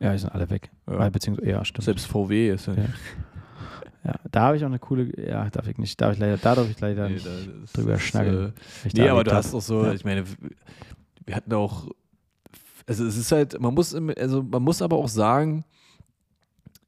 Ja, 0.00 0.12
die 0.12 0.18
sind 0.18 0.30
alle 0.34 0.50
weg. 0.50 0.70
Ja. 0.90 1.08
Beziehungsweise, 1.10 1.48
ja, 1.50 1.64
stimmt. 1.64 1.84
Selbst 1.84 2.06
VW 2.06 2.50
ist 2.50 2.66
ja 2.66 2.74
Ja. 2.74 2.84
Ja, 4.04 4.14
da 4.30 4.40
habe 4.42 4.56
ich 4.56 4.62
auch 4.62 4.68
eine 4.68 4.78
coole, 4.78 5.10
ja, 5.28 5.50
darf 5.50 5.66
ich 5.68 5.76
nicht, 5.76 6.00
darf 6.00 6.14
ich 6.14 6.18
leider, 6.18 6.38
da 6.38 6.54
darf 6.54 6.70
ich 6.70 6.80
leider 6.80 7.08
Nee, 7.08 7.18
da 7.22 7.30
drüber 7.74 7.94
ist, 7.94 8.02
schnackeln. 8.02 8.54
äh, 8.84 8.88
Nee, 8.94 9.08
aber 9.08 9.24
du 9.24 9.30
hab. 9.30 9.38
hast 9.38 9.54
auch 9.54 9.60
so, 9.60 9.84
Ja. 9.84 9.92
ich 9.92 10.04
meine, 10.04 10.24
wir 11.26 11.36
hatten 11.36 11.52
auch, 11.52 11.86
also 12.86 13.04
es 13.04 13.16
ist 13.18 13.30
halt, 13.30 13.60
man 13.60 13.74
muss, 13.74 13.94
also 13.94 14.42
man 14.42 14.62
muss 14.62 14.80
aber 14.80 14.96
auch 14.96 15.08
sagen, 15.08 15.64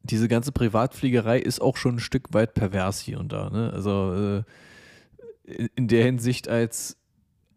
diese 0.04 0.26
ganze 0.26 0.52
Privatfliegerei 0.52 1.38
ist 1.38 1.60
auch 1.60 1.76
schon 1.76 1.96
ein 1.96 2.00
Stück 2.00 2.32
weit 2.32 2.54
pervers 2.54 2.98
hier 3.00 3.20
und 3.20 3.30
da. 3.32 3.50
Ne? 3.50 3.70
Also 3.72 4.42
äh, 5.44 5.52
in, 5.52 5.68
in 5.76 5.88
der 5.88 6.04
Hinsicht 6.04 6.48
als 6.48 6.96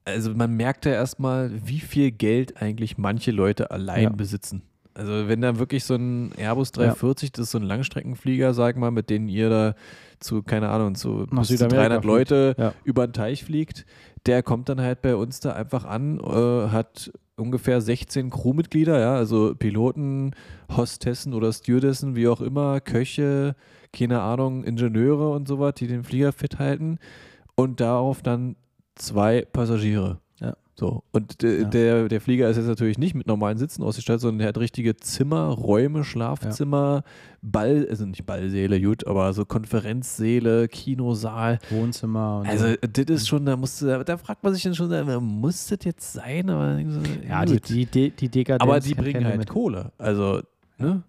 also 0.07 0.35
man 0.35 0.51
merkt 0.51 0.85
ja 0.85 0.91
erstmal, 0.91 1.49
wie 1.67 1.79
viel 1.79 2.11
Geld 2.11 2.61
eigentlich 2.61 2.99
manche 2.99 3.31
Leute 3.31 3.71
allein 3.71 4.03
Ja. 4.03 4.09
besitzen. 4.09 4.61
Also 4.97 5.27
wenn 5.27 5.41
da 5.41 5.59
wirklich 5.59 5.83
so 5.83 5.95
ein 5.95 6.31
Airbus 6.37 6.71
340, 6.71 7.33
das 7.33 7.47
ist 7.47 7.51
so 7.51 7.57
ein 7.57 7.63
Langstreckenflieger, 7.63 8.53
sag 8.53 8.77
mal, 8.77 8.91
mit 8.91 9.09
denen 9.09 9.27
ihr 9.27 9.49
da 9.49 9.75
zu, 10.21 10.41
keine 10.41 10.69
Ahnung, 10.69 10.95
zu, 10.95 11.27
Nach 11.31 11.39
bis 11.39 11.49
zu 11.49 11.57
Südamerika 11.57 11.99
300 11.99 12.01
fliegt. 12.01 12.05
Leute 12.05 12.55
Ja. 12.57 12.73
über 12.85 13.05
den 13.05 13.13
Teich 13.13 13.43
fliegt, 13.43 13.85
der 14.25 14.41
kommt 14.41 14.69
dann 14.69 14.79
halt 14.79 15.01
bei 15.01 15.15
uns 15.15 15.41
da 15.41 15.51
einfach 15.51 15.83
an, 15.83 16.19
äh, 16.19 16.69
hat 16.69 17.11
ungefähr 17.35 17.81
16 17.81 18.29
Crewmitglieder, 18.29 18.97
ja, 18.99 19.15
also 19.15 19.53
Piloten, 19.53 20.31
Hostessen 20.75 21.33
oder 21.33 21.51
Stewardessen, 21.51 22.15
wie 22.15 22.29
auch 22.29 22.39
immer, 22.39 22.79
Köche, 22.79 23.55
keine 23.91 24.21
Ahnung, 24.21 24.63
Ingenieure 24.63 25.29
und 25.31 25.45
sowas, 25.47 25.73
die 25.75 25.87
den 25.87 26.05
Flieger 26.05 26.31
fit 26.31 26.57
halten 26.57 26.99
und 27.55 27.81
darauf 27.81 28.21
dann 28.21 28.55
zwei 28.95 29.41
Passagiere. 29.41 30.19
Ja. 30.77 30.87
So, 30.87 31.03
und 31.13 31.41
de, 31.41 31.61
Ja. 31.61 31.67
der, 31.69 32.07
der 32.09 32.19
Flieger 32.21 32.49
ist 32.49 32.57
jetzt 32.57 32.67
natürlich 32.67 32.97
nicht 32.97 33.15
mit 33.15 33.27
normalen 33.27 33.57
Sitzen 33.57 33.81
ausgestattet, 33.81 34.21
sondern 34.21 34.39
der 34.39 34.47
hat 34.49 34.57
richtige 34.57 34.95
Zimmer, 34.97 35.47
Räume, 35.47 36.03
Schlafzimmer, 36.03 37.03
Ball, 37.41 37.87
also 37.89 38.05
nicht 38.05 38.25
Ballsäle, 38.25 38.81
gut, 38.81 39.07
aber 39.07 39.31
so 39.33 39.45
Konferenzsäle, 39.45 40.67
Kinosaal. 40.67 41.59
Wohnzimmer 41.69 42.39
und 42.39 42.47
Also, 42.47 42.67
so. 42.67 42.75
das 42.91 43.05
ist 43.21 43.27
schon, 43.27 43.45
da 43.45 43.55
musst 43.55 43.81
du, 43.81 44.03
da 44.03 44.17
fragt 44.17 44.43
man 44.43 44.53
sich 44.53 44.63
dann 44.63 44.75
schon, 44.75 44.89
muss 45.23 45.67
das 45.67 45.79
jetzt 45.83 46.13
sein? 46.13 46.49
Aber, 46.49 46.79
ja, 47.27 47.45
die, 47.45 47.53
gut. 47.53 47.69
die, 47.69 47.85
die, 47.85 48.11
die 48.11 48.29
Dekadenz 48.29 48.61
aber 48.61 48.79
die 48.79 48.93
bringen 48.95 49.23
halt 49.23 49.33
Limit. 49.35 49.49
Kohle. 49.49 49.91
Also, 49.97 50.41
ne? 50.77 51.03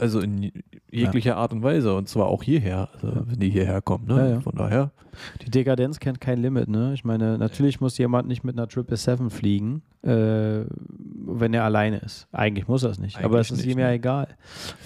Also 0.00 0.20
in 0.20 0.50
jeglicher 0.90 1.36
Art 1.36 1.52
und 1.52 1.62
Weise 1.62 1.94
und 1.94 2.08
zwar 2.08 2.26
auch 2.26 2.42
hierher, 2.42 2.88
also 2.94 3.08
Ja. 3.08 3.22
wenn 3.26 3.38
die 3.38 3.50
hierher 3.50 3.80
kommen. 3.82 4.06
Ne? 4.06 4.16
Ja, 4.16 4.28
ja. 4.28 4.40
Von 4.40 4.56
daher. 4.56 4.90
Die 5.44 5.50
Dekadenz 5.50 5.98
kennt 6.00 6.20
kein 6.20 6.40
Limit, 6.40 6.68
ne? 6.68 6.92
Ich 6.94 7.04
meine, 7.04 7.36
natürlich 7.36 7.80
muss 7.80 7.98
jemand 7.98 8.28
nicht 8.28 8.42
mit 8.44 8.56
einer 8.56 8.68
777 8.68 9.30
fliegen, 9.36 9.82
äh, 10.02 10.64
wenn 11.26 11.52
er 11.52 11.64
alleine 11.64 11.98
ist. 11.98 12.28
Eigentlich 12.32 12.68
muss 12.68 12.82
er 12.82 12.90
es 12.90 12.98
nicht. 12.98 13.18
aber 13.22 13.40
es 13.40 13.50
Eigentlich 13.50 13.66
ist 13.66 13.72
ihm 13.72 13.78
ja 13.78 13.88
ne? 13.88 13.94
egal. 13.94 14.28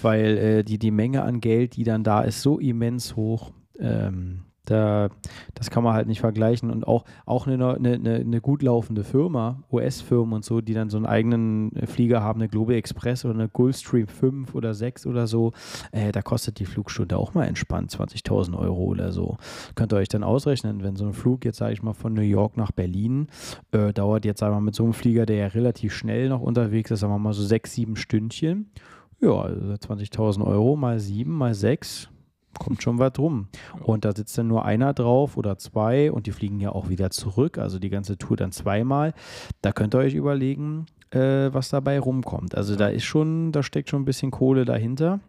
Weil 0.01 0.37
äh, 0.37 0.63
die, 0.63 0.77
die 0.79 0.91
Menge 0.91 1.23
an 1.23 1.39
Geld, 1.41 1.75
die 1.75 1.83
dann 1.83 2.03
da 2.03 2.21
ist, 2.21 2.41
so 2.41 2.59
immens 2.59 3.15
hoch. 3.15 3.51
Ähm, 3.79 4.41
da, 4.65 5.09
das 5.53 5.69
kann 5.69 5.83
man 5.83 5.93
halt 5.93 6.07
nicht 6.07 6.19
vergleichen. 6.19 6.69
Und 6.69 6.87
auch, 6.87 7.05
auch 7.25 7.47
eine, 7.47 7.75
eine, 7.75 7.93
eine, 7.93 8.41
gut 8.41 8.61
laufende 8.61 9.03
Firma, 9.03 9.63
US-Firmen 9.71 10.33
und 10.33 10.45
so, 10.45 10.61
die 10.61 10.73
dann 10.73 10.89
so 10.89 10.97
einen 10.97 11.05
eigenen 11.05 11.71
Flieger 11.85 12.21
haben, 12.21 12.39
eine 12.39 12.49
Global 12.49 12.75
Express 12.75 13.25
oder 13.25 13.33
eine 13.33 13.49
Gulfstream 13.49 14.07
5 14.07 14.55
oder 14.55 14.73
6 14.73 15.05
oder 15.07 15.27
so, 15.27 15.53
äh, 15.91 16.11
da 16.11 16.21
kostet 16.21 16.59
die 16.59 16.65
Flugstunde 16.65 17.17
auch 17.17 17.33
mal 17.33 17.45
entspannt 17.45 17.91
20.000 17.91 18.57
Euro 18.57 18.83
oder 18.83 19.11
so. 19.11 19.37
Könnt 19.75 19.93
ihr 19.93 19.97
euch 19.97 20.09
dann 20.09 20.23
ausrechnen, 20.23 20.83
wenn 20.83 20.95
so 20.95 21.05
ein 21.05 21.13
Flug 21.13 21.45
jetzt, 21.45 21.57
sage 21.57 21.73
ich 21.73 21.83
mal, 21.83 21.93
von 21.93 22.13
New 22.13 22.21
York 22.21 22.57
nach 22.57 22.71
Berlin 22.71 23.27
äh, 23.71 23.93
dauert 23.93 24.25
jetzt, 24.25 24.39
sagen 24.39 24.53
wir 24.53 24.59
mal, 24.59 24.65
mit 24.65 24.75
so 24.75 24.83
einem 24.83 24.93
Flieger, 24.93 25.25
der 25.25 25.37
ja 25.37 25.47
relativ 25.47 25.93
schnell 25.93 26.29
noch 26.29 26.41
unterwegs 26.41 26.91
ist, 26.91 26.99
sagen 26.99 27.13
wir 27.13 27.19
mal 27.19 27.33
so 27.33 27.43
sechs, 27.43 27.73
sieben 27.73 27.95
Stündchen. 27.95 28.69
Ja, 29.21 29.31
also 29.41 29.59
20.000 29.73 30.45
Euro 30.45 30.75
mal 30.75 30.99
sieben, 30.99 31.31
mal 31.37 31.53
sechs, 31.53 32.09
kommt 32.59 32.81
schon 32.83 32.99
was 32.99 33.13
rum. 33.17 33.47
Und 33.83 34.05
da 34.05 34.13
sitzt 34.15 34.37
dann 34.37 34.47
nur 34.47 34.65
einer 34.65 34.93
drauf 34.93 35.37
oder 35.37 35.57
zwei 35.57 36.11
und 36.11 36.27
die 36.27 36.31
fliegen 36.31 36.59
ja 36.59 36.71
auch 36.71 36.89
wieder 36.89 37.09
zurück, 37.11 37.57
also 37.57 37.79
die 37.79 37.89
ganze 37.89 38.17
Tour 38.17 38.37
dann 38.37 38.51
zweimal. 38.51 39.13
Da 39.61 39.71
könnt 39.71 39.95
ihr 39.95 39.99
euch 39.99 40.13
überlegen, 40.13 40.85
äh, 41.11 41.53
was 41.53 41.69
dabei 41.69 41.99
rumkommt. 41.99 42.55
Also 42.55 42.75
da 42.75 42.87
ist 42.87 43.03
schon, 43.05 43.51
da 43.51 43.63
steckt 43.63 43.89
schon 43.89 44.01
ein 44.01 44.05
bisschen 44.05 44.31
Kohle 44.31 44.65
dahinter. 44.65 45.19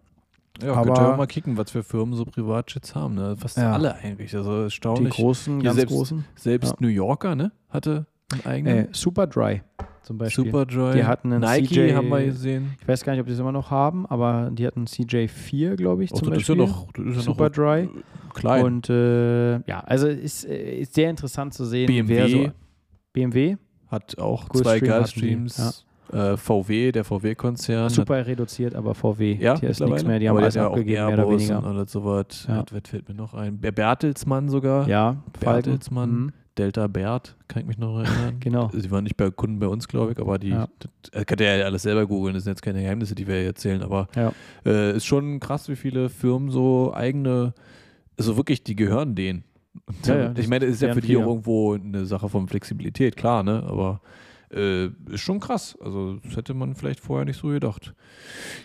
Ja, 0.62 0.72
Aber- 0.72 0.85
könnt 0.95 0.99
ihr 0.99 1.12
auch 1.12 1.16
mal 1.18 1.27
kicken, 1.27 1.57
was 1.59 1.70
für 1.70 1.83
Firmen 1.83 2.14
so 2.14 2.24
Privatjets 2.24 2.95
haben. 2.95 3.14
Ne? 3.14 3.37
Fast 3.37 3.59
Ja. 3.59 3.72
alle 3.74 3.95
eigentlich. 3.97 4.35
Also 4.35 4.57
Die 4.57 4.62
erstaunlich. 4.64 5.14
großen, 5.14 5.57
Hier 5.57 5.64
ganz 5.64 5.77
selbst- 5.77 5.95
großen. 5.95 6.24
Selbst 6.35 6.70
Ja. 6.70 6.77
New 6.81 6.89
Yorker, 6.89 7.35
ne? 7.37 7.53
Hatte 7.68 8.07
einen 8.33 8.41
Äh, 8.45 8.49
eigenen. 8.49 8.89
Superdry 8.93 9.62
zum 10.03 10.18
Beispiel. 10.18 10.45
Superjoy. 10.47 10.95
Die 10.95 11.05
hatten 11.05 11.33
einen 11.33 11.43
Nike 11.43 11.68
CJ 11.68 11.95
haben 11.95 12.09
wir 12.09 12.24
gesehen. 12.24 12.74
Ich 12.81 12.87
weiß 12.89 13.03
gar 13.05 13.12
nicht, 13.12 13.20
ob 13.20 13.27
die 13.27 13.33
es 13.33 13.39
immer 13.39 13.53
noch 13.53 13.70
haben, 13.70 14.07
aber 14.07 14.51
die 14.53 14.66
hatten 14.66 14.85
CJ4, 14.87 15.74
glaube 15.77 16.05
ich, 16.05 16.12
Auch 16.12 16.18
zum 16.18 16.31
das 16.31 16.43
ist 16.43 16.49
ja 16.49 16.55
Beispiel. 16.55 16.72
noch, 16.74 16.93
das 16.93 17.07
ist 17.07 17.16
ja 17.16 17.22
Super 17.22 17.45
noch 17.45 17.53
Dry. 17.53 17.81
äh, 17.85 17.89
klein. 18.35 18.64
Und 18.64 18.91
äh, 18.91 19.53
ja, 19.68 19.81
also 19.85 20.07
ist, 20.09 20.45
äh, 20.45 20.79
ist 20.81 20.95
sehr 20.95 21.11
interessant 21.11 21.55
zu 21.55 21.64
sehen, 21.64 21.87
BMW. 21.87 22.14
wer 22.16 22.29
so 22.29 22.49
BMW, 23.12 23.57
hat 23.89 24.18
auch 24.18 24.49
Gulfstream 24.49 24.79
zwei 24.79 24.99
Gulfstreams. 24.99 25.87
Äh, 26.12 26.37
VW, 26.37 26.93
der 26.93 27.03
VW-Konzern. 27.03 27.89
super 27.89 28.24
reduziert, 28.24 28.77
aber 28.77 28.95
VW, 28.95 29.35
Ja, 29.41 29.59
hier 29.59 29.70
ist 29.70 29.81
nichts 29.81 30.05
mehr, 30.05 30.20
die 30.20 30.29
haben 30.29 30.37
Aber 30.37 30.45
alles 30.45 30.55
ja 30.55 30.68
auch 30.68 30.72
abgegeben, 30.72 31.07
mehr 31.07 31.14
oder 31.18 31.29
weniger. 31.31 31.59
Und 31.59 31.64
alles 31.64 31.91
sowas. 31.91 32.47
Ja. 32.49 32.59
Was, 32.59 32.64
was 32.72 32.89
fällt 32.89 33.09
mir 33.09 33.14
noch 33.16 33.35
ein? 33.35 33.59
Bertelsmann 33.59 34.49
sogar. 34.49 34.87
Ja. 34.89 35.16
Bertelsmann. 35.41 36.11
Mhm. 36.11 36.33
Delta 36.59 36.86
Bert, 36.86 37.36
kann 37.48 37.62
ich 37.62 37.68
mich 37.68 37.78
noch 37.78 37.98
erinnern. 37.98 38.36
Genau. 38.40 38.70
Sie 38.72 38.90
waren 38.90 39.04
nicht 39.04 39.16
bei 39.16 39.30
Kunden 39.30 39.59
bei 39.59 39.66
uns, 39.68 39.88
glaube 39.88 40.12
ich, 40.12 40.18
aber 40.18 40.38
die, 40.38 40.48
Ja. 40.50 40.68
das, 40.78 41.12
äh, 41.12 41.24
könnt 41.24 41.40
ihr 41.40 41.57
ja 41.57 41.64
alles 41.64 41.82
selber 41.82 42.07
googeln, 42.07 42.34
das 42.34 42.44
sind 42.44 42.52
jetzt 42.52 42.62
keine 42.62 42.80
Geheimnisse, 42.82 43.14
die 43.14 43.26
wir 43.26 43.36
hier 43.36 43.46
erzählen, 43.46 43.82
aber 43.82 44.09
Ja. 44.16 44.32
äh, 44.64 44.96
ist 44.96 45.04
schon 45.07 45.38
krass, 45.40 45.68
wie 45.68 45.76
viele 45.76 46.09
Firmen 46.09 46.50
so 46.50 46.92
eigene, 46.94 47.54
also 48.18 48.36
wirklich, 48.36 48.62
die 48.64 48.76
gehören 48.76 49.14
denen. 49.14 49.44
Ja, 50.07 50.32
ich 50.36 50.48
meine, 50.48 50.64
es 50.64 50.76
ist 50.76 50.82
ja 50.82 50.94
für 50.94 51.02
die 51.02 51.16
auch 51.18 51.26
irgendwo 51.26 51.74
eine 51.74 52.07
Sache 52.07 52.28
von 52.30 52.48
Flexibilität, 52.48 53.14
klar, 53.16 53.42
ne? 53.42 53.62
Aber 53.68 54.00
äh, 54.53 54.86
ist 54.86 55.20
schon 55.20 55.40
krass. 55.40 55.76
Also, 55.82 56.16
das 56.24 56.36
hätte 56.36 56.55
man 56.55 56.74
vielleicht 56.74 57.01
vorher 57.01 57.24
nicht 57.24 57.40
so 57.40 57.49
gedacht. 57.49 57.94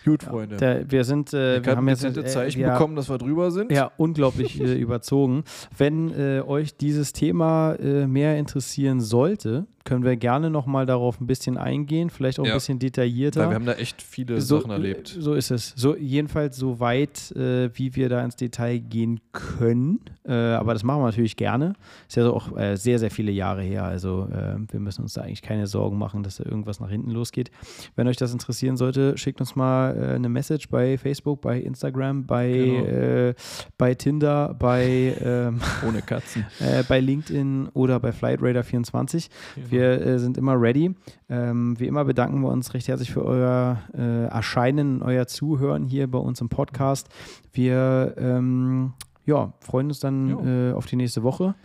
Gut, 0.05 0.23
Freunde. 0.23 0.57
Der, 0.57 0.89
wir 0.91 1.03
sind, 1.03 1.33
äh, 1.33 1.63
wir 1.63 1.71
habe 1.71 1.77
haben 1.77 1.87
jetzt 1.89 2.03
dezente 2.03 2.21
äh, 2.21 2.25
Zeichen 2.25 2.59
wir, 2.59 2.71
bekommen, 2.71 2.95
dass 2.95 3.09
wir 3.09 3.17
drüber 3.17 3.51
sind. 3.51 3.71
Ja, 3.71 3.91
unglaublich 3.97 4.59
äh, 4.59 4.73
überzogen. 4.79 5.43
Wenn 5.77 6.11
äh, 6.11 6.41
euch 6.41 6.75
dieses 6.75 7.13
Thema 7.13 7.77
mehr 7.81 8.37
interessieren 8.37 9.01
sollte, 9.01 9.65
können 9.83 10.03
wir 10.03 10.15
gerne 10.15 10.49
nochmal 10.49 10.85
darauf 10.85 11.19
ein 11.21 11.27
bisschen 11.27 11.57
eingehen, 11.57 12.09
vielleicht 12.09 12.39
auch 12.39 12.45
Ja. 12.45 12.51
ein 12.53 12.57
bisschen 12.57 12.79
detaillierter. 12.79 13.41
Weil 13.41 13.49
wir 13.49 13.55
haben 13.55 13.65
da 13.65 13.73
echt 13.73 14.01
viele 14.01 14.39
so, 14.41 14.59
Sachen 14.59 14.71
erlebt. 14.71 15.15
So 15.19 15.33
ist 15.33 15.51
es. 15.51 15.73
So, 15.75 15.95
jedenfalls 15.95 16.57
so 16.57 16.79
weit, 16.79 17.31
äh, 17.31 17.69
wie 17.73 17.95
wir 17.95 18.09
da 18.09 18.23
ins 18.23 18.35
Detail 18.35 18.79
gehen 18.79 19.19
können. 19.31 19.99
Äh, 20.25 20.33
aber 20.33 20.73
das 20.73 20.83
machen 20.83 21.01
wir 21.01 21.05
natürlich 21.05 21.35
gerne. 21.35 21.73
Ist 22.07 22.15
ja 22.17 22.23
so 22.23 22.33
auch 22.35 22.55
äh, 22.57 22.75
sehr, 22.77 22.99
sehr 22.99 23.11
viele 23.11 23.31
Jahre 23.31 23.61
her. 23.63 23.83
Also 23.83 24.27
äh, 24.31 24.55
wir 24.71 24.79
müssen 24.79 25.01
uns 25.01 25.13
da 25.13 25.21
eigentlich 25.21 25.41
keine 25.41 25.67
Sorgen 25.67 25.97
machen, 25.97 26.23
dass 26.23 26.37
da 26.37 26.45
irgendwas 26.45 26.79
nach 26.79 26.89
hinten 26.89 27.11
losgeht. 27.11 27.49
Wenn 27.95 28.07
euch 28.07 28.17
das 28.17 28.31
interessieren 28.33 28.77
sollte, 28.77 29.17
schickt 29.17 29.39
uns 29.41 29.55
mal 29.55 29.95
äh, 29.95 30.15
eine 30.15 30.29
Message 30.29 30.69
bei 30.69 30.97
Facebook, 30.97 31.41
bei 31.41 31.59
Instagram, 31.59 32.25
bei, 32.25 32.51
Genau. 32.51 32.85
äh, 32.85 33.33
bei 33.77 33.95
Tinder, 33.95 34.55
bei, 34.57 35.15
ähm, 35.23 35.59
Ohne 35.87 36.01
Katzen. 36.01 36.45
äh, 36.59 36.83
bei 36.87 36.99
LinkedIn 36.99 37.69
oder 37.73 37.99
bei 37.99 38.11
FlightRadar24. 38.11 39.29
Wir 39.71 40.01
äh, 40.05 40.19
sind 40.19 40.37
immer 40.37 40.59
ready. 40.59 40.93
Ähm, 41.29 41.79
wie 41.79 41.87
immer 41.87 42.05
bedanken 42.05 42.41
wir 42.41 42.49
uns 42.49 42.73
recht 42.73 42.87
herzlich 42.87 43.11
für 43.11 43.23
euer 43.23 43.79
äh, 43.97 44.25
Erscheinen, 44.25 45.01
euer 45.01 45.27
Zuhören 45.27 45.85
hier 45.85 46.07
bei 46.09 46.19
uns 46.19 46.41
im 46.41 46.49
Podcast. 46.49 47.07
Wir 47.53 48.13
ähm, 48.17 48.93
ja, 49.25 49.53
freuen 49.59 49.87
uns 49.87 49.99
dann 49.99 50.71
äh, 50.71 50.73
auf 50.73 50.85
die 50.85 50.95
nächste 50.95 51.23
Woche. 51.23 51.55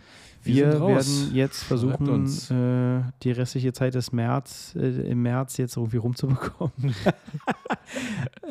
Wir 0.43 0.71
Wir 0.73 0.87
werden 0.87 1.31
jetzt 1.33 1.63
versuchen, 1.63 2.09
uns. 2.09 2.49
äh, 2.49 3.01
die 3.23 3.31
restliche 3.31 3.73
Zeit 3.73 3.95
des 3.95 4.11
März, 4.13 4.75
äh, 4.79 5.09
im 5.09 5.21
März 5.21 5.57
jetzt 5.57 5.75
irgendwie 5.75 5.97
rumzubekommen. 5.97 6.71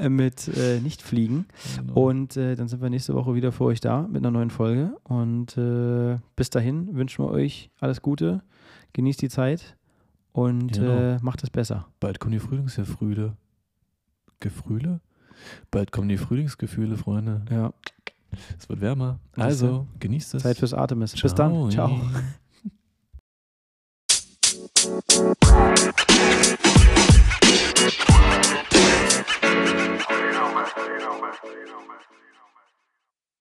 Mit 0.08 0.48
äh, 0.48 0.80
Nicht-Fliegen. 0.80 1.46
Genau. 1.78 2.08
Und 2.08 2.36
äh, 2.36 2.54
dann 2.54 2.68
sind 2.68 2.82
wir 2.82 2.90
nächste 2.90 3.14
Woche 3.14 3.34
wieder 3.34 3.52
für 3.52 3.64
euch 3.64 3.80
da 3.80 4.02
mit 4.02 4.18
einer 4.18 4.30
neuen 4.30 4.50
Folge. 4.50 4.96
Und 5.04 5.56
äh, 5.56 6.18
bis 6.36 6.50
dahin 6.50 6.94
wünschen 6.96 7.24
wir 7.24 7.30
euch 7.30 7.70
alles 7.80 8.02
Gute, 8.02 8.42
genießt 8.96 9.20
die 9.20 9.28
Zeit 9.28 9.76
und 10.32 10.72
Genau. 10.72 10.90
äh, 11.16 11.18
macht 11.20 11.42
es 11.44 11.50
besser. 11.50 11.86
Bald 12.00 12.18
kommen 12.18 12.32
die 12.32 12.38
Frühlingsgefrühle. 12.38 13.36
Gefrühle? 14.40 15.00
Bald 15.70 15.92
kommen 15.92 16.08
die 16.08 16.16
Frühlingsgefühle, 16.16 16.96
Freunde. 16.96 17.44
Ja, 17.50 17.72
Es 18.58 18.68
wird 18.70 18.80
wärmer. 18.80 19.20
Also, 19.36 19.86
genießt 20.00 20.34
es. 20.34 20.42
Zeit 20.44 20.56
fürs 20.56 20.72
Artemis. 20.72 21.12
Bis 21.20 21.34
dann. 21.34 21.70
Ciao. 21.70 22.00
You 28.96 30.32
know, 30.32 30.52
man. 30.54 30.66
You 30.76 30.98
know, 30.98 31.20
man. 31.20 31.34
You 31.44 31.66
know, 31.66 31.80
man. 31.86 32.00